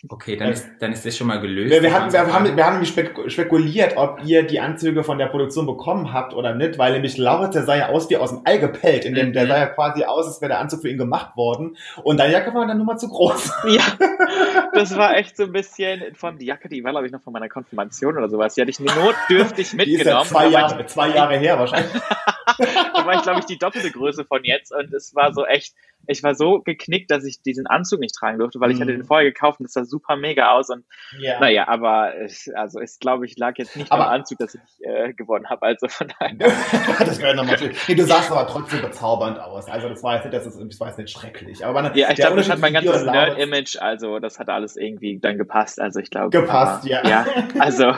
Okay, 0.09 0.35
dann 0.35 0.51
ist, 0.51 0.69
dann 0.79 0.91
ist 0.91 1.05
das 1.05 1.15
schon 1.15 1.27
mal 1.27 1.39
gelöst. 1.39 1.71
Wir, 1.71 1.81
wir, 1.81 1.93
hatten, 1.93 2.11
wir, 2.11 2.33
haben, 2.33 2.57
wir 2.57 2.65
haben 2.65 2.73
nämlich 2.73 2.89
spek 2.89 3.31
spekuliert, 3.31 3.95
ob 3.95 4.19
ihr 4.25 4.43
die 4.43 4.59
Anzüge 4.59 5.05
von 5.05 5.17
der 5.17 5.27
Produktion 5.27 5.65
bekommen 5.65 6.11
habt 6.11 6.33
oder 6.33 6.53
nicht, 6.53 6.77
weil 6.77 6.91
nämlich 6.91 7.17
Lauritz, 7.17 7.53
der 7.53 7.63
sah 7.63 7.77
ja 7.77 7.87
aus 7.87 8.09
wie 8.09 8.17
aus 8.17 8.31
dem 8.31 8.41
Ei 8.43 8.57
gepellt, 8.57 9.05
in 9.05 9.15
dem, 9.15 9.31
der 9.31 9.45
Mhm. 9.45 9.47
sah 9.47 9.57
ja 9.57 9.67
quasi 9.67 10.03
aus, 10.03 10.27
als 10.27 10.41
wäre 10.41 10.49
der 10.49 10.59
Anzug 10.59 10.81
für 10.81 10.89
ihn 10.89 10.97
gemacht 10.97 11.37
worden. 11.37 11.77
Und 12.03 12.17
deine 12.17 12.33
Jacke 12.33 12.53
war 12.53 12.67
dann 12.67 12.75
nur 12.75 12.85
mal 12.85 12.97
zu 12.97 13.07
groß. 13.07 13.51
Ja, 13.69 13.83
das 14.73 14.97
war 14.97 15.15
echt 15.15 15.37
so 15.37 15.43
ein 15.43 15.51
bisschen, 15.53 16.01
vor 16.15 16.29
allem 16.29 16.37
die 16.39 16.45
Jacke, 16.45 16.69
die 16.69 16.83
war, 16.83 16.91
glaube 16.91 17.05
ich, 17.05 17.11
noch 17.11 17.21
von 17.21 17.33
meiner 17.33 17.49
Konfirmation 17.49 18.17
oder 18.17 18.29
sowas. 18.29 18.55
Die 18.55 18.61
hatte 18.61 18.71
ich 18.71 18.79
notdürftig 18.79 19.71
Die 19.71 19.77
ist 19.95 20.05
ja 20.05 20.21
mitgenommen. 20.21 20.25
zwei 20.25 20.47
ich- 20.47 20.53
Jahre, 20.53 20.85
zwei 20.85 21.09
Jahre 21.09 21.37
her 21.37 21.59
wahrscheinlich. 21.59 21.91
da 22.93 23.05
war 23.05 23.13
ich, 23.15 23.21
glaube 23.23 23.39
ich, 23.39 23.45
die 23.45 23.57
doppelte 23.57 23.91
Größe 23.91 24.25
von 24.25 24.43
jetzt. 24.43 24.73
Und 24.73 24.93
es 24.93 25.15
war 25.15 25.33
so 25.33 25.45
echt, 25.45 25.73
ich 26.07 26.23
war 26.23 26.33
so 26.35 26.61
geknickt, 26.61 27.11
dass 27.11 27.23
ich 27.25 27.41
diesen 27.41 27.67
Anzug 27.67 27.99
nicht 27.99 28.15
tragen 28.15 28.39
durfte, 28.39 28.59
weil 28.59 28.71
ich 28.71 28.77
Mhm. 28.77 28.81
hatte 28.83 28.91
den 28.93 29.03
vorher 29.05 29.25
gekauft 29.31 29.59
und 29.59 29.65
das 29.65 29.73
sah 29.73 29.85
super 29.85 30.15
mega 30.15 30.51
aus. 30.51 30.69
Und 30.69 30.83
Ja. 31.19 31.39
naja, 31.39 31.67
aber 31.67 32.15
es, 32.17 32.49
also 32.55 32.79
es, 32.79 32.99
glaube 32.99 33.25
ich, 33.25 33.37
lag 33.37 33.53
jetzt 33.57 33.75
nicht 33.75 33.91
Aber- 33.91 34.07
am 34.07 34.13
Anzug, 34.13 34.39
dass 34.39 34.55
ich 34.55 34.61
äh, 34.85 35.13
gewonnen 35.13 35.49
habe. 35.49 35.61
Also 35.63 35.87
von 35.87 36.07
daher. 36.19 36.35
das 36.99 37.21
wäre 37.21 37.35
nochmal 37.35 37.57
schön. 37.57 37.71
Nee, 37.87 37.95
du 37.95 38.05
sahst 38.05 38.31
aber 38.31 38.47
trotzdem 38.47 38.81
bezaubernd 38.81 39.39
aus. 39.39 39.67
Also 39.69 39.87
das 39.89 40.01
war 40.03 40.15
jetzt 40.15 40.23
nicht, 40.25 40.33
das, 40.33 40.45
ist, 40.47 40.57
das 40.59 40.79
war 40.79 40.87
jetzt 40.87 40.97
nicht 40.97 41.11
schrecklich. 41.11 41.63
Aber 41.65 41.81
man, 41.81 41.95
Ja, 41.95 42.09
ich 42.09 42.15
glaube, 42.15 42.37
das 42.37 42.49
hat 42.49 42.59
mein 42.59 42.73
ganzes 42.73 43.03
Nerd-Image, 43.03 43.77
also 43.79 44.19
das 44.19 44.39
hat 44.39 44.49
alles 44.49 44.75
irgendwie 44.77 45.19
dann 45.19 45.37
gepasst. 45.37 45.79
Also 45.79 45.98
ich 45.99 46.09
glaube. 46.09 46.29
Gepasst, 46.29 46.83
aber, 46.83 47.07
ja. 47.07 47.25
Ja, 47.25 47.25
also 47.59 47.93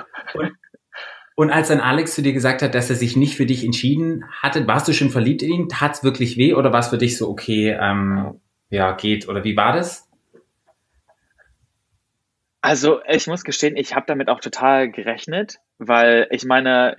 Und 1.35 1.49
als 1.49 1.69
dann 1.69 1.79
Alex 1.79 2.13
zu 2.13 2.21
dir 2.21 2.33
gesagt 2.33 2.61
hat, 2.61 2.75
dass 2.75 2.89
er 2.89 2.95
sich 2.95 3.15
nicht 3.15 3.35
für 3.35 3.47
dich 3.47 3.63
entschieden 3.63 4.25
hatte, 4.43 4.67
warst 4.67 4.87
du 4.87 4.93
schon 4.93 5.09
verliebt 5.09 5.41
in 5.41 5.51
ihn? 5.51 5.69
Tat's 5.69 6.03
wirklich 6.03 6.37
weh 6.37 6.53
oder 6.53 6.71
war 6.71 6.81
es 6.81 6.89
für 6.89 6.97
dich 6.97 7.17
so, 7.17 7.29
okay, 7.29 7.75
ähm, 7.79 8.39
ja, 8.69 8.91
geht? 8.91 9.27
Oder 9.27 9.43
wie 9.43 9.57
war 9.57 9.73
das? 9.73 10.07
Also 12.61 13.01
ich 13.07 13.25
muss 13.25 13.43
gestehen, 13.43 13.75
ich 13.75 13.95
habe 13.95 14.05
damit 14.07 14.29
auch 14.29 14.39
total 14.39 14.91
gerechnet, 14.91 15.57
weil 15.79 16.27
ich 16.29 16.45
meine, 16.45 16.95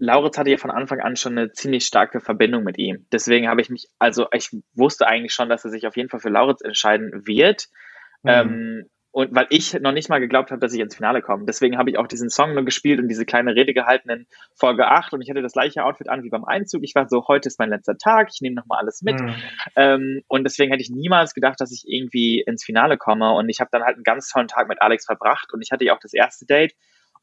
Lauritz 0.00 0.36
hatte 0.36 0.50
ja 0.50 0.56
von 0.56 0.72
Anfang 0.72 1.00
an 1.00 1.14
schon 1.14 1.38
eine 1.38 1.52
ziemlich 1.52 1.86
starke 1.86 2.20
Verbindung 2.20 2.64
mit 2.64 2.76
ihm. 2.76 3.06
Deswegen 3.12 3.48
habe 3.48 3.60
ich 3.60 3.70
mich, 3.70 3.86
also 4.00 4.26
ich 4.32 4.50
wusste 4.74 5.06
eigentlich 5.06 5.32
schon, 5.32 5.48
dass 5.48 5.64
er 5.64 5.70
sich 5.70 5.86
auf 5.86 5.96
jeden 5.96 6.08
Fall 6.08 6.18
für 6.18 6.28
Lauritz 6.28 6.60
entscheiden 6.60 7.24
wird. 7.24 7.68
Mhm. 8.24 8.30
Ähm, 8.30 8.90
und 9.14 9.32
weil 9.32 9.46
ich 9.50 9.80
noch 9.80 9.92
nicht 9.92 10.08
mal 10.08 10.18
geglaubt 10.18 10.50
habe, 10.50 10.60
dass 10.60 10.72
ich 10.74 10.80
ins 10.80 10.96
Finale 10.96 11.22
komme. 11.22 11.44
Deswegen 11.46 11.78
habe 11.78 11.88
ich 11.88 11.98
auch 11.98 12.08
diesen 12.08 12.30
Song 12.30 12.52
nur 12.52 12.64
gespielt 12.64 12.98
und 12.98 13.06
diese 13.06 13.24
kleine 13.24 13.54
Rede 13.54 13.72
gehalten 13.72 14.10
in 14.10 14.26
Folge 14.56 14.88
8 14.88 15.12
und 15.12 15.22
ich 15.22 15.30
hatte 15.30 15.40
das 15.40 15.52
gleiche 15.52 15.84
Outfit 15.84 16.08
an 16.08 16.24
wie 16.24 16.30
beim 16.30 16.44
Einzug. 16.44 16.82
Ich 16.82 16.96
war 16.96 17.08
so, 17.08 17.28
heute 17.28 17.46
ist 17.46 17.60
mein 17.60 17.68
letzter 17.68 17.96
Tag, 17.96 18.30
ich 18.34 18.40
nehme 18.40 18.56
nochmal 18.56 18.80
alles 18.80 19.02
mit. 19.02 19.20
Mhm. 19.20 19.34
Ähm, 19.76 20.22
und 20.26 20.42
deswegen 20.42 20.72
hätte 20.72 20.82
ich 20.82 20.90
niemals 20.90 21.32
gedacht, 21.32 21.60
dass 21.60 21.70
ich 21.70 21.84
irgendwie 21.86 22.40
ins 22.40 22.64
Finale 22.64 22.98
komme. 22.98 23.30
Und 23.34 23.48
ich 23.48 23.60
habe 23.60 23.70
dann 23.70 23.84
halt 23.84 23.94
einen 23.94 24.02
ganz 24.02 24.28
tollen 24.28 24.48
Tag 24.48 24.68
mit 24.68 24.82
Alex 24.82 25.06
verbracht. 25.06 25.52
Und 25.52 25.62
ich 25.62 25.70
hatte 25.70 25.84
ja 25.84 25.94
auch 25.94 26.00
das 26.00 26.12
erste 26.12 26.44
Date. 26.44 26.74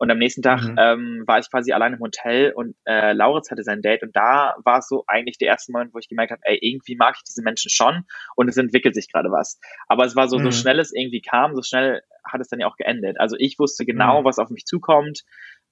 Und 0.02 0.10
am 0.10 0.18
nächsten 0.18 0.42
Tag 0.42 0.64
Mhm. 0.64 0.76
ähm, 0.80 1.24
war 1.28 1.38
ich 1.38 1.52
quasi 1.52 1.74
allein 1.74 1.94
im 1.94 2.00
Hotel 2.00 2.54
und 2.54 2.76
äh, 2.86 3.14
Lauritz 3.14 3.52
hatte 3.52 3.62
sein 3.62 3.84
Date. 3.84 4.02
Und 4.02 4.16
da 4.16 4.56
war 4.66 4.80
es 4.80 4.88
so 4.88 5.04
eigentlich 5.06 5.38
der 5.38 5.50
erste 5.50 5.72
Moment, 5.72 5.94
wo 5.94 6.00
ich 6.00 6.10
gemerkt 6.10 6.32
habe, 6.32 6.42
ey, 6.44 6.58
irgendwie 6.60 6.96
mag 6.96 7.14
ich 7.18 7.24
diese 7.24 7.44
Menschen 7.44 7.70
schon 7.70 8.06
und 8.36 8.48
es 8.48 8.58
entwickelt 8.58 8.96
sich 8.96 9.12
gerade 9.12 9.30
was. 9.30 9.60
Aber 9.88 10.04
es 10.04 10.16
war 10.16 10.28
so, 10.28 10.40
so 10.40 10.46
Mhm. 10.46 10.52
schnell 10.54 10.80
es 10.80 10.92
irgendwie 10.92 11.22
kam, 11.22 11.54
so 11.56 11.62
schnell 11.62 12.02
hat 12.26 12.42
es 12.42 12.48
dann 12.48 12.60
ja 12.60 12.66
auch 12.66 12.78
geendet. 12.78 13.20
Also 13.20 13.36
ich 13.38 13.60
wusste 13.60 13.86
genau, 13.86 14.22
Mhm. 14.22 14.26
was 14.26 14.40
auf 14.40 14.50
mich 14.50 14.66
zukommt. 14.66 15.22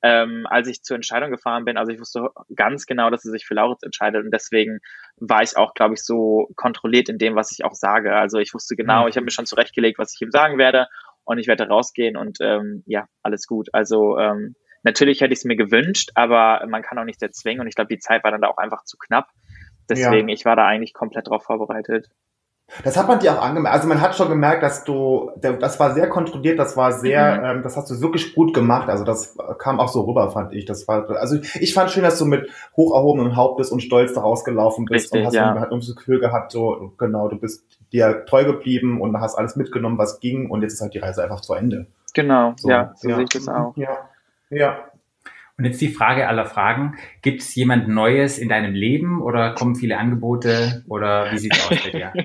Ähm, 0.03 0.45
als 0.47 0.67
ich 0.67 0.83
zur 0.83 0.95
Entscheidung 0.95 1.31
gefahren 1.31 1.65
bin, 1.65 1.75
also 1.75 1.91
ich 1.91 1.99
wusste 1.99 2.29
ganz 2.55 2.85
genau, 2.85 3.09
dass 3.09 3.25
er 3.25 3.31
sich 3.31 3.47
für 3.47 3.55
Lauritz 3.55 3.81
entscheidet 3.81 4.23
und 4.23 4.31
deswegen 4.31 4.79
war 5.17 5.41
ich 5.41 5.57
auch, 5.57 5.73
glaube 5.73 5.95
ich, 5.95 6.03
so 6.05 6.49
kontrolliert 6.55 7.09
in 7.09 7.17
dem, 7.17 7.35
was 7.35 7.51
ich 7.51 7.65
auch 7.65 7.73
sage. 7.73 8.15
Also 8.15 8.37
ich 8.37 8.53
wusste 8.53 8.75
genau, 8.75 9.03
Mhm. 9.03 9.09
ich 9.09 9.15
habe 9.17 9.25
mir 9.25 9.31
schon 9.31 9.47
zurechtgelegt, 9.47 9.97
was 9.97 10.13
ich 10.13 10.21
ihm 10.21 10.29
sagen 10.31 10.59
werde 10.59 10.87
und 11.29 11.37
ich 11.37 11.47
werde 11.47 11.67
rausgehen 11.67 12.17
und 12.17 12.39
ähm, 12.41 12.83
ja, 12.87 13.05
alles 13.21 13.45
gut. 13.45 13.69
Also 13.71 14.17
ähm, 14.17 14.55
natürlich 14.81 15.21
hätte 15.21 15.31
ich 15.31 15.39
es 15.39 15.45
mir 15.45 15.55
gewünscht, 15.55 16.09
aber 16.15 16.65
man 16.67 16.81
kann 16.81 16.97
auch 16.97 17.03
nicht 17.03 17.19
sehr 17.19 17.31
zwingen 17.31 17.61
und 17.61 17.67
ich 17.67 17.75
glaube, 17.75 17.93
die 17.93 17.99
Zeit 17.99 18.23
war 18.23 18.31
dann 18.31 18.41
da 18.41 18.47
auch 18.47 18.57
einfach 18.57 18.83
zu 18.83 18.97
knapp. 18.97 19.27
Deswegen, 19.87 20.27
ich 20.29 20.45
war 20.45 20.55
da 20.55 20.65
eigentlich 20.65 20.93
komplett 20.93 21.27
drauf 21.27 21.43
vorbereitet. 21.43 22.09
Das 22.83 22.97
hat 22.97 23.07
man 23.07 23.19
dir 23.19 23.33
auch 23.33 23.41
angemerkt. 23.41 23.75
Also 23.75 23.87
man 23.87 24.01
hat 24.01 24.15
schon 24.15 24.29
gemerkt, 24.29 24.61
dass 24.61 24.83
du, 24.83 25.31
das 25.41 25.79
war 25.79 25.93
sehr 25.93 26.07
kontrolliert, 26.07 26.59
das 26.59 26.77
war 26.77 26.91
sehr, 26.91 27.39
Mhm. 27.39 27.45
ähm, 27.45 27.63
das 27.63 27.75
hast 27.75 27.89
du 27.89 27.99
wirklich 27.99 28.35
gut 28.35 28.53
gemacht. 28.53 28.89
Also 28.89 29.03
das 29.03 29.37
kam 29.57 29.79
auch 29.79 29.87
so 29.87 30.01
rüber, 30.01 30.29
fand 30.29 30.53
ich. 30.53 30.65
Das 30.65 30.87
war, 30.87 31.09
also 31.09 31.37
ich 31.59 31.73
fand 31.73 31.89
schön, 31.89 32.03
dass 32.03 32.19
du 32.19 32.25
mit 32.25 32.49
hoch 32.77 32.95
erhobenem 32.95 33.35
Hauptes 33.35 33.71
und 33.71 33.81
stolz 33.81 34.13
daraus 34.13 34.43
gelaufen 34.43 34.85
bist 34.85 35.05
Richtig, 35.05 35.19
und 35.19 35.25
hast 35.27 35.33
ja. 35.33 35.55
irgendwie 35.55 35.87
das 35.87 35.95
Gefühl 35.95 36.19
gehabt, 36.19 36.51
so 36.51 36.93
genau, 36.97 37.27
du 37.27 37.39
bist 37.39 37.78
dir 37.91 38.25
treu 38.25 38.45
geblieben 38.45 39.01
und 39.01 39.19
hast 39.19 39.35
alles 39.35 39.55
mitgenommen, 39.55 39.97
was 39.97 40.19
ging 40.19 40.49
und 40.49 40.61
jetzt 40.61 40.73
ist 40.73 40.81
halt 40.81 40.93
die 40.93 40.99
Reise 40.99 41.23
einfach 41.23 41.41
zu 41.41 41.53
Ende. 41.53 41.87
Genau, 42.13 42.53
So, 42.57 42.69
ja, 42.69 42.93
so 42.95 43.09
sehe 43.09 43.23
ich 43.23 43.29
das 43.29 43.47
auch. 43.47 43.75
Ja, 43.77 44.09
ja. 44.49 44.85
Und 45.59 45.65
jetzt 45.65 45.81
die 45.81 45.89
Frage 45.89 46.29
aller 46.29 46.45
Fragen. 46.45 46.95
Gibt 47.21 47.41
es 47.41 47.53
jemand 47.53 47.89
Neues 47.89 48.37
in 48.37 48.47
deinem 48.47 48.73
Leben 48.73 49.21
oder 49.21 49.53
kommen 49.53 49.75
viele 49.75 49.97
Angebote 49.97 50.85
oder 50.87 51.33
wie 51.33 51.37
sieht's 51.37 51.69
aus 51.69 51.77
bei 51.83 51.91
dir? 51.91 52.13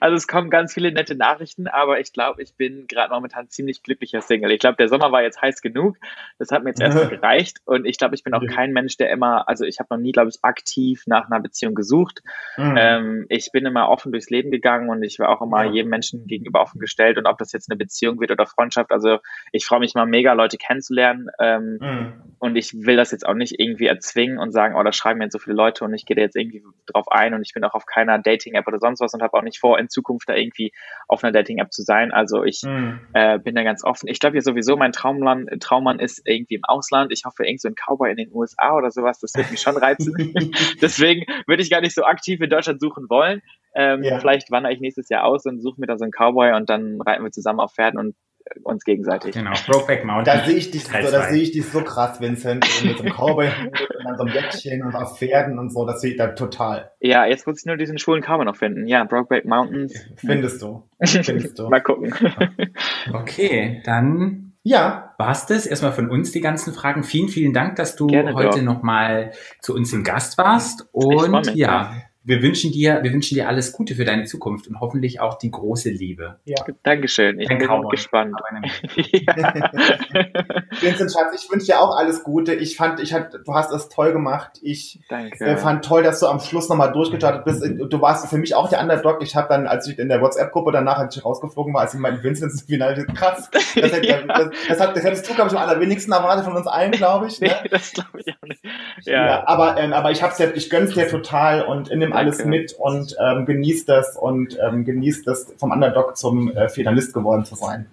also 0.00 0.16
es 0.16 0.26
kommen 0.26 0.50
ganz 0.50 0.74
viele 0.74 0.90
nette 0.90 1.14
Nachrichten, 1.14 1.68
aber 1.68 2.00
ich 2.00 2.12
glaube, 2.12 2.42
ich 2.42 2.56
bin 2.56 2.88
gerade 2.88 3.14
momentan 3.14 3.48
ziemlich 3.48 3.84
glücklicher 3.84 4.22
Single. 4.22 4.50
Ich 4.50 4.58
glaube, 4.58 4.76
der 4.76 4.88
Sommer 4.88 5.12
war 5.12 5.22
jetzt 5.22 5.40
heiß 5.40 5.62
genug. 5.62 5.96
Das 6.40 6.50
hat 6.50 6.64
mir 6.64 6.70
jetzt 6.70 6.80
erstmal 6.80 7.06
gereicht. 7.08 7.58
Und 7.64 7.84
ich 7.84 7.96
glaube, 7.96 8.16
ich 8.16 8.24
bin 8.24 8.34
auch 8.34 8.44
kein 8.46 8.72
Mensch, 8.72 8.96
der 8.96 9.10
immer, 9.10 9.48
also 9.48 9.64
ich 9.64 9.78
habe 9.78 9.94
noch 9.94 10.02
nie, 10.02 10.10
glaube 10.10 10.30
ich, 10.30 10.38
aktiv 10.42 11.04
nach 11.06 11.30
einer 11.30 11.38
Beziehung 11.38 11.76
gesucht. 11.76 12.24
Mhm. 12.56 12.74
Ähm, 12.76 13.26
ich 13.28 13.52
bin 13.52 13.64
immer 13.66 13.88
offen 13.88 14.10
durchs 14.10 14.30
Leben 14.30 14.50
gegangen 14.50 14.90
und 14.90 15.04
ich 15.04 15.20
war 15.20 15.28
auch 15.28 15.42
immer 15.42 15.62
jedem 15.62 15.90
Menschen 15.90 16.26
gegenüber 16.26 16.60
offen 16.60 16.80
gestellt. 16.80 17.18
Und 17.18 17.26
ob 17.26 17.38
das 17.38 17.52
jetzt 17.52 17.70
eine 17.70 17.78
Beziehung 17.78 18.20
wird 18.20 18.32
oder 18.32 18.46
Freundschaft, 18.46 18.90
also 18.90 19.18
ich 19.52 19.64
freue 19.64 19.78
mich 19.78 19.94
mal 19.94 20.06
mega, 20.06 20.32
Leute 20.32 20.56
kennenzulernen. 20.56 20.87
Ähm, 20.90 21.78
Mhm. 21.80 22.22
und 22.40 22.56
ich 22.56 22.72
will 22.74 22.96
das 22.96 23.10
jetzt 23.10 23.26
auch 23.26 23.34
nicht 23.34 23.58
irgendwie 23.58 23.86
erzwingen 23.86 24.38
und 24.38 24.52
sagen, 24.52 24.74
oh, 24.76 24.82
da 24.82 24.92
schreiben 24.92 25.18
mir 25.18 25.24
jetzt 25.24 25.32
so 25.32 25.38
viele 25.38 25.56
Leute 25.56 25.84
und 25.84 25.92
ich 25.94 26.06
gehe 26.06 26.14
da 26.16 26.22
jetzt 26.22 26.36
irgendwie 26.36 26.62
drauf 26.86 27.06
ein 27.10 27.34
und 27.34 27.42
ich 27.42 27.52
bin 27.52 27.64
auch 27.64 27.74
auf 27.74 27.84
keiner 27.86 28.18
Dating-App 28.18 28.66
oder 28.66 28.78
sonst 28.78 29.00
was 29.00 29.12
und 29.14 29.22
habe 29.22 29.36
auch 29.36 29.42
nicht 29.42 29.58
vor, 29.58 29.78
in 29.78 29.88
Zukunft 29.88 30.28
da 30.28 30.34
irgendwie 30.34 30.72
auf 31.08 31.22
einer 31.24 31.32
Dating-App 31.32 31.72
zu 31.72 31.82
sein. 31.82 32.12
Also 32.12 32.44
ich 32.44 32.62
Mhm. 32.64 33.00
äh, 33.12 33.38
bin 33.38 33.54
da 33.54 33.62
ganz 33.64 33.84
offen. 33.84 34.08
Ich 34.08 34.20
glaube 34.20 34.36
ja 34.36 34.42
sowieso, 34.42 34.76
mein 34.76 34.92
Traumland, 34.92 35.50
Traummann 35.60 35.98
ist 35.98 36.22
irgendwie 36.24 36.54
im 36.54 36.64
Ausland. 36.64 37.12
Ich 37.12 37.24
hoffe, 37.24 37.44
irgend 37.44 37.60
so 37.60 37.68
ein 37.68 37.74
Cowboy 37.74 38.10
in 38.10 38.16
den 38.16 38.30
USA 38.32 38.74
oder 38.76 38.90
sowas, 38.90 39.18
das 39.18 39.34
wird 39.34 39.50
mich 39.50 39.60
schon 39.60 39.76
reizen. 39.76 40.14
Deswegen 40.82 41.24
würde 41.46 41.62
ich 41.62 41.70
gar 41.70 41.80
nicht 41.80 41.94
so 41.94 42.04
aktiv 42.04 42.40
in 42.40 42.50
Deutschland 42.50 42.80
suchen 42.80 43.06
wollen. 43.08 43.42
Ähm, 43.74 44.02
Ja. 44.02 44.18
Vielleicht 44.20 44.50
wandere 44.50 44.72
ich 44.72 44.80
nächstes 44.80 45.08
Jahr 45.08 45.24
aus 45.24 45.44
und 45.44 45.60
suche 45.60 45.80
mir 45.80 45.86
da 45.86 45.98
so 45.98 46.04
einen 46.04 46.12
Cowboy 46.12 46.52
und 46.54 46.70
dann 46.70 47.00
reiten 47.00 47.22
wir 47.24 47.30
zusammen 47.30 47.60
auf 47.60 47.74
Pferden 47.74 47.98
und 47.98 48.14
uns 48.62 48.84
gegenseitig. 48.84 49.34
Genau, 49.34 49.52
Brokeback 49.66 50.04
Mountain. 50.04 50.38
Da 50.38 50.44
sehe 50.44 50.56
ich 50.56 50.70
dich, 50.70 50.84
so, 50.84 50.92
da 50.92 51.22
sehe 51.28 51.42
ich 51.42 51.52
dich 51.52 51.66
so 51.66 51.80
krass, 51.82 52.20
Vincent, 52.20 52.66
mit 52.84 52.96
so 52.96 53.02
einem 53.02 53.12
Cowboy 53.12 53.46
und 53.48 54.04
dann 54.04 54.16
so 54.16 54.24
einem 54.24 54.34
Jäckchen 54.34 54.82
und 54.82 54.94
auf 54.94 55.18
Pferden 55.18 55.58
und 55.58 55.72
so, 55.72 55.86
das 55.86 56.00
sehe 56.00 56.12
ich 56.12 56.16
da 56.16 56.28
total. 56.28 56.90
Ja, 57.00 57.26
jetzt 57.26 57.46
muss 57.46 57.60
ich 57.60 57.66
nur 57.66 57.76
diesen 57.76 57.98
schwulen 57.98 58.22
Cowboy 58.22 58.44
noch 58.44 58.56
finden. 58.56 58.86
Ja, 58.86 59.04
Brokeback 59.04 59.44
Mountains. 59.44 59.94
Findest 60.16 60.62
du. 60.62 60.88
Findest 61.04 61.58
du. 61.58 61.68
Mal 61.70 61.80
gucken. 61.82 62.12
Okay, 63.12 63.80
dann 63.84 64.52
Ja, 64.62 65.14
war's 65.18 65.46
das 65.46 65.66
erstmal 65.66 65.92
von 65.92 66.10
uns 66.10 66.32
die 66.32 66.40
ganzen 66.40 66.74
Fragen. 66.74 67.02
Vielen, 67.02 67.28
vielen 67.28 67.52
Dank, 67.52 67.76
dass 67.76 67.96
du 67.96 68.06
Gerne 68.06 68.34
heute 68.34 68.62
nochmal 68.62 69.32
zu 69.60 69.74
uns 69.74 69.92
im 69.92 70.04
Gast 70.04 70.36
warst. 70.36 70.88
Und 70.92 71.30
mich, 71.30 71.54
ja, 71.54 71.92
wir 72.24 72.42
wünschen 72.42 72.72
dir, 72.72 73.00
wir 73.02 73.12
wünschen 73.12 73.34
dir 73.36 73.48
alles 73.48 73.72
Gute 73.72 73.94
für 73.94 74.04
deine 74.04 74.24
Zukunft 74.24 74.66
und 74.68 74.80
hoffentlich 74.80 75.20
auch 75.20 75.38
die 75.38 75.50
große 75.50 75.90
Liebe. 75.90 76.38
ja. 76.44 76.56
Dankeschön. 76.82 77.40
Ich 77.40 77.48
Dein 77.48 77.58
bin 77.58 77.68
Cowboy. 77.68 77.90
gespannt. 77.90 78.34
Ja. 78.96 79.34
Vincent 80.80 81.12
Schatz, 81.12 81.34
ich 81.42 81.50
wünsche 81.50 81.66
dir 81.66 81.80
auch 81.80 81.96
alles 81.96 82.22
Gute. 82.24 82.54
Ich 82.54 82.76
fand, 82.76 83.00
ich 83.00 83.12
hat, 83.12 83.32
du 83.44 83.54
hast 83.54 83.72
es 83.72 83.88
toll 83.88 84.12
gemacht. 84.12 84.58
Ich 84.62 85.00
Danke. 85.08 85.44
äh, 85.44 85.56
fand 85.56 85.84
toll, 85.84 86.02
dass 86.02 86.20
du 86.20 86.26
am 86.26 86.40
Schluss 86.40 86.68
nochmal 86.68 86.92
durchgestartet 86.92 87.44
bist. 87.44 87.62
Du 87.64 88.00
warst 88.00 88.28
für 88.28 88.38
mich 88.38 88.54
auch 88.54 88.68
der 88.68 88.80
Underdog. 88.80 89.22
Ich 89.22 89.34
habe 89.36 89.48
dann, 89.48 89.66
als 89.66 89.86
ich 89.88 89.98
in 89.98 90.08
der 90.08 90.20
WhatsApp-Gruppe 90.20 90.72
danach, 90.72 90.98
als 90.98 91.16
ich 91.16 91.24
rausgeflogen 91.24 91.72
war, 91.74 91.82
als 91.82 91.94
ich 91.94 92.00
meinen 92.00 92.22
Vincent 92.22 92.52
ins 92.52 92.62
Finale, 92.62 93.06
krass. 93.06 93.50
Das, 93.78 93.92
hätte- 93.92 94.26
das, 94.26 94.50
das, 94.68 94.80
hat, 94.80 94.96
das 94.96 95.04
hättest 95.04 95.28
du, 95.28 95.34
glaube 95.34 95.50
ich, 95.50 95.56
am 95.56 95.62
allerwenigsten 95.68 96.12
erwartet 96.12 96.44
von 96.44 96.56
uns 96.56 96.66
allen, 96.66 96.90
glaube 96.92 97.26
ich. 97.28 97.40
Ne? 97.40 97.48
Nee, 97.62 97.68
das 97.68 97.92
glaube 97.92 98.20
ich 98.24 98.26
auch 98.34 98.46
nicht. 98.48 98.60
Ja, 99.06 99.26
Ja, 99.26 99.46
aber, 99.46 99.78
ähm, 99.78 99.92
aber 99.92 100.10
ich 100.10 100.22
hab's 100.22 100.38
ja, 100.38 100.48
ich 100.54 100.68
gönn's 100.70 100.94
dir 100.94 101.06
total 101.08 101.62
und 101.62 101.88
in 101.88 102.00
dem 102.00 102.07
nimm 102.08 102.16
alles 102.16 102.38
Danke. 102.38 102.50
mit 102.50 102.72
und 102.78 103.16
ähm, 103.20 103.46
genieß 103.46 103.84
das 103.84 104.16
und 104.16 104.58
ähm, 104.60 104.84
genieß 104.84 105.24
das 105.24 105.52
vom 105.56 105.70
Underdog 105.70 106.16
zum 106.16 106.50
äh, 106.54 106.68
Finalist 106.68 107.14
geworden 107.14 107.44
zu 107.44 107.54
sein. 107.54 107.86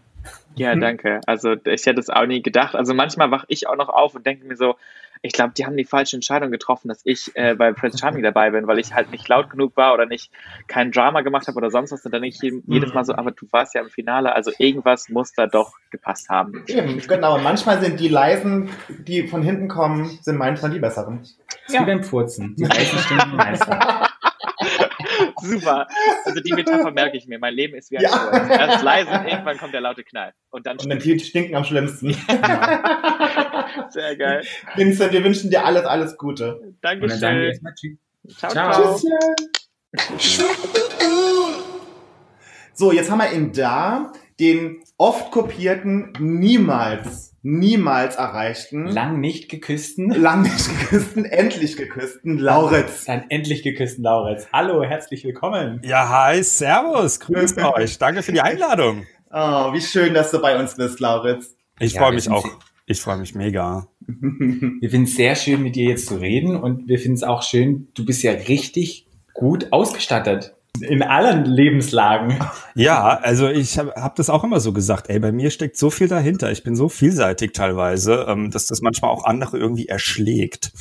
Ja, 0.55 0.73
danke. 0.75 1.19
Also 1.25 1.55
ich 1.65 1.85
hätte 1.85 1.99
es 1.99 2.09
auch 2.09 2.25
nie 2.25 2.41
gedacht. 2.41 2.75
Also 2.75 2.93
manchmal 2.93 3.29
wache 3.29 3.45
ich 3.49 3.67
auch 3.67 3.75
noch 3.75 3.89
auf 3.89 4.15
und 4.15 4.25
denke 4.25 4.45
mir 4.45 4.55
so, 4.55 4.75
ich 5.21 5.33
glaube, 5.33 5.53
die 5.57 5.65
haben 5.65 5.75
die 5.75 5.85
falsche 5.85 6.15
Entscheidung 6.15 6.51
getroffen, 6.51 6.87
dass 6.87 7.01
ich 7.03 7.31
äh, 7.33 7.55
bei 7.55 7.73
Prince 7.73 7.97
Charming 7.97 8.23
dabei 8.23 8.51
bin, 8.51 8.67
weil 8.67 8.79
ich 8.79 8.93
halt 8.93 9.11
nicht 9.11 9.27
laut 9.27 9.49
genug 9.49 9.75
war 9.75 9.93
oder 9.93 10.05
nicht 10.05 10.31
kein 10.67 10.91
Drama 10.91 11.21
gemacht 11.21 11.47
habe 11.47 11.57
oder 11.57 11.71
sonst 11.71 11.91
was. 11.91 12.05
Und 12.05 12.13
dann 12.13 12.21
denke 12.21 12.37
ich 12.41 12.63
jedes 12.67 12.93
Mal 12.93 13.03
so, 13.05 13.15
aber 13.15 13.31
du 13.31 13.47
warst 13.51 13.73
ja 13.73 13.81
im 13.81 13.89
Finale, 13.89 14.33
also 14.33 14.51
irgendwas 14.57 15.09
muss 15.09 15.33
da 15.33 15.47
doch 15.47 15.73
gepasst 15.89 16.29
haben. 16.29 16.63
Eben, 16.67 16.99
genau. 16.99 17.35
Und 17.35 17.43
manchmal 17.43 17.81
sind 17.81 17.99
die 17.99 18.07
leisen, 18.07 18.69
die 18.87 19.27
von 19.27 19.41
hinten 19.41 19.67
kommen, 19.67 20.17
sind 20.21 20.37
manchmal 20.37 20.71
die 20.71 20.79
besseren. 20.79 21.21
Ist 21.21 21.79
wie 21.79 21.85
beim 21.85 22.03
Furzen. 22.03 22.55
Die 22.55 22.63
leisen 22.63 22.99
Stimmen 22.99 23.31
die 23.31 23.37
meisten. 23.37 23.71
Super. 25.45 25.87
Also 26.25 26.39
die 26.41 26.53
Metapher 26.53 26.91
merke 26.91 27.17
ich 27.17 27.27
mir. 27.27 27.39
Mein 27.39 27.53
Leben 27.53 27.75
ist 27.75 27.91
wie 27.91 27.97
ein 27.97 28.03
Ja. 28.03 28.09
Sturz. 28.09 28.49
Erst 28.49 28.83
leise 28.83 29.11
und 29.11 29.25
irgendwann 29.27 29.57
kommt 29.57 29.73
der 29.73 29.81
laute 29.81 30.03
Knall. 30.03 30.33
Und 30.49 30.65
dann 30.65 30.77
Und 30.77 30.89
dann 30.89 30.99
die 30.99 31.19
stinken 31.19 31.55
am 31.55 31.63
schlimmsten. 31.63 32.13
sehr 33.89 34.15
geil. 34.17 34.43
Vincent, 34.75 35.11
wir 35.13 35.23
wünschen 35.23 35.49
dir 35.49 35.65
alles, 35.65 35.85
alles 35.85 36.17
Gute. 36.17 36.73
Dankeschön. 36.81 37.59
Tschüss. 37.75 37.97
Ciao, 38.37 38.51
Ciao. 38.51 38.97
ciao. 38.97 38.99
So, 42.73 42.91
jetzt 42.91 43.09
haben 43.09 43.19
wir 43.19 43.31
ihn 43.31 43.53
da, 43.53 44.11
den 44.39 44.83
oft 44.97 45.31
kopierten, 45.31 46.11
niemals, 46.19 47.24
niemals 47.49 48.15
erreichten, 48.15 48.87
Lang 48.87 49.19
nicht 49.19 49.49
geküssten. 49.49 50.09
lang 50.09 50.41
nicht 50.41 50.67
geküssten, 50.79 51.25
endlich 51.25 51.77
geküssten 51.77 52.39
Lauritz. 52.39 53.05
Dann 53.05 53.25
endlich 53.29 53.61
geküssten 53.61 54.03
Lauritz. 54.03 54.47
Hallo, 54.51 54.83
herzlich 54.83 55.23
willkommen. 55.23 55.79
Ja, 55.85 56.09
hi, 56.09 56.41
servus, 56.41 57.19
grüßt 57.19 57.57
euch. 57.63 57.99
Danke 57.99 58.23
für 58.23 58.31
die 58.31 58.41
Einladung. 58.41 59.05
Oh, 59.31 59.71
wie 59.73 59.81
schön, 59.81 60.15
dass 60.15 60.31
du 60.31 60.41
bei 60.41 60.59
uns 60.59 60.75
bist, 60.75 60.99
Lauritz. 60.99 61.55
Ich 61.79 61.93
Ja, 61.93 62.01
freue 62.01 62.13
mich 62.15 62.29
auch. 62.31 62.47
Ich 62.87 62.99
freue 62.99 63.17
mich 63.17 63.35
mega. 63.35 63.87
Wir 64.07 64.89
finden 64.89 65.03
es 65.05 65.15
sehr 65.15 65.35
schön, 65.35 65.61
mit 65.61 65.75
dir 65.75 65.89
jetzt 65.89 66.07
zu 66.07 66.15
reden 66.15 66.55
und 66.55 66.87
wir 66.87 66.97
finden 66.99 67.15
es 67.15 67.23
auch 67.23 67.41
schön, 67.43 67.87
du 67.95 68.05
bist 68.05 68.21
ja 68.23 68.31
richtig 68.31 69.07
gut 69.33 69.71
ausgestattet. 69.71 70.54
In 70.81 71.03
allen 71.03 71.45
Lebenslagen. 71.45 72.39
Ja, 72.75 73.19
also 73.21 73.47
ich 73.49 73.77
habe 73.77 73.93
hab 73.95 74.15
das 74.15 74.29
auch 74.29 74.43
immer 74.43 74.59
so 74.59 74.73
gesagt. 74.73 75.09
Ey, 75.09 75.19
bei 75.19 75.31
mir 75.31 75.49
steckt 75.51 75.77
so 75.77 75.89
viel 75.89 76.07
dahinter. 76.07 76.51
Ich 76.51 76.63
bin 76.63 76.75
so 76.75 76.89
vielseitig 76.89 77.53
teilweise, 77.53 78.25
ähm, 78.27 78.51
dass 78.51 78.65
das 78.65 78.81
manchmal 78.81 79.11
auch 79.11 79.23
andere 79.25 79.57
irgendwie 79.57 79.87
erschlägt. 79.87 80.71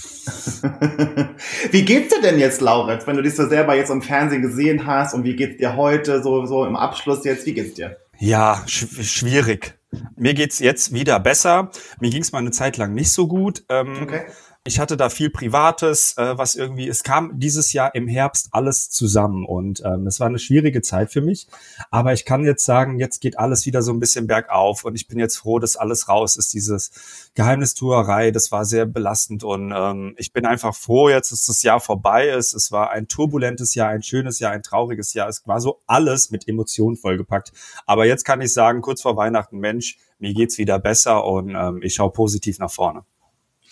wie 1.70 1.84
geht's 1.84 2.14
dir 2.14 2.22
denn 2.22 2.38
jetzt, 2.38 2.60
Lauritz, 2.60 3.06
wenn 3.06 3.16
du 3.16 3.22
dich 3.22 3.34
so 3.34 3.48
selber 3.48 3.76
jetzt 3.76 3.90
im 3.90 4.02
Fernsehen 4.02 4.42
gesehen 4.42 4.86
hast 4.86 5.14
und 5.14 5.24
wie 5.24 5.36
geht's 5.36 5.58
dir 5.58 5.76
heute, 5.76 6.22
so, 6.22 6.46
so 6.46 6.64
im 6.64 6.76
Abschluss 6.76 7.24
jetzt, 7.24 7.46
wie 7.46 7.54
geht's 7.54 7.74
dir? 7.74 7.96
Ja, 8.18 8.62
sch 8.66 8.86
schwierig. 9.02 9.74
Mir 10.16 10.34
geht's 10.34 10.58
jetzt 10.58 10.92
wieder 10.92 11.20
besser. 11.20 11.70
Mir 12.00 12.10
ging's 12.10 12.32
mal 12.32 12.38
eine 12.38 12.50
Zeit 12.50 12.76
lang 12.76 12.94
nicht 12.94 13.12
so 13.12 13.28
gut. 13.28 13.64
Ähm, 13.68 13.96
Okay. 14.02 14.22
Ich 14.66 14.78
hatte 14.78 14.96
da 14.96 15.10
viel 15.10 15.28
Privates, 15.28 16.16
äh, 16.16 16.38
was 16.38 16.56
irgendwie, 16.56 16.88
es 16.88 17.02
kam 17.02 17.38
dieses 17.38 17.74
Jahr 17.74 17.94
im 17.94 18.08
Herbst 18.08 18.48
alles 18.52 18.88
zusammen 18.88 19.44
und 19.44 19.82
ähm, 19.84 20.06
es 20.06 20.20
war 20.20 20.26
eine 20.26 20.38
schwierige 20.38 20.80
Zeit 20.80 21.12
für 21.12 21.20
mich. 21.20 21.48
Aber 21.90 22.14
ich 22.14 22.24
kann 22.24 22.46
jetzt 22.46 22.64
sagen, 22.64 22.98
jetzt 22.98 23.20
geht 23.20 23.38
alles 23.38 23.66
wieder 23.66 23.82
so 23.82 23.92
ein 23.92 24.00
bisschen 24.00 24.26
bergauf 24.26 24.86
und 24.86 24.94
ich 24.94 25.06
bin 25.06 25.18
jetzt 25.18 25.36
froh, 25.36 25.58
dass 25.58 25.76
alles 25.76 26.08
raus 26.08 26.36
ist. 26.36 26.54
Dieses 26.54 27.30
Geheimnistuerei, 27.34 28.30
das 28.30 28.52
war 28.52 28.64
sehr 28.64 28.86
belastend 28.86 29.44
und 29.44 29.70
ähm, 29.76 30.14
ich 30.16 30.32
bin 30.32 30.46
einfach 30.46 30.74
froh 30.74 31.10
jetzt, 31.10 31.30
dass 31.30 31.44
das 31.44 31.62
Jahr 31.62 31.80
vorbei 31.80 32.28
ist. 32.28 32.54
Es 32.54 32.72
war 32.72 32.90
ein 32.90 33.06
turbulentes 33.06 33.74
Jahr, 33.74 33.90
ein 33.90 34.02
schönes 34.02 34.38
Jahr, 34.38 34.52
ein 34.52 34.62
trauriges 34.62 35.12
Jahr. 35.12 35.28
Es 35.28 35.46
war 35.46 35.60
so 35.60 35.82
alles 35.86 36.30
mit 36.30 36.48
Emotionen 36.48 36.96
vollgepackt. 36.96 37.52
Aber 37.84 38.06
jetzt 38.06 38.24
kann 38.24 38.40
ich 38.40 38.54
sagen, 38.54 38.80
kurz 38.80 39.02
vor 39.02 39.14
Weihnachten, 39.18 39.58
Mensch, 39.58 39.98
mir 40.18 40.32
geht's 40.32 40.56
wieder 40.56 40.78
besser 40.78 41.26
und 41.26 41.54
ähm, 41.54 41.80
ich 41.82 41.96
schaue 41.96 42.12
positiv 42.12 42.58
nach 42.60 42.70
vorne. 42.70 43.04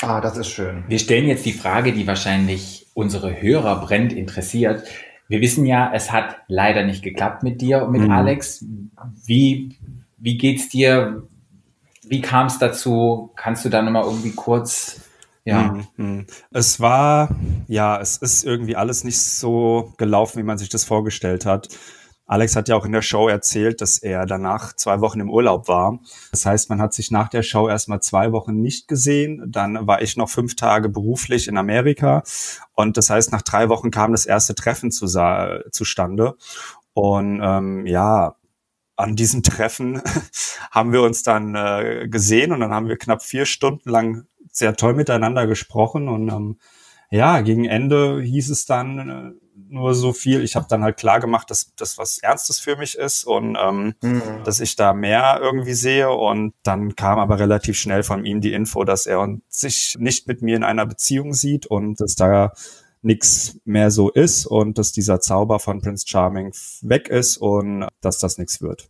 Ah, 0.03 0.21
das 0.21 0.37
ist 0.37 0.49
schön. 0.49 0.85
Wir 0.89 0.99
stellen 0.99 1.29
jetzt 1.29 1.47
die 1.47 1.53
Frage, 1.53 1.93
die 1.93 2.07
wahrscheinlich 2.07 2.87
unsere 2.95 3.41
Hörer 3.41 3.81
brennend 3.81 4.13
interessiert. 4.13 4.85
Wir 5.29 5.41
wissen 5.41 5.65
ja, 5.65 5.91
es 5.95 6.13
hat 6.13 6.37
leider 6.49 6.85
nicht 6.85 7.03
geklappt 7.03 7.43
mit 7.43 7.61
dir 7.61 7.85
und 7.85 7.93
mit 7.93 8.03
Mhm. 8.03 8.11
Alex. 8.11 8.65
Wie, 9.25 9.79
wie 10.19 10.37
geht's 10.37 10.69
dir? 10.69 11.23
Wie 12.07 12.21
kam 12.21 12.49
es 12.49 12.59
dazu? 12.59 13.31
Kannst 13.37 13.65
du 13.65 13.69
da 13.69 13.81
nochmal 13.81 14.05
irgendwie 14.05 14.33
kurz, 14.33 15.01
ja, 15.45 15.73
Mhm, 15.73 15.87
mhm. 15.97 16.27
Es 16.53 16.81
war, 16.81 17.31
ja, 17.69 17.99
es 18.01 18.17
ist 18.19 18.45
irgendwie 18.45 18.77
alles 18.77 19.05
nicht 19.05 19.21
so 19.21 19.93
gelaufen, 19.97 20.39
wie 20.39 20.45
man 20.45 20.59
sich 20.59 20.69
das 20.69 20.85
vorgestellt 20.85 21.47
hat. 21.47 21.69
Alex 22.27 22.57
hat 22.57 22.69
ja 22.69 22.77
auch 22.77 22.85
in 22.85 22.93
der 22.93 23.03
Show 23.03 23.29
erzählt, 23.29 23.81
dass 23.81 23.99
er 23.99 24.27
danach 24.27 24.75
zwei 24.75 25.01
Wochen 25.01 25.21
im 25.21 25.31
Urlaub 25.31 25.69
war. 25.69 25.99
Das 26.31 26.47
heißt, 26.47 26.71
man 26.71 26.81
hat 26.81 26.95
sich 26.95 27.11
nach 27.11 27.29
der 27.29 27.43
Show 27.43 27.69
erstmal 27.69 28.01
zwei 28.01 28.33
Wochen 28.33 28.61
nicht 28.61 28.89
gesehen. 28.89 29.45
Dann 29.47 29.87
war 29.87 30.03
ich 30.03 30.17
noch 30.17 30.31
fünf 30.31 30.57
Tage 30.57 30.89
beruflich 30.89 31.49
in 31.49 31.57
Amerika. 31.57 32.23
Und 32.75 32.97
das 32.97 33.11
heißt, 33.11 33.33
nach 33.33 33.43
drei 33.43 33.69
Wochen 33.69 33.91
kam 33.91 34.13
das 34.13 34.25
erste 34.25 34.55
Treffen 34.55 34.91
zu, 34.91 35.07
zustande. 35.71 36.37
Und 36.95 37.41
ähm, 37.43 37.87
ja, 37.87 38.37
an 38.97 39.17
diesem 39.17 39.43
Treffen 39.43 40.01
haben 40.71 40.93
wir 40.93 41.03
uns 41.03 41.23
dann 41.23 41.55
äh, 41.55 42.09
gesehen 42.09 42.53
und 42.53 42.61
dann 42.61 42.73
haben 42.73 42.89
wir 42.89 42.97
knapp 42.97 43.23
vier 43.23 43.47
Stunden 43.47 43.91
lang 43.91 44.27
sehr 44.51 44.77
toll 44.77 44.95
miteinander 44.95 45.47
gesprochen 45.47 46.09
und 46.09 46.29
ähm, 46.29 46.59
ja, 47.11 47.41
gegen 47.41 47.65
Ende 47.65 48.23
hieß 48.23 48.51
es 48.51 48.65
dann 48.65 49.09
äh, 49.09 49.42
nur 49.73 49.95
so 49.95 50.13
viel. 50.13 50.43
Ich 50.43 50.55
habe 50.55 50.67
dann 50.69 50.83
halt 50.83 50.97
klar 50.97 51.19
gemacht, 51.19 51.51
dass 51.51 51.75
das 51.77 51.99
was 51.99 52.19
Ernstes 52.19 52.61
für 52.61 52.77
mich 52.77 52.97
ist 52.97 53.25
und 53.25 53.57
ähm, 53.61 53.95
dass 54.45 54.61
ich 54.61 54.77
da 54.77 54.93
mehr 54.93 55.41
irgendwie 55.43 55.75
sehe. 55.75 56.11
Und 56.11 56.55
dann 56.63 56.95
kam 56.95 57.19
aber 57.19 57.39
relativ 57.39 57.79
schnell 57.79 58.03
von 58.03 58.25
ihm 58.25 58.41
die 58.41 58.53
Info, 58.53 58.85
dass 58.85 59.07
er 59.07 59.21
und 59.21 59.43
sich 59.49 59.97
nicht 59.99 60.29
mit 60.29 60.43
mir 60.43 60.57
in 60.57 60.65
einer 60.65 60.87
Beziehung 60.87 61.33
sieht 61.33 61.67
und 61.67 62.01
dass 62.01 62.15
da 62.15 62.53
nichts 63.01 63.59
mehr 63.65 63.91
so 63.91 64.11
ist 64.11 64.47
und 64.47 64.79
dass 64.79 64.93
dieser 64.93 65.21
Zauber 65.21 65.59
von 65.59 65.81
Prince 65.81 66.07
Charming 66.07 66.53
weg 66.83 67.09
ist 67.09 67.37
und 67.37 67.87
dass 68.01 68.19
das 68.19 68.39
nichts 68.39 68.63
wird. 68.63 68.89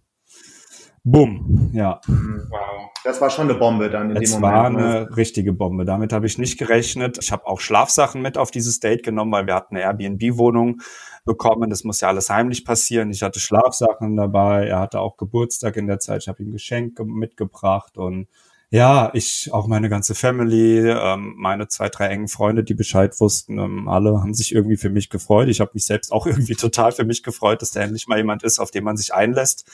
Bumm, 1.05 1.71
ja. 1.75 2.01
wow. 2.07 2.91
Das 3.05 3.21
war 3.21 3.29
schon 3.31 3.51
eine 3.51 3.59
Bombe 3.59 3.91
dann 3.91 4.11
in 4.15 4.23
Es 4.23 4.31
dem 4.33 4.43
war 4.43 4.71
Moment. 4.71 4.87
ne? 4.87 4.97
eine 5.09 5.17
richtige 5.17 5.53
Bombe. 5.53 5.85
Damit 5.85 6.13
habe 6.13 6.27
ich 6.27 6.39
nicht 6.39 6.59
gerechnet. 6.59 7.19
Ich 7.21 7.33
habe 7.33 7.47
auch 7.49 7.59
Schlafsachen 7.59 8.23
mit 8.23 8.39
auf 8.39 8.53
dieses 8.53 8.79
Date 8.79 9.03
genommen, 9.03 9.33
weil 9.33 9.47
wir 9.49 9.55
hatten 9.57 9.75
eine 9.75 9.85
Airbnb-Wohnung 9.85 10.81
bekommen. 11.25 11.71
Das 11.71 11.83
muss 11.83 12.01
ja 12.01 12.09
alles 12.09 12.31
heimlich 12.31 12.65
passieren. 12.65 13.11
Ich 13.11 13.25
hatte 13.25 13.41
Schlafsachen 13.41 14.17
dabei. 14.17 14.69
Er 14.69 14.79
hatte 14.79 15.01
auch 15.01 15.17
Geburtstag 15.17 15.77
in 15.77 15.89
der 15.89 15.99
Zeit. 15.99 16.23
Ich 16.23 16.29
habe 16.29 16.41
ihm 16.43 16.51
ein 16.51 16.53
Geschenk 16.53 16.97
ge- 16.97 17.07
mitgebracht 17.07 17.99
und 17.99 18.29
ja, 18.71 19.11
ich, 19.13 19.51
auch 19.53 19.67
meine 19.67 19.91
ganze 19.91 20.15
Family, 20.15 20.89
ähm, 20.89 21.35
meine 21.37 21.69
zwei, 21.69 21.91
drei 21.91 22.07
engen 22.07 22.29
Freunde, 22.29 22.65
die 22.65 22.73
Bescheid 22.73 23.19
wussten, 23.21 23.59
ähm, 23.59 23.87
alle 23.87 24.21
haben 24.21 24.33
sich 24.33 24.55
irgendwie 24.55 24.79
für 24.79 24.89
mich 24.89 25.11
gefreut. 25.11 25.49
Ich 25.49 25.61
habe 25.61 25.73
mich 25.75 25.85
selbst 25.85 26.11
auch 26.13 26.27
irgendwie 26.29 26.55
total 26.55 26.93
für 26.93 27.05
mich 27.05 27.23
gefreut, 27.25 27.61
dass 27.61 27.73
da 27.73 27.81
endlich 27.81 28.07
mal 28.07 28.17
jemand 28.19 28.45
ist, 28.45 28.61
auf 28.61 28.71
den 28.71 28.85
man 28.85 28.97
sich 28.97 29.13
einlässt. 29.13 29.69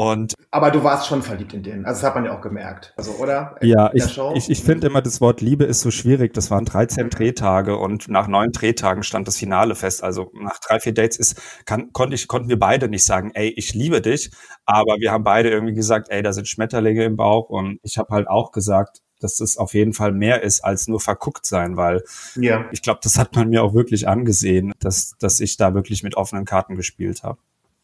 Und 0.00 0.32
Aber 0.50 0.70
du 0.70 0.82
warst 0.82 1.08
schon 1.08 1.20
verliebt 1.20 1.52
in 1.52 1.62
den. 1.62 1.84
Also 1.84 2.00
das 2.00 2.08
hat 2.08 2.14
man 2.14 2.24
ja 2.24 2.34
auch 2.34 2.40
gemerkt. 2.40 2.94
Also, 2.96 3.12
oder? 3.16 3.56
Ja, 3.60 3.88
In 3.88 3.98
der 3.98 4.06
ich, 4.06 4.18
ich, 4.44 4.50
ich 4.50 4.64
finde 4.64 4.86
immer, 4.86 5.02
das 5.02 5.20
Wort 5.20 5.42
Liebe 5.42 5.64
ist 5.64 5.82
so 5.82 5.90
schwierig. 5.90 6.32
Das 6.32 6.50
waren 6.50 6.64
13 6.64 7.10
Drehtage 7.10 7.76
und 7.76 8.08
nach 8.08 8.26
neun 8.26 8.50
Drehtagen 8.50 9.02
stand 9.02 9.28
das 9.28 9.36
Finale 9.36 9.74
fest. 9.74 10.02
Also 10.02 10.30
nach 10.32 10.58
drei, 10.58 10.80
vier 10.80 10.94
Dates 10.94 11.18
ist, 11.18 11.66
kann, 11.66 11.92
konnte 11.92 12.14
ich, 12.14 12.28
konnten 12.28 12.48
wir 12.48 12.58
beide 12.58 12.88
nicht 12.88 13.04
sagen, 13.04 13.32
ey, 13.34 13.50
ich 13.50 13.74
liebe 13.74 14.00
dich. 14.00 14.30
Aber 14.64 14.96
wir 15.00 15.12
haben 15.12 15.22
beide 15.24 15.50
irgendwie 15.50 15.74
gesagt, 15.74 16.08
ey, 16.08 16.22
da 16.22 16.32
sind 16.32 16.48
Schmetterlinge 16.48 17.04
im 17.04 17.16
Bauch. 17.16 17.50
Und 17.50 17.78
ich 17.82 17.98
habe 17.98 18.14
halt 18.14 18.26
auch 18.26 18.52
gesagt, 18.52 19.00
dass 19.20 19.38
es 19.40 19.58
auf 19.58 19.74
jeden 19.74 19.92
Fall 19.92 20.12
mehr 20.12 20.42
ist 20.42 20.64
als 20.64 20.88
nur 20.88 20.98
verguckt 21.00 21.44
sein, 21.44 21.76
weil 21.76 22.02
Ja. 22.36 22.64
ich 22.72 22.80
glaube, 22.80 23.00
das 23.02 23.18
hat 23.18 23.36
man 23.36 23.50
mir 23.50 23.62
auch 23.62 23.74
wirklich 23.74 24.08
angesehen, 24.08 24.72
dass, 24.80 25.12
dass 25.18 25.40
ich 25.40 25.58
da 25.58 25.74
wirklich 25.74 26.02
mit 26.02 26.16
offenen 26.16 26.46
Karten 26.46 26.74
gespielt 26.74 27.22
habe. 27.22 27.38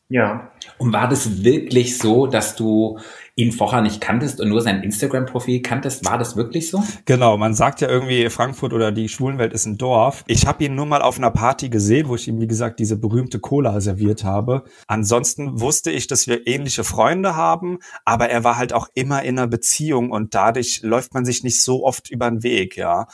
Ja. 0.08 0.52
Und 0.78 0.92
war 0.92 1.08
das 1.08 1.42
wirklich 1.42 1.98
so, 1.98 2.26
dass 2.26 2.54
du 2.54 2.98
ihn 3.34 3.50
vorher 3.52 3.82
nicht 3.82 4.00
kanntest 4.00 4.40
und 4.40 4.48
nur 4.48 4.62
sein 4.62 4.82
Instagram-Profil 4.82 5.62
kanntest? 5.62 6.04
War 6.04 6.16
das 6.16 6.36
wirklich 6.36 6.70
so? 6.70 6.82
Genau, 7.06 7.36
man 7.36 7.54
sagt 7.54 7.80
ja 7.80 7.88
irgendwie, 7.88 8.30
Frankfurt 8.30 8.72
oder 8.72 8.92
die 8.92 9.08
Schwulenwelt 9.08 9.52
ist 9.52 9.66
ein 9.66 9.78
Dorf. 9.78 10.22
Ich 10.28 10.46
habe 10.46 10.64
ihn 10.64 10.74
nur 10.74 10.86
mal 10.86 11.02
auf 11.02 11.18
einer 11.18 11.30
Party 11.30 11.68
gesehen, 11.68 12.08
wo 12.08 12.14
ich 12.14 12.28
ihm, 12.28 12.40
wie 12.40 12.46
gesagt, 12.46 12.78
diese 12.78 12.96
berühmte 12.96 13.40
Cola 13.40 13.80
serviert 13.80 14.22
habe. 14.22 14.64
Ansonsten 14.86 15.60
wusste 15.60 15.90
ich, 15.90 16.06
dass 16.06 16.28
wir 16.28 16.46
ähnliche 16.46 16.84
Freunde 16.84 17.34
haben, 17.34 17.80
aber 18.04 18.28
er 18.30 18.44
war 18.44 18.56
halt 18.56 18.72
auch 18.72 18.88
immer 18.94 19.22
in 19.22 19.38
einer 19.38 19.48
Beziehung 19.48 20.10
und 20.12 20.34
dadurch 20.34 20.82
läuft 20.82 21.14
man 21.14 21.24
sich 21.24 21.42
nicht 21.42 21.62
so 21.62 21.84
oft 21.84 22.10
über 22.10 22.30
den 22.30 22.42
Weg, 22.42 22.76
ja. 22.76 23.06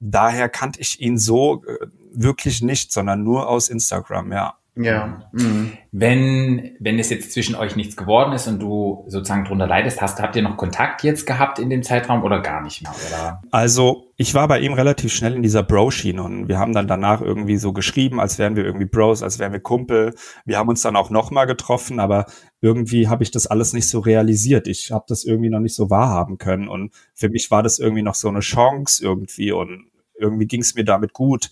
Daher 0.00 0.48
kannte 0.48 0.80
ich 0.80 1.00
ihn 1.00 1.18
so 1.18 1.62
äh, 1.64 1.86
wirklich 2.12 2.62
nicht, 2.62 2.90
sondern 2.90 3.22
nur 3.22 3.48
aus 3.48 3.68
Instagram, 3.68 4.32
ja. 4.32 4.59
Ja. 4.76 5.28
Mhm. 5.32 5.72
Wenn, 5.92 6.76
wenn 6.78 6.98
es 6.98 7.10
jetzt 7.10 7.32
zwischen 7.32 7.56
euch 7.56 7.74
nichts 7.74 7.96
geworden 7.96 8.32
ist 8.32 8.46
und 8.46 8.60
du 8.60 9.04
sozusagen 9.08 9.44
drunter 9.44 9.66
leidest, 9.66 10.00
hast, 10.00 10.20
habt 10.20 10.36
ihr 10.36 10.42
noch 10.42 10.56
Kontakt 10.56 11.02
jetzt 11.02 11.26
gehabt 11.26 11.58
in 11.58 11.70
dem 11.70 11.82
Zeitraum 11.82 12.22
oder 12.22 12.40
gar 12.40 12.62
nicht 12.62 12.82
mehr? 12.82 12.92
Oder? 13.08 13.42
Also 13.50 14.12
ich 14.16 14.34
war 14.34 14.46
bei 14.46 14.60
ihm 14.60 14.72
relativ 14.72 15.12
schnell 15.12 15.34
in 15.34 15.42
dieser 15.42 15.62
Bro-Schiene 15.62 16.22
und 16.22 16.48
wir 16.48 16.58
haben 16.58 16.72
dann 16.72 16.86
danach 16.86 17.20
irgendwie 17.20 17.56
so 17.56 17.72
geschrieben, 17.72 18.20
als 18.20 18.38
wären 18.38 18.54
wir 18.54 18.64
irgendwie 18.64 18.86
Bros, 18.86 19.22
als 19.22 19.38
wären 19.38 19.52
wir 19.52 19.60
Kumpel. 19.60 20.14
Wir 20.44 20.58
haben 20.58 20.68
uns 20.68 20.82
dann 20.82 20.96
auch 20.96 21.10
nochmal 21.10 21.46
getroffen, 21.46 21.98
aber 21.98 22.26
irgendwie 22.60 23.08
habe 23.08 23.24
ich 23.24 23.30
das 23.30 23.46
alles 23.48 23.72
nicht 23.72 23.88
so 23.88 23.98
realisiert. 23.98 24.68
Ich 24.68 24.92
habe 24.92 25.04
das 25.08 25.24
irgendwie 25.24 25.50
noch 25.50 25.60
nicht 25.60 25.74
so 25.74 25.90
wahrhaben 25.90 26.38
können 26.38 26.68
und 26.68 26.92
für 27.14 27.28
mich 27.28 27.50
war 27.50 27.62
das 27.62 27.78
irgendwie 27.78 28.02
noch 28.02 28.14
so 28.14 28.28
eine 28.28 28.40
Chance 28.40 29.02
irgendwie 29.02 29.52
und 29.52 29.86
irgendwie 30.18 30.46
ging 30.46 30.60
es 30.60 30.74
mir 30.74 30.84
damit 30.84 31.12
gut. 31.12 31.50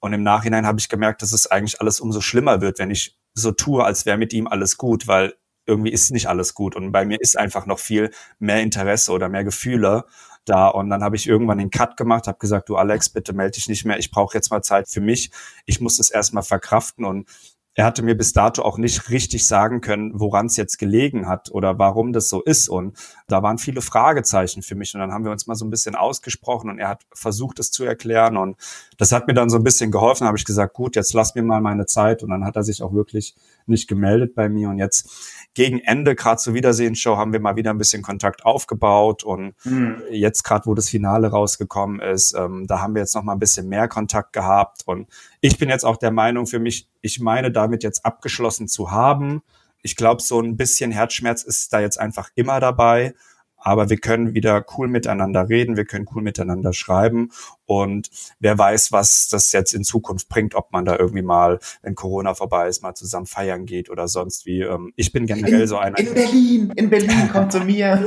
Und 0.00 0.12
im 0.12 0.22
Nachhinein 0.22 0.66
habe 0.66 0.78
ich 0.78 0.88
gemerkt, 0.88 1.22
dass 1.22 1.32
es 1.32 1.50
eigentlich 1.50 1.80
alles 1.80 2.00
umso 2.00 2.20
schlimmer 2.20 2.60
wird, 2.60 2.78
wenn 2.78 2.90
ich 2.90 3.16
so 3.34 3.52
tue, 3.52 3.84
als 3.84 4.06
wäre 4.06 4.18
mit 4.18 4.32
ihm 4.32 4.46
alles 4.46 4.76
gut, 4.76 5.06
weil 5.06 5.34
irgendwie 5.66 5.90
ist 5.90 6.10
nicht 6.12 6.28
alles 6.28 6.54
gut. 6.54 6.76
Und 6.76 6.92
bei 6.92 7.04
mir 7.04 7.20
ist 7.20 7.36
einfach 7.36 7.66
noch 7.66 7.78
viel 7.78 8.10
mehr 8.38 8.62
Interesse 8.62 9.12
oder 9.12 9.28
mehr 9.28 9.44
Gefühle 9.44 10.04
da. 10.44 10.68
Und 10.68 10.90
dann 10.90 11.02
habe 11.02 11.16
ich 11.16 11.26
irgendwann 11.26 11.58
den 11.58 11.70
Cut 11.70 11.96
gemacht, 11.96 12.26
habe 12.28 12.38
gesagt, 12.38 12.68
du 12.68 12.76
Alex, 12.76 13.08
bitte 13.10 13.32
melde 13.32 13.52
dich 13.52 13.68
nicht 13.68 13.84
mehr. 13.84 13.98
Ich 13.98 14.10
brauche 14.10 14.36
jetzt 14.36 14.50
mal 14.50 14.62
Zeit 14.62 14.88
für 14.88 15.00
mich. 15.00 15.30
Ich 15.66 15.80
muss 15.80 15.96
das 15.96 16.10
erstmal 16.10 16.44
verkraften. 16.44 17.04
Und 17.04 17.28
er 17.76 17.84
hatte 17.84 18.02
mir 18.02 18.16
bis 18.16 18.32
dato 18.32 18.62
auch 18.62 18.78
nicht 18.78 19.10
richtig 19.10 19.46
sagen 19.46 19.82
können, 19.82 20.12
woran 20.14 20.46
es 20.46 20.56
jetzt 20.56 20.78
gelegen 20.78 21.28
hat 21.28 21.50
oder 21.52 21.78
warum 21.78 22.14
das 22.14 22.30
so 22.30 22.42
ist. 22.42 22.70
Und 22.70 22.96
da 23.28 23.42
waren 23.42 23.58
viele 23.58 23.82
Fragezeichen 23.82 24.62
für 24.62 24.74
mich. 24.74 24.94
Und 24.94 25.00
dann 25.00 25.12
haben 25.12 25.24
wir 25.24 25.30
uns 25.30 25.46
mal 25.46 25.56
so 25.56 25.66
ein 25.66 25.70
bisschen 25.70 25.94
ausgesprochen 25.94 26.70
und 26.70 26.78
er 26.78 26.88
hat 26.88 27.02
versucht, 27.12 27.58
es 27.58 27.70
zu 27.70 27.84
erklären. 27.84 28.38
Und 28.38 28.56
das 28.96 29.12
hat 29.12 29.26
mir 29.26 29.34
dann 29.34 29.50
so 29.50 29.58
ein 29.58 29.62
bisschen 29.62 29.90
geholfen. 29.90 30.24
Da 30.24 30.28
habe 30.28 30.38
ich 30.38 30.46
gesagt, 30.46 30.72
gut, 30.72 30.96
jetzt 30.96 31.12
lass 31.12 31.34
mir 31.34 31.42
mal 31.42 31.60
meine 31.60 31.84
Zeit. 31.84 32.22
Und 32.22 32.30
dann 32.30 32.46
hat 32.46 32.56
er 32.56 32.64
sich 32.64 32.82
auch 32.82 32.94
wirklich 32.94 33.34
nicht 33.68 33.88
gemeldet 33.88 34.34
bei 34.34 34.48
mir. 34.48 34.68
Und 34.68 34.78
jetzt 34.78 35.08
gegen 35.54 35.78
Ende, 35.80 36.14
gerade 36.14 36.38
zur 36.38 36.54
Wiedersehensshow, 36.54 37.16
haben 37.16 37.32
wir 37.32 37.40
mal 37.40 37.56
wieder 37.56 37.70
ein 37.70 37.78
bisschen 37.78 38.02
Kontakt 38.02 38.44
aufgebaut. 38.44 39.24
Und 39.24 39.54
Mhm. 39.64 40.02
jetzt 40.10 40.42
gerade, 40.44 40.66
wo 40.66 40.74
das 40.74 40.88
Finale 40.88 41.28
rausgekommen 41.28 42.00
ist, 42.00 42.34
ähm, 42.34 42.66
da 42.66 42.80
haben 42.80 42.94
wir 42.94 43.00
jetzt 43.02 43.14
noch 43.14 43.22
mal 43.22 43.32
ein 43.32 43.38
bisschen 43.38 43.68
mehr 43.68 43.88
Kontakt 43.88 44.32
gehabt. 44.32 44.82
Und 44.86 45.08
ich 45.40 45.58
bin 45.58 45.68
jetzt 45.68 45.84
auch 45.84 45.96
der 45.96 46.10
Meinung 46.10 46.46
für 46.46 46.58
mich, 46.58 46.88
ich 47.00 47.20
meine 47.20 47.50
damit 47.50 47.82
jetzt 47.82 48.04
abgeschlossen 48.04 48.68
zu 48.68 48.90
haben. 48.90 49.42
Ich 49.82 49.96
glaube, 49.96 50.20
so 50.22 50.40
ein 50.40 50.56
bisschen 50.56 50.90
Herzschmerz 50.90 51.42
ist 51.42 51.72
da 51.72 51.80
jetzt 51.80 51.98
einfach 52.00 52.30
immer 52.34 52.60
dabei. 52.60 53.14
Aber 53.58 53.90
wir 53.90 53.96
können 53.96 54.34
wieder 54.34 54.64
cool 54.76 54.86
miteinander 54.88 55.48
reden, 55.48 55.76
wir 55.76 55.84
können 55.86 56.06
cool 56.14 56.22
miteinander 56.22 56.72
schreiben 56.72 57.30
und 57.64 58.10
wer 58.38 58.56
weiß, 58.56 58.92
was 58.92 59.28
das 59.28 59.50
jetzt 59.52 59.72
in 59.74 59.82
Zukunft 59.82 60.28
bringt, 60.28 60.54
ob 60.54 60.72
man 60.72 60.84
da 60.84 60.96
irgendwie 60.96 61.22
mal, 61.22 61.58
wenn 61.82 61.94
Corona 61.96 62.34
vorbei 62.34 62.68
ist, 62.68 62.82
mal 62.82 62.94
zusammen 62.94 63.26
feiern 63.26 63.66
geht 63.66 63.90
oder 63.90 64.06
sonst 64.08 64.46
wie. 64.46 64.60
Ähm, 64.60 64.92
Ich 64.96 65.12
bin 65.12 65.26
generell 65.26 65.62
In, 65.62 65.66
so 65.66 65.78
einer. 65.78 65.98
in 65.98 66.14
Berlin, 66.14 66.72
in 66.76 66.90
Berlin, 66.90 67.28
kommt 67.32 67.50
zu 67.52 67.60
mir. 67.60 68.06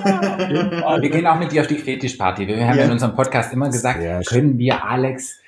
Oh, 0.85 1.01
wir 1.01 1.09
gehen 1.09 1.27
auch 1.27 1.37
mit 1.39 1.51
dir 1.51 1.61
auf 1.61 1.67
die 1.67 1.77
Fetischparty. 1.77 2.47
Wir 2.47 2.65
haben 2.67 2.77
Ja. 2.77 2.85
in 2.85 2.91
unserem 2.91 3.15
Podcast 3.15 3.51
immer 3.51 3.69
gesagt, 3.69 3.99
können 4.27 4.57
wir 4.57 4.85
Alex 4.85 5.38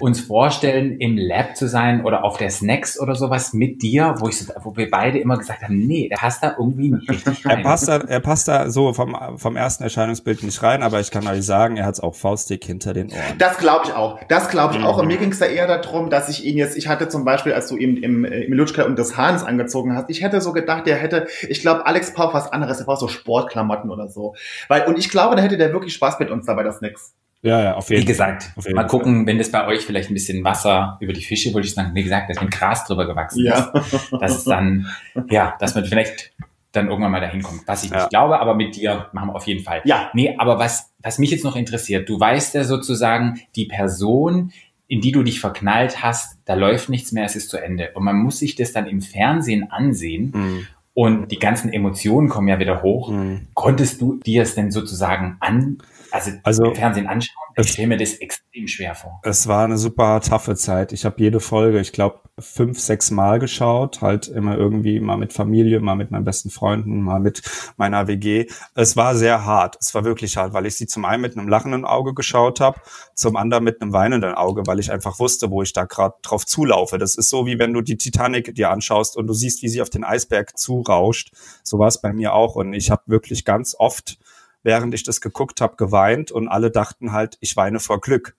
uns 0.00 0.20
vorstellen, 0.20 0.98
im 0.98 1.16
Lab 1.16 1.56
zu 1.56 1.68
sein 1.68 2.04
oder 2.04 2.24
auf 2.24 2.36
der 2.36 2.50
Snacks 2.50 2.98
oder 3.00 3.14
sowas 3.14 3.52
mit 3.52 3.82
dir, 3.82 4.14
wo, 4.18 4.28
ich 4.28 4.38
so, 4.38 4.52
wo 4.62 4.76
wir 4.76 4.90
beide 4.90 5.18
immer 5.18 5.36
gesagt 5.38 5.62
haben, 5.62 5.78
nee, 5.78 6.08
der 6.08 6.16
passt 6.16 6.42
da 6.42 6.54
irgendwie 6.58 6.90
nicht 6.92 7.08
richtig 7.10 7.44
Er 7.44 7.56
rein. 7.56 7.62
passt 7.62 7.88
da, 7.88 7.96
er 7.98 8.20
passt 8.20 8.48
da 8.48 8.70
so 8.70 8.92
vom, 8.92 9.16
vom 9.36 9.56
ersten 9.56 9.84
Erscheinungsbild 9.84 10.42
nicht 10.42 10.62
rein, 10.62 10.82
aber 10.82 11.00
ich 11.00 11.10
kann 11.10 11.26
euch 11.26 11.44
sagen, 11.44 11.76
er 11.76 11.86
hat 11.86 11.94
es 11.94 12.00
auch 12.00 12.14
faustdick 12.14 12.64
hinter 12.64 12.92
den 12.94 13.10
Ohren. 13.12 13.38
Das 13.38 13.58
glaube 13.58 13.82
ich 13.86 13.92
auch. 13.94 14.18
Das 14.28 14.48
glaube 14.48 14.76
ich 14.76 14.82
auch. 14.84 14.98
Und 14.98 15.04
Mhm. 15.06 15.12
mir 15.12 15.18
ging 15.18 15.32
es 15.32 15.38
da 15.38 15.46
eher 15.46 15.66
darum, 15.66 16.10
dass 16.10 16.28
ich 16.28 16.44
ihn 16.44 16.56
jetzt, 16.58 16.76
ich 16.76 16.88
hatte 16.88 17.08
zum 17.08 17.24
Beispiel, 17.24 17.52
als 17.52 17.68
du 17.68 17.76
ihm 17.76 17.96
im, 17.96 18.24
im 18.24 18.52
Lutschka 18.52 18.82
und 18.84 18.98
des 18.98 19.16
Hahns 19.16 19.44
angezogen 19.44 19.94
hast, 19.94 20.10
ich 20.10 20.22
hätte 20.22 20.40
so 20.40 20.52
gedacht, 20.52 20.86
der 20.86 20.96
hätte, 20.96 21.26
ich 21.48 21.60
glaube, 21.60 21.86
Alex 21.86 22.12
braucht 22.12 22.34
was 22.34 22.52
anderes, 22.52 22.78
der 22.78 22.84
braucht 22.84 23.00
so 23.00 23.08
Sportklamotten 23.08 23.90
oder 23.90 24.08
so. 24.08 24.34
Weil, 24.68 24.82
und 24.86 24.98
ich 24.98 25.08
glaube, 25.10 25.36
da 25.36 25.42
hätte 25.42 25.56
der 25.56 25.72
wirklich 25.72 25.94
Spaß 25.94 26.18
mit 26.18 26.30
uns 26.30 26.46
dabei, 26.46 26.62
das 26.62 26.80
nix. 26.80 27.14
Ja, 27.42 27.62
ja, 27.62 27.74
auf 27.74 27.90
jeden 27.90 28.02
Wie 28.02 28.06
gesagt, 28.06 28.50
Auf 28.56 28.64
jeden 28.64 28.74
mal 28.76 28.82
Fall. 28.82 28.88
gucken, 28.90 29.26
wenn 29.26 29.38
das 29.38 29.50
bei 29.52 29.66
euch 29.66 29.80
vielleicht 29.84 30.10
ein 30.10 30.14
bisschen 30.14 30.42
Wasser 30.42 30.96
über 31.00 31.12
die 31.12 31.22
Fische, 31.22 31.52
wollte 31.54 31.68
ich 31.68 31.74
sagen, 31.74 31.94
wie 31.94 32.02
gesagt, 32.02 32.28
dass 32.30 32.40
mit 32.40 32.50
Gras 32.50 32.84
drüber 32.86 33.06
gewachsen 33.06 33.44
Ja. 33.44 33.70
ist, 33.74 34.12
dass 34.20 34.38
es 34.38 34.44
dann, 34.44 34.86
ja, 35.30 35.54
dass 35.60 35.74
man 35.74 35.84
vielleicht 35.84 36.32
dann 36.72 36.88
irgendwann 36.88 37.12
mal 37.12 37.20
dahin 37.20 37.42
kommt, 37.42 37.62
was 37.66 37.84
ich 37.84 37.90
Ja. 37.90 37.98
nicht 37.98 38.10
glaube, 38.10 38.40
aber 38.40 38.54
mit 38.54 38.74
dir 38.76 39.06
machen 39.12 39.28
wir 39.28 39.34
auf 39.36 39.46
jeden 39.46 39.62
Fall. 39.62 39.80
Ja. 39.84 40.10
Nee, 40.12 40.34
aber 40.38 40.58
was, 40.58 40.92
was 41.02 41.18
mich 41.18 41.30
jetzt 41.30 41.44
noch 41.44 41.56
interessiert, 41.56 42.08
du 42.08 42.18
weißt 42.18 42.54
ja 42.54 42.64
sozusagen, 42.64 43.40
die 43.54 43.66
Person, 43.66 44.50
in 44.88 45.00
die 45.00 45.12
du 45.12 45.22
dich 45.22 45.40
verknallt 45.40 46.02
hast, 46.02 46.38
da 46.46 46.54
läuft 46.54 46.88
nichts 46.88 47.12
mehr, 47.12 47.24
es 47.24 47.36
ist 47.36 47.50
zu 47.50 47.58
Ende. 47.58 47.90
Und 47.94 48.04
man 48.04 48.16
muss 48.16 48.38
sich 48.40 48.56
das 48.56 48.72
dann 48.72 48.86
im 48.86 49.00
Fernsehen 49.02 49.70
ansehen 49.70 50.32
Mhm. 50.34 50.66
und 50.94 51.30
die 51.32 51.38
ganzen 51.38 51.72
Emotionen 51.72 52.28
kommen 52.28 52.48
ja 52.48 52.58
wieder 52.58 52.82
hoch. 52.82 53.10
Mhm. 53.10 53.46
Konntest 53.54 54.00
du 54.00 54.16
dir 54.24 54.42
es 54.42 54.54
denn 54.54 54.70
sozusagen 54.70 55.36
an, 55.40 55.78
also, 56.10 56.30
Also- 56.42 56.74
Fernsehen 56.74 57.06
anschauen? 57.06 57.34
Ich 57.58 57.66
Es- 57.66 57.72
stelle 57.72 57.88
mir 57.88 57.96
das 57.96 58.12
extrem 58.14 58.68
schwer 58.68 58.94
vor. 58.94 59.20
Es 59.22 59.46
war 59.46 59.64
eine 59.64 59.78
super 59.78 60.20
taffe 60.20 60.56
Zeit. 60.56 60.92
Ich 60.92 61.04
habe 61.06 61.16
jede 61.18 61.40
Folge, 61.40 61.80
ich 61.80 61.92
glaube, 61.92 62.20
fünf, 62.38 62.78
sechs 62.78 63.10
Mal 63.10 63.38
geschaut. 63.38 64.02
Halt 64.02 64.28
immer 64.28 64.58
irgendwie 64.58 65.00
mal 65.00 65.16
mit 65.16 65.32
Familie, 65.32 65.80
mal 65.80 65.94
mit 65.94 66.10
meinen 66.10 66.24
besten 66.24 66.50
Freunden, 66.50 67.00
mal 67.00 67.18
mit 67.18 67.40
meiner 67.78 68.08
WG. 68.08 68.46
Es 68.74 68.94
war 68.94 69.14
sehr 69.14 69.46
hart. 69.46 69.78
Es 69.80 69.94
war 69.94 70.04
wirklich 70.04 70.36
hart, 70.36 70.52
weil 70.52 70.66
ich 70.66 70.76
sie 70.76 70.86
zum 70.86 71.06
einen 71.06 71.22
mit 71.22 71.36
einem 71.38 71.48
lachenden 71.48 71.86
Auge 71.86 72.12
geschaut 72.12 72.60
habe, 72.60 72.78
zum 73.14 73.36
anderen 73.36 73.64
mit 73.64 73.80
einem 73.80 73.94
weinenden 73.94 74.34
Auge, 74.34 74.66
weil 74.66 74.78
ich 74.78 74.92
einfach 74.92 75.18
wusste, 75.18 75.50
wo 75.50 75.62
ich 75.62 75.72
da 75.72 75.84
gerade 75.86 76.14
drauf 76.20 76.44
zulaufe. 76.44 76.98
Das 76.98 77.14
ist 77.14 77.30
so, 77.30 77.46
wie 77.46 77.58
wenn 77.58 77.72
du 77.72 77.80
die 77.80 77.96
Titanic 77.96 78.54
dir 78.54 78.70
anschaust 78.70 79.16
und 79.16 79.26
du 79.28 79.32
siehst, 79.32 79.62
wie 79.62 79.68
sie 79.70 79.80
auf 79.80 79.88
den 79.88 80.04
Eisberg 80.04 80.58
zurauscht. 80.58 81.32
So 81.62 81.78
war 81.78 81.88
es 81.88 82.02
bei 82.02 82.12
mir 82.12 82.34
auch. 82.34 82.54
Und 82.56 82.74
ich 82.74 82.90
habe 82.90 83.00
wirklich 83.06 83.46
ganz 83.46 83.74
oft 83.78 84.18
während 84.66 84.92
ich 84.94 85.04
das 85.04 85.20
geguckt 85.22 85.60
habe, 85.62 85.76
geweint 85.76 86.32
und 86.32 86.48
alle 86.48 86.70
dachten 86.72 87.12
halt, 87.12 87.38
ich 87.40 87.56
weine 87.56 87.80
vor 87.80 88.00
Glück. 88.00 88.36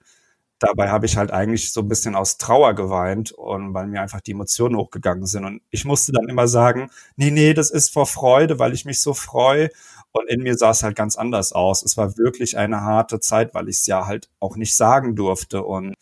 Dabei 0.59 0.89
habe 0.89 1.05
ich 1.05 1.17
halt 1.17 1.31
eigentlich 1.31 1.71
so 1.71 1.81
ein 1.81 1.87
bisschen 1.87 2.15
aus 2.15 2.37
Trauer 2.37 2.73
geweint 2.75 3.31
und 3.31 3.73
weil 3.73 3.87
mir 3.87 4.01
einfach 4.01 4.21
die 4.21 4.31
Emotionen 4.31 4.75
hochgegangen 4.75 5.25
sind. 5.27 5.45
Und 5.45 5.61
ich 5.71 5.85
musste 5.85 6.11
dann 6.11 6.27
immer 6.29 6.47
sagen, 6.47 6.89
nee, 7.15 7.31
nee, 7.31 7.53
das 7.53 7.71
ist 7.71 7.93
vor 7.93 8.07
Freude, 8.07 8.59
weil 8.59 8.73
ich 8.73 8.83
mich 8.85 8.99
so 9.01 9.13
freue. 9.13 9.69
Und 10.11 10.29
in 10.29 10.41
mir 10.43 10.57
sah 10.57 10.71
es 10.71 10.83
halt 10.83 10.95
ganz 10.97 11.15
anders 11.15 11.53
aus. 11.53 11.83
Es 11.83 11.95
war 11.97 12.17
wirklich 12.17 12.57
eine 12.57 12.81
harte 12.81 13.19
Zeit, 13.19 13.53
weil 13.53 13.69
ich 13.69 13.77
es 13.77 13.87
ja 13.87 14.07
halt 14.07 14.29
auch 14.39 14.55
nicht 14.57 14.75
sagen 14.75 15.15
durfte. 15.15 15.63
Und 15.63 15.95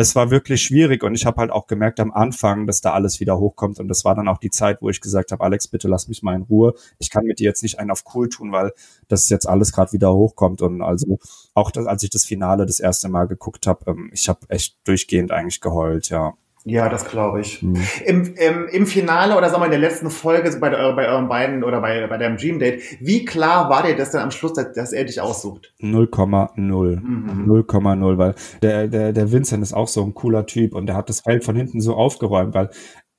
es 0.00 0.16
war 0.16 0.30
wirklich 0.30 0.62
schwierig. 0.62 1.02
Und 1.02 1.14
ich 1.14 1.26
habe 1.26 1.40
halt 1.40 1.50
auch 1.50 1.66
gemerkt 1.66 2.00
am 2.00 2.12
Anfang, 2.12 2.66
dass 2.66 2.80
da 2.80 2.92
alles 2.92 3.20
wieder 3.20 3.38
hochkommt. 3.38 3.78
Und 3.80 3.88
das 3.88 4.04
war 4.04 4.14
dann 4.14 4.28
auch 4.28 4.38
die 4.38 4.50
Zeit, 4.50 4.82
wo 4.82 4.90
ich 4.90 5.00
gesagt 5.00 5.32
habe, 5.32 5.44
Alex, 5.44 5.68
bitte 5.68 5.88
lass 5.88 6.08
mich 6.08 6.22
mal 6.22 6.34
in 6.34 6.42
Ruhe. 6.42 6.74
Ich 6.98 7.10
kann 7.10 7.24
mit 7.24 7.38
dir 7.38 7.44
jetzt 7.44 7.62
nicht 7.62 7.78
einen 7.78 7.90
auf 7.90 8.04
cool 8.14 8.28
tun, 8.28 8.52
weil 8.52 8.72
das 9.08 9.28
jetzt 9.28 9.46
alles 9.48 9.72
gerade 9.72 9.92
wieder 9.92 10.12
hochkommt. 10.12 10.62
Und 10.62 10.82
also 10.82 11.18
auch 11.54 11.70
das, 11.70 11.86
als 11.86 12.02
ich 12.02 12.10
das 12.10 12.24
Finale 12.24 12.66
das 12.66 12.80
erste 12.80 13.08
Mal 13.08 13.26
geguckt 13.26 13.66
habe, 13.66 13.90
ähm, 13.90 14.10
ich 14.12 14.28
habe 14.28 14.40
echt 14.48 14.76
durchgehend 14.84 15.32
eigentlich 15.32 15.60
geheult, 15.60 16.08
ja. 16.10 16.34
Ja, 16.64 16.90
das 16.90 17.06
glaube 17.06 17.40
ich. 17.40 17.62
Mhm. 17.62 17.82
Im, 18.04 18.34
im, 18.34 18.68
Im 18.68 18.86
Finale 18.86 19.36
oder 19.36 19.48
sagen 19.48 19.62
wir 19.62 19.66
in 19.66 19.70
der 19.70 19.80
letzten 19.80 20.10
Folge 20.10 20.52
so 20.52 20.60
bei, 20.60 20.68
der, 20.68 20.92
bei 20.92 21.08
euren 21.08 21.28
beiden 21.28 21.64
oder 21.64 21.80
bei, 21.80 22.06
bei 22.06 22.18
deinem 22.18 22.36
Dream 22.36 22.58
Date, 22.58 22.82
wie 23.00 23.24
klar 23.24 23.70
war 23.70 23.82
dir 23.82 23.96
das 23.96 24.10
denn 24.10 24.20
am 24.20 24.30
Schluss, 24.30 24.52
dass, 24.52 24.72
dass 24.72 24.92
er 24.92 25.04
dich 25.04 25.20
aussucht? 25.22 25.72
0,0. 25.80 27.00
Mhm. 27.00 27.50
0,0, 27.50 28.18
weil 28.18 28.34
der, 28.60 28.88
der, 28.88 29.12
der 29.12 29.32
Vincent 29.32 29.62
ist 29.62 29.72
auch 29.72 29.88
so 29.88 30.04
ein 30.04 30.12
cooler 30.12 30.44
Typ 30.44 30.74
und 30.74 30.86
der 30.86 30.96
hat 30.96 31.08
das 31.08 31.20
Feld 31.20 31.44
von 31.44 31.56
hinten 31.56 31.80
so 31.80 31.94
aufgeräumt, 31.94 32.54
weil 32.54 32.68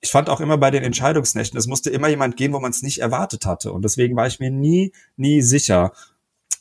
ich 0.01 0.11
fand 0.11 0.29
auch 0.29 0.41
immer 0.41 0.57
bei 0.57 0.71
den 0.71 0.83
Entscheidungsnächten, 0.83 1.57
es 1.57 1.67
musste 1.67 1.89
immer 1.89 2.09
jemand 2.09 2.35
gehen, 2.35 2.53
wo 2.53 2.59
man 2.59 2.71
es 2.71 2.81
nicht 2.81 2.99
erwartet 2.99 3.45
hatte. 3.45 3.71
Und 3.71 3.85
deswegen 3.85 4.15
war 4.15 4.27
ich 4.27 4.39
mir 4.39 4.49
nie, 4.49 4.93
nie 5.15 5.41
sicher. 5.41 5.93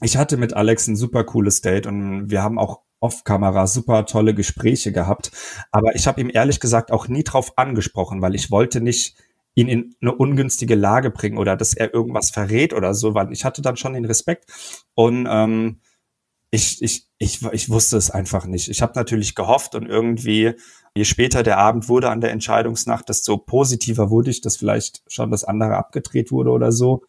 Ich 0.02 0.16
hatte 0.16 0.36
mit 0.36 0.54
Alex 0.54 0.86
ein 0.88 0.96
super 0.96 1.24
cooles 1.24 1.60
Date 1.60 1.86
und 1.86 2.30
wir 2.30 2.42
haben 2.42 2.58
auch 2.58 2.80
off-Kamera 3.00 3.66
super 3.66 4.06
tolle 4.06 4.34
Gespräche 4.34 4.92
gehabt. 4.92 5.32
Aber 5.72 5.94
ich 5.94 6.06
habe 6.06 6.20
ihm 6.20 6.30
ehrlich 6.32 6.60
gesagt 6.60 6.92
auch 6.92 7.08
nie 7.08 7.24
drauf 7.24 7.56
angesprochen, 7.56 8.22
weil 8.22 8.34
ich 8.34 8.50
wollte 8.50 8.80
nicht 8.80 9.16
ihn 9.54 9.68
in 9.68 9.94
eine 10.00 10.14
ungünstige 10.14 10.74
Lage 10.74 11.10
bringen 11.10 11.38
oder 11.38 11.56
dass 11.56 11.74
er 11.74 11.92
irgendwas 11.92 12.30
verrät 12.30 12.72
oder 12.72 12.94
so, 12.94 13.14
weil 13.14 13.32
ich 13.32 13.44
hatte 13.44 13.62
dann 13.62 13.76
schon 13.76 13.94
den 13.94 14.04
Respekt 14.04 14.44
und 14.94 15.26
ähm, 15.28 15.80
ich, 16.52 16.82
ich, 16.82 17.06
ich, 17.18 17.42
ich 17.52 17.70
wusste 17.70 17.96
es 17.96 18.10
einfach 18.10 18.46
nicht. 18.46 18.68
Ich 18.68 18.82
habe 18.82 18.92
natürlich 18.96 19.34
gehofft 19.34 19.74
und 19.76 19.86
irgendwie, 19.86 20.54
je 20.94 21.04
später 21.04 21.42
der 21.42 21.58
Abend 21.58 21.88
wurde 21.88 22.10
an 22.10 22.20
der 22.20 22.32
Entscheidungsnacht, 22.32 23.08
desto 23.08 23.38
positiver 23.38 24.10
wurde 24.10 24.30
ich, 24.30 24.40
dass 24.40 24.56
vielleicht 24.56 25.02
schon 25.06 25.30
das 25.30 25.44
andere 25.44 25.76
abgedreht 25.76 26.32
wurde 26.32 26.50
oder 26.50 26.72
so. 26.72 27.04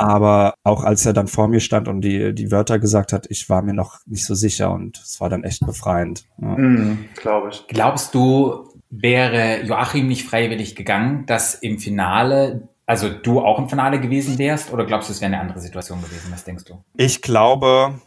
Aber 0.00 0.54
auch 0.64 0.82
als 0.82 1.04
er 1.04 1.12
dann 1.12 1.28
vor 1.28 1.46
mir 1.46 1.60
stand 1.60 1.86
und 1.86 2.00
die, 2.00 2.34
die 2.34 2.50
Wörter 2.50 2.78
gesagt 2.78 3.12
hat, 3.12 3.26
ich 3.28 3.50
war 3.50 3.60
mir 3.60 3.74
noch 3.74 3.98
nicht 4.06 4.24
so 4.24 4.34
sicher 4.34 4.72
und 4.72 4.96
es 4.96 5.20
war 5.20 5.28
dann 5.28 5.44
echt 5.44 5.66
befreiend. 5.66 6.24
Ja. 6.40 6.56
Mhm, 6.56 7.04
glaube 7.16 7.50
ich. 7.50 7.66
Glaubst 7.68 8.14
du, 8.14 8.70
wäre 8.88 9.62
Joachim 9.62 10.08
nicht 10.08 10.26
freiwillig 10.26 10.74
gegangen, 10.74 11.26
dass 11.26 11.54
im 11.54 11.78
Finale, 11.78 12.68
also 12.86 13.10
du 13.10 13.40
auch 13.40 13.58
im 13.58 13.68
Finale 13.68 14.00
gewesen 14.00 14.38
wärst? 14.38 14.72
Oder 14.72 14.86
glaubst 14.86 15.10
du, 15.10 15.12
es 15.12 15.20
wäre 15.20 15.32
eine 15.32 15.40
andere 15.42 15.60
Situation 15.60 16.00
gewesen? 16.00 16.28
Was 16.32 16.44
denkst 16.44 16.64
du? 16.64 16.82
Ich 16.96 17.20
glaube, 17.20 18.00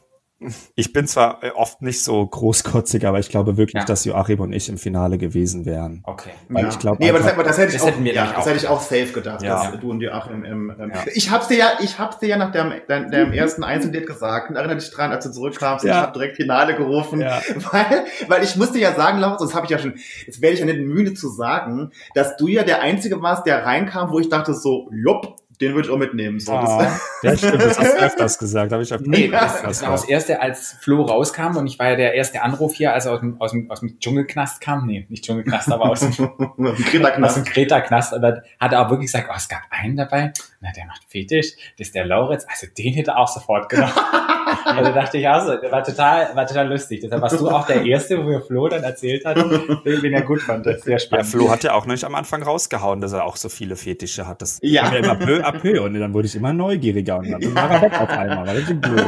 Ich 0.75 0.93
bin 0.93 1.07
zwar 1.07 1.43
äh, 1.43 1.51
oft 1.51 1.81
nicht 1.81 2.03
so 2.03 2.25
großkotzig, 2.25 3.05
aber 3.05 3.19
ich 3.19 3.29
glaube 3.29 3.57
wirklich, 3.57 3.81
Ja. 3.81 3.85
dass 3.85 4.05
Joachim 4.05 4.39
und 4.39 4.53
ich 4.53 4.69
im 4.69 4.77
Finale 4.77 5.17
gewesen 5.17 5.65
wären. 5.65 6.01
Okay. 6.05 6.29
Weil 6.49 6.63
Ja. 6.63 6.69
ich 6.69 6.79
glaube, 6.79 6.97
nee, 6.99 7.09
aber 7.09 7.19
das, 7.19 7.35
das 7.35 7.57
hätte 7.57 7.75
ich 7.75 7.81
das 7.81 7.93
auch, 7.93 7.99
ja, 8.03 8.25
das 8.25 8.35
auch 8.35 8.45
hätte 8.45 8.57
ich 8.57 8.67
auch 8.67 8.81
safe 8.81 9.07
gedacht, 9.13 9.41
Ja. 9.43 9.71
dass 9.71 9.79
du 9.79 9.89
und 9.91 10.01
Joachim 10.01 10.43
im, 10.43 10.69
ähm, 10.79 10.91
Ja. 10.93 11.03
ich 11.13 11.31
hab's 11.31 11.47
dir 11.47 11.57
ja, 11.57 11.67
ich 11.81 11.99
hab's 11.99 12.19
dir 12.19 12.27
ja 12.29 12.37
nach 12.37 12.51
deinem, 12.51 12.73
deinem, 12.87 13.11
deinem 13.11 13.33
ersten 13.33 13.63
Einzeldate 13.63 14.05
gesagt. 14.05 14.49
Und 14.49 14.55
erinnere 14.55 14.77
dich 14.77 14.91
dran, 14.91 15.11
als 15.11 15.25
du 15.25 15.31
zurückkamst, 15.31 15.85
Ja. 15.85 15.91
ich 15.91 15.97
habe 16.01 16.13
direkt 16.13 16.35
Finale 16.35 16.75
gerufen, 16.75 17.21
Ja. 17.21 17.41
weil, 17.71 18.05
weil 18.27 18.43
ich 18.43 18.55
musste 18.55 18.79
ja 18.79 18.93
sagen, 18.93 19.19
Laura, 19.19 19.37
das 19.39 19.53
habe 19.55 19.65
ich 19.65 19.71
ja 19.71 19.79
schon, 19.79 19.95
jetzt 20.25 20.41
werde 20.41 20.53
ich 20.55 20.59
ja 20.59 20.65
nicht 20.65 20.79
müde 20.79 21.13
zu 21.13 21.29
sagen, 21.29 21.91
dass 22.15 22.37
du 22.37 22.47
ja 22.47 22.63
der 22.63 22.81
Einzige 22.81 23.21
warst, 23.21 23.45
der 23.45 23.65
reinkam, 23.65 24.11
wo 24.11 24.19
ich 24.19 24.29
dachte 24.29 24.53
so, 24.53 24.89
jupp, 24.91 25.35
den 25.63 25.73
würde 25.75 25.87
ich 25.87 25.93
auch 25.93 25.97
mitnehmen. 25.97 26.39
So, 26.39 26.51
das, 26.53 26.69
Ah, 26.69 26.99
ja, 27.23 27.37
stimmt, 27.37 27.61
das 27.61 27.79
hast 27.79 27.93
du 27.93 27.97
öfters 28.05 28.37
gesagt. 28.39 28.71
Habe 28.71 28.83
ich 28.83 28.93
öfters 28.93 29.07
Nee, 29.07 29.27
Ja. 29.27 29.41
das, 29.41 29.61
das 29.61 29.81
war 29.83 29.91
das 29.91 30.05
erste, 30.05 30.41
als 30.41 30.75
Flo 30.81 31.03
rauskam 31.03 31.57
und 31.57 31.67
ich 31.67 31.79
war 31.79 31.89
ja 31.89 31.95
der 31.95 32.13
erste 32.13 32.41
Anruf 32.41 32.73
hier, 32.75 32.93
als 32.93 33.05
er 33.05 33.13
aus 33.13 33.19
dem, 33.21 33.39
aus 33.41 33.51
dem, 33.51 33.71
aus 33.71 33.79
dem 33.79 33.99
Dschungelknast 33.99 34.61
kam. 34.61 34.85
Nee, 34.85 35.05
nicht 35.09 35.23
Dschungelknast, 35.25 35.71
aber 35.71 35.85
aus 35.89 35.99
dem, 36.01 36.11
aus 36.39 37.33
dem 37.35 37.43
Kreta-Knast. 37.45 38.13
Und 38.13 38.21
dann 38.21 38.41
hat 38.59 38.73
er 38.73 38.85
auch 38.85 38.89
wirklich 38.89 39.11
gesagt, 39.11 39.27
oh, 39.31 39.35
es 39.37 39.47
gab 39.49 39.61
einen 39.69 39.95
dabei, 39.95 40.31
na, 40.61 40.71
der 40.75 40.85
macht 40.85 41.03
Fetisch, 41.07 41.53
das 41.77 41.87
ist 41.87 41.95
der 41.95 42.05
Lauritz. 42.05 42.45
Also 42.49 42.67
den 42.77 42.93
hätte 42.93 43.11
er 43.11 43.17
auch 43.19 43.27
sofort 43.27 43.69
genommen. 43.69 43.91
also 44.65 44.91
dachte 44.91 45.17
ich, 45.17 45.27
also, 45.27 45.55
der 45.57 45.71
war 45.71 45.83
total, 45.83 46.29
war 46.35 46.45
total 46.45 46.67
lustig. 46.69 47.01
Deshalb 47.01 47.21
warst 47.21 47.39
du 47.39 47.49
auch 47.49 47.65
der 47.67 47.83
Erste, 47.85 48.17
wo 48.17 48.23
mir 48.23 48.41
Flo 48.41 48.67
dann 48.67 48.83
erzählt 48.83 49.25
hat, 49.25 49.37
wen 49.83 50.13
er 50.13 50.21
gut 50.21 50.41
fand. 50.41 50.65
Das 50.65 50.77
ist 50.77 50.83
sehr 50.85 50.93
Ja, 50.93 50.99
spannend. 50.99 51.25
Flo 51.27 51.49
hat 51.51 51.63
ja 51.63 51.73
auch 51.73 51.85
nicht 51.85 52.03
am 52.03 52.15
Anfang 52.15 52.43
rausgehauen, 52.43 53.01
dass 53.01 53.13
er 53.13 53.25
auch 53.25 53.35
so 53.35 53.49
viele 53.49 53.75
Fetische 53.75 54.27
hat. 54.27 54.41
Das 54.41 54.59
Ja. 54.61 54.91
ja 54.91 54.97
immer 54.97 55.15
peu 55.15 55.43
à 55.45 55.51
peu 55.51 55.81
und 55.83 55.93
dann 55.99 56.13
wurde 56.13 56.27
ich 56.27 56.35
immer 56.35 56.53
neugieriger 56.53 57.17
und 57.17 57.31
dann 57.31 57.55
war 57.55 57.71
er 57.71 57.81
weg 57.81 57.99
auf 58.01 58.09
einmal. 58.09 58.45
War 58.47 58.55
richtig 58.55 58.81
blöd. 58.81 59.05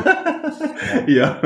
Ja. 1.07 1.41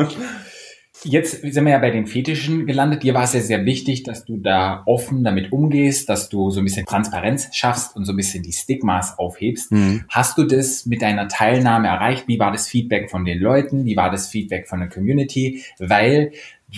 Jetzt 1.03 1.41
sind 1.41 1.63
wir 1.65 1.71
ja 1.71 1.77
bei 1.79 1.91
den 1.91 2.07
Fetischen 2.07 2.65
gelandet. 2.65 3.03
Dir 3.03 3.13
war 3.13 3.23
es 3.23 3.33
ja 3.33 3.39
sehr 3.39 3.63
wichtig, 3.65 4.03
dass 4.03 4.25
du 4.25 4.37
da 4.37 4.83
offen 4.85 5.23
damit 5.23 5.51
umgehst, 5.53 6.09
dass 6.09 6.27
du 6.27 6.49
so 6.51 6.59
ein 6.59 6.65
bisschen 6.65 6.85
Transparenz 6.85 7.49
schaffst 7.53 7.95
und 7.95 8.03
so 8.05 8.11
ein 8.13 8.17
bisschen 8.17 8.43
die 8.43 8.51
Stigmas 8.51 9.17
aufhebst. 9.17 9.71
Mhm. 9.71 10.03
Hast 10.09 10.37
du 10.37 10.43
das 10.43 10.85
mit 10.85 11.01
deiner 11.01 11.27
Teilnahme 11.29 11.87
erreicht? 11.87 12.27
Wie 12.27 12.39
war 12.39 12.51
das 12.51 12.67
Feedback 12.67 13.09
von 13.09 13.23
den 13.23 13.39
Leuten? 13.39 13.85
Wie 13.85 13.95
war 13.95 14.11
das 14.11 14.27
Feedback 14.27 14.67
von 14.67 14.79
der 14.79 14.89
Community? 14.89 15.63
Weil, 15.79 16.33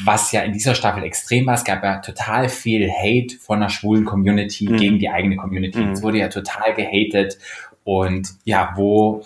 was 0.06 0.32
ja 0.32 0.42
in 0.42 0.54
dieser 0.54 0.76
Staffel 0.76 1.04
extrem 1.04 1.48
war, 1.48 1.56
es 1.56 1.64
gab 1.64 1.84
ja 1.84 1.98
total 1.98 2.48
viel 2.48 2.90
Hate 2.92 3.38
von 3.40 3.60
der 3.60 3.70
schwulen 3.70 4.06
Community 4.06 4.70
Mhm. 4.70 4.78
gegen 4.78 5.00
die 5.00 5.10
eigene 5.10 5.36
Community. 5.36 5.80
Mhm. 5.80 5.92
Es 5.94 6.04
wurde 6.04 6.20
ja 6.20 6.28
total 6.28 6.76
gehatet 6.76 7.40
und 7.84 8.30
ja, 8.46 8.74
wo 8.76 9.24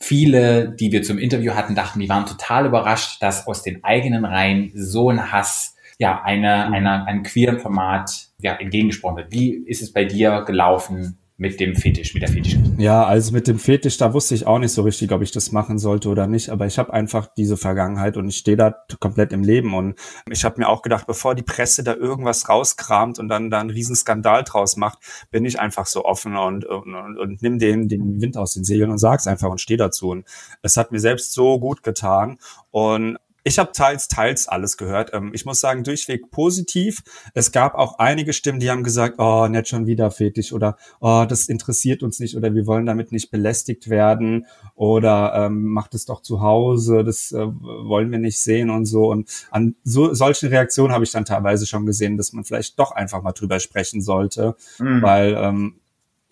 viele, 0.00 0.70
die 0.70 0.92
wir 0.92 1.02
zum 1.02 1.18
Interview 1.18 1.54
hatten, 1.54 1.74
dachten, 1.74 2.00
die 2.00 2.08
waren 2.08 2.26
total 2.26 2.66
überrascht, 2.66 3.22
dass 3.22 3.46
aus 3.46 3.62
den 3.62 3.84
eigenen 3.84 4.24
Reihen 4.24 4.70
so 4.74 5.10
ein 5.10 5.32
Hass, 5.32 5.76
ja, 5.98 6.22
eine, 6.22 6.70
einer, 6.72 7.06
einem 7.06 7.22
queeren 7.22 7.58
Format, 7.58 8.28
ja, 8.40 8.54
entgegengesprochen 8.54 9.16
wird. 9.16 9.32
Wie 9.32 9.54
ist 9.54 9.82
es 9.82 9.92
bei 9.92 10.04
dir 10.04 10.42
gelaufen 10.46 11.18
mit 11.40 11.60
dem 11.60 11.76
Fetisch, 11.76 12.14
mit 12.14 12.22
der 12.22 12.30
Fetisch? 12.30 12.56
Ja, 12.78 13.04
also 13.04 13.32
mit 13.32 13.46
dem 13.46 13.60
Fetisch, 13.60 13.96
da 13.96 14.12
wusste 14.12 14.34
ich 14.34 14.48
auch 14.48 14.58
nicht 14.58 14.72
so 14.72 14.82
richtig, 14.82 15.12
ob 15.12 15.22
ich 15.22 15.30
das 15.30 15.52
machen 15.52 15.78
sollte 15.78 16.08
oder 16.08 16.26
nicht. 16.26 16.50
Aber 16.50 16.66
ich 16.66 16.80
habe 16.80 16.92
einfach 16.92 17.28
diese 17.36 17.56
Vergangenheit 17.56 18.16
und 18.16 18.28
ich 18.28 18.38
stehe 18.38 18.56
da 18.56 18.74
komplett 18.98 19.32
im 19.32 19.44
Leben. 19.44 19.72
Und 19.72 19.94
ich 20.28 20.44
habe 20.44 20.60
mir 20.60 20.68
auch 20.68 20.82
gedacht, 20.82 21.06
bevor 21.06 21.36
die 21.36 21.44
Presse 21.44 21.84
da 21.84 21.94
irgendwas 21.94 22.48
rauskramt 22.48 23.20
und 23.20 23.28
dann 23.28 23.50
da 23.50 23.60
einen 23.60 23.70
riesen 23.70 23.94
Skandal 23.94 24.42
draus 24.42 24.76
macht, 24.76 24.98
bin 25.30 25.44
ich 25.44 25.60
einfach 25.60 25.86
so 25.86 26.04
offen 26.04 26.36
und, 26.36 26.64
und, 26.64 26.92
und, 26.92 27.16
und 27.16 27.40
nimm 27.40 27.60
den, 27.60 27.88
den 27.88 28.20
Wind 28.20 28.36
aus 28.36 28.54
den 28.54 28.64
Segeln 28.64 28.90
und 28.90 28.98
sag's 28.98 29.28
einfach 29.28 29.48
und 29.48 29.60
stehe 29.60 29.78
dazu. 29.78 30.10
Und 30.10 30.26
es 30.62 30.76
hat 30.76 30.90
mir 30.90 31.00
selbst 31.00 31.32
so 31.34 31.60
gut 31.60 31.84
getan. 31.84 32.38
Und 32.72 33.16
ich 33.48 33.58
habe 33.58 33.72
teils, 33.72 34.08
teils 34.08 34.46
alles 34.46 34.76
gehört. 34.76 35.10
Ähm, 35.14 35.30
Ich 35.34 35.44
muss 35.44 35.60
sagen, 35.60 35.82
durchweg 35.82 36.30
positiv. 36.30 37.02
Es 37.34 37.50
gab 37.50 37.74
auch 37.74 37.98
einige 37.98 38.32
Stimmen, 38.32 38.60
die 38.60 38.70
haben 38.70 38.84
gesagt, 38.84 39.18
oh, 39.18 39.48
nicht 39.48 39.68
schon 39.68 39.86
wieder 39.86 40.10
Fetisch 40.10 40.52
oder 40.52 40.76
oh, 41.00 41.24
das 41.28 41.48
interessiert 41.48 42.02
uns 42.02 42.20
nicht 42.20 42.36
oder 42.36 42.54
wir 42.54 42.66
wollen 42.66 42.86
damit 42.86 43.10
nicht 43.10 43.30
belästigt 43.30 43.88
werden 43.88 44.46
oder 44.74 45.32
ähm, 45.34 45.64
macht 45.64 45.94
es 45.94 46.04
doch 46.04 46.20
zu 46.22 46.40
Hause, 46.40 47.04
das 47.04 47.32
äh, 47.32 47.46
wollen 47.46 48.10
wir 48.10 48.18
nicht 48.18 48.38
sehen 48.38 48.70
und 48.70 48.84
so. 48.84 49.10
Und 49.10 49.28
an 49.50 49.74
so 49.82 50.12
solchen 50.14 50.50
Reaktionen 50.50 50.92
habe 50.92 51.04
ich 51.04 51.10
dann 51.12 51.24
teilweise 51.24 51.66
schon 51.66 51.86
gesehen, 51.86 52.16
dass 52.16 52.32
man 52.32 52.44
vielleicht 52.44 52.78
doch 52.78 52.92
einfach 52.92 53.22
mal 53.22 53.32
drüber 53.32 53.58
sprechen 53.60 54.02
sollte, 54.02 54.54
Mhm. 54.78 55.02
weil 55.02 55.34
ähm, 55.38 55.80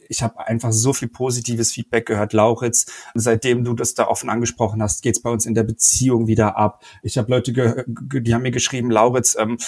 ich 0.08 0.22
habe 0.22 0.46
einfach 0.46 0.72
so 0.72 0.92
viel 0.92 1.08
positives 1.08 1.72
Feedback 1.72 2.06
gehört, 2.06 2.32
Lauritz. 2.32 2.86
Seitdem 3.14 3.64
du 3.64 3.74
das 3.74 3.94
da 3.94 4.08
offen 4.08 4.30
angesprochen 4.30 4.82
hast, 4.82 5.02
geht's 5.02 5.20
bei 5.20 5.30
uns 5.30 5.46
in 5.46 5.54
der 5.54 5.64
Beziehung 5.64 6.26
wieder 6.26 6.56
ab. 6.56 6.82
Ich 7.02 7.18
habe 7.18 7.30
Leute, 7.30 7.52
die 7.86 8.34
haben 8.34 8.42
mir 8.42 8.50
geschrieben, 8.50 8.90
Lauritz, 8.90 9.36
ähm, 9.38 9.58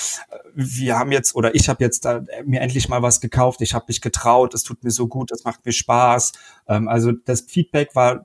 wir 0.55 0.99
haben 0.99 1.13
jetzt 1.13 1.35
oder 1.35 1.55
ich 1.55 1.69
habe 1.69 1.83
jetzt 1.85 2.05
da, 2.05 2.19
äh, 2.19 2.43
mir 2.45 2.61
endlich 2.61 2.89
mal 2.89 3.03
was 3.03 3.21
gekauft. 3.21 3.61
Ich 3.61 3.75
habe 3.75 3.87
mich 3.89 4.01
getraut. 4.01 4.55
Es 4.55 4.63
tut 4.63 4.83
mir 4.85 4.91
so 4.91 5.07
gut. 5.07 5.31
Es 5.31 5.45
macht 5.45 5.65
mir 5.65 5.73
Spaß. 5.73 6.33
Ähm, 6.69 6.89
also 6.89 7.13
das 7.13 7.43
Feedback 7.43 7.95
war 7.95 8.25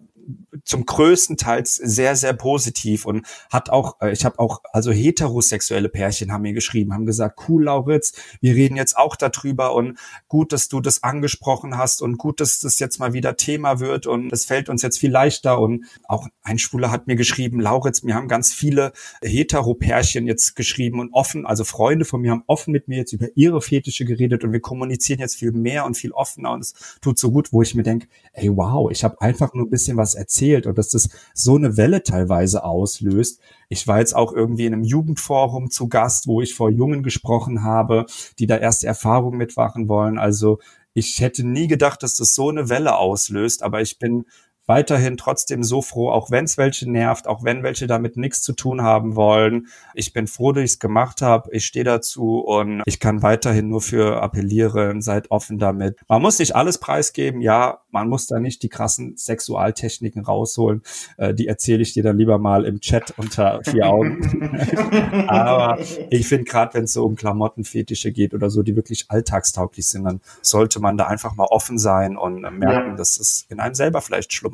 zum 0.63 0.85
größten 0.85 1.37
Teils 1.37 1.75
sehr, 1.75 2.15
sehr 2.15 2.33
positiv 2.33 3.05
und 3.05 3.25
hat 3.51 3.69
auch, 3.69 3.99
äh, 4.01 4.11
ich 4.11 4.25
habe 4.25 4.39
auch, 4.39 4.61
also 4.71 4.91
heterosexuelle 4.91 5.89
Pärchen 5.89 6.31
haben 6.31 6.43
mir 6.43 6.53
geschrieben, 6.53 6.93
haben 6.93 7.05
gesagt, 7.05 7.39
cool, 7.47 7.63
Lauritz, 7.65 8.13
wir 8.41 8.55
reden 8.55 8.77
jetzt 8.77 8.97
auch 8.97 9.15
darüber 9.15 9.73
und 9.73 9.97
gut, 10.27 10.53
dass 10.53 10.69
du 10.69 10.79
das 10.79 11.03
angesprochen 11.03 11.77
hast 11.77 12.01
und 12.01 12.17
gut, 12.17 12.39
dass 12.39 12.59
das 12.59 12.79
jetzt 12.79 12.99
mal 12.99 13.13
wieder 13.13 13.35
Thema 13.35 13.79
wird 13.79 14.07
und 14.07 14.31
es 14.31 14.45
fällt 14.45 14.69
uns 14.69 14.81
jetzt 14.81 14.99
viel 14.99 15.11
leichter. 15.11 15.59
Und 15.59 15.85
auch 16.07 16.27
ein 16.41 16.59
Schwuler 16.59 16.91
hat 16.91 17.07
mir 17.07 17.15
geschrieben, 17.15 17.59
Lauritz, 17.59 18.03
mir 18.03 18.15
haben 18.15 18.27
ganz 18.27 18.53
viele 18.53 18.93
Hetero-Pärchen 19.21 20.27
jetzt 20.27 20.55
geschrieben 20.55 20.99
und 20.99 21.13
offen, 21.13 21.45
also 21.45 21.63
Freunde 21.63 22.05
von 22.05 22.21
mir 22.21 22.31
haben 22.31 22.43
offen 22.47 22.71
mit 22.71 22.87
mir 22.87 22.97
jetzt 22.97 23.13
über 23.13 23.27
ihre 23.35 23.61
Fetische 23.61 24.05
geredet 24.05 24.43
und 24.43 24.53
wir 24.53 24.61
kommunizieren 24.61 25.19
jetzt 25.19 25.35
viel 25.35 25.51
mehr 25.51 25.85
und 25.85 25.97
viel 25.97 26.11
offener 26.11 26.51
und 26.51 26.61
es 26.61 26.73
tut 27.01 27.19
so 27.19 27.31
gut, 27.31 27.51
wo 27.51 27.61
ich 27.61 27.75
mir 27.75 27.83
denke, 27.83 28.07
ey 28.33 28.49
wow, 28.55 28.91
ich 28.91 29.03
habe 29.03 29.19
einfach 29.21 29.53
nur 29.53 29.65
ein 29.65 29.69
bisschen 29.69 29.97
was 29.97 30.12
erzählt 30.15 30.65
und 30.68 30.77
dass 30.77 30.90
das 30.90 31.10
so 31.34 31.56
eine 31.56 31.77
Welle 31.77 32.03
teilweise 32.03 32.64
auslöst. 32.64 33.40
Ich 33.69 33.88
war 33.88 33.99
jetzt 33.99 34.15
auch 34.15 34.34
irgendwie 34.34 34.65
in 34.65 34.73
einem 34.73 34.84
Jugendforum 34.84 35.69
zu 35.69 35.88
Gast, 35.88 36.27
wo 36.27 36.41
ich 36.41 36.53
vor 36.53 36.69
Jungen 36.69 37.03
gesprochen 37.03 37.64
habe, 37.64 38.06
die 38.40 38.48
da 38.48 38.57
erste 38.57 38.88
Erfahrungen 38.88 39.38
mitmachen 39.38 39.88
wollen. 39.88 40.18
Also 40.18 40.60
ich 40.94 41.19
hätte 41.19 41.45
nie 41.45 41.68
gedacht, 41.68 42.03
dass 42.03 42.15
das 42.15 42.35
so 42.35 42.49
eine 42.49 42.69
Welle 42.69 42.98
auslöst, 42.98 43.64
aber 43.64 43.81
ich 43.81 43.98
bin 43.98 44.26
weiterhin 44.65 45.18
trotzdem 45.18 45.64
so 45.64 45.81
froh, 45.81 46.10
auch 46.10 46.31
wenn 46.31 46.45
es 46.45 46.57
welche 46.57 46.90
nervt, 46.90 47.27
auch 47.27 47.44
wenn 47.44 47.64
welche 47.64 47.88
damit 47.88 48.18
nichts 48.18 48.41
zu 48.41 48.53
tun 48.53 48.81
haben 48.81 49.15
wollen. 49.15 49.68
Ich 49.94 50.14
bin 50.14 50.27
froh, 50.27 50.52
dass 50.53 50.64
ich 50.64 50.72
es 50.72 50.80
gemacht 50.80 51.22
habe. 51.22 51.49
Ich 51.52 51.65
stehe 51.65 51.85
dazu 51.85 52.40
und 52.40 52.81
ich 52.85 52.99
kann 52.99 53.22
weiterhin 53.22 53.68
nur 53.69 53.81
für 53.81 54.22
appellieren, 54.22 55.02
seid 55.02 55.31
offen 55.31 55.60
damit. 55.60 55.99
Man 56.07 56.22
muss 56.22 56.40
nicht 56.40 56.56
alles 56.56 56.77
preisgeben, 56.77 57.41
ja, 57.41 57.80
man 57.91 58.10
muss 58.10 58.26
da 58.27 58.40
nicht 58.40 58.64
die 58.64 58.69
krassen 58.69 59.18
Sexualtechniken 59.18 60.23
rausholen. 60.26 60.81
Äh, 61.18 61.34
die 61.34 61.48
erzähle 61.48 61.81
ich 61.84 61.94
dir 61.94 62.03
dann 62.03 62.18
lieber 62.18 62.38
mal 62.40 62.65
im 62.65 62.80
Chat 62.80 63.14
unter 63.18 63.61
vier 63.64 63.88
Augen. 63.88 64.22
Aber 65.27 65.80
ich 66.10 66.27
finde, 66.27 66.45
gerade 66.45 66.73
wenn 66.73 66.85
es 66.85 66.94
so 66.94 67.06
um 67.06 67.15
Klamottenfetische 67.15 68.11
geht 68.11 68.34
oder 68.34 68.49
so, 68.49 68.64
die 68.64 68.76
wirklich 68.76 69.06
alltagstauglich 69.10 69.88
sind, 69.88 70.06
dann 70.06 70.22
sollte 70.41 70.80
man 70.80 70.98
da 70.98 71.07
einfach 71.07 71.35
mal 71.35 71.45
offen 71.45 71.77
sein 71.77 72.18
und 72.18 72.44
äh, 72.44 72.52
merken, 72.52 72.91
Ja. 72.91 72.95
dass 72.95 73.19
es 73.19 73.45
in 73.49 73.60
einem 73.60 73.76
selber 73.76 74.02
vielleicht 74.02 74.34
schlummert. 74.34 74.52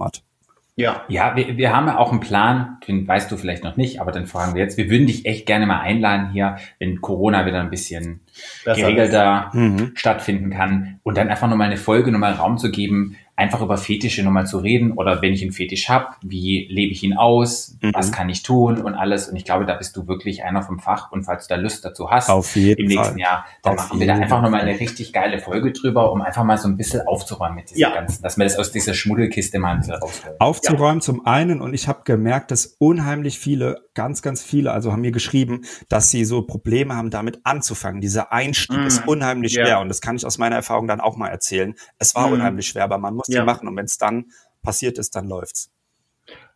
Ja. 0.75 1.03
Ja, 1.09 1.35
wir, 1.35 1.57
wir 1.57 1.75
haben 1.75 1.87
ja 1.87 1.97
auch 1.97 2.11
einen 2.11 2.21
Plan, 2.21 2.77
den 2.87 3.05
weißt 3.05 3.29
du 3.29 3.35
vielleicht 3.35 3.65
noch 3.65 3.75
nicht, 3.75 3.99
aber 3.99 4.13
dann 4.13 4.27
fragen 4.27 4.55
wir 4.55 4.61
jetzt. 4.61 4.77
Wir 4.77 4.89
würden 4.89 5.07
dich 5.07 5.25
echt 5.25 5.45
gerne 5.45 5.65
mal 5.65 5.81
einladen 5.81 6.29
hier, 6.31 6.55
wenn 6.79 7.01
Corona 7.01 7.45
wieder 7.45 7.59
ein 7.59 7.69
bisschen 7.69 8.21
Besser 8.63 8.79
geregelter 8.81 9.49
Mhm. 9.51 9.91
stattfinden 9.95 10.51
kann 10.51 10.99
und 11.03 11.17
dann 11.17 11.27
einfach 11.27 11.49
nochmal 11.49 11.67
eine 11.67 11.75
Folge, 11.75 12.13
nochmal 12.13 12.31
Raum 12.31 12.57
zu 12.57 12.71
geben, 12.71 13.17
einfach 13.39 13.61
über 13.61 13.77
Fetische 13.77 14.21
nochmal 14.23 14.45
zu 14.45 14.57
reden 14.59 14.91
oder 14.91 15.21
wenn 15.21 15.33
ich 15.33 15.41
einen 15.41 15.53
Fetisch 15.53 15.87
habe, 15.87 16.07
wie 16.21 16.67
lebe 16.69 16.91
ich 16.91 17.01
ihn 17.03 17.13
aus, 17.15 17.77
Mhm. 17.81 17.91
was 17.93 18.11
kann 18.11 18.27
ich 18.29 18.43
tun 18.43 18.81
und 18.81 18.93
alles. 18.95 19.29
Und 19.29 19.37
ich 19.37 19.45
glaube, 19.45 19.65
da 19.65 19.75
bist 19.75 19.95
du 19.95 20.07
wirklich 20.07 20.43
einer 20.43 20.61
vom 20.61 20.79
Fach 20.79 21.11
und 21.11 21.23
falls 21.23 21.47
du 21.47 21.55
da 21.55 21.61
Lust 21.61 21.85
dazu 21.85 22.11
hast, 22.11 22.29
Auf 22.29 22.55
jeden 22.57 22.81
im 22.81 22.87
nächsten 22.87 23.13
Fall. 23.13 23.19
Jahr, 23.19 23.45
dann 23.63 23.73
Auf 23.73 23.79
machen 23.79 23.99
wir 24.01 24.07
da 24.07 24.15
einfach 24.15 24.41
nochmal 24.41 24.61
eine 24.61 24.77
richtig 24.79 25.13
geile 25.13 25.39
Folge 25.39 25.71
drüber, 25.71 26.11
um 26.11 26.21
einfach 26.21 26.43
mal 26.43 26.57
so 26.57 26.67
ein 26.67 26.75
bisschen 26.75 27.07
aufzuräumen 27.07 27.55
mit 27.55 27.69
diesem 27.69 27.79
Ja. 27.81 27.93
ganzen, 27.93 28.21
dass 28.21 28.37
wir 28.37 28.43
das 28.43 28.57
aus 28.57 28.71
dieser 28.71 28.93
Schmuddelkiste 28.93 29.57
mal 29.59 29.73
ein 29.75 29.79
bisschen. 29.79 29.95
Aufzuräumen 30.39 31.01
zum 31.01 31.25
einen 31.25 31.61
und 31.61 31.73
ich 31.73 31.87
habe 31.87 32.01
gemerkt, 32.03 32.51
dass 32.51 32.65
unheimlich 32.79 33.39
viele, 33.39 33.81
ganz, 33.93 34.21
ganz 34.21 34.43
viele, 34.43 34.71
also 34.71 34.91
haben 34.91 35.01
mir 35.01 35.11
geschrieben, 35.11 35.61
dass 35.89 36.11
sie 36.11 36.25
so 36.25 36.41
Probleme 36.43 36.95
haben, 36.95 37.09
damit 37.09 37.39
anzufangen. 37.43 38.01
Dieser 38.01 38.31
Einstieg 38.31 38.77
Mhm. 38.77 38.85
ist 38.87 39.07
unheimlich 39.07 39.53
Ja. 39.53 39.65
schwer 39.65 39.79
und 39.79 39.89
das 39.89 40.01
kann 40.01 40.15
ich 40.15 40.25
aus 40.25 40.37
meiner 40.37 40.55
Erfahrung 40.57 40.87
dann 40.87 40.99
auch 41.01 41.17
mal 41.17 41.27
erzählen. 41.29 41.75
Es 41.97 42.15
war 42.15 42.27
Mhm. 42.27 42.33
unheimlich 42.33 42.67
schwer, 42.67 42.83
aber 42.83 42.97
man 42.97 43.15
muss 43.15 43.27
Ja. 43.29 43.41
die 43.41 43.45
machen 43.45 43.67
und 43.67 43.75
wenn 43.75 43.85
es 43.85 43.97
dann 43.97 44.31
passiert 44.61 44.97
ist, 44.97 45.15
dann 45.15 45.27
läuft's. 45.27 45.71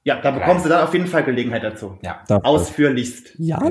Ja, 0.05 0.19
da 0.19 0.31
bekommst 0.31 0.65
du 0.65 0.69
dann 0.69 0.83
auf 0.83 0.93
jeden 0.93 1.07
Fall 1.07 1.23
Gelegenheit 1.23 1.63
dazu. 1.63 1.97
Ja. 2.01 2.19
Ausführlichst. 2.27 3.35
Ja, 3.37 3.57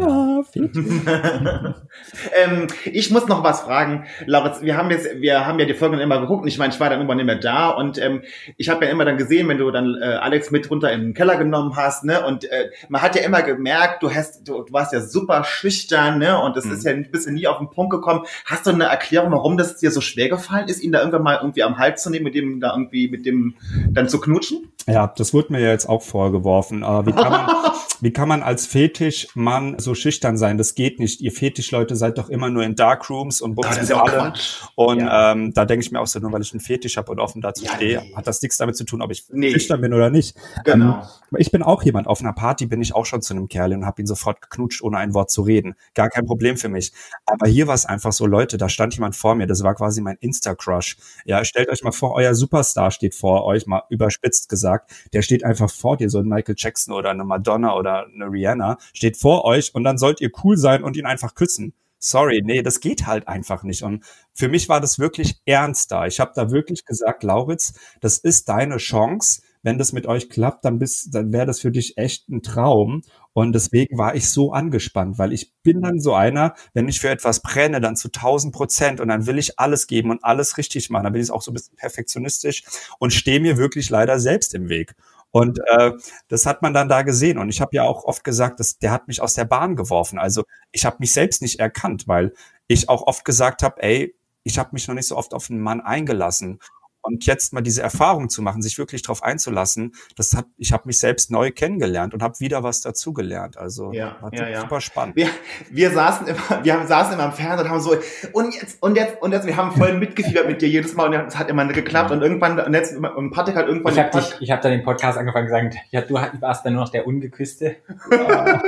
ähm, 2.43 2.69
ich 2.85 3.11
muss 3.11 3.29
noch 3.29 3.45
was 3.45 3.61
fragen, 3.61 4.07
Lauritz. 4.25 4.63
Wir 4.63 4.79
haben 4.79 4.91
jetzt, 4.91 5.21
wir 5.21 5.47
haben 5.47 5.59
ja 5.59 5.67
die 5.67 5.75
Folgen 5.75 5.99
immer 5.99 6.21
geguckt 6.21 6.41
und 6.41 6.49
ich 6.49 6.57
meine, 6.57 6.73
ich 6.73 6.81
war 6.81 6.89
dann 6.89 7.01
irgendwann 7.01 7.19
nicht 7.19 7.27
mehr 7.27 7.37
da 7.39 7.69
und 7.69 7.99
ähm, 7.99 8.23
ich 8.57 8.71
habe 8.71 8.87
ja 8.87 8.91
immer 8.91 9.05
dann 9.05 9.19
gesehen, 9.19 9.47
wenn 9.49 9.59
du 9.59 9.71
dann 9.71 9.95
äh, 10.01 10.07
Alex 10.07 10.51
mit 10.51 10.71
runter 10.71 10.91
in 10.91 11.03
den 11.03 11.13
Keller 11.15 11.37
genommen 11.37 11.77
hast, 11.77 12.05
ne? 12.05 12.25
Und 12.25 12.51
äh, 12.51 12.71
man 12.89 13.03
hat 13.03 13.15
ja 13.15 13.23
immer 13.23 13.43
gemerkt, 13.43 14.03
du 14.03 14.11
hast, 14.11 14.49
du, 14.49 14.63
du 14.63 14.73
warst 14.73 14.95
ja 14.95 15.03
super 15.03 15.45
schüchtern, 15.45 16.19
ne? 16.19 16.41
Und 16.41 16.57
das 16.57 16.65
ist 16.65 16.85
ja 16.87 16.93
ein 16.93 17.11
bisschen 17.11 17.35
nie 17.35 17.47
auf 17.47 17.59
den 17.59 17.69
Punkt 17.69 17.91
gekommen. 17.91 18.25
Hast 18.47 18.67
du 18.67 18.71
eine 18.71 18.85
Erklärung, 18.85 19.33
warum 19.33 19.59
das 19.59 19.77
dir 19.77 19.91
so 19.91 20.01
schwer 20.01 20.31
gefallen 20.31 20.69
ist, 20.69 20.83
ihn 20.83 20.93
da 20.93 21.01
irgendwann 21.01 21.25
mal 21.25 21.37
irgendwie 21.43 21.63
am 21.63 21.77
Hals 21.77 22.03
zu 22.03 22.09
nehmen, 22.09 22.25
mit 22.25 22.35
dem 22.35 22.59
da 22.61 22.73
irgendwie, 22.73 23.09
mit 23.09 23.27
dem 23.27 23.55
dann 23.91 24.09
zu 24.09 24.19
knutschen? 24.19 24.73
Ja, 24.87 25.13
das 25.17 25.33
wurde 25.33 25.53
mir 25.53 25.61
ja 25.61 25.69
jetzt 25.69 25.89
auch 25.89 26.03
vorgeworfen. 26.23 26.85
Aber 26.85 27.07
wie 27.07 27.13
kann 27.13 27.31
man, 27.33 27.47
wie 28.01 28.13
kann 28.13 28.29
man 28.29 28.43
als 28.43 28.67
Fetischmann 28.67 29.79
so 29.79 29.95
schüchtern 29.95 30.37
sein? 30.37 30.57
Das 30.57 30.75
geht 30.75 30.99
nicht. 31.01 31.21
Ihr 31.21 31.33
Fetischleute 31.33 31.97
seid 31.97 32.19
doch 32.19 32.29
immer 32.29 32.49
nur 32.49 32.63
in 32.63 32.77
Darkrooms 32.77 33.41
und 33.41 33.59
ist 33.65 33.89
mit 33.89 33.93
allem. 33.93 34.33
Und 34.77 35.01
Ja. 35.01 35.33
ähm, 35.33 35.53
da 35.55 35.65
denke 35.65 35.85
ich 35.85 35.91
mir 35.91 36.01
auch 36.01 36.07
so, 36.07 36.21
nur 36.21 36.33
weil 36.33 36.43
ich 36.43 36.53
einen 36.53 36.61
Fetisch 36.61 36.97
habe 36.97 37.11
und 37.11 37.19
offen 37.19 37.43
dazu 37.43 37.65
Ja, 37.65 37.75
stehe, 37.75 38.01
nee. 38.03 38.15
hat 38.15 38.27
das 38.27 38.41
nichts 38.43 38.57
damit 38.57 38.77
zu 38.77 38.85
tun, 38.85 39.03
ob 39.03 39.11
ich 39.11 39.25
Nee. 39.31 39.51
schüchtern 39.51 39.81
bin 39.81 39.93
oder 39.95 40.11
nicht. 40.11 40.37
Genau. 40.65 40.95
Ähm, 40.95 41.39
ich 41.39 41.51
bin 41.51 41.63
auch 41.63 41.83
jemand, 41.83 42.07
auf 42.07 42.21
einer 42.21 42.33
Party 42.35 42.67
bin 42.67 42.81
ich 42.83 42.95
auch 42.95 43.07
schon 43.07 43.23
zu 43.23 43.35
einem 43.35 43.49
Kerl 43.49 43.73
und 43.73 43.85
habe 43.87 44.01
ihn 44.03 44.07
sofort 44.07 44.43
geknutscht, 44.43 44.83
ohne 44.83 44.99
ein 44.99 45.15
Wort 45.15 45.31
zu 45.31 45.43
reden. 45.43 45.75
Gar 45.95 46.09
kein 46.11 46.27
Problem 46.27 46.57
für 46.57 46.69
mich. 46.69 46.93
Aber 47.27 47.49
hier 47.49 47.67
war 47.67 47.75
es 47.75 47.87
einfach 47.87 48.13
so, 48.13 48.27
Leute, 48.27 48.59
da 48.59 48.69
stand 48.69 48.95
jemand 48.95 49.17
vor 49.17 49.35
mir, 49.35 49.47
das 49.47 49.63
war 49.65 49.75
quasi 49.75 50.01
mein 50.03 50.17
Insta-Crush. 50.21 50.97
Ja, 51.25 51.45
stellt 51.45 51.69
euch 51.71 51.83
mal 51.83 51.93
vor, 51.93 52.15
euer 52.15 52.35
Superstar 52.35 52.91
steht 52.91 53.15
vor 53.15 53.45
euch, 53.45 53.67
mal 53.67 53.83
überspitzt 53.89 54.49
gesagt, 54.51 54.93
der 55.15 55.23
steht 55.23 55.43
einfach 55.45 55.71
vor 55.71 55.97
dir, 55.97 56.11
so 56.13 56.21
ein 56.21 56.29
Michael 56.29 56.55
Jackson 56.57 56.95
oder 56.95 57.11
eine 57.11 57.25
Madonna 57.25 57.75
oder 57.75 58.07
eine 58.07 58.27
Rihanna, 58.27 58.79
steht 58.95 59.17
vor 59.17 59.45
euch 59.45 59.75
und 59.75 59.85
dann 59.85 59.99
sollt 59.99 60.21
ihr 60.21 60.31
cool 60.45 60.57
sein 60.57 60.85
und 60.85 60.97
ihn 60.97 61.07
einfach 61.07 61.35
küssen. 61.35 61.75
Sorry, 61.99 62.43
nee, 62.45 62.63
das 62.63 62.81
geht 62.81 63.07
halt 63.07 63.29
einfach 63.29 63.63
nicht. 63.63 63.85
Und 63.85 64.05
für 64.35 64.49
mich 64.49 64.69
war 64.69 64.81
das 64.81 64.99
wirklich 64.99 65.41
ernst 65.47 65.93
da. 65.93 66.07
Ich 66.07 66.19
habe 66.19 66.33
da 66.35 66.51
wirklich 66.51 66.85
gesagt, 66.85 67.23
Lauritz, 67.23 67.75
das 68.01 68.19
ist 68.19 68.49
deine 68.49 68.79
Chance. 68.79 69.43
Wenn 69.63 69.79
das 69.79 69.93
mit 69.93 70.09
euch 70.09 70.29
klappt, 70.29 70.65
dann 70.65 70.81
dann 71.13 71.33
wäre 71.33 71.47
das 71.47 71.61
für 71.61 71.71
dich 71.71 71.97
echt 71.97 72.29
ein 72.29 72.43
Traum. 72.43 73.03
Und 73.33 73.53
deswegen 73.53 73.97
war 73.97 74.15
ich 74.15 74.29
so 74.29 74.53
angespannt, 74.53 75.19
weil 75.19 75.33
ich 75.33 75.53
bin 75.63 75.81
dann 75.81 76.01
so 76.01 76.13
einer, 76.15 76.55
wenn 76.75 76.89
ich 76.89 77.01
für 77.01 77.09
etwas 77.09 77.41
brenne, 77.41 77.81
dann 77.81 77.95
zu 77.97 78.09
1000 78.09 78.53
Prozent 78.53 79.01
und 79.01 79.09
dann 79.09 79.27
will 79.27 79.39
ich 79.39 79.59
alles 79.61 79.87
geben 79.87 80.11
und 80.11 80.25
alles 80.25 80.59
richtig 80.59 80.91
machen. 80.91 81.05
Dann 81.05 81.13
bin 81.13 81.23
ich 81.23 81.31
auch 81.31 81.41
so 81.41 81.53
ein 81.53 81.55
bisschen 81.55 81.77
perfektionistisch 81.77 82.65
und 82.99 83.13
stehe 83.13 83.39
mir 83.41 83.57
wirklich 83.57 83.89
leider 83.89 84.19
selbst 84.19 84.55
im 84.55 84.69
Weg. 84.69 84.97
Und 85.33 85.59
äh, 85.67 85.93
das 86.29 86.47
hat 86.47 86.63
man 86.63 86.75
dann 86.75 86.89
da 86.89 87.03
gesehen. 87.03 87.39
Und 87.39 87.49
ich 87.49 87.61
habe 87.61 87.75
ja 87.75 87.85
auch 87.85 88.05
oft 88.05 88.23
gesagt, 88.23 88.61
dass 88.61 88.79
der 88.79 88.93
hat 88.93 89.09
mich 89.09 89.21
aus 89.21 89.35
der 89.35 89.47
Bahn 89.47 89.77
geworfen. 89.77 90.19
Also 90.19 90.45
ich 90.71 90.85
habe 90.85 90.99
mich 91.01 91.13
selbst 91.13 91.43
nicht 91.43 91.59
erkannt, 91.59 92.07
weil 92.07 92.35
ich 92.69 92.89
auch 92.89 93.07
oft 93.07 93.25
gesagt 93.25 93.63
habe, 93.63 93.83
ey, 93.83 94.15
ich 94.45 94.59
habe 94.59 94.71
mich 94.73 94.87
noch 94.87 94.95
nicht 94.95 95.09
so 95.09 95.17
oft 95.17 95.35
auf 95.35 95.51
einen 95.51 95.61
Mann 95.61 95.81
eingelassen. 95.81 96.61
Und 97.05 97.27
jetzt 97.27 97.53
mal 97.53 97.63
diese 97.63 97.83
Erfahrung 97.83 98.29
zu 98.29 98.43
machen, 98.43 98.63
sich 98.63 98.79
wirklich 98.79 99.03
darauf 99.03 99.23
einzulassen, 99.25 99.93
das 100.17 100.35
hat, 100.37 100.47
ich 100.57 100.73
habe 100.73 100.85
mich 100.87 100.99
selbst 101.01 101.31
neu 101.33 101.51
kennengelernt 101.51 102.15
und 102.15 102.23
habe 102.23 102.39
wieder 102.39 102.63
was 102.63 102.81
dazugelernt. 102.81 103.57
Also 103.57 103.93
Ja, 103.93 104.17
war 104.21 104.33
ja, 104.33 104.49
ja. 104.49 104.61
super 104.61 104.81
spannend. 104.81 105.17
Wir, 105.17 105.27
wir 105.71 105.91
saßen 105.91 106.29
immer, 106.29 106.41
wir 106.63 106.75
haben, 106.75 106.87
saßen 106.87 107.15
immer 107.15 107.25
am 107.25 107.33
Fernseher 107.33 107.65
und 107.65 107.71
haben 107.71 107.81
so, 107.81 107.97
und 108.33 108.55
jetzt, 108.55 108.81
und 108.83 108.97
jetzt, 108.97 109.21
und 109.21 109.33
jetzt, 109.33 109.47
wir 109.47 109.57
haben 109.57 109.73
voll 109.73 109.95
mitgefiebert 109.99 110.47
mit 110.47 110.63
dir 110.63 110.69
jedes 110.69 110.95
Mal 110.95 111.07
und 111.13 111.27
es 111.27 111.37
hat 111.37 111.49
immer 111.51 111.67
geklappt 111.67 112.13
und 112.13 112.23
irgendwann, 112.23 112.59
und 112.61 112.73
jetzt, 112.73 112.97
und 112.97 113.31
Patrick 113.33 113.57
hat 113.57 113.67
irgendwann 113.67 113.93
Ich 113.95 113.99
habe 113.99 114.11
dich, 114.19 114.35
ich 114.41 114.51
habe 114.53 114.63
da 114.63 114.69
den 114.69 114.85
Podcast 114.85 115.19
angefangen 115.19 115.47
gesagt, 115.47 115.75
ja, 115.91 116.01
du 116.03 116.15
warst 116.15 116.65
dann 116.65 116.75
nur 116.75 116.83
noch 116.85 116.91
der 116.91 117.07
Ungeküsste 117.07 117.77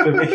für 0.03 0.11
mich. 0.13 0.31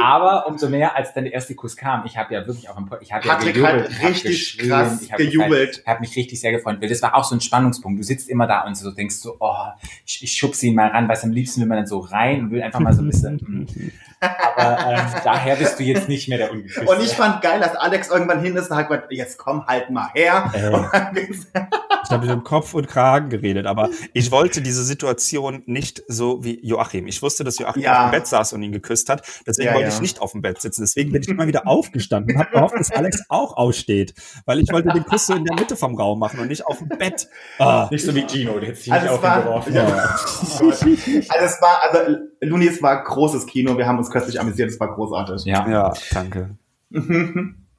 Aber 0.00 0.46
umso 0.46 0.68
mehr, 0.68 0.94
als 0.96 1.12
dann 1.14 1.24
der 1.24 1.32
erste 1.32 1.54
Kuss 1.54 1.76
kam, 1.76 2.04
ich 2.06 2.16
habe 2.16 2.32
ja 2.34 2.46
wirklich 2.46 2.68
auch 2.68 2.78
im 2.78 2.86
Pod- 2.86 3.00
ich 3.02 3.12
habe 3.12 3.26
ja 3.26 3.34
Patrick 3.34 3.54
gejubelt, 3.54 3.84
hat 3.84 3.90
ich 3.90 3.98
hab 4.02 4.08
richtig 4.10 4.30
geschrien, 4.56 4.68
krass 4.70 5.02
ich 5.02 5.10
hab 5.12 5.18
gejubelt. 5.18 5.50
gefeiert, 5.70 5.86
habe 5.86 6.00
mich 6.00 6.16
richtig 6.16 6.40
sehr 6.40 6.52
gefreut, 6.52 6.78
weil 6.80 6.88
das 6.88 7.02
war 7.02 7.14
auch 7.16 7.24
so 7.24 7.31
ein 7.34 7.40
Spannungspunkt. 7.40 7.98
Du 7.98 8.04
sitzt 8.04 8.28
immer 8.28 8.46
da 8.46 8.62
und 8.62 8.76
so 8.76 8.90
denkst 8.90 9.16
so, 9.16 9.36
oh, 9.40 9.66
ich, 10.06 10.22
ich 10.22 10.32
schubse 10.32 10.66
ihn 10.66 10.74
mal 10.74 10.88
ran, 10.88 11.08
weil 11.08 11.18
am 11.22 11.30
liebsten 11.30 11.60
will 11.60 11.68
man 11.68 11.78
dann 11.78 11.86
so 11.86 12.00
rein 12.00 12.40
und 12.40 12.50
will 12.50 12.62
einfach 12.62 12.80
mal 12.80 12.92
so 12.92 13.02
ein 13.02 13.08
bisschen. 13.08 13.36
mm. 13.36 13.92
Aber 14.20 14.92
ähm, 14.92 15.06
daher 15.24 15.56
bist 15.56 15.78
du 15.78 15.82
jetzt 15.82 16.08
nicht 16.08 16.28
mehr 16.28 16.38
der 16.38 16.52
Ungeküsste. 16.52 16.84
Und 16.84 17.02
ich 17.02 17.12
fand 17.12 17.42
geil, 17.42 17.60
dass 17.60 17.74
Alex 17.74 18.08
irgendwann 18.08 18.40
hin 18.40 18.56
ist 18.56 18.70
und 18.70 18.76
hat 18.76 18.88
gesagt, 18.88 19.12
jetzt 19.12 19.38
komm 19.38 19.66
halt 19.66 19.90
mal 19.90 20.10
her. 20.14 20.50
Ey. 20.54 21.28
Ich 22.04 22.10
habe 22.10 22.26
mit 22.26 22.30
dem 22.34 22.42
Kopf 22.44 22.74
und 22.74 22.88
Kragen 22.88 23.28
geredet, 23.30 23.66
aber 23.66 23.88
ich 24.12 24.30
wollte 24.30 24.60
diese 24.62 24.84
Situation 24.84 25.62
nicht 25.66 26.02
so 26.08 26.42
wie 26.44 26.58
Joachim. 26.66 27.06
Ich 27.06 27.22
wusste, 27.22 27.44
dass 27.44 27.58
Joachim 27.58 27.82
Ja. 27.82 28.04
auf 28.06 28.10
dem 28.10 28.18
Bett 28.18 28.26
saß 28.26 28.52
und 28.54 28.62
ihn 28.62 28.72
geküsst 28.72 29.08
hat. 29.08 29.22
Deswegen 29.46 29.68
Ja, 29.68 29.74
wollte 29.74 29.88
ja. 29.88 29.94
ich 29.94 30.00
nicht 30.00 30.20
auf 30.20 30.32
dem 30.32 30.42
Bett 30.42 30.60
sitzen. 30.60 30.82
Deswegen 30.82 31.12
bin 31.12 31.22
ich 31.22 31.28
immer 31.28 31.46
wieder 31.46 31.66
aufgestanden 31.66 32.34
und 32.34 32.40
habe 32.42 32.50
gehofft, 32.52 32.74
dass 32.78 32.90
Alex 32.90 33.22
auch 33.28 33.56
aussteht. 33.56 34.14
Weil 34.46 34.58
ich 34.60 34.70
wollte 34.72 34.88
den 34.92 35.04
Kuss 35.04 35.26
so 35.26 35.34
in 35.34 35.44
der 35.44 35.54
Mitte 35.54 35.76
vom 35.76 35.94
Raum 35.96 36.18
machen 36.18 36.40
und 36.40 36.48
nicht 36.48 36.66
auf 36.66 36.78
dem 36.78 36.88
Bett. 36.88 37.28
Ah. 37.58 37.88
nicht 37.90 38.04
so 38.04 38.14
wie 38.14 38.26
Gino, 38.26 38.58
der 38.58 38.70
jetzt 38.70 38.90
Also 38.90 38.90
ziemlich 38.90 39.04
es 39.04 39.10
auf 39.10 39.18
ihn 39.20 39.22
war, 39.22 39.42
geworfen. 39.42 39.74
ja. 39.74 39.84
also 39.86 41.44
es 41.44 41.62
war, 41.62 41.80
also 41.90 42.16
Luni, 42.40 42.66
es 42.66 42.82
war 42.82 43.04
großes 43.04 43.46
Kino, 43.46 43.78
wir 43.78 43.86
haben 43.86 43.98
uns 43.98 44.10
köstlich 44.10 44.40
amüsiert, 44.40 44.70
es 44.70 44.80
war 44.80 44.94
großartig. 44.94 45.44
Ja. 45.44 45.68
Ja, 45.68 45.92
danke. 46.12 46.56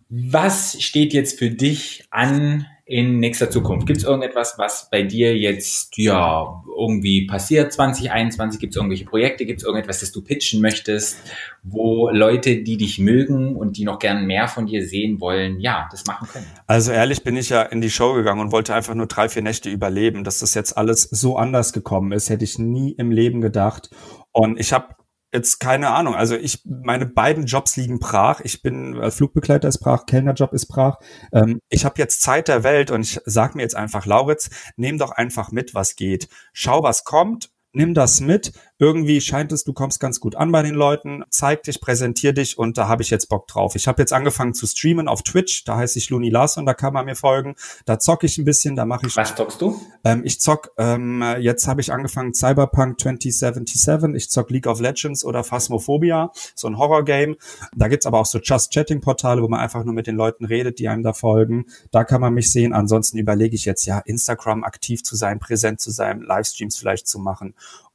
Was 0.10 0.82
steht 0.82 1.14
jetzt 1.14 1.40
für 1.40 1.50
dich 1.50 2.06
an 2.12 2.66
in 2.86 3.20
nächster 3.20 3.50
Zukunft? 3.50 3.88
Gibt 3.88 4.00
es 4.00 4.04
irgendetwas, 4.04 4.56
was 4.58 4.90
bei 4.90 5.04
dir 5.04 5.38
jetzt 5.38 5.98
ja 5.98 6.62
irgendwie 6.78 7.26
passiert 7.26 7.72
2021? 7.72 8.60
Gibt 8.60 8.74
es 8.74 8.78
irgendwelche 8.78 9.06
Projekte? 9.06 9.46
Gibt 9.46 9.62
es 9.62 9.66
irgendetwas, 9.66 10.02
das 10.02 10.12
du 10.12 10.22
pitchen 10.22 10.60
möchtest, 10.60 11.18
wo 11.64 12.10
Leute, 12.10 12.58
die 12.58 12.76
dich 12.76 13.00
mögen 13.00 13.56
und 13.56 13.78
die 13.78 13.86
noch 13.86 14.00
gern 14.00 14.26
mehr 14.26 14.50
von 14.50 14.66
dir 14.66 14.86
sehen 14.86 15.22
wollen, 15.22 15.62
ja, 15.62 15.88
das 15.92 16.06
machen 16.06 16.28
können? 16.28 16.46
Also 16.68 16.92
ehrlich 16.92 17.24
bin 17.24 17.38
ich 17.38 17.50
ja 17.50 17.62
in 17.62 17.80
die 17.80 17.90
Show 17.90 18.14
gegangen 18.14 18.42
und 18.42 18.52
wollte 18.52 18.74
einfach 18.74 18.96
nur 18.96 19.08
drei, 19.08 19.30
vier 19.30 19.44
Nächte 19.44 19.70
überleben. 19.70 20.26
Dass 20.26 20.40
das 20.40 20.54
jetzt 20.54 20.78
alles 20.78 21.04
so 21.04 21.38
anders 21.38 21.72
gekommen 21.72 22.12
ist, 22.12 22.30
hätte 22.30 22.44
ich 22.44 22.60
nie 22.60 22.92
im 22.92 23.12
Leben 23.12 23.40
gedacht. 23.40 23.92
Und 24.34 24.60
ich 24.60 24.74
habe 24.74 24.96
jetzt 25.34 25.60
keine 25.60 25.90
Ahnung. 25.90 26.16
Also 26.16 26.36
ich, 26.36 26.62
meine 26.66 27.06
beiden 27.06 27.46
Jobs 27.46 27.76
liegen 27.76 28.00
brach. 28.00 28.42
Ich 28.42 28.62
bin 28.62 28.96
äh, 28.96 29.12
Flugbegleiter 29.12 29.68
ist 29.68 29.80
brach, 29.80 30.06
Kellnerjob 30.06 30.54
ist 30.54 30.68
brach. 30.68 31.00
Ähm, 31.32 31.60
ich 31.70 31.86
habe 31.86 31.96
jetzt 31.98 32.22
Zeit 32.22 32.48
der 32.48 32.64
Welt 32.64 32.92
und 32.92 33.02
ich 33.02 33.20
sag 33.26 33.56
mir 33.56 33.64
jetzt 33.64 33.76
einfach, 33.76 34.06
Lauritz, 34.06 34.50
nimm 34.78 34.98
doch 34.98 35.12
einfach 35.12 35.52
mit, 35.52 35.74
was 35.74 35.96
geht. 35.96 36.30
Schau, 36.54 36.84
was 36.84 37.04
kommt. 37.04 37.50
Nimm 37.74 37.96
das 37.96 38.22
mit. 38.22 38.54
Irgendwie 38.80 39.22
scheint 39.22 39.52
es, 39.52 39.64
du 39.64 39.74
kommst 39.74 40.00
ganz 40.00 40.20
gut 40.20 40.36
an 40.36 40.52
bei 40.52 40.62
den 40.64 40.74
Leuten. 40.74 41.24
Zeig 41.30 41.64
dich, 41.64 41.80
präsentier 41.80 42.34
dich 42.34 42.58
und 42.58 42.78
da 42.78 42.88
habe 42.88 43.04
ich 43.04 43.10
jetzt 43.10 43.30
Bock 43.30 43.48
drauf. 43.48 43.76
Ich 43.76 43.88
habe 43.88 44.02
jetzt 44.02 44.14
angefangen 44.14 44.54
zu 44.54 44.66
streamen 44.66 45.08
auf 45.08 45.22
Twitch. 45.22 45.64
Da 45.64 45.78
heiße 45.78 46.00
ich 46.00 46.10
Luni 46.10 46.30
Larson, 46.30 46.66
da 46.66 46.74
kann 46.74 46.94
man 46.94 47.06
mir 47.06 47.16
folgen. 47.16 47.56
Da 47.86 48.00
zocke 48.00 48.26
ich 48.26 48.38
ein 48.38 48.46
bisschen, 48.46 48.76
da 48.76 48.86
mache 48.86 49.08
ich 49.08 49.16
Was 49.16 49.36
zockst 49.36 49.62
du? 49.62 49.80
ähm, 50.04 50.22
ich 50.26 50.42
zock, 50.42 50.72
ähm, 50.78 51.24
jetzt 51.40 51.68
habe 51.68 51.82
ich 51.82 51.94
angefangen 51.94 52.34
Cyberpunk 52.34 53.00
2077, 53.00 54.16
ich 54.16 54.30
zock 54.30 54.50
League 54.50 54.68
of 54.68 54.80
Legends 54.80 55.24
oder 55.24 55.44
Phasmophobia, 55.44 56.32
so 56.56 56.68
ein 56.68 56.78
Horror-Game. 56.78 57.36
Da 57.76 57.88
gibt's 57.88 58.06
aber 58.06 58.20
auch 58.20 58.26
so 58.26 58.40
Just-Chatting-Portale, 58.40 59.42
wo 59.42 59.48
man 59.48 59.60
einfach 59.60 59.84
nur 59.84 59.94
mit 59.94 60.08
den 60.08 60.16
Leuten 60.16 60.46
redet, 60.46 60.80
die 60.80 60.88
einem 60.88 61.04
da 61.04 61.14
folgen. 61.14 61.66
Da 61.92 62.04
kann 62.04 62.22
man 62.22 62.34
mich 62.34 62.52
sehen. 62.52 62.74
Ansonsten 62.74 63.18
überlege 63.18 63.56
ich 63.56 63.66
jetzt 63.66 63.86
ja, 63.86 64.00
Instagram 64.00 64.64
aktiv 64.64 65.04
zu 65.04 65.16
sein, 65.16 65.40
präsent 65.40 65.80
zu 65.80 65.92
sein, 65.92 66.22
Livestreams 66.22 66.78
vielleicht 66.78 67.08
zu 67.08 67.20
machen. 67.20 67.54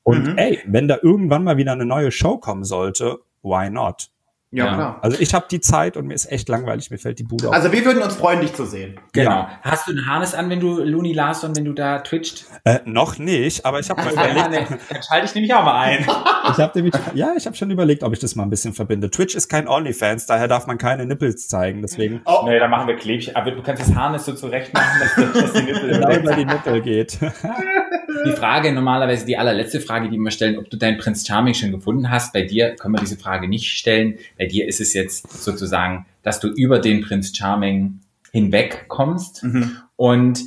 Und 0.08 0.26
Mhm. 0.26 0.38
ey, 0.38 0.58
wenn 0.66 0.88
da 0.88 0.96
irgendwann 1.02 1.44
mal 1.44 1.56
wieder 1.58 1.72
eine 1.72 1.84
neue 1.84 2.10
Show 2.10 2.38
kommen 2.38 2.64
sollte, 2.64 3.18
why 3.42 3.68
not? 3.70 4.08
Ja, 4.50 4.64
Ja. 4.64 4.74
klar. 4.74 4.98
Also 5.02 5.18
ich 5.20 5.34
habe 5.34 5.44
die 5.50 5.60
Zeit 5.60 5.98
und 5.98 6.06
mir 6.06 6.14
ist 6.14 6.32
echt 6.32 6.48
langweilig, 6.48 6.90
mir 6.90 6.96
fällt 6.96 7.18
die 7.18 7.24
Bude 7.24 7.48
auf. 7.50 7.54
Also 7.54 7.70
wir 7.70 7.84
würden 7.84 8.02
uns 8.02 8.16
freuen, 8.16 8.40
dich 8.40 8.54
zu 8.54 8.64
sehen. 8.64 8.98
Genau. 9.12 9.30
Ja. 9.30 9.58
Hast 9.60 9.86
du 9.86 9.92
ein 9.92 10.06
Harness 10.06 10.32
an, 10.32 10.48
wenn 10.48 10.58
du 10.58 10.82
Looney 10.82 11.12
Larson, 11.12 11.54
wenn 11.54 11.66
du 11.66 11.74
da 11.74 11.98
twitcht? 11.98 12.46
Äh, 12.64 12.78
noch 12.86 13.18
nicht, 13.18 13.66
aber 13.66 13.78
ich 13.80 13.90
habe 13.90 14.02
mal 14.02 14.14
Ja, 14.14 14.24
überlegt, 14.30 14.70
ne, 14.70 14.78
dann 14.88 15.02
schalte 15.02 15.26
ich 15.26 15.34
nämlich 15.34 15.52
auch 15.52 15.64
mal 15.64 15.78
ein. 15.78 16.06
Ich 16.50 16.56
habe 16.60 16.72
nämlich, 16.76 16.94
ja, 17.12 17.34
ich 17.36 17.44
habe 17.44 17.54
schon 17.56 17.70
überlegt, 17.70 18.02
ob 18.02 18.14
ich 18.14 18.20
das 18.20 18.34
mal 18.34 18.42
ein 18.44 18.48
bisschen 18.48 18.72
verbinde. 18.72 19.10
Twitch 19.10 19.34
ist 19.34 19.50
kein 19.50 19.68
OnlyFans, 19.68 20.24
daher 20.24 20.48
darf 20.48 20.66
man 20.66 20.78
keine 20.78 21.04
Nippels 21.04 21.46
zeigen. 21.46 21.82
Deswegen 21.82 22.22
Oh, 22.24 22.46
Nee, 22.46 22.58
dann 22.58 22.70
machen 22.70 22.88
wir 22.88 22.96
Klebchen. 22.96 23.36
Aber 23.36 23.50
du 23.50 23.60
kannst 23.62 23.82
das 23.82 23.94
Harness 23.94 24.24
so 24.24 24.32
zurecht 24.32 24.72
machen, 24.72 24.98
dass, 24.98 25.42
dass 25.42 25.52
die 25.52 25.62
Nippel 25.64 25.90
genau 25.90 26.10
über 26.16 26.34
die 26.34 26.46
Nippel 26.46 26.80
geht. 26.80 27.18
Die 28.24 28.32
Frage, 28.32 28.72
normalerweise 28.72 29.26
die 29.26 29.36
allerletzte 29.36 29.80
Frage, 29.80 30.08
die 30.10 30.18
wir 30.18 30.30
stellen, 30.30 30.58
ob 30.58 30.70
du 30.70 30.76
deinen 30.76 30.98
Prinz 30.98 31.26
Charming 31.26 31.54
schon 31.54 31.72
gefunden 31.72 32.10
hast. 32.10 32.32
Bei 32.32 32.42
dir 32.42 32.74
können 32.76 32.94
wir 32.94 33.00
diese 33.00 33.16
Frage 33.16 33.48
nicht 33.48 33.70
stellen. 33.70 34.18
Bei 34.36 34.46
dir 34.46 34.66
ist 34.66 34.80
es 34.80 34.94
jetzt 34.94 35.42
sozusagen, 35.42 36.06
dass 36.22 36.40
du 36.40 36.48
über 36.48 36.78
den 36.78 37.02
Prinz 37.02 37.36
Charming 37.36 38.00
hinweg 38.32 38.86
kommst. 38.88 39.44
Mhm. 39.44 39.78
Und 39.96 40.44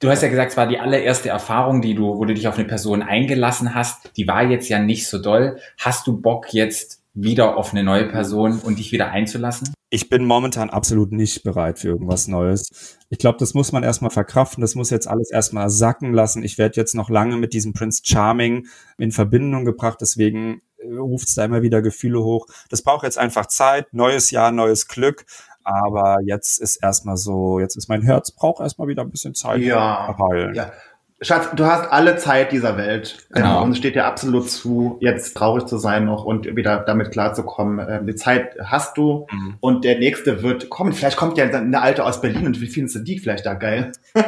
du 0.00 0.10
hast 0.10 0.22
ja 0.22 0.28
gesagt, 0.28 0.52
es 0.52 0.56
war 0.56 0.66
die 0.66 0.78
allererste 0.78 1.28
Erfahrung, 1.28 1.82
die 1.82 1.94
du, 1.94 2.16
wo 2.18 2.24
du 2.24 2.34
dich 2.34 2.48
auf 2.48 2.56
eine 2.56 2.66
Person 2.66 3.02
eingelassen 3.02 3.74
hast. 3.74 4.16
Die 4.16 4.28
war 4.28 4.44
jetzt 4.44 4.68
ja 4.68 4.78
nicht 4.78 5.06
so 5.08 5.18
doll. 5.18 5.58
Hast 5.78 6.06
du 6.06 6.20
Bock 6.20 6.52
jetzt 6.52 7.02
wieder 7.14 7.56
auf 7.56 7.72
eine 7.72 7.82
neue 7.82 8.04
Person 8.04 8.58
und 8.60 8.78
dich 8.78 8.92
wieder 8.92 9.10
einzulassen? 9.10 9.75
Ich 9.96 10.10
bin 10.10 10.26
momentan 10.26 10.68
absolut 10.68 11.10
nicht 11.10 11.42
bereit 11.42 11.78
für 11.78 11.88
irgendwas 11.88 12.28
Neues. 12.28 12.98
Ich 13.08 13.16
glaube, 13.16 13.38
das 13.38 13.54
muss 13.54 13.72
man 13.72 13.82
erstmal 13.82 14.10
verkraften, 14.10 14.60
das 14.60 14.74
muss 14.74 14.90
jetzt 14.90 15.08
alles 15.08 15.30
erstmal 15.30 15.70
sacken 15.70 16.12
lassen. 16.12 16.42
Ich 16.42 16.58
werde 16.58 16.76
jetzt 16.76 16.94
noch 16.94 17.08
lange 17.08 17.38
mit 17.38 17.54
diesem 17.54 17.72
Prince 17.72 18.02
Charming 18.04 18.66
in 18.98 19.10
Verbindung 19.10 19.64
gebracht, 19.64 19.96
deswegen 20.02 20.60
ruft 20.84 21.28
es 21.28 21.34
da 21.34 21.46
immer 21.46 21.62
wieder 21.62 21.80
Gefühle 21.80 22.22
hoch. 22.22 22.46
Das 22.68 22.82
braucht 22.82 23.04
jetzt 23.04 23.16
einfach 23.16 23.46
Zeit, 23.46 23.94
neues 23.94 24.30
Jahr, 24.30 24.52
neues 24.52 24.86
Glück. 24.86 25.24
Aber 25.64 26.18
jetzt 26.26 26.60
ist 26.60 26.76
erstmal 26.76 27.16
so, 27.16 27.58
jetzt 27.58 27.76
ist 27.76 27.88
mein 27.88 28.02
Herz, 28.02 28.30
braucht 28.32 28.60
erstmal 28.60 28.88
wieder 28.88 29.02
ein 29.02 29.10
bisschen 29.10 29.34
Zeit. 29.34 29.62
Ja. 29.62 30.14
Heilen. 30.30 30.54
Ja. 30.54 30.72
Schatz, 31.22 31.48
du 31.56 31.64
hast 31.64 31.90
alle 31.90 32.16
Zeit 32.18 32.52
dieser 32.52 32.76
Welt. 32.76 33.26
Genau. 33.30 33.56
Ähm, 33.58 33.62
Und 33.64 33.70
es 33.72 33.78
steht 33.78 33.94
dir 33.94 34.04
absolut 34.04 34.50
zu, 34.50 34.98
jetzt 35.00 35.34
traurig 35.34 35.64
zu 35.64 35.78
sein 35.78 36.04
noch 36.04 36.24
und 36.26 36.44
wieder 36.56 36.80
damit 36.86 37.10
klarzukommen. 37.10 37.78
Ähm, 37.88 38.06
Die 38.06 38.14
Zeit 38.16 38.54
hast 38.62 38.98
du 38.98 39.26
Mhm. 39.32 39.54
und 39.60 39.84
der 39.86 39.98
nächste 39.98 40.42
wird 40.42 40.68
kommen. 40.68 40.92
Vielleicht 40.92 41.16
kommt 41.16 41.38
ja 41.38 41.46
eine 41.46 41.80
alte 41.80 42.04
aus 42.04 42.20
Berlin 42.20 42.44
und 42.46 42.60
wie 42.60 42.66
findest 42.66 42.96
du 42.96 42.98
die 43.00 43.18
vielleicht 43.18 43.46
da 43.46 43.54
geil? 43.54 43.92
Ja, 44.14 44.24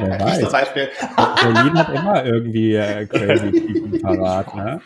wer 0.00 0.18
zum 0.34 0.42
weiß. 0.44 0.52
Beispiel. 0.52 0.88
Berlin 1.42 1.74
hat 1.76 1.88
immer 1.92 2.24
irgendwie 2.24 2.74
äh, 2.76 3.06
crazy 3.06 3.50
Typen 3.72 4.00
parat, 4.00 4.54
ne? 4.54 4.80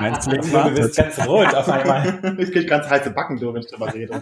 Mein 0.00 0.20
Sling 0.20 0.40
Du 0.42 0.70
bist 0.74 0.96
ganz 0.96 1.26
rot 1.28 1.54
auf 1.54 1.68
einmal. 1.68 2.18
Ich 2.38 2.50
krieg 2.52 2.68
ganz 2.68 2.88
heiße 2.90 3.10
Backen, 3.10 3.38
du, 3.38 3.54
wenn 3.54 3.60
ich 3.60 3.68
drüber 3.70 3.92
rede. 3.94 4.20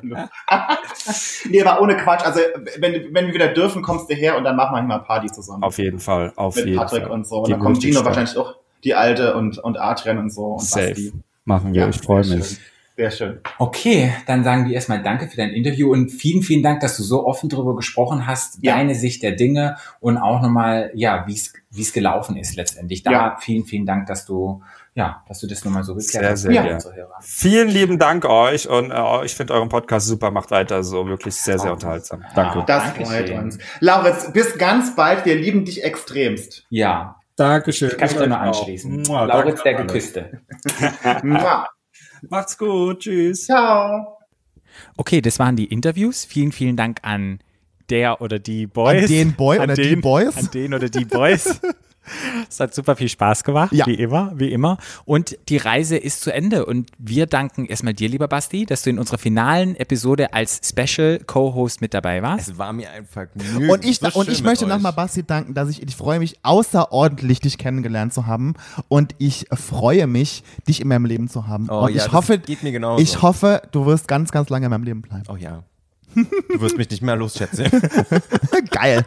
nee, 1.48 1.62
aber 1.62 1.81
ohne 1.81 1.97
Quatsch. 1.97 2.24
Also, 2.24 2.40
wenn, 2.78 3.15
wenn 3.15 3.27
wir 3.28 3.35
wieder 3.35 3.48
dürfen, 3.48 3.81
kommst 3.82 4.11
du 4.11 4.15
her 4.15 4.36
und 4.36 4.44
dann 4.44 4.57
machen 4.57 4.74
wir 4.74 4.78
hier 4.81 4.89
mal 4.89 4.98
Party 4.98 5.28
zusammen. 5.28 5.62
Auf 5.62 5.78
jeden 5.78 5.98
Fall, 6.01 6.32
auf 6.36 6.57
Mit 6.67 6.77
Patrick 6.79 7.03
Fall. 7.05 7.11
und 7.13 7.27
so. 7.27 7.37
Und 7.43 7.51
dann 7.51 7.61
kommt 7.61 7.81
Gino 7.83 8.05
wahrscheinlich 8.05 8.37
auch 8.37 8.57
die 8.85 8.95
Alte 8.95 9.35
und, 9.37 9.59
und 9.59 9.79
Adrian 9.79 10.19
und 10.19 10.31
so 10.31 10.45
und 10.53 10.63
Safe. 10.63 10.89
Basti. 10.91 11.13
Machen 11.45 11.73
wir, 11.75 11.83
Ja, 11.83 11.89
ich 11.89 11.97
freue 11.99 12.21
mich. 12.27 12.29
schön. 12.47 12.59
Sehr 12.99 13.11
schön. 13.11 13.41
Okay, 13.59 14.11
dann 14.27 14.43
sagen 14.43 14.67
wir 14.67 14.75
erstmal 14.75 15.03
Danke 15.03 15.29
für 15.29 15.37
dein 15.37 15.51
Interview 15.51 15.93
und 15.93 16.09
vielen, 16.09 16.43
vielen 16.43 16.63
Dank, 16.63 16.81
dass 16.81 16.97
du 16.97 17.03
so 17.03 17.27
offen 17.27 17.51
darüber 17.51 17.77
gesprochen 17.77 18.27
hast, 18.27 18.59
Ja. 18.63 18.75
deine 18.77 18.95
Sicht 18.95 19.23
der 19.23 19.33
Dinge 19.33 19.77
und 20.01 20.17
auch 20.17 20.41
nochmal, 20.41 20.91
ja, 20.95 21.25
wie 21.27 21.35
es 21.35 21.53
wie 21.71 21.83
es 21.83 21.93
gelaufen 21.93 22.39
ist 22.39 22.57
letztendlich. 22.57 23.03
Da 23.03 23.11
Ja. 23.13 23.37
vielen, 23.39 23.65
vielen 23.67 23.85
Dank, 23.85 24.07
dass 24.07 24.25
du, 24.25 24.63
ja, 24.97 25.23
dass 25.28 25.40
du 25.40 25.47
das 25.47 25.62
nochmal 25.62 25.85
so 25.85 25.94
geklärt 25.94 26.39
Sehr, 26.39 26.59
hast. 26.59 26.64
sehr 26.64 26.74
unsere 26.74 26.97
Hörer. 26.97 27.14
Vielen 27.20 27.68
lieben 27.68 27.98
Dank 27.98 28.24
euch 28.24 28.66
und 28.66 28.90
äh, 28.90 29.24
ich 29.27 29.35
finde 29.35 29.52
euren 29.52 29.68
Podcast 29.68 30.06
super, 30.06 30.31
macht 30.31 30.51
weiter 30.51 30.82
so, 30.82 31.06
wirklich 31.06 31.35
sehr, 31.35 31.59
sehr 31.59 31.73
unterhaltsam. 31.74 32.24
Danke. 32.35 32.64
Das 32.66 32.82
Dankeschön. 32.85 33.06
freut 33.06 33.31
uns. 33.31 33.59
Lauritz, 33.81 34.32
bis 34.32 34.56
ganz 34.56 34.97
bald. 34.97 35.27
Wir 35.27 35.36
lieben 35.36 35.66
dich 35.66 35.85
extremst. 35.85 36.64
Ja, 36.70 37.16
Dankeschön. 37.36 37.90
kann 37.90 38.09
ich 38.09 38.16
da 38.16 38.27
nur 38.27 38.40
anschließen. 38.40 39.02
Mua, 39.06 39.24
Lauritz, 39.24 39.62
der 39.62 39.78
an. 39.78 39.86
Geküsste. 39.86 40.40
Macht's 42.31 42.56
gut, 42.56 43.01
tschüss. 43.01 43.44
Ciao. 43.44 44.16
Okay, 44.97 45.20
das 45.20 45.39
waren 45.39 45.56
die 45.56 45.66
Interviews. 45.66 46.24
Vielen, 46.24 46.52
vielen 46.52 46.77
Dank 46.77 47.01
an 47.02 47.40
der 47.90 48.23
oder 48.23 48.39
die 48.39 48.66
Boys. 48.66 49.02
An 49.02 49.09
den 49.09 49.35
Boy 49.35 49.59
oder 49.59 49.74
die 49.74 49.97
Boys. 49.97 50.36
An 50.39 50.51
den 50.51 50.73
oder 50.73 50.89
die 50.89 51.05
Boys. 51.05 51.60
Es 52.49 52.61
hat 52.61 52.74
super 52.74 52.97
viel 52.97 53.09
Spaß 53.09 53.45
gemacht, 53.45 53.73
Ja. 53.73 53.87
wie 53.87 53.95
immer, 53.95 54.33
wie 54.37 54.53
immer. 54.53 54.78
Und 55.05 55.37
die 55.49 55.57
Reise 55.57 55.97
ist 55.97 56.20
zu 56.20 56.33
Ende. 56.33 56.66
Und 56.66 56.91
wir 56.99 57.27
danken 57.27 57.66
erstmal 57.66 57.95
dir, 57.95 58.09
lieber 58.09 58.28
Basti, 58.28 58.66
dass 58.66 58.83
du 58.83 58.91
in 58.91 58.99
unserer 58.99 59.19
finalen 59.19 59.77
Episode 59.77 60.33
als 60.33 60.61
Special 60.65 61.20
Co-Host 61.27 61.81
mit 61.81 61.95
dabei 61.95 62.23
warst. 62.23 62.49
Es 62.49 62.59
war 62.59 62.73
mir 62.73 62.91
ein 62.91 63.07
Vergnügen. 63.07 63.70
Und 63.70 63.85
ich, 63.85 63.99
So 63.99 64.09
und 64.19 64.28
ich 64.28 64.43
möchte 64.43 64.66
nochmal 64.66 64.93
Basti 64.93 65.23
danken, 65.24 65.55
dass 65.55 65.69
ich, 65.69 65.83
ich 65.83 65.97
freue 65.97 66.19
mich 66.19 66.37
außerordentlich, 66.43 67.41
dich 67.41 67.59
kennengelernt 67.59 68.12
zu 68.12 68.27
haben. 68.27 68.55
Und 68.89 69.15
ich 69.19 69.47
freue 69.53 70.07
mich, 70.07 70.43
dich 70.69 70.81
in 70.81 70.89
meinem 70.89 71.05
Leben 71.05 71.28
zu 71.28 71.47
haben. 71.47 71.69
Oh 71.70 71.81
und 71.85 71.91
ja, 71.91 71.97
ich 71.97 72.03
das 72.05 72.12
hoffe, 72.12 72.39
geht 72.39 72.62
mir 72.62 72.73
genauso. 72.73 73.03
ich 73.03 73.23
hoffe, 73.23 73.62
du 73.73 73.87
wirst 73.87 74.09
ganz, 74.09 74.31
ganz 74.33 74.49
lange 74.49 74.66
in 74.66 74.70
meinem 74.70 74.85
Leben 74.85 75.03
bleiben. 75.03 75.24
Oh 75.28 75.37
ja. 75.37 75.65
Du 76.17 76.61
wirst 76.61 76.79
mich 76.79 76.91
nicht 76.91 77.03
mehr 77.03 77.17
los, 77.17 77.37
Schätze. 77.37 77.65
Geil. 78.71 79.05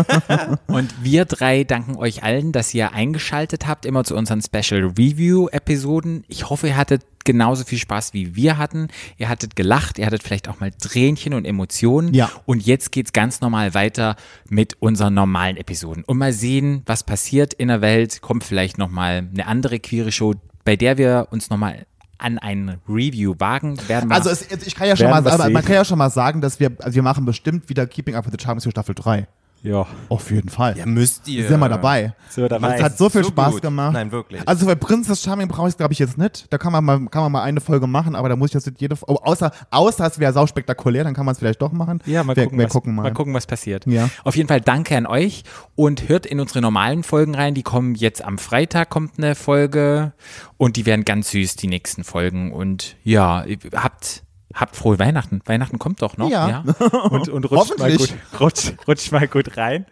Und 0.66 0.92
wir 1.02 1.24
drei 1.26 1.64
danken 1.64 1.96
euch 1.96 2.22
allen, 2.22 2.52
dass 2.52 2.72
ihr 2.72 2.92
eingeschaltet 2.92 3.66
habt, 3.66 3.84
immer 3.84 4.04
zu 4.04 4.16
unseren 4.16 4.40
Special 4.40 4.92
Review-Episoden. 4.96 6.24
Ich 6.28 6.48
hoffe, 6.48 6.68
ihr 6.68 6.76
hattet 6.76 7.02
genauso 7.24 7.64
viel 7.64 7.78
Spaß 7.78 8.14
wie 8.14 8.36
wir 8.36 8.56
hatten. 8.56 8.88
Ihr 9.18 9.28
hattet 9.28 9.54
gelacht, 9.54 9.98
ihr 9.98 10.06
hattet 10.06 10.22
vielleicht 10.22 10.48
auch 10.48 10.60
mal 10.60 10.70
Tränchen 10.70 11.34
und 11.34 11.44
Emotionen. 11.44 12.14
Ja. 12.14 12.30
Und 12.46 12.64
jetzt 12.64 12.90
geht's 12.90 13.12
ganz 13.12 13.42
normal 13.42 13.74
weiter 13.74 14.16
mit 14.48 14.80
unseren 14.80 15.12
normalen 15.12 15.58
Episoden. 15.58 16.04
Und 16.04 16.16
mal 16.16 16.32
sehen, 16.32 16.82
was 16.86 17.02
passiert 17.02 17.52
in 17.52 17.68
der 17.68 17.82
Welt. 17.82 18.22
Kommt 18.22 18.44
vielleicht 18.44 18.78
nochmal 18.78 19.28
eine 19.30 19.46
andere 19.46 19.78
queere 19.78 20.10
Show, 20.10 20.34
bei 20.64 20.76
der 20.76 20.96
wir 20.96 21.28
uns 21.30 21.50
nochmal 21.50 21.86
an 22.18 22.38
ein 22.38 22.78
Review 22.88 23.34
wagen. 23.38 23.76
Werden 23.88 24.10
wir 24.10 24.16
Also 24.16 24.30
es, 24.30 24.50
ich 24.66 24.74
kann 24.74 24.88
ja 24.88 24.96
schon 24.96 25.10
mal, 25.10 25.22
man 25.22 25.64
kann 25.64 25.74
ja 25.74 25.84
schon 25.84 25.98
mal 25.98 26.10
sagen, 26.10 26.40
dass 26.40 26.60
wir, 26.60 26.72
also 26.80 26.94
wir 26.94 27.02
machen 27.02 27.24
bestimmt 27.24 27.68
wieder 27.68 27.86
Keeping 27.86 28.14
Up 28.14 28.26
with 28.26 28.32
the 28.36 28.44
Charms 28.44 28.64
für 28.64 28.70
Staffel 28.70 28.94
3. 28.94 29.26
ja, 29.62 29.86
Auf 30.08 30.30
jeden 30.30 30.48
Fall. 30.48 30.76
Ja, 30.78 30.86
müsst 30.86 31.26
ihr. 31.28 31.48
Sind 31.48 31.60
wir 31.60 31.68
dabei. 31.68 32.14
sind 32.28 32.44
wir 32.44 32.48
dabei. 32.48 32.76
Es 32.76 32.82
hat 32.82 32.98
so 32.98 33.08
viel 33.10 33.24
So 33.24 33.30
Spaß 33.30 33.54
gut. 33.54 33.62
gemacht. 33.62 33.92
Nein, 33.92 34.12
wirklich. 34.12 34.40
Also 34.46 34.66
bei 34.66 34.74
Princess 34.74 35.22
Charming 35.22 35.48
brauche 35.48 35.66
ich 35.68 35.72
es, 35.72 35.76
glaube 35.76 35.92
ich, 35.92 35.98
jetzt 35.98 36.16
nicht. 36.16 36.46
Da 36.50 36.58
kann 36.58 36.72
man 36.72 36.84
mal, 36.84 37.06
kann 37.06 37.22
man 37.22 37.32
mal 37.32 37.42
eine 37.42 37.60
Folge 37.60 37.86
machen, 37.86 38.14
aber 38.14 38.28
da 38.28 38.36
muss 38.36 38.50
ich 38.50 38.54
jetzt 38.54 38.66
nicht 38.66 38.80
jede 38.80 38.96
oh, 39.06 39.16
außer, 39.16 39.50
außer 39.70 40.06
es 40.06 40.18
wäre 40.18 40.32
sauspektakulär, 40.32 41.04
dann 41.04 41.14
kann 41.14 41.26
man 41.26 41.32
es 41.32 41.38
vielleicht 41.38 41.60
doch 41.60 41.72
machen. 41.72 42.00
Ja, 42.06 42.22
mal 42.22 42.36
wir, 42.36 42.44
gucken, 42.44 42.58
wir 42.58 42.66
was, 42.66 42.72
gucken 42.72 42.94
mal. 42.94 43.02
mal 43.02 43.12
gucken, 43.12 43.34
was 43.34 43.46
passiert. 43.46 43.86
Ja. 43.86 44.08
Auf 44.24 44.36
jeden 44.36 44.48
Fall 44.48 44.60
danke 44.60 44.96
an 44.96 45.06
euch 45.06 45.42
und 45.74 46.08
hört 46.08 46.26
in 46.26 46.40
unsere 46.40 46.60
normalen 46.60 47.02
Folgen 47.02 47.34
rein. 47.34 47.54
Die 47.54 47.62
kommen 47.62 47.94
jetzt 47.94 48.24
am 48.24 48.38
Freitag 48.38 48.90
kommt 48.90 49.18
eine 49.18 49.34
Folge 49.34 50.12
und 50.56 50.76
die 50.76 50.86
werden 50.86 51.04
ganz 51.04 51.30
süß, 51.30 51.56
die 51.56 51.66
nächsten 51.66 52.04
Folgen. 52.04 52.52
Und 52.52 52.96
ja, 53.02 53.44
ihr 53.44 53.58
habt, 53.74 54.22
habt 54.54 54.76
frohe 54.76 54.98
Weihnachten. 54.98 55.40
Weihnachten 55.44 55.78
kommt 55.78 56.02
doch 56.02 56.16
noch. 56.16 56.30
Ja. 56.30 56.64
Und, 57.10 57.28
und 57.28 57.50
rutscht, 57.50 57.78
mal 57.78 57.96
gut, 57.96 58.14
rutscht, 58.40 58.74
rutscht 58.86 59.12
mal 59.12 59.28
gut 59.28 59.56
rein. 59.56 59.86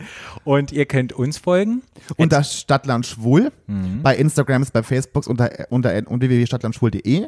Und 0.44 0.72
ihr 0.72 0.86
könnt 0.86 1.12
uns 1.12 1.38
folgen. 1.38 1.82
Unter 2.16 2.42
Stadtland 2.42 3.06
Schwul. 3.06 3.52
Mhm. 3.66 4.02
Bei 4.02 4.16
Instagrams, 4.16 4.70
bei 4.70 4.82
Facebooks 4.82 5.26
unter, 5.26 5.66
unter, 5.70 5.94
unter 6.06 6.28
www.stadtlandschwul.de. 6.28 7.26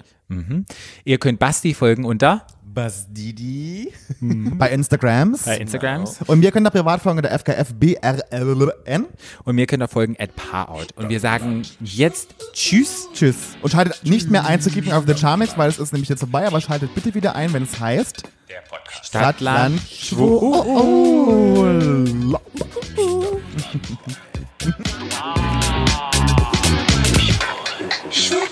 Ihr 1.04 1.18
könnt 1.18 1.38
Basti 1.38 1.74
folgen 1.74 2.04
unter 2.04 2.46
Basdidi. 2.78 3.92
Mhm. 4.20 4.56
Bei 4.56 4.70
Instagrams. 4.70 5.42
Bei 5.42 5.56
Instagrams. 5.56 6.20
Genau. 6.20 6.32
Und 6.32 6.42
wir 6.42 6.52
können 6.52 6.62
da 6.62 6.70
privat 6.70 7.02
folgen 7.02 7.18
unter 7.18 7.36
FKFBRLN. 7.36 9.06
Und 9.42 9.56
wir 9.56 9.66
können 9.66 9.80
da 9.80 9.88
folgen 9.88 10.14
at 10.20 10.36
Parout. 10.36 10.86
Und 10.94 11.08
wir 11.08 11.18
sagen 11.18 11.62
jetzt 11.80 12.36
Tschüss. 12.52 13.08
Tschüss. 13.12 13.56
Und 13.62 13.72
schaltet 13.72 14.04
nicht 14.04 14.30
mehr 14.30 14.46
ein 14.46 14.60
zu 14.60 14.70
Keeping 14.70 14.92
of 14.92 15.06
the 15.08 15.16
Charmix, 15.16 15.58
weil 15.58 15.68
es 15.68 15.80
ist 15.80 15.92
nämlich 15.92 16.08
jetzt 16.08 16.20
vorbei, 16.20 16.46
aber 16.46 16.60
schaltet 16.60 16.94
bitte 16.94 17.14
wieder 17.14 17.34
ein, 17.34 17.52
wenn 17.52 17.64
es 17.64 17.80
heißt. 17.80 18.22
Der 18.48 18.60
Podcast. 18.60 19.06
Stadtland. 19.06 19.80
Stadt, 19.80 19.90
Schwul. 19.90 20.38
Oh, 20.40 20.64
oh, 20.64 22.04
oh. 22.96 23.40
Schwul. 28.12 28.47